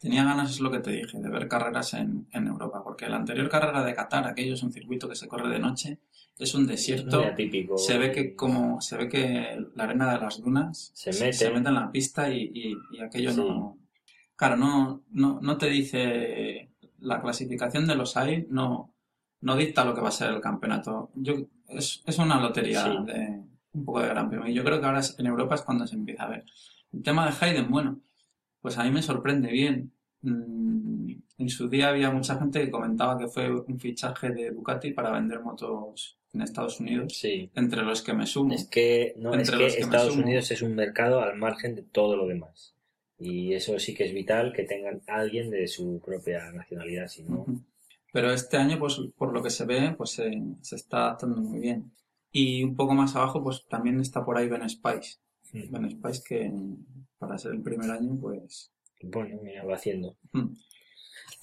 tenía 0.00 0.24
ganas, 0.24 0.50
es 0.50 0.60
lo 0.60 0.70
que 0.70 0.78
te 0.80 0.90
dije, 0.92 1.18
de 1.18 1.28
ver 1.28 1.48
carreras 1.48 1.94
en, 1.94 2.26
en 2.32 2.46
Europa, 2.46 2.82
porque 2.84 3.08
la 3.08 3.16
anterior 3.16 3.48
carrera 3.48 3.84
de 3.84 3.94
Qatar, 3.94 4.26
aquello 4.26 4.54
es 4.54 4.62
un 4.62 4.72
circuito 4.72 5.08
que 5.08 5.14
se 5.16 5.28
corre 5.28 5.48
de 5.48 5.58
noche, 5.58 6.00
es 6.38 6.54
un 6.54 6.66
desierto. 6.66 7.20
Atípico. 7.22 7.78
Se 7.78 7.96
ve 7.98 8.10
que 8.12 8.34
como 8.34 8.80
se 8.80 8.96
ve 8.96 9.08
que 9.08 9.58
la 9.74 9.84
arena 9.84 10.12
de 10.12 10.18
las 10.20 10.40
dunas 10.40 10.90
Se 10.94 11.10
mete. 11.12 11.32
se 11.32 11.50
mete 11.50 11.68
en 11.68 11.74
la 11.74 11.90
pista 11.92 12.28
y, 12.30 12.50
y- 12.54 12.74
y 12.92 13.00
aquello 13.00 13.30
Sí. 13.30 13.36
no. 13.36 13.78
Claro, 14.36 14.56
no, 14.56 15.04
no, 15.10 15.38
no 15.40 15.56
te 15.58 15.68
dice 15.70 16.70
la 16.98 17.20
clasificación 17.22 17.86
de 17.86 17.94
los 17.94 18.16
AI, 18.16 18.46
no, 18.50 18.92
no 19.42 19.56
dicta 19.56 19.84
lo 19.84 19.94
que 19.94 20.00
va 20.00 20.08
a 20.08 20.12
ser 20.12 20.32
el 20.32 20.40
campeonato. 20.40 21.10
Yo, 21.14 21.34
es, 21.68 22.02
es 22.06 22.18
una 22.18 22.40
lotería 22.40 22.82
Sí. 22.84 22.90
de 23.06 23.42
un 23.72 23.84
poco 23.84 24.00
de 24.00 24.08
gran 24.08 24.28
premio. 24.28 24.48
Y 24.48 24.54
yo 24.54 24.64
creo 24.64 24.80
que 24.80 24.86
ahora 24.86 25.00
es- 25.00 25.16
en 25.18 25.26
Europa 25.26 25.54
es 25.56 25.62
cuando 25.62 25.86
se 25.86 25.94
empieza 25.94 26.24
a 26.24 26.28
ver. 26.30 26.44
El 26.92 27.02
tema 27.02 27.26
de 27.28 27.34
Hayden, 27.40 27.70
bueno, 27.70 28.00
pues 28.64 28.78
a 28.78 28.84
mí 28.84 28.90
me 28.90 29.02
sorprende 29.02 29.50
bien. 29.52 29.92
Mm, 30.22 31.12
En 31.36 31.48
su 31.50 31.68
día 31.68 31.88
había 31.90 32.10
mucha 32.10 32.38
gente 32.38 32.60
que 32.64 32.70
comentaba 32.70 33.18
que 33.18 33.28
fue 33.28 33.50
un 33.54 33.78
fichaje 33.78 34.30
de 34.30 34.52
Ducati 34.52 34.92
para 34.92 35.10
vender 35.10 35.40
motos 35.40 36.16
en 36.32 36.40
Estados 36.40 36.80
Unidos, 36.80 37.18
Sí. 37.18 37.50
entre 37.54 37.82
los 37.82 38.00
que 38.02 38.14
me 38.14 38.24
sumo. 38.26 38.54
Es 38.54 38.66
que, 38.70 39.14
no, 39.18 39.34
es 39.34 39.40
Entre 39.40 39.56
que 39.58 39.62
los 39.64 39.74
que 39.74 39.80
Estados. 39.82 40.16
Unidos 40.16 40.50
es 40.50 40.62
un 40.62 40.74
mercado 40.74 41.20
al 41.20 41.36
margen 41.36 41.74
de 41.74 41.82
todo 41.82 42.16
lo 42.16 42.26
demás. 42.26 42.74
Y 43.18 43.52
eso 43.52 43.78
sí 43.78 43.94
que 43.94 44.04
es 44.04 44.14
vital 44.14 44.52
que 44.54 44.62
tengan 44.62 45.02
alguien 45.08 45.50
de 45.50 45.66
su 45.68 46.00
propia 46.02 46.50
nacionalidad, 46.52 47.08
si 47.08 47.22
no. 47.24 47.44
Pero 48.12 48.32
este 48.32 48.56
año, 48.56 48.78
pues 48.78 48.98
por 49.18 49.32
lo 49.34 49.42
que 49.42 49.50
se 49.50 49.66
ve, 49.66 49.92
pues 49.98 50.10
se, 50.10 50.30
se 50.62 50.76
está 50.76 50.98
adaptando 50.98 51.40
muy 51.42 51.58
bien. 51.60 51.92
Y 52.32 52.62
un 52.62 52.76
poco 52.76 52.94
más 52.94 53.14
abajo, 53.16 53.42
pues 53.42 53.66
también 53.68 54.00
está 54.00 54.24
por 54.24 54.38
ahí 54.38 54.48
Ben 54.48 54.66
Spice. 54.70 55.18
Ben 55.52 55.90
Spice 55.90 56.22
que 56.26 56.52
para 57.18 57.38
ser 57.38 57.52
el 57.52 57.62
primer 57.62 57.90
año, 57.90 58.16
pues... 58.20 58.70
Bueno, 59.02 59.38
mira, 59.42 59.64
va 59.64 59.74
haciendo. 59.74 60.16
mm. 60.32 60.54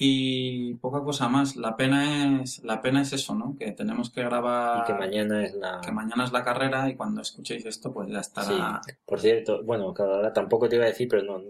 Y 0.03 0.73
poca 0.75 1.03
cosa 1.03 1.29
más. 1.29 1.55
La 1.55 1.75
pena 1.77 2.41
es, 2.41 2.63
la 2.63 2.81
pena 2.81 3.01
es 3.01 3.13
eso, 3.13 3.35
¿no? 3.35 3.55
Que 3.55 3.71
tenemos 3.71 4.09
que 4.09 4.23
grabar... 4.23 4.83
Y 4.83 4.87
que 4.87 4.97
mañana 4.97 5.43
es 5.45 5.53
la. 5.53 5.79
que 5.79 5.91
mañana 5.91 6.23
es 6.23 6.31
la 6.31 6.43
carrera 6.43 6.89
y 6.89 6.95
cuando 6.95 7.21
escuchéis 7.21 7.65
esto, 7.65 7.93
pues 7.93 8.09
ya 8.09 8.19
estará... 8.19 8.81
Por 9.05 9.19
cierto, 9.19 9.63
bueno, 9.63 9.93
claro, 9.93 10.33
tampoco 10.33 10.67
te 10.67 10.77
iba 10.77 10.85
a 10.85 10.87
decir, 10.87 11.07
pero 11.07 11.23
no, 11.23 11.43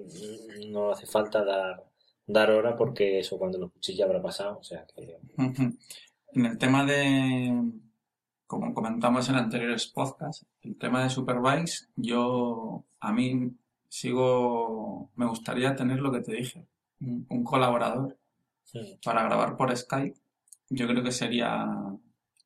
no 0.69 0.91
hace 0.91 1.05
falta 1.05 1.45
dar, 1.45 1.86
dar 2.28 2.51
hora 2.51 2.76
porque 2.76 3.19
eso 3.19 3.38
cuando 3.38 3.57
lo 3.57 3.67
escuches 3.67 3.95
ya 3.95 4.03
habrá 4.03 4.22
pasado. 4.22 4.57
O 4.59 4.63
sea 4.63 4.86
que. 4.93 5.17
En 6.34 6.45
el 6.45 6.57
tema 6.57 6.86
de, 6.86 7.53
como 8.47 8.74
comentamos 8.74 9.30
en 9.30 9.36
anteriores 9.36 9.88
podcasts, 9.88 10.45
el 10.61 10.78
tema 10.78 11.03
de 11.03 11.09
Superbikes, 11.09 11.89
yo, 11.95 12.84
a 12.99 13.13
mí 13.13 13.53
sigo, 13.92 15.12
me 15.16 15.26
gustaría 15.26 15.76
tener 15.76 16.00
lo 16.00 16.14
que 16.14 16.22
te 16.22 16.32
dije, 16.34 16.66
un, 17.02 17.26
un 17.28 17.44
colaborador 17.44 18.18
para 19.04 19.24
grabar 19.24 19.58
por 19.58 19.76
Skype. 19.76 20.18
Yo 20.70 20.88
creo 20.88 21.04
que 21.04 21.12
sería, 21.12 21.68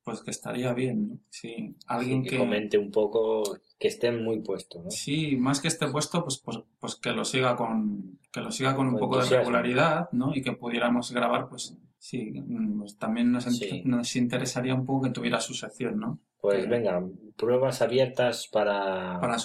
pues 0.02 0.22
que 0.22 0.32
estaría 0.32 0.72
bien, 0.72 1.08
¿no? 1.08 1.18
Sí, 1.30 1.76
alguien 1.86 2.24
que 2.24 2.30
que, 2.30 2.38
comente 2.38 2.78
un 2.78 2.90
poco, 2.90 3.58
que 3.78 3.86
esté 3.86 4.10
muy 4.10 4.40
puesto, 4.40 4.82
¿no? 4.82 4.90
sí, 4.90 5.36
más 5.36 5.60
que 5.60 5.68
esté 5.68 5.86
puesto, 5.86 6.24
pues, 6.24 6.38
pues, 6.38 6.58
pues 6.80 6.96
que 6.96 7.12
lo 7.12 7.24
siga 7.24 7.54
con, 7.54 8.18
que 8.32 8.40
lo 8.40 8.50
siga 8.50 8.74
con 8.74 8.88
un 8.88 8.98
poco 8.98 9.18
de 9.18 9.28
regularidad, 9.38 10.10
¿no? 10.10 10.34
Y 10.34 10.42
que 10.42 10.50
pudiéramos 10.50 11.12
grabar, 11.12 11.48
pues, 11.48 11.76
sí, 12.08 12.30
mm, 12.46 12.78
pues 12.80 12.96
también 12.98 13.32
nos, 13.32 13.44
Sí. 13.44 13.82
nos 13.84 14.14
interesaría 14.16 14.74
un 14.74 14.86
poco 14.86 15.02
que 15.04 15.10
tuviera 15.10 15.40
su 15.40 15.54
sección, 15.54 15.98
¿no? 15.98 16.18
Pues 16.40 16.68
venga, 16.68 17.02
pruebas 17.36 17.82
abiertas 17.82 18.46
para, 18.46 19.18
Para 19.20 19.36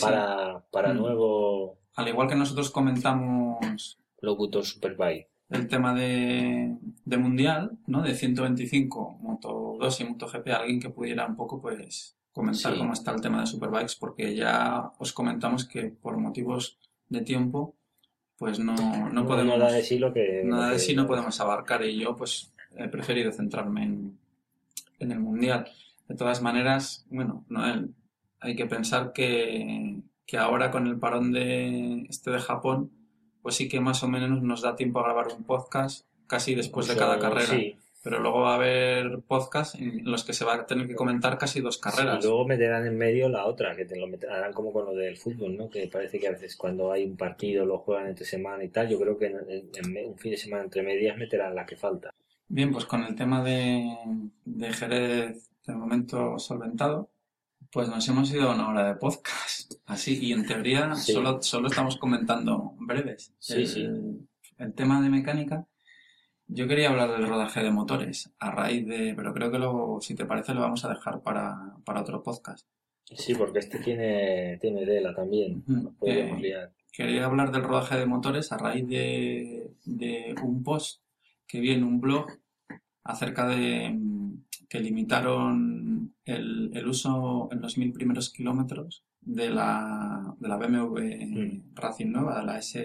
para, 0.00 0.64
para 0.72 0.92
Mm. 0.92 0.96
nuevo 0.98 1.78
Al 1.94 2.08
igual 2.08 2.28
que 2.28 2.34
nosotros 2.36 2.70
comentamos 2.70 3.98
locutor 4.20 4.64
Superbike. 4.64 5.28
el 5.50 5.66
tema 5.68 5.94
de, 5.94 6.76
de 7.04 7.16
Mundial, 7.16 7.78
¿no? 7.86 8.02
De 8.02 8.14
125, 8.14 9.18
Moto 9.20 9.76
2 9.80 10.00
y 10.00 10.04
MotoGP, 10.04 10.48
alguien 10.52 10.80
que 10.80 10.90
pudiera 10.90 11.26
un 11.26 11.36
poco, 11.36 11.60
pues, 11.60 12.16
comentar 12.32 12.72
Sí. 12.74 12.78
cómo 12.78 12.92
está 12.92 13.12
el 13.12 13.20
tema 13.20 13.40
de 13.40 13.46
Superbikes, 13.46 13.94
porque 13.98 14.34
ya 14.36 14.92
os 14.98 15.12
comentamos 15.12 15.64
que 15.66 15.84
por 15.90 16.18
motivos 16.18 16.78
de 17.08 17.22
tiempo, 17.22 17.74
pues 18.38 18.58
no, 18.60 19.10
no 19.10 19.26
podemos... 19.26 19.58
Nada 19.58 19.72
de 19.72 19.82
sí 19.82 19.98
lo 19.98 20.12
que. 20.12 20.42
Nada 20.44 20.70
de 20.70 20.78
sí 20.78 20.94
no 20.94 21.06
podemos 21.06 21.38
abarcar 21.40 21.84
y 21.84 21.98
yo 21.98 22.16
pues 22.16 22.52
he 22.76 22.88
preferido 22.88 23.32
centrarme 23.32 23.82
en, 23.82 24.18
en 25.00 25.12
el 25.12 25.18
mundial. 25.18 25.68
De 26.08 26.14
todas 26.14 26.40
maneras, 26.40 27.04
bueno, 27.10 27.44
Noel, 27.48 27.94
hay 28.40 28.54
que 28.54 28.66
pensar 28.66 29.12
que, 29.12 30.00
que 30.24 30.38
ahora 30.38 30.70
con 30.70 30.86
el 30.86 30.98
parón 30.98 31.32
de 31.32 32.06
este 32.08 32.30
de 32.30 32.38
Japón, 32.38 32.92
pues 33.42 33.56
sí 33.56 33.68
que 33.68 33.80
más 33.80 34.02
o 34.02 34.08
menos 34.08 34.42
nos 34.42 34.62
da 34.62 34.76
tiempo 34.76 35.00
a 35.00 35.04
grabar 35.04 35.28
un 35.36 35.44
podcast 35.44 36.06
casi 36.26 36.54
después 36.54 36.86
de 36.86 36.96
cada 36.96 37.18
carrera. 37.18 37.46
Sí. 37.46 37.76
Pero 38.02 38.20
luego 38.20 38.40
va 38.42 38.52
a 38.52 38.54
haber 38.54 39.20
podcasts 39.26 39.74
en 39.74 40.04
los 40.04 40.22
que 40.24 40.32
se 40.32 40.44
va 40.44 40.54
a 40.54 40.66
tener 40.66 40.86
que 40.86 40.94
comentar 40.94 41.36
casi 41.36 41.60
dos 41.60 41.78
carreras. 41.78 42.24
Y 42.24 42.28
luego 42.28 42.46
meterán 42.46 42.86
en 42.86 42.96
medio 42.96 43.28
la 43.28 43.44
otra, 43.44 43.74
que 43.74 43.84
te 43.84 43.98
lo 43.98 44.06
meterán 44.06 44.52
como 44.52 44.72
con 44.72 44.84
lo 44.86 44.94
del 44.94 45.16
fútbol, 45.16 45.56
¿no? 45.56 45.68
Que 45.68 45.88
parece 45.88 46.20
que 46.20 46.28
a 46.28 46.32
veces 46.32 46.56
cuando 46.56 46.92
hay 46.92 47.04
un 47.04 47.16
partido 47.16 47.66
lo 47.66 47.78
juegan 47.78 48.06
entre 48.06 48.24
semana 48.24 48.62
y 48.62 48.68
tal. 48.68 48.88
Yo 48.88 49.00
creo 49.00 49.18
que 49.18 49.26
en, 49.26 49.36
en- 49.50 49.96
en 49.96 50.08
un 50.10 50.16
fin 50.18 50.30
de 50.30 50.36
semana 50.36 50.62
entre 50.64 50.82
medias 50.82 51.18
meterán 51.18 51.54
la 51.56 51.66
que 51.66 51.76
falta. 51.76 52.14
Bien, 52.46 52.70
pues 52.72 52.84
con 52.86 53.02
el 53.04 53.14
tema 53.16 53.42
de, 53.42 53.84
de 54.44 54.72
Jerez 54.72 55.50
de 55.66 55.74
momento 55.74 56.38
solventado, 56.38 57.10
pues 57.70 57.88
nos 57.88 58.08
hemos 58.08 58.30
ido 58.32 58.48
a 58.50 58.54
una 58.54 58.68
hora 58.70 58.86
de 58.88 58.94
podcast. 58.94 59.74
Así, 59.86 60.18
y 60.24 60.32
en 60.32 60.46
teoría 60.46 60.94
Sí. 60.94 61.12
solo, 61.12 61.42
solo 61.42 61.66
estamos 61.68 61.96
comentando 61.98 62.74
breves. 62.78 63.34
Sí, 63.38 63.54
el, 63.54 63.66
sí. 63.68 63.88
el 64.56 64.72
tema 64.72 65.02
de 65.02 65.10
mecánica. 65.10 65.66
Yo 66.48 66.66
quería 66.66 66.88
hablar 66.90 67.12
del 67.12 67.28
rodaje 67.28 67.62
de 67.62 67.70
motores 67.70 68.32
a 68.38 68.50
raíz 68.50 68.86
de, 68.86 69.12
pero 69.14 69.34
creo 69.34 69.50
que 69.50 69.58
luego, 69.58 70.00
si 70.00 70.14
te 70.14 70.24
parece, 70.24 70.54
lo 70.54 70.62
vamos 70.62 70.84
a 70.84 70.88
dejar 70.88 71.22
para, 71.22 71.76
para 71.84 72.00
otro 72.00 72.22
podcast. 72.22 72.66
Sí, 73.04 73.34
porque 73.34 73.58
este 73.60 73.78
tiene, 73.78 74.58
tiene 74.58 74.84
tela 74.84 75.14
también. 75.14 75.62
Eh, 76.02 76.34
liar. 76.40 76.72
Quería 76.92 77.26
hablar 77.26 77.52
del 77.52 77.62
rodaje 77.62 77.96
de 77.96 78.06
motores 78.06 78.50
a 78.52 78.58
raíz 78.58 78.86
de, 78.88 79.70
de 79.84 80.34
un 80.42 80.62
post 80.62 81.02
que 81.46 81.60
vi 81.60 81.70
en 81.72 81.84
un 81.84 82.00
blog 82.00 82.26
acerca 83.04 83.46
de 83.46 83.90
mm, 83.90 84.44
que 84.68 84.80
limitaron 84.80 86.14
el, 86.24 86.70
el 86.74 86.86
uso 86.86 87.48
en 87.52 87.60
los 87.60 87.78
mil 87.78 87.92
primeros 87.92 88.30
kilómetros 88.30 89.04
de 89.20 89.50
la, 89.50 90.34
de 90.38 90.48
la 90.48 90.56
BMW 90.56 90.98
Mm. 91.26 91.74
Racing 91.74 92.10
nueva, 92.10 92.40
de 92.40 92.46
la 92.46 92.58
S, 92.58 92.78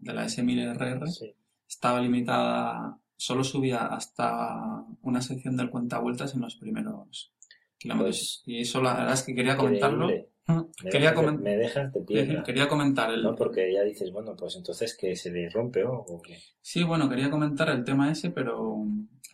de 0.00 0.12
la 0.14 0.24
S1000RR. 0.24 1.06
Sí. 1.06 1.34
Estaba 1.68 2.00
limitada, 2.00 2.98
solo 3.16 3.44
subía 3.44 3.86
hasta 3.86 4.84
una 5.02 5.20
sección 5.20 5.56
del 5.56 5.70
cuentavueltas 5.70 6.34
en 6.34 6.42
los 6.42 6.56
primeros 6.56 7.32
kilómetros. 7.78 8.42
y 8.46 8.60
eso 8.60 8.82
la 8.82 8.94
verdad 8.94 9.14
es 9.14 9.22
que 9.22 9.34
quería 9.34 9.56
comentarlo. 9.56 10.08
Me 10.08 10.26
Quería, 10.90 11.12
dejas 11.12 11.40
me 11.40 11.56
dejas 11.56 11.92
de 11.92 12.00
piedra. 12.02 12.42
quería 12.44 12.68
comentar 12.68 13.10
el, 13.10 13.22
No, 13.22 13.34
porque 13.34 13.72
ya 13.72 13.82
dices, 13.82 14.12
bueno, 14.12 14.36
pues 14.36 14.56
entonces 14.56 14.94
que 14.94 15.16
se 15.16 15.30
le 15.30 15.48
rompe 15.48 15.84
o 15.84 15.94
o 15.94 16.20
qué. 16.20 16.38
Sí, 16.60 16.82
bueno, 16.82 17.08
quería 17.08 17.30
comentar 17.30 17.70
el 17.70 17.82
tema 17.82 18.10
ese, 18.10 18.30
pero 18.30 18.84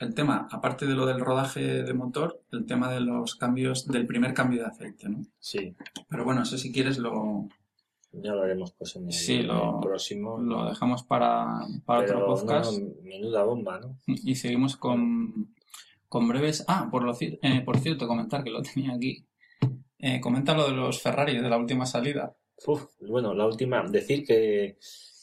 el 0.00 0.14
tema, 0.14 0.48
aparte 0.50 0.86
de 0.86 0.94
lo 0.94 1.06
del 1.06 1.20
rodaje 1.20 1.82
de 1.82 1.94
motor, 1.94 2.42
el 2.52 2.64
tema 2.64 2.90
de 2.92 3.00
los 3.00 3.34
cambios, 3.34 3.86
del 3.86 4.06
primer 4.06 4.32
cambio 4.32 4.60
de 4.60 4.68
aceite, 4.68 5.08
¿no? 5.08 5.26
Sí, 5.38 5.74
Pero 6.08 6.24
bueno, 6.24 6.42
eso 6.42 6.56
si 6.56 6.72
quieres 6.72 6.98
lo, 6.98 7.48
ya 8.12 8.32
lo 8.34 8.42
haremos 8.42 8.72
pues 8.72 8.96
en 8.96 9.06
el, 9.06 9.12
Sí, 9.12 9.36
en 9.36 9.46
lo- 9.48 9.74
el 9.76 9.80
próximo. 9.80 10.38
lo 10.38 10.66
dejamos 10.68 11.02
para, 11.04 11.60
para 11.84 12.04
Pero 12.06 12.18
otro 12.18 12.26
podcast 12.34 12.78
no, 12.78 12.88
menuda 13.02 13.44
bomba, 13.44 13.80
¿no? 13.80 13.96
y 14.06 14.34
seguimos 14.34 14.76
con, 14.76 15.54
con 16.08 16.28
breves... 16.28 16.64
Ah, 16.68 16.88
por, 16.90 17.02
lo, 17.04 17.16
eh, 17.20 17.62
por 17.64 17.78
cierto, 17.78 18.06
comentar 18.08 18.42
que 18.44 18.50
lo 18.50 18.62
tenía 18.62 18.92
aquí. 18.94 19.24
Eh, 19.98 20.20
comenta 20.20 20.54
lo 20.54 20.66
de 20.66 20.72
los 20.74 21.00
Ferrari 21.00 21.36
de 21.40 21.48
la 21.48 21.58
última 21.58 21.84
salida. 21.86 22.34
Uf, 22.66 22.84
bueno, 23.00 23.34
la 23.34 23.46
última, 23.46 23.82
decir 23.88 24.24
que 24.26 24.76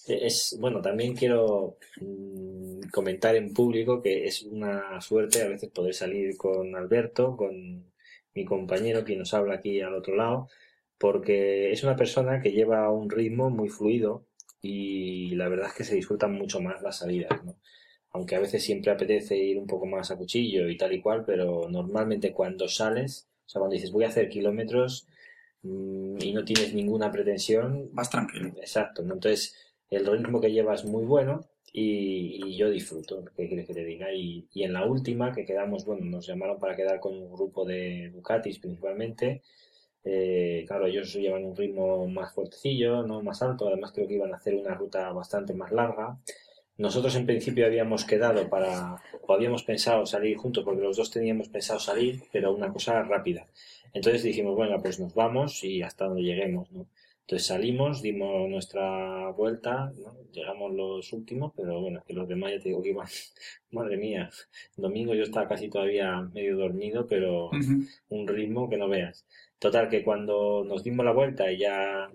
es, 0.07 0.55
bueno, 0.59 0.81
también 0.81 1.13
quiero 1.15 1.77
mm, 1.99 2.89
comentar 2.93 3.35
en 3.35 3.53
público 3.53 4.01
que 4.01 4.25
es 4.25 4.43
una 4.43 5.01
suerte 5.01 5.41
a 5.41 5.47
veces 5.49 5.69
poder 5.71 5.93
salir 5.93 6.37
con 6.37 6.75
Alberto, 6.75 7.35
con 7.35 7.91
mi 8.33 8.45
compañero, 8.45 9.03
quien 9.03 9.19
nos 9.19 9.33
habla 9.33 9.55
aquí 9.55 9.81
al 9.81 9.95
otro 9.95 10.15
lado, 10.15 10.47
porque 10.97 11.71
es 11.71 11.83
una 11.83 11.95
persona 11.95 12.41
que 12.41 12.51
lleva 12.51 12.91
un 12.91 13.09
ritmo 13.09 13.49
muy 13.49 13.69
fluido 13.69 14.25
y 14.61 15.35
la 15.35 15.49
verdad 15.49 15.67
es 15.67 15.73
que 15.73 15.83
se 15.83 15.95
disfrutan 15.95 16.33
mucho 16.33 16.59
más 16.61 16.81
las 16.81 16.97
salidas, 16.99 17.43
¿no? 17.45 17.57
Aunque 18.11 18.35
a 18.35 18.39
veces 18.39 18.63
siempre 18.63 18.91
apetece 18.91 19.37
ir 19.37 19.57
un 19.59 19.67
poco 19.67 19.85
más 19.85 20.09
a 20.11 20.17
cuchillo 20.17 20.69
y 20.69 20.77
tal 20.77 20.93
y 20.93 21.01
cual, 21.01 21.23
pero 21.25 21.69
normalmente 21.69 22.33
cuando 22.33 22.67
sales, 22.67 23.29
o 23.45 23.49
sea, 23.49 23.59
cuando 23.59 23.75
dices 23.75 23.91
voy 23.91 24.05
a 24.05 24.07
hacer 24.09 24.29
kilómetros 24.29 25.07
mm, 25.63 26.17
y 26.21 26.33
no 26.33 26.43
tienes 26.45 26.73
ninguna 26.73 27.11
pretensión, 27.11 27.89
Vas 27.93 28.09
tranquilo. 28.09 28.49
exacto, 28.57 29.03
¿no? 29.03 29.13
Entonces 29.15 29.55
el 29.89 30.05
ritmo 30.05 30.41
que 30.41 30.51
llevas 30.51 30.83
es 30.83 30.89
muy 30.89 31.05
bueno 31.05 31.45
y, 31.71 32.41
y 32.45 32.57
yo 32.57 32.69
disfruto, 32.69 33.23
¿qué 33.35 33.47
quieres 33.47 33.67
que 33.67 33.73
te 33.73 33.85
diga? 33.85 34.11
Y, 34.13 34.47
y 34.53 34.63
en 34.63 34.73
la 34.73 34.85
última 34.85 35.33
que 35.33 35.45
quedamos, 35.45 35.85
bueno, 35.85 36.05
nos 36.05 36.25
llamaron 36.25 36.59
para 36.59 36.75
quedar 36.75 36.99
con 36.99 37.13
un 37.15 37.31
grupo 37.31 37.65
de 37.65 38.09
Ducatis 38.13 38.59
principalmente. 38.59 39.43
Eh, 40.03 40.63
claro, 40.67 40.87
ellos 40.87 41.13
llevan 41.13 41.45
un 41.45 41.55
ritmo 41.55 42.07
más 42.07 42.33
fuertecillo, 42.33 43.03
no 43.03 43.21
más 43.21 43.41
alto. 43.41 43.67
Además, 43.67 43.91
creo 43.93 44.07
que 44.07 44.15
iban 44.15 44.33
a 44.33 44.37
hacer 44.37 44.55
una 44.55 44.73
ruta 44.73 45.11
bastante 45.11 45.53
más 45.53 45.71
larga. 45.71 46.17
Nosotros 46.77 47.15
en 47.15 47.25
principio 47.25 47.65
habíamos 47.65 48.05
quedado 48.05 48.49
para, 48.49 49.01
o 49.23 49.33
habíamos 49.33 49.63
pensado 49.63 50.05
salir 50.05 50.37
juntos, 50.37 50.63
porque 50.63 50.81
los 50.83 50.97
dos 50.97 51.09
teníamos 51.09 51.49
pensado 51.49 51.79
salir, 51.79 52.23
pero 52.31 52.53
una 52.53 52.71
cosa 52.71 53.01
rápida. 53.03 53.47
Entonces 53.93 54.23
dijimos, 54.23 54.55
bueno, 54.55 54.79
pues 54.81 54.99
nos 54.99 55.13
vamos 55.15 55.63
y 55.63 55.81
hasta 55.81 56.05
donde 56.05 56.21
lleguemos, 56.21 56.71
¿no? 56.71 56.87
Entonces 57.27 57.47
salimos, 57.47 58.01
dimos 58.01 58.49
nuestra 58.49 59.31
vuelta, 59.31 59.91
¿no? 59.97 60.15
llegamos 60.31 60.73
los 60.73 61.11
últimos, 61.11 61.51
pero 61.57 61.81
bueno, 61.81 62.01
que 62.07 62.13
los 62.13 62.25
demás 62.25 62.53
ya 62.53 62.59
te 62.59 62.69
digo 62.69 62.81
que 62.81 62.91
iban, 62.91 63.05
madre 63.71 63.97
mía, 63.97 64.29
domingo 64.77 65.13
yo 65.13 65.23
estaba 65.23 65.45
casi 65.45 65.67
todavía 65.67 66.21
medio 66.21 66.55
dormido, 66.55 67.05
pero 67.05 67.49
un 68.09 68.27
ritmo 68.29 68.69
que 68.69 68.77
no 68.77 68.87
veas. 68.87 69.25
Total, 69.59 69.89
que 69.89 70.03
cuando 70.03 70.63
nos 70.63 70.83
dimos 70.83 71.05
la 71.05 71.13
vuelta 71.13 71.51
y 71.51 71.59
ya 71.59 72.09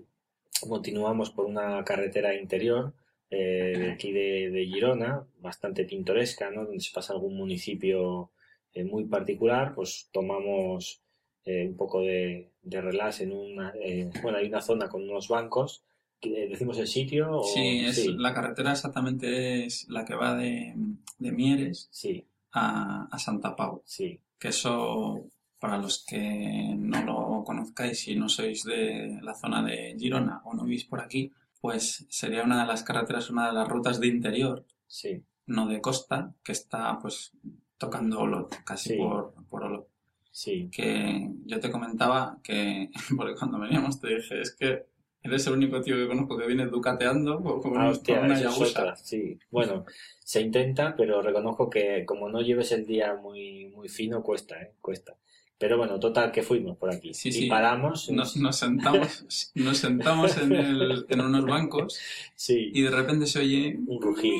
continuamos 0.67 1.29
por 1.31 1.45
una 1.45 1.83
carretera 1.83 2.35
interior 2.35 2.93
eh, 3.29 3.73
de 3.77 3.91
aquí 3.91 4.11
de, 4.11 4.49
de 4.49 4.65
Girona, 4.65 5.25
bastante 5.39 5.83
pintoresca, 5.85 6.49
¿no? 6.51 6.65
Donde 6.65 6.79
se 6.79 6.93
pasa 6.93 7.13
algún 7.13 7.35
municipio 7.35 8.29
eh, 8.73 8.83
muy 8.85 9.05
particular, 9.05 9.73
pues 9.75 10.09
tomamos 10.13 11.01
eh, 11.45 11.67
un 11.67 11.75
poco 11.75 12.01
de, 12.01 12.51
de 12.61 12.81
relax 12.81 13.21
en 13.21 13.33
una... 13.33 13.73
eh, 13.75 14.09
bueno, 14.21 14.37
hay 14.37 14.47
una 14.47 14.61
zona 14.61 14.87
con 14.87 15.03
unos 15.03 15.27
bancos. 15.27 15.83
¿Decimos 16.21 16.77
el 16.79 16.87
sitio? 16.87 17.39
O... 17.39 17.43
Sí, 17.43 17.83
es, 17.85 17.95
sí, 17.97 18.15
la 18.17 18.33
carretera 18.33 18.71
exactamente 18.71 19.65
es 19.65 19.89
la 19.89 20.05
que 20.05 20.15
va 20.15 20.35
de, 20.37 20.73
de 21.19 21.31
Mieres 21.33 21.89
sí, 21.91 22.23
a, 22.53 23.09
a 23.11 23.19
Santa 23.19 23.53
Pau. 23.57 23.81
sí, 23.83 24.17
Que 24.39 24.47
eso, 24.49 25.25
para 25.59 25.77
los 25.77 26.05
que 26.05 26.75
no 26.77 27.03
lo 27.03 27.32
conozcáis 27.43 28.07
y 28.07 28.15
no 28.15 28.29
sois 28.29 28.63
de 28.63 29.19
la 29.21 29.33
zona 29.35 29.63
de 29.63 29.95
Girona 29.97 30.41
o 30.45 30.53
no 30.53 30.63
vivís 30.65 30.85
por 30.85 31.01
aquí, 31.01 31.31
pues 31.61 32.05
sería 32.09 32.43
una 32.43 32.61
de 32.61 32.67
las 32.67 32.83
carreteras, 32.83 33.29
una 33.29 33.47
de 33.47 33.53
las 33.53 33.67
rutas 33.67 33.99
de 33.99 34.07
interior, 34.07 34.65
sí, 34.87 35.23
no 35.45 35.67
de 35.67 35.81
costa, 35.81 36.33
que 36.43 36.51
está 36.51 36.97
pues 36.99 37.31
tocando 37.77 38.19
Olot, 38.21 38.63
casi 38.63 38.89
Sí. 38.89 38.97
por, 38.97 39.33
por 39.49 39.63
Olot. 39.63 39.87
sí. 40.31 40.69
que 40.71 41.29
yo 41.45 41.59
te 41.59 41.69
comentaba 41.71 42.39
que, 42.43 42.89
porque 43.17 43.35
cuando 43.35 43.59
veníamos 43.59 43.99
te 43.99 44.15
dije, 44.15 44.41
es 44.41 44.55
que 44.55 44.85
eres 45.21 45.47
el 45.47 45.53
único 45.53 45.79
tío 45.81 45.95
que 45.95 46.07
conozco 46.07 46.37
que 46.37 46.47
viene 46.47 46.65
ducateando 46.67 47.41
con 47.41 47.77
Ah, 47.77 47.89
hostia, 47.89 48.19
una 48.21 48.35
otra, 48.57 48.95
sí. 48.97 49.39
Bueno, 49.49 49.85
se 50.19 50.41
intenta, 50.41 50.95
pero 50.97 51.21
reconozco 51.21 51.69
que 51.69 52.03
como 52.05 52.27
no 52.29 52.41
lleves 52.41 52.73
el 52.73 52.85
día 52.85 53.15
muy, 53.15 53.67
muy 53.69 53.87
fino, 53.87 54.21
cuesta, 54.21 54.61
¿eh? 54.61 54.73
Cuesta. 54.81 55.15
Pero 55.63 55.77
bueno, 55.77 55.97
total, 55.97 56.29
que 56.33 56.43
fuimos 56.43 56.75
por 56.75 56.91
aquí. 56.93 57.13
Sí, 57.13 57.29
y 57.29 57.31
sí. 57.31 57.45
paramos. 57.45 58.09
Nos, 58.11 58.35
nos 58.35 58.57
sentamos, 58.57 59.49
nos 59.55 59.77
sentamos 59.77 60.35
en, 60.37 60.51
el- 60.51 61.05
en 61.07 61.21
unos 61.21 61.45
bancos 61.45 61.97
Sí, 62.35 62.69
y 62.73 62.81
de 62.81 62.91
repente 62.91 63.27
se 63.27 63.39
oye... 63.39 63.79
un 63.87 64.01
rugido. 64.01 64.35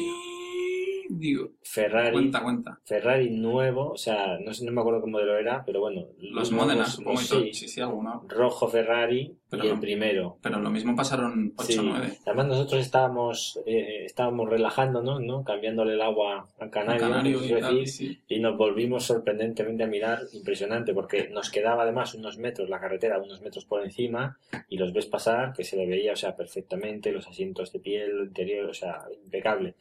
Digo, 1.18 1.52
Ferrari, 1.64 2.12
cuenta, 2.14 2.44
cuenta. 2.44 2.80
Ferrari 2.84 3.30
nuevo, 3.30 3.92
o 3.92 3.98
sea, 3.98 4.38
no 4.40 4.54
sé, 4.54 4.66
no 4.66 4.72
me 4.72 4.82
acuerdo 4.82 5.04
qué 5.04 5.10
modelo 5.12 5.38
era, 5.38 5.64
pero 5.66 5.80
bueno. 5.82 6.08
Los 6.20 6.52
nuevos, 6.52 6.68
Módenas, 6.68 6.96
supongo, 6.96 7.18
sí. 7.20 7.54
Sí, 7.54 7.68
sí, 7.68 7.82
alguno. 7.82 8.24
rojo 8.28 8.68
Ferrari 8.68 9.36
Pero 9.50 9.64
y 9.66 9.68
el 9.68 9.76
no. 9.76 9.80
primero. 9.82 10.38
Pero 10.42 10.60
lo 10.60 10.70
mismo 10.70 10.96
pasaron 10.96 11.54
8 11.58 11.68
Sí. 11.72 11.78
o 11.80 11.84
9. 11.84 12.18
Además 12.26 12.48
nosotros 12.48 12.82
estábamos, 12.82 13.60
eh, 13.66 14.06
estábamos 14.06 14.50
relajándonos, 14.50 15.22
¿no? 15.22 15.44
Cambiándole 15.44 15.94
el 15.94 16.02
agua 16.02 16.48
al 16.60 16.70
canario, 16.70 17.44
y 17.44 17.48
decir, 17.50 17.88
sí. 17.88 18.20
y 18.28 18.40
nos 18.40 18.58
volvimos 18.58 19.04
sorprendentemente 19.06 19.84
a 19.84 19.88
mirar, 19.88 20.20
impresionante, 20.34 20.94
porque 20.94 21.30
nos 21.30 21.50
quedaba 21.52 21.84
además 21.84 22.14
unos 22.16 22.38
metros 22.38 22.70
la 22.70 22.80
carretera, 22.80 23.20
unos 23.22 23.42
metros 23.42 23.66
por 23.66 23.84
encima, 23.84 24.38
y 24.70 24.78
los 24.78 24.94
ves 24.94 25.06
pasar, 25.06 25.54
que 25.54 25.64
se 25.64 25.78
le 25.78 25.86
veía, 25.88 26.14
o 26.14 26.16
sea, 26.16 26.36
perfectamente, 26.36 27.12
los 27.12 27.28
asientos 27.28 27.72
de 27.72 27.80
piel, 27.80 28.10
el 28.12 28.24
interior, 28.28 28.70
o 28.70 28.74
sea, 28.74 29.06
impecable. 29.24 29.76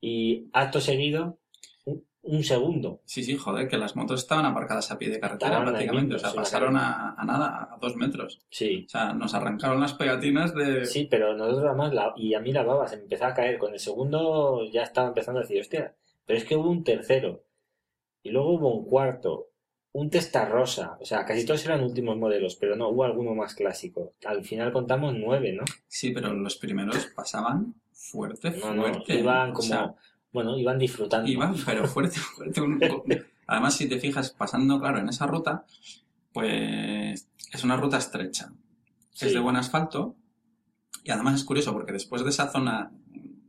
Y 0.00 0.48
acto 0.52 0.80
seguido, 0.80 1.38
un, 1.84 2.04
un 2.22 2.44
segundo. 2.44 3.00
Sí, 3.04 3.22
sí, 3.24 3.36
joder, 3.36 3.68
que 3.68 3.76
las 3.78 3.96
motos 3.96 4.20
estaban 4.20 4.44
aparcadas 4.44 4.90
a 4.90 4.98
pie 4.98 5.08
de 5.10 5.18
carretera 5.20 5.50
Estaban 5.50 5.68
prácticamente. 5.68 6.14
O 6.14 6.18
sea, 6.18 6.30
sí, 6.30 6.36
pasaron 6.36 6.76
a, 6.76 7.14
a 7.16 7.24
nada, 7.24 7.68
a 7.72 7.78
dos 7.80 7.96
metros. 7.96 8.40
Sí, 8.50 8.84
O 8.86 8.88
sea, 8.88 9.12
nos 9.12 9.34
arrancaron 9.34 9.80
las 9.80 9.94
pegatinas 9.94 10.54
de... 10.54 10.84
sí, 10.86 11.08
pero 11.10 11.36
nosotros 11.36 11.64
además, 11.66 11.92
la- 11.94 12.12
y 12.16 12.34
a 12.34 12.40
mí 12.40 12.52
la 12.52 12.62
baba 12.62 12.86
se 12.86 12.96
me 12.96 13.02
empezaba 13.04 13.32
a 13.32 13.34
caer. 13.34 13.58
Con 13.58 13.72
el 13.72 13.80
segundo 13.80 14.64
ya 14.70 14.82
estaba 14.82 15.08
empezando 15.08 15.40
a 15.40 15.42
decir, 15.42 15.60
hostia, 15.60 15.94
pero 16.26 16.38
es 16.38 16.44
que 16.44 16.56
hubo 16.56 16.70
un 16.70 16.84
tercero, 16.84 17.42
y 18.22 18.30
luego 18.30 18.52
hubo 18.54 18.74
un 18.74 18.84
cuarto, 18.84 19.46
un 19.92 20.10
Testarrosa, 20.10 20.96
o 21.00 21.04
sea, 21.04 21.24
casi 21.24 21.46
todos 21.46 21.64
eran 21.64 21.82
últimos 21.82 22.16
modelos, 22.18 22.54
pero 22.56 22.76
no, 22.76 22.90
hubo 22.90 23.04
alguno 23.04 23.34
más 23.34 23.54
clásico. 23.54 24.12
Al 24.26 24.44
final 24.44 24.70
contamos 24.72 25.14
nueve, 25.16 25.52
¿no? 25.54 25.64
Sí, 25.86 26.10
pero 26.12 26.32
los 26.34 26.56
primeros 26.56 27.06
pasaban 27.16 27.74
fuerte, 27.98 28.50
No, 28.60 28.72
no, 28.74 28.82
fuerte. 28.82 29.18
iban 29.18 29.50
O 29.50 29.54
como, 29.54 29.68
sea, 29.68 29.94
bueno, 30.32 30.56
iban 30.58 30.78
disfrutando. 30.78 31.28
iban, 31.28 31.54
pero 31.66 31.86
fuerte, 31.88 32.18
fuerte. 32.18 32.60
Un- 32.60 32.80
Además, 33.46 33.74
si 33.76 33.88
te 33.88 33.98
fijas, 33.98 34.30
pasando, 34.30 34.78
claro, 34.78 34.98
en 34.98 35.08
esa 35.08 35.26
ruta, 35.26 35.64
pues 36.32 37.28
es 37.52 37.64
una 37.64 37.76
ruta 37.76 37.98
estrecha. 37.98 38.52
Es 39.20 39.32
de 39.32 39.38
buen 39.40 39.56
asfalto. 39.56 40.14
Y 41.02 41.10
además 41.10 41.34
es 41.40 41.44
curioso 41.44 41.72
porque 41.72 41.92
después 41.92 42.22
de 42.22 42.30
esa 42.30 42.50
zona, 42.52 42.92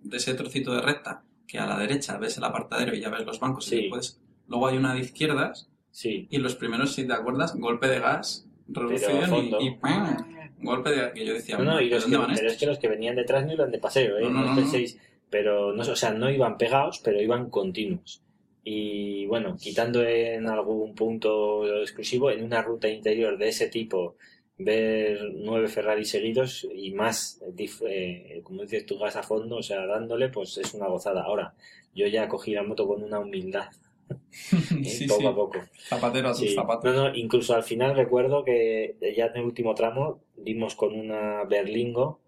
de 0.02 0.18
ese 0.18 0.34
trocito 0.36 0.74
de 0.74 0.82
recta, 0.82 1.24
que 1.48 1.60
a 1.60 1.66
la 1.66 1.78
derecha 1.78 2.18
ves 2.18 2.38
el 2.38 2.44
apartadero 2.46 2.96
y 2.96 3.02
ya 3.02 3.10
ves 3.10 3.26
los 3.26 3.40
bancos, 3.40 3.72
y 3.72 3.82
después, 3.82 4.20
luego 4.48 4.68
hay 4.68 4.78
una 4.78 4.94
de 4.94 5.02
izquierdas, 5.02 5.70
Sí, 5.92 6.28
y 6.30 6.38
los 6.38 6.56
primeros, 6.56 6.94
si 6.94 7.06
te 7.08 7.14
acuerdas, 7.14 7.56
golpe 7.58 7.88
de 7.88 8.00
gas, 8.00 8.46
reducción 8.68 9.36
y, 9.60 9.68
y 9.68 9.72
¡pam! 9.72 10.18
Golpe 10.62 10.90
de 10.92 11.12
que 11.14 11.26
yo 11.26 11.34
decía, 11.34 11.58
No, 11.58 11.64
no, 11.64 11.82
y 11.82 11.90
¿de 11.90 11.96
los 11.96 12.04
dónde 12.04 12.18
que, 12.18 12.26
van 12.26 12.36
pero 12.36 12.48
es 12.50 12.58
que 12.58 12.66
los 12.66 12.80
que 12.80 12.88
venían 12.88 13.16
detrás 13.16 13.46
no 13.46 13.54
iban 13.54 13.72
de 13.72 13.80
paseo, 13.80 14.18
¿eh? 14.18 14.30
No, 14.30 14.56
penséis, 14.56 14.98
pero 15.30 15.74
no, 15.74 15.82
o 15.84 15.96
sea, 15.96 16.12
no 16.12 16.30
iban 16.30 16.58
pegados, 16.58 17.00
pero 17.04 17.22
iban 17.22 17.50
continuos. 17.50 18.22
Y 18.64 19.26
bueno, 19.28 19.56
quitando 19.60 20.04
en 20.04 20.48
algún 20.48 20.94
punto 20.94 21.66
exclusivo, 21.82 22.30
en 22.30 22.44
una 22.44 22.62
ruta 22.62 22.88
interior 22.88 23.38
de 23.38 23.50
ese 23.50 23.68
tipo, 23.68 24.16
ver 24.58 25.32
nueve 25.36 25.70
Ferrari 25.70 26.06
seguidos 26.06 26.68
y 26.76 26.92
más, 26.92 27.42
eh, 27.88 28.42
como 28.44 28.64
dices 28.64 28.86
tú, 28.86 29.00
gas 29.00 29.16
a 29.16 29.24
fondo, 29.24 29.58
o 29.58 29.64
sea, 29.64 29.86
dándole, 29.86 30.30
pues 30.30 30.58
es 30.58 30.74
una 30.74 30.88
gozada. 30.88 31.24
Ahora, 31.24 31.54
yo 31.96 32.06
ya 32.08 32.28
cogí 32.28 32.52
la 32.52 32.64
moto 32.64 32.86
con 32.86 33.02
una 33.02 33.20
humildad. 33.20 33.70
Sí, 34.84 35.08
poco 35.08 35.20
sí. 35.22 35.28
a 35.28 35.36
poco. 35.36 35.60
Zapatero 35.88 36.30
a 36.30 36.34
Sí. 36.34 36.50
zapatos. 36.50 36.94
No, 36.96 37.10
no, 37.10 37.16
incluso 37.16 37.56
al 37.56 37.64
final 37.64 37.96
recuerdo 37.96 38.44
que 38.44 38.96
ya 39.16 39.28
en 39.28 39.38
el 39.38 39.46
último 39.46 39.74
tramo 39.76 40.22
dimos 40.38 40.76
con 40.76 40.96
una 40.96 41.44
Berlingo, 41.46 42.20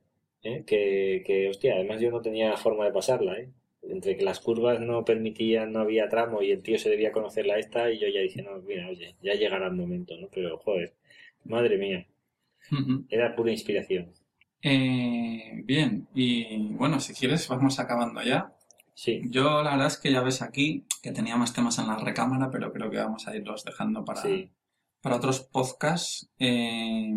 ¿eh? 0.43 0.63
que, 0.65 1.23
que, 1.25 1.49
hostia, 1.49 1.75
además 1.75 2.01
yo 2.01 2.11
no 2.11 2.21
tenía 2.21 2.55
forma 2.57 2.85
de 2.85 2.91
pasarla, 2.91 3.39
¿eh? 3.39 3.49
Entre 3.83 4.15
que 4.15 4.23
las 4.23 4.39
curvas 4.39 4.79
no 4.79 5.03
permitían, 5.05 5.71
no 5.71 5.79
había 5.79 6.07
tramo 6.09 6.41
y 6.43 6.51
el 6.51 6.61
tío 6.61 6.77
se 6.77 6.89
debía 6.89 7.11
conocerla 7.11 7.57
esta 7.57 7.91
y 7.91 7.97
yo 7.99 8.07
ya 8.07 8.21
dije, 8.21 8.41
no, 8.43 8.61
mira, 8.61 8.87
oye, 8.89 9.15
ya 9.23 9.33
llegará 9.33 9.67
el 9.67 9.73
momento, 9.73 10.15
¿no? 10.19 10.27
Pero, 10.33 10.57
joder, 10.59 10.93
madre 11.45 11.77
mía, 11.77 12.05
era 13.09 13.35
pura 13.35 13.51
inspiración. 13.51 14.13
Eh, 14.63 15.61
bien, 15.65 16.07
y 16.13 16.73
bueno, 16.75 16.99
si 16.99 17.13
quieres 17.13 17.47
vamos 17.47 17.79
acabando 17.79 18.21
ya. 18.21 18.53
Sí, 19.01 19.19
Yo 19.31 19.63
la 19.63 19.71
verdad 19.71 19.87
es 19.87 19.97
que 19.97 20.11
ya 20.11 20.21
ves 20.21 20.43
aquí 20.43 20.85
que 21.01 21.11
tenía 21.11 21.35
más 21.35 21.53
temas 21.53 21.79
en 21.79 21.87
la 21.87 21.97
recámara, 21.97 22.51
pero 22.51 22.71
creo 22.71 22.91
que 22.91 22.99
vamos 22.99 23.27
a 23.27 23.35
irlos 23.35 23.63
dejando 23.65 24.05
para, 24.05 24.21
sí, 24.21 24.51
para 25.01 25.15
otros 25.15 25.39
podcasts. 25.39 26.29
Eh, 26.37 27.11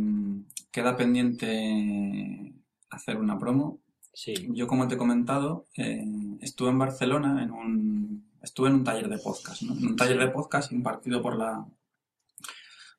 queda 0.71 0.97
pendiente 0.97 2.55
hacer 2.89 3.19
una 3.19 3.39
promo. 3.39 3.81
sí, 4.15 4.33
Yo, 4.55 4.67
como 4.67 4.89
te 4.89 4.95
he 4.95 4.97
comentado, 4.97 5.67
eh, 5.77 6.07
estuve 6.41 6.71
en 6.71 6.79
Barcelona 6.79 7.43
en 7.43 7.51
un, 7.51 8.31
estuve 8.41 8.71
en 8.71 8.77
un 8.77 8.85
taller 8.85 9.11
de 9.11 9.19
podcast, 9.19 9.61
¿no? 9.61 9.75
En 9.75 9.89
un 9.89 9.97
taller 9.97 10.19
de 10.19 10.29
podcast 10.29 10.73
impartido 10.73 11.21
por 11.21 11.37
la, 11.37 11.67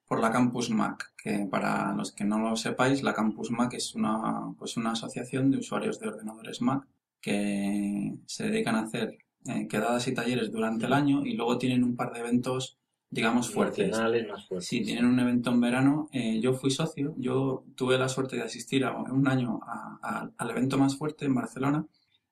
por 0.06 0.20
la 0.20 0.32
Campus 0.32 0.70
Mac, 0.70 1.12
que 1.18 1.48
para 1.50 1.92
los 1.94 2.12
que 2.12 2.24
no 2.24 2.38
lo 2.38 2.56
sepáis, 2.56 3.02
la 3.02 3.16
Campus 3.16 3.50
Mac 3.50 3.74
es 3.74 3.96
una, 3.96 4.54
pues 4.60 4.78
una 4.78 4.92
asociación 4.92 5.50
de 5.50 5.58
usuarios 5.58 6.00
de 6.00 6.10
ordenadores 6.10 6.62
Mac 6.62 6.86
que 7.26 8.14
se 8.28 8.44
dedican 8.50 8.76
a 8.76 8.82
hacer 8.84 9.18
eh, 9.48 9.68
quedadas 9.68 10.08
y 10.08 10.14
talleres 10.14 10.52
durante 10.52 10.86
el 10.86 10.94
año 10.94 11.26
y 11.26 11.34
luego 11.34 11.58
tienen 11.58 11.84
un 11.84 11.96
par 11.96 12.14
de 12.14 12.20
eventos, 12.20 12.78
digamos, 13.10 13.50
fuertes. 13.50 13.98
Más 14.30 14.48
fuertes. 14.48 14.68
Sí, 14.68 14.82
tienen 14.84 15.06
un 15.06 15.20
evento 15.20 15.50
en 15.50 15.60
verano. 15.62 16.08
Eh, 16.12 16.40
yo 16.40 16.54
fui 16.54 16.70
socio, 16.70 17.16
yo 17.18 17.64
tuve 17.76 17.98
la 17.98 18.10
suerte 18.10 18.36
de 18.36 18.44
asistir 18.44 18.86
a 18.86 18.96
un 18.96 19.28
año 19.28 19.60
a- 19.66 20.00
a- 20.04 20.32
al 20.38 20.50
evento 20.52 20.78
más 20.78 20.96
fuerte 20.98 21.26
en 21.26 21.34
Barcelona 21.34 21.86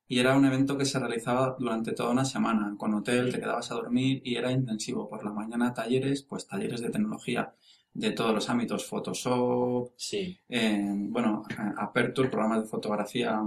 y 0.08 0.20
era 0.20 0.36
un 0.38 0.46
evento 0.46 0.78
que 0.78 0.86
se 0.86 1.00
realizaba 1.00 1.56
durante 1.60 1.94
toda 1.94 2.12
una 2.12 2.26
semana, 2.26 2.76
con 2.78 2.94
hotel, 2.94 3.32
te 3.32 3.40
quedabas 3.40 3.72
a 3.72 3.76
dormir 3.76 4.22
y 4.24 4.36
era 4.36 4.52
intensivo. 4.52 5.10
Por 5.10 5.24
la 5.26 5.32
mañana 5.34 5.74
talleres, 5.74 6.22
pues 6.22 6.46
talleres 6.48 6.82
de 6.82 6.90
tecnología 6.92 7.52
de 7.96 8.12
todos 8.12 8.34
los 8.34 8.50
ámbitos, 8.50 8.86
Photoshop, 8.86 9.92
Sí, 9.96 10.38
eh, 10.50 10.92
bueno, 11.10 11.44
eh, 11.50 11.56
Aperture, 11.78 12.28
programas 12.30 12.62
de 12.64 12.68
fotografía 12.68 13.40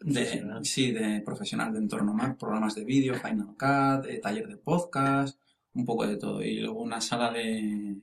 de, 0.00 0.60
sí, 0.62 0.92
de 0.92 1.20
profesional 1.20 1.72
de 1.72 1.78
entorno 1.78 2.12
Mac, 2.14 2.38
programas 2.38 2.74
de 2.74 2.84
vídeo, 2.84 3.14
Final 3.14 3.48
Cut, 3.58 4.10
eh, 4.10 4.18
taller 4.22 4.48
de 4.48 4.56
podcast, 4.56 5.38
un 5.74 5.84
poco 5.84 6.06
de 6.06 6.16
todo. 6.16 6.42
Y 6.42 6.60
luego 6.60 6.80
una 6.82 7.00
sala 7.00 7.30
de 7.32 7.96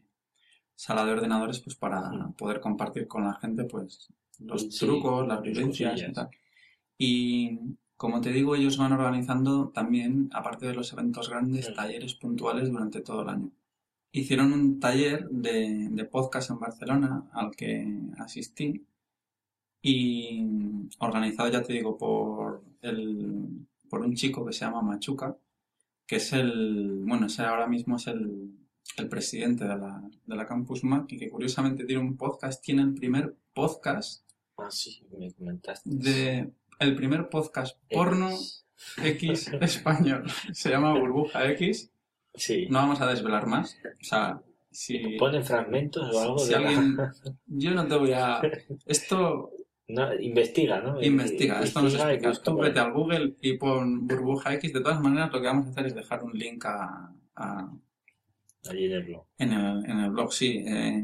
sala 0.75 1.03
de 1.05 1.11
ordenadores 1.11 1.59
pues 1.59 1.75
para 1.75 2.09
Sí. 2.11 2.17
poder 2.37 2.59
compartir 2.59 3.07
con 3.07 3.23
la 3.23 3.33
gente 3.35 3.63
pues 3.65 4.09
los 4.39 4.61
Sí, 4.63 4.85
trucos, 4.85 5.27
las 5.27 5.41
vivencias 5.41 5.99
y 6.07 6.11
tal. 6.13 6.29
Y 6.99 7.59
como 7.95 8.21
te 8.21 8.31
digo, 8.31 8.55
ellos 8.55 8.77
van 8.77 8.91
organizando 8.93 9.69
también, 9.69 10.29
aparte 10.33 10.67
de 10.67 10.75
los 10.75 10.93
eventos 10.93 11.29
grandes, 11.29 11.65
Sí. 11.65 11.73
talleres 11.73 12.13
puntuales 12.13 12.69
durante 12.69 13.01
todo 13.01 13.23
el 13.23 13.29
año. 13.29 13.51
Hicieron 14.11 14.53
un 14.53 14.79
taller 14.79 15.27
de, 15.29 15.89
de 15.91 16.05
podcast 16.05 16.51
en 16.51 16.59
Barcelona 16.59 17.23
al 17.33 17.55
que 17.55 17.87
asistí 18.19 18.85
y 19.81 20.45
organizado, 20.99 21.49
ya 21.49 21.61
te 21.63 21.73
digo, 21.73 21.97
por, 21.97 22.63
el, 22.81 23.65
por 23.89 24.01
un 24.01 24.15
chico 24.15 24.45
que 24.45 24.53
se 24.53 24.65
llama 24.65 24.81
Machuca, 24.81 25.35
que 26.05 26.17
es 26.17 26.33
el, 26.33 27.03
bueno, 27.05 27.27
ese 27.27 27.43
ahora 27.43 27.67
mismo 27.67 27.97
es 27.97 28.07
el, 28.07 28.51
el 28.97 29.09
presidente 29.09 29.65
de 29.65 29.77
la, 29.77 30.01
de 30.25 30.35
la 30.35 30.45
Campus 30.45 30.83
Mac 30.83 31.05
y 31.09 31.17
que 31.17 31.29
curiosamente 31.29 31.85
tiene 31.85 32.01
un 32.01 32.17
podcast, 32.17 32.63
tiene 32.63 32.81
el 32.83 32.93
primer 32.93 33.35
podcast 33.53 34.23
ah, 34.57 34.71
sí, 34.71 35.05
me 35.17 35.31
comentaste. 35.33 35.89
de, 35.89 36.51
el 36.79 36.95
primer 36.95 37.29
podcast 37.29 37.77
porno 37.89 38.29
X. 38.29 38.65
X 39.03 39.51
español. 39.61 40.25
Se 40.53 40.69
llama 40.69 40.97
Burbuja 40.97 41.49
X. 41.51 41.91
Sí. 42.33 42.67
No 42.69 42.77
vamos 42.79 43.01
a 43.01 43.07
desvelar 43.07 43.47
más. 43.47 43.77
O 43.99 44.03
sea, 44.03 44.41
si, 44.71 45.17
¿Ponen 45.17 45.43
fragmentos 45.43 46.13
o 46.15 46.21
algo 46.21 46.37
si 46.39 46.53
de 46.53 46.59
la- 46.59 46.67
alguien... 46.69 46.97
Yo 47.47 47.71
no 47.71 47.87
te 47.87 47.95
voy 47.95 48.11
a... 48.13 48.39
Esto 48.85 49.51
No, 49.89 50.13
investiga, 50.19 50.81
¿no? 50.81 51.01
investiga, 51.01 51.61
esto 51.61 51.81
no 51.81 51.89
se 51.89 51.95
Investiga 51.97 52.11
y 52.11 52.15
explica. 52.31 52.43
Tú 52.43 52.57
vete 52.57 52.79
al 52.79 52.91
Google 52.93 53.35
y 53.41 53.53
pon 53.57 54.05
Burbuja 54.05 54.53
X. 54.55 54.73
De 54.73 54.81
todas 54.81 54.99
maneras, 55.01 55.31
lo 55.31 55.39
que 55.39 55.47
vamos 55.47 55.67
a 55.67 55.69
hacer 55.69 55.85
es 55.85 55.95
dejar 55.95 56.23
un 56.23 56.33
link 56.33 56.65
a, 56.65 57.13
a- 57.35 57.71
Allí 58.69 58.85
en 58.85 58.91
el 58.91 59.03
blog. 59.03 59.23
en, 59.37 59.53
el, 59.53 59.85
en 59.89 59.99
el 59.99 60.09
blog. 60.11 60.33
Sí, 60.33 60.61
eh, 60.67 61.01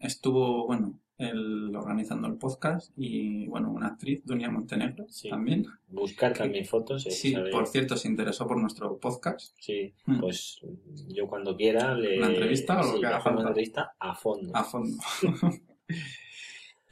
estuvo, 0.00 0.66
bueno, 0.66 0.98
él 1.18 1.70
organizando 1.76 2.26
el 2.26 2.36
podcast 2.36 2.92
y, 2.96 3.46
bueno, 3.48 3.70
una 3.70 3.88
actriz, 3.88 4.24
Dunia 4.24 4.50
Montenegro, 4.50 5.04
Sí. 5.10 5.28
también. 5.28 5.66
Buscar 5.88 6.32
también 6.32 6.64
fotos. 6.64 7.06
eh, 7.06 7.10
Sí, 7.10 7.32
saber- 7.32 7.52
por 7.52 7.66
cierto, 7.66 7.96
se 7.98 8.08
interesó 8.08 8.46
por 8.46 8.56
nuestro 8.58 8.98
podcast. 8.98 9.54
Sí, 9.60 9.92
Hmm. 10.06 10.20
pues 10.20 10.60
yo 11.08 11.28
cuando 11.28 11.54
quiera 11.56 11.94
le... 11.94 12.16
¿Una 12.18 12.28
entrevista 12.28 12.80
o 12.80 12.84
lo 12.86 12.92
sí, 12.94 13.00
que 13.00 13.06
haga 13.06 13.20
falta? 13.20 13.40
una 13.40 13.48
entrevista 13.50 13.94
a 13.98 14.14
fondo. 14.14 14.50
a 14.56 14.64
fondo. 14.64 14.96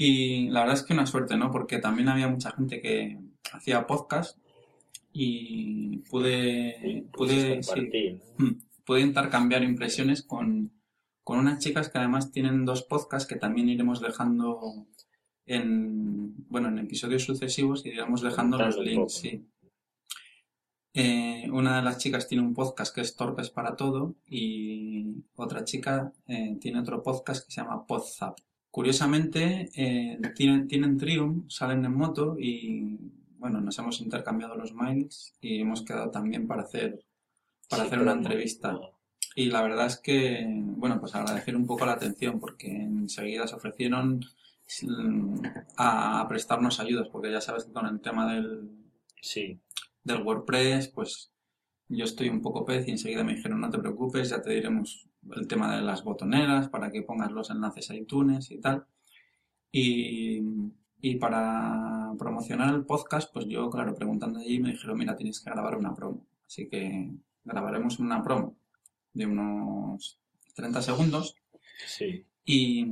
y 0.05 0.49
la 0.49 0.61
verdad 0.61 0.75
es 0.75 0.83
que 0.83 0.95
una 0.95 1.07
suerte, 1.07 1.37
¿no? 1.37 1.53
Porque 1.53 1.79
también 1.79 2.09
había 2.09 2.27
mucha 2.27 2.51
gente 2.51 2.81
que 2.81 3.21
hacía 3.53 3.87
podcast 3.87 4.37
y 5.13 5.99
pude, 6.11 7.07
pude, 7.13 7.63
sí, 7.63 8.21
mm, 8.37 8.51
pude 8.85 9.01
intercambiar 9.01 9.63
impresiones 9.63 10.25
con, 10.25 10.73
con 11.23 11.39
unas 11.39 11.61
chicas 11.61 11.89
que 11.89 11.99
además 11.99 12.33
tienen 12.33 12.65
dos 12.65 12.83
podcasts 12.83 13.29
que 13.29 13.37
también 13.37 13.69
iremos 13.69 14.01
dejando 14.01 14.89
en, 15.47 16.35
bueno, 16.49 16.67
en 16.69 16.79
episodios 16.79 17.23
sucesivos 17.23 17.87
y 17.87 17.91
iremos 17.91 18.23
dejando 18.23 18.59
los 18.59 18.79
links, 18.79 19.13
sí. 19.13 19.47
Eh, 20.95 21.49
una 21.53 21.77
de 21.77 21.83
las 21.83 21.99
chicas 21.99 22.27
tiene 22.27 22.45
un 22.45 22.55
podcast 22.55 22.93
que 22.93 23.03
es 23.03 23.15
Torpes 23.15 23.51
para 23.51 23.77
Todo 23.77 24.17
y 24.27 25.25
otra 25.37 25.63
chica 25.65 26.13
eh, 26.27 26.59
tiene 26.61 26.81
otro 26.81 27.05
podcast 27.05 27.47
que 27.47 27.53
se 27.53 27.61
llama 27.61 27.87
Podzap. 27.87 28.37
Curiosamente, 28.73 29.71
eh, 29.77 30.19
tienen, 30.35 30.67
tienen 30.69 30.99
Triumph, 30.99 31.47
salen 31.51 31.85
en 31.85 31.95
moto 31.95 32.37
y 32.39 32.99
bueno, 33.39 33.61
nos 33.61 33.79
hemos 33.79 34.01
intercambiado 34.01 34.57
los 34.57 34.73
mails 34.75 35.35
y 35.41 35.61
hemos 35.61 35.83
quedado 35.83 36.11
también 36.11 36.49
para 36.49 36.63
hacer, 36.63 37.05
para 37.69 37.85
Sí, 37.85 37.89
hacer 37.89 38.01
una 38.01 38.13
entrevista. 38.13 38.79
Y 39.35 39.47
la 39.47 39.63
verdad 39.63 39.87
es 39.87 39.99
que, 39.99 40.47
bueno, 40.49 41.01
pues 41.01 41.15
agradecer 41.15 41.57
un 41.57 41.67
poco 41.67 41.87
la 41.87 41.93
atención 41.93 42.41
porque 42.41 42.69
enseguida 42.71 43.47
se 43.47 43.57
ofrecieron 43.57 44.25
mm, 44.83 45.41
a 45.77 46.27
prestarnos 46.29 46.81
ayudas 46.81 47.09
porque 47.09 47.31
ya 47.33 47.41
sabes 47.43 47.65
que 47.65 47.73
con 47.73 47.87
el 47.87 48.01
tema 48.01 48.33
del, 48.35 48.71
Sí, 49.23 49.61
del 50.05 50.23
WordPress, 50.23 50.89
pues 50.89 51.33
yo 51.89 52.05
estoy 52.05 52.29
un 52.29 52.43
poco 52.43 52.65
pez 52.65 52.89
y 52.89 52.93
enseguida 52.93 53.25
me 53.25 53.37
dijeron 53.37 53.61
no 53.61 53.71
te 53.71 53.79
preocupes, 53.79 54.31
ya 54.31 54.43
te 54.43 54.51
diremos 54.53 55.09
el 55.35 55.47
tema 55.47 55.77
de 55.77 55.83
las 55.83 56.05
botoneras 56.05 56.69
para 56.69 56.91
que 56.91 57.03
pongas 57.03 57.31
los 57.31 57.51
enlaces 57.51 57.91
a 57.91 57.95
iTunes 57.95 58.51
y 58.51 58.59
tal. 58.59 58.87
Y, 59.71 60.43
y 61.01 61.17
para 61.17 62.13
promocionar 62.19 62.75
el 62.75 62.85
podcast, 62.85 63.33
pues 63.33 63.47
yo, 63.47 63.71
claro, 63.71 63.95
preguntando 63.95 64.39
allí 64.41 64.61
me 64.61 64.73
dijeron, 64.73 64.99
mira, 64.99 65.17
tienes 65.17 65.41
que 65.41 65.51
grabar 65.51 65.77
una 65.77 65.95
promo. 65.95 66.27
Así 66.47 66.69
que 66.69 67.11
grabaremos 67.45 67.99
una 67.99 68.23
promo 68.23 68.57
de 69.13 69.27
unos 69.27 70.19
30 70.55 70.83
segundos 70.83 71.37
sí. 71.87 72.27
y 72.45 72.87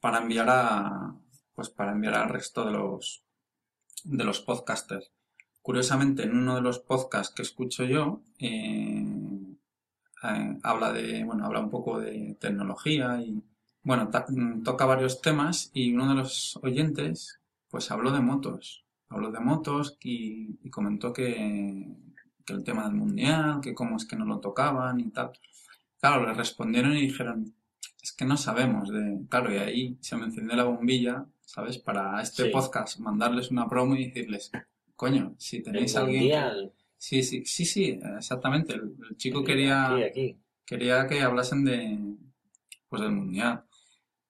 para 0.00 0.18
enviar 0.18 0.48
a 0.50 1.14
pues 1.54 1.68
para 1.68 1.92
enviar 1.92 2.14
al 2.14 2.28
resto 2.28 2.64
de 2.64 2.72
los 2.72 3.22
de 4.04 4.24
los 4.24 4.40
podcasters 4.40 5.10
curiosamente 5.62 6.22
en 6.22 6.36
uno 6.36 6.54
de 6.54 6.62
los 6.62 6.78
podcasts 6.78 7.34
que 7.34 7.42
escucho 7.42 7.84
yo 7.84 8.22
eh, 8.38 9.29
eh, 10.24 10.58
habla 10.62 10.92
de 10.92 11.24
bueno 11.24 11.46
habla 11.46 11.60
un 11.60 11.70
poco 11.70 11.98
de 12.00 12.36
tecnología 12.40 13.20
y 13.22 13.42
bueno 13.82 14.10
mm, 14.28 14.62
toca 14.62 14.84
varios 14.86 15.20
temas 15.20 15.70
y 15.74 15.92
uno 15.94 16.08
de 16.08 16.14
los 16.14 16.58
oyentes 16.62 17.40
pues 17.68 17.90
habló 17.90 18.10
de 18.12 18.20
motos 18.20 18.84
habló 19.08 19.30
de 19.30 19.40
motos 19.40 19.96
y, 20.02 20.58
y 20.62 20.70
comentó 20.70 21.12
que, 21.12 21.86
que 22.44 22.52
el 22.52 22.64
tema 22.64 22.84
del 22.84 22.94
mundial 22.94 23.60
que 23.60 23.74
cómo 23.74 23.96
es 23.96 24.04
que 24.06 24.16
no 24.16 24.24
lo 24.24 24.40
tocaban 24.40 25.00
y 25.00 25.10
tal 25.10 25.32
claro 26.00 26.26
le 26.26 26.34
respondieron 26.34 26.96
y 26.96 27.02
dijeron 27.02 27.54
es 28.02 28.12
que 28.12 28.24
no 28.24 28.36
sabemos 28.38 28.88
de... 28.90 29.20
Claro, 29.28 29.52
y 29.54 29.58
ahí 29.58 29.98
se 30.00 30.16
me 30.16 30.24
encendió 30.24 30.56
la 30.56 30.64
bombilla, 30.64 31.26
¿sabes? 31.44 31.76
Para 31.78 32.22
este 32.22 32.44
Sí. 32.44 32.50
podcast, 32.50 32.98
mandarles 32.98 33.50
una 33.50 33.68
promo 33.68 33.94
y 33.94 34.06
decirles, 34.06 34.50
coño, 34.96 35.34
si 35.38 35.62
tenéis 35.62 35.96
alguien... 35.96 36.20
mundial. 36.22 36.72
Sí, 37.04 37.22
sí, 37.24 37.44
sí, 37.46 37.64
sí, 37.64 37.98
exactamente. 38.18 38.74
El, 38.74 38.94
el 39.10 39.16
chico 39.16 39.42
quería, 39.42 39.76
aquí. 40.06 40.38
quería 40.66 41.06
que 41.08 41.20
hablasen 41.22 41.64
de, 41.64 41.98
pues 42.88 43.02
del 43.02 43.12
mundial. 43.12 43.64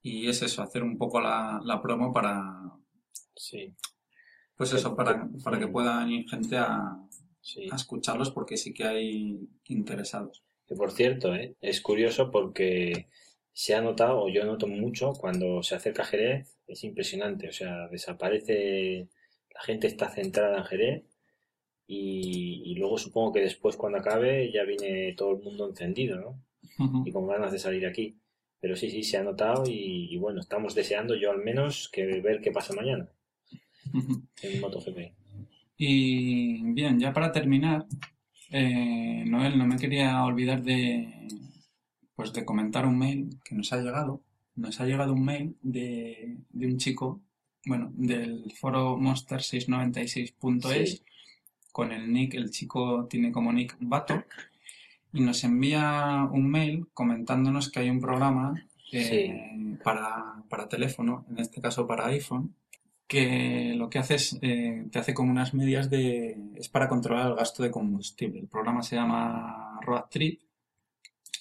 Y 0.02 0.28
es 0.28 0.42
eso, 0.42 0.62
hacer 0.62 0.82
un 0.84 0.98
poco 0.98 1.20
la, 1.20 1.60
la 1.64 1.82
promo 1.82 2.12
para, 2.12 2.44
Sí, 3.34 3.74
pues 4.56 4.72
eso, 4.72 4.94
para, 4.96 5.28
para 5.42 5.58
que 5.58 5.66
Sí. 5.66 5.72
pueda 5.72 6.00
venir 6.00 6.28
gente 6.28 6.56
a, 6.58 6.96
sí. 7.40 7.68
a 7.70 7.76
escucharlos 7.76 8.30
porque 8.30 8.56
sí 8.56 8.72
que 8.72 8.84
hay 8.84 9.40
interesados. 9.68 10.44
Que 10.66 10.74
por 10.76 10.90
cierto, 10.92 11.34
¿eh? 11.34 11.56
es 11.60 11.80
curioso 11.80 12.30
porque 12.30 13.08
se 13.52 13.74
ha 13.74 13.80
notado, 13.82 14.22
o 14.22 14.28
yo 14.28 14.44
noto 14.44 14.66
mucho, 14.66 15.12
cuando 15.14 15.62
se 15.62 15.74
acerca 15.74 16.04
Jerez, 16.04 16.58
es 16.66 16.84
impresionante. 16.84 17.48
O 17.48 17.52
sea, 17.52 17.88
desaparece, 17.88 19.08
la 19.54 19.60
gente 19.62 19.86
está 19.88 20.08
centrada 20.10 20.58
en 20.58 20.64
Jerez 20.64 21.04
y, 21.90 22.62
y 22.70 22.74
luego 22.76 22.98
supongo 22.98 23.32
que 23.32 23.40
después 23.40 23.76
cuando 23.76 23.98
acabe 23.98 24.50
ya 24.52 24.64
viene 24.64 25.14
todo 25.14 25.32
el 25.36 25.42
mundo 25.42 25.68
encendido, 25.68 26.16
¿no? 26.20 26.42
Y 27.04 27.12
con 27.12 27.26
ganas 27.26 27.52
de 27.52 27.58
salir 27.58 27.86
aquí. 27.86 28.16
Pero 28.60 28.76
sí, 28.76 28.90
sí, 28.90 29.02
se 29.02 29.16
ha 29.18 29.22
notado 29.22 29.64
y, 29.66 30.08
y 30.12 30.16
bueno, 30.18 30.40
estamos 30.40 30.74
deseando 30.74 31.14
yo 31.16 31.30
al 31.30 31.42
menos 31.42 31.88
que 31.92 32.04
ver 32.20 32.40
qué 32.40 32.50
pasa 32.52 32.74
mañana 32.74 33.08
en 34.42 34.60
MotoGP. 34.60 34.98
Y 35.76 36.62
bien, 36.72 36.98
ya 37.00 37.12
para 37.12 37.32
terminar, 37.32 37.86
eh, 38.50 39.24
Noel, 39.26 39.56
no 39.58 39.66
me 39.66 39.78
quería 39.78 40.22
olvidar 40.24 40.62
de, 40.62 41.08
pues 42.14 42.32
de 42.32 42.44
comentar 42.44 42.86
un 42.86 42.98
mail 42.98 43.30
que 43.44 43.54
nos 43.54 43.72
ha 43.72 43.78
llegado. 43.82 44.22
Nos 44.56 44.80
ha 44.80 44.86
llegado 44.86 45.12
un 45.14 45.24
mail 45.24 45.56
de, 45.62 46.36
de 46.50 46.66
un 46.66 46.76
chico, 46.78 47.22
bueno, 47.66 47.92
del 47.96 48.52
foro 48.60 48.96
monster696.es, 48.98 50.90
Sí. 50.90 51.02
Con 51.72 51.92
el 51.92 52.12
nick, 52.12 52.34
el 52.34 52.50
chico 52.50 53.06
tiene 53.08 53.32
como 53.32 53.52
nick 53.52 53.76
Bato, 53.80 54.24
y 55.12 55.20
nos 55.20 55.42
envía 55.44 56.28
un 56.30 56.50
mail 56.50 56.86
comentándonos 56.94 57.70
que 57.70 57.80
hay 57.80 57.90
un 57.90 58.00
programa 58.00 58.54
eh, 58.92 59.78
para, 59.82 60.42
para 60.48 60.68
teléfono, 60.68 61.24
en 61.30 61.38
este 61.38 61.60
caso 61.60 61.86
para 61.86 62.06
iPhone, 62.06 62.54
que 63.06 63.74
lo 63.76 63.90
que 63.90 63.98
hace 63.98 64.14
es, 64.14 64.38
eh, 64.40 64.86
te 64.92 65.00
hace 65.00 65.14
como 65.14 65.32
unas 65.32 65.52
medias 65.52 65.90
de... 65.90 66.38
es 66.54 66.68
para 66.68 66.88
controlar 66.88 67.26
el 67.26 67.34
gasto 67.34 67.64
de 67.64 67.72
combustible. 67.72 68.38
El 68.38 68.46
programa 68.46 68.84
se 68.84 68.94
llama 68.94 69.80
Road 69.82 70.04
Trip. 70.10 70.40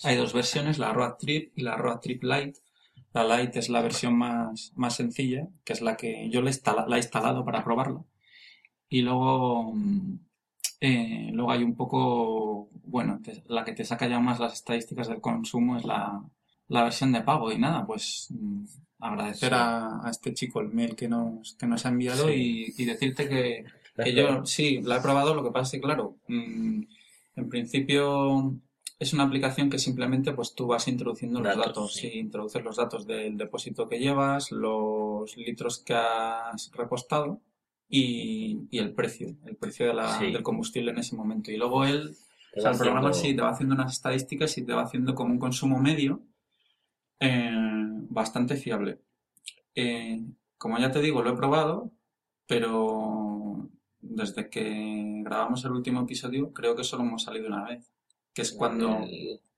Hay 0.01 0.15
dos 0.15 0.33
versiones, 0.33 0.79
la 0.79 0.93
Road 0.93 1.17
Trip 1.19 1.51
y 1.55 1.61
la 1.61 1.77
Road 1.77 1.99
Trip 1.99 2.23
Lite. 2.23 2.59
La 3.13 3.37
Lite 3.37 3.59
es 3.59 3.69
la 3.69 3.83
versión 3.83 4.17
más, 4.17 4.73
más 4.75 4.95
sencilla, 4.95 5.47
que 5.63 5.73
es 5.73 5.81
la 5.81 5.95
que 5.95 6.29
yo 6.31 6.41
la, 6.41 6.51
la 6.87 6.95
he 6.95 6.99
instalado 6.99 7.45
para 7.45 7.63
probarla. 7.63 8.03
Y 8.89 9.01
luego, 9.01 9.71
mm, 9.73 10.19
eh, 10.81 11.29
luego 11.33 11.51
hay 11.51 11.63
un 11.63 11.75
poco, 11.75 12.69
bueno, 12.83 13.19
la 13.47 13.63
que 13.63 13.73
te 13.73 13.85
saca 13.85 14.07
ya 14.07 14.19
más 14.19 14.39
las 14.39 14.53
estadísticas 14.53 15.07
del 15.07 15.21
consumo 15.21 15.77
es 15.77 15.85
la, 15.85 16.23
la 16.67 16.83
versión 16.83 17.11
de 17.11 17.21
pago. 17.21 17.51
Y 17.51 17.59
nada, 17.59 17.85
pues 17.85 18.27
mm, 18.31 18.65
agradecer 18.99 19.53
a, 19.53 20.01
este 20.09 20.33
chico 20.33 20.59
el 20.61 20.69
mail 20.69 20.95
que 20.95 21.07
nos, 21.07 21.55
que 21.55 21.67
nos 21.67 21.85
ha 21.85 21.89
enviado 21.89 22.31
y, 22.31 22.71
decirte 22.85 23.29
que, 23.29 23.65
yo 24.13 24.45
sí, 24.45 24.81
la 24.81 24.97
he 24.97 25.01
probado, 25.01 25.35
lo 25.35 25.43
que 25.43 25.51
pasa 25.51 25.67
es 25.67 25.71
que, 25.71 25.85
claro, 25.85 26.17
mm, 26.27 26.81
en 27.35 27.49
principio 27.49 28.59
es 28.97 29.13
una 29.13 29.23
aplicación 29.23 29.69
que 29.69 29.79
simplemente 29.79 30.33
pues 30.33 30.53
tú 30.55 30.67
vas 30.67 30.87
introduciendo 30.89 31.39
los 31.39 31.55
datos, 31.55 31.95
sí. 31.95 32.07
introduces 32.15 32.63
los 32.63 32.75
datos 32.75 33.07
del 33.07 33.37
depósito 33.37 33.87
que 33.87 33.99
llevas, 33.99 34.51
los 34.51 35.37
litros 35.37 35.79
que 35.79 35.93
has 35.93 36.69
repostado 36.73 37.41
y, 37.89 38.77
el 38.77 38.93
precio, 38.93 39.35
el 39.45 39.55
precio 39.55 39.87
de 39.87 39.93
la, 39.93 40.19
del 40.19 40.43
combustible 40.43 40.91
en 40.91 40.99
ese 40.99 41.15
momento. 41.15 41.51
Y 41.51 41.57
luego 41.57 41.85
él, 41.85 42.15
o 42.55 42.61
sea, 42.61 42.71
el 42.71 42.77
programa 42.77 43.13
sí 43.13 43.35
te 43.35 43.41
va 43.41 43.49
haciendo 43.49 43.75
unas 43.75 43.93
estadísticas 43.93 44.57
y 44.57 44.65
te 44.65 44.73
va 44.73 44.83
haciendo 44.83 45.15
como 45.15 45.33
un 45.33 45.39
consumo 45.39 45.79
medio 45.79 46.21
eh, 47.19 47.51
bastante 48.09 48.55
fiable. 48.55 49.01
Eh, 49.73 50.21
como 50.57 50.77
ya 50.77 50.91
te 50.91 51.01
digo, 51.01 51.23
lo 51.23 51.31
he 51.31 51.35
probado, 51.35 51.91
pero 52.45 53.69
desde 54.01 54.49
que 54.49 55.21
grabamos 55.23 55.65
el 55.65 55.71
último 55.71 56.01
episodio 56.01 56.53
creo 56.53 56.75
que 56.75 56.83
solo 56.83 57.03
hemos 57.03 57.23
salido 57.23 57.47
una 57.47 57.63
vez, 57.63 57.91
que 58.33 58.43
es 58.43 58.51
cuando... 58.51 58.99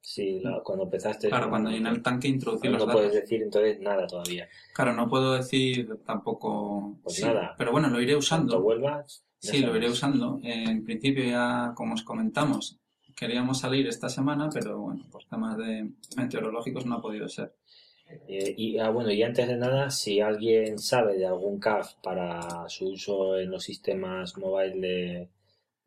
Sí, 0.02 0.42
cuando 0.64 0.86
empezaste. 0.86 1.30
Claro, 1.30 1.50
cuando 1.50 1.70
llené 1.70 1.90
el 1.90 2.02
tanque 2.02 2.28
introducí 2.28 2.68
los 2.68 2.80
datos. 2.80 2.88
No 2.88 3.00
puedes 3.00 3.14
decir 3.14 3.44
entonces 3.44 3.80
nada 3.80 4.08
todavía. 4.08 4.50
Claro, 4.74 4.94
no 4.94 5.08
puedo 5.08 5.34
decir 5.34 5.88
tampoco. 6.06 6.98
Pues 7.04 7.22
nada. 7.24 7.54
Pero 7.58 7.72
bueno, 7.72 7.88
lo 7.88 8.02
iré 8.02 8.16
usando. 8.16 8.54
Cuando 8.54 8.64
vuelvas. 8.64 9.24
Sí, 9.38 9.60
lo 9.60 9.76
iré 9.76 9.90
usando. 9.90 10.40
En 10.44 10.84
principio 10.84 11.24
ya, 11.24 11.74
como 11.76 11.94
os 11.94 12.04
comentamos, 12.04 12.80
queríamos 13.16 13.60
salir 13.60 13.88
esta 13.88 14.10
semana, 14.10 14.50
pero 14.52 14.80
bueno, 14.80 15.06
por 15.12 15.24
temas 15.26 15.58
de 15.58 15.92
meteorológicos 16.18 16.86
no 16.86 16.96
ha 16.96 17.02
podido 17.02 17.30
ser. 17.30 17.56
Eh, 18.28 18.54
y 18.58 18.78
ah, 18.80 18.90
bueno, 18.90 19.12
y 19.12 19.24
antes 19.24 19.48
de 19.48 19.58
nada, 19.58 19.90
si 19.90 20.20
alguien 20.20 20.78
sabe 20.80 21.18
de 21.18 21.26
algún 21.26 21.60
CAF 21.60 21.94
para 22.04 22.68
su 22.68 22.90
uso 22.90 23.38
en 23.38 23.52
los 23.52 23.64
sistemas 23.64 24.38
mobile 24.38 24.80
de 24.80 25.30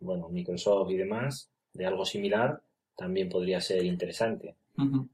bueno, 0.00 0.28
Microsoft 0.28 0.90
y 0.90 0.96
demás, 0.96 1.50
de 1.72 1.86
algo 1.86 2.04
similar, 2.04 2.62
también 2.96 3.28
podría 3.28 3.60
ser 3.60 3.84
interesante. 3.84 4.56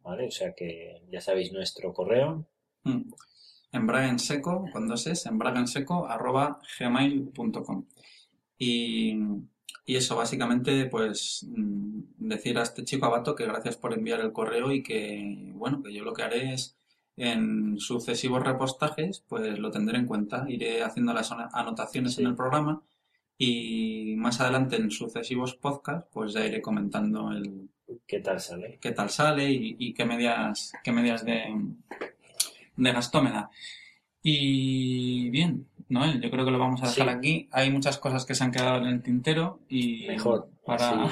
¿Vale? 0.03 0.29
O 0.29 0.31
sea 0.31 0.55
que 0.55 1.03
ya 1.11 1.21
sabéis 1.21 1.53
nuestro 1.53 1.93
correo. 1.93 2.47
Mm. 2.85 3.13
en 3.73 4.19
seco, 4.19 4.65
con 4.73 4.89
dos 4.89 5.07
es, 5.07 5.29
seco, 5.67 6.07
arroba 6.07 6.61
gmail.com. 6.79 7.85
Y, 8.59 9.19
y 9.85 9.97
eso, 9.97 10.17
básicamente, 10.17 10.87
pues 10.87 11.47
mm, 11.49 12.01
decir 12.19 12.59
a 12.59 12.63
este 12.63 12.85
chico 12.85 13.07
Abato 13.07 13.35
que 13.35 13.47
gracias 13.47 13.77
por 13.77 13.93
enviar 13.93 14.21
el 14.21 14.33
correo 14.33 14.73
y 14.73 14.83
que, 14.83 15.53
bueno, 15.55 15.83
que 15.83 15.93
yo 15.93 16.05
lo 16.05 16.15
que 16.15 16.23
haré 16.23 16.55
es 16.55 16.77
en 17.17 17.79
sucesivos 17.79 18.43
repostajes, 18.43 19.23
pues 19.29 19.59
lo 19.59 19.71
tendré 19.71 19.99
en 19.99 20.07
cuenta. 20.07 20.47
Iré 20.49 20.83
haciendo 20.83 21.13
las 21.13 21.31
anotaciones 21.33 22.19
en 22.19 22.27
el 22.27 22.35
programa 22.35 22.83
y 23.43 24.17
más 24.19 24.39
adelante 24.43 24.77
en 24.77 24.91
sucesivos 24.91 25.55
podcasts, 25.55 26.07
pues 26.13 26.35
ya 26.35 26.45
iré 26.45 26.61
comentando 26.61 27.33
el 27.33 27.71
qué 28.07 28.21
tal 28.21 28.39
sale, 28.39 28.79
qué 28.79 28.93
tal 28.93 29.09
sale 29.09 29.51
y, 29.51 29.95
qué 29.95 30.05
medidas, 30.05 30.75
qué 30.85 30.93
medidas 30.93 31.25
de, 31.25 31.45
de 32.77 32.93
gasto 32.93 33.23
me 33.23 33.31
da. 33.31 33.51
Y 34.23 35.31
bien, 35.31 35.67
Noel, 35.89 36.21
yo 36.21 36.31
creo 36.31 36.45
que 36.45 36.51
lo 36.51 36.59
vamos 36.59 36.83
a 36.83 36.89
dejar 36.89 37.09
aquí. 37.09 37.49
Hay 37.51 37.71
muchas 37.71 37.97
cosas 37.97 38.27
que 38.27 38.35
se 38.35 38.45
han 38.45 38.53
quedado 38.53 38.77
en 38.77 38.89
el 38.89 39.03
tintero 39.03 39.61
y 39.71 40.07
mejor 40.07 40.51
para, 40.67 41.09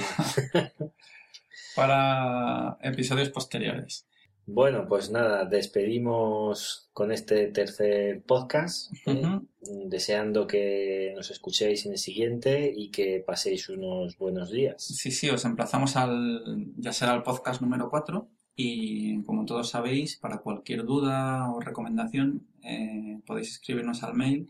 para 1.76 2.76
episodios 2.82 3.30
posteriores. 3.30 4.06
Bueno, 4.50 4.86
pues 4.88 5.10
nada, 5.10 5.44
despedimos 5.44 6.88
con 6.94 7.12
este 7.12 7.48
tercer 7.48 8.22
podcast, 8.22 8.90
¿eh? 9.04 9.40
deseando 9.84 10.46
que 10.46 11.12
nos 11.14 11.30
escuchéis 11.30 11.84
en 11.84 11.92
el 11.92 11.98
siguiente 11.98 12.72
y 12.74 12.90
que 12.90 13.22
paséis 13.26 13.68
unos 13.68 14.16
buenos 14.16 14.50
días. 14.50 14.82
Sí, 14.82 15.10
sí, 15.10 15.28
os 15.28 15.44
emplazamos 15.44 15.96
al, 15.96 16.72
ya 16.78 16.94
será 16.94 17.14
el 17.14 17.22
podcast 17.22 17.60
número 17.60 17.90
4 17.90 18.26
y 18.56 19.22
como 19.24 19.44
todos 19.44 19.68
sabéis, 19.68 20.16
para 20.16 20.38
cualquier 20.38 20.86
duda 20.86 21.52
o 21.52 21.60
recomendación 21.60 22.46
eh, 22.62 23.20
podéis 23.26 23.50
escribirnos 23.50 24.02
al 24.02 24.14
mail 24.14 24.48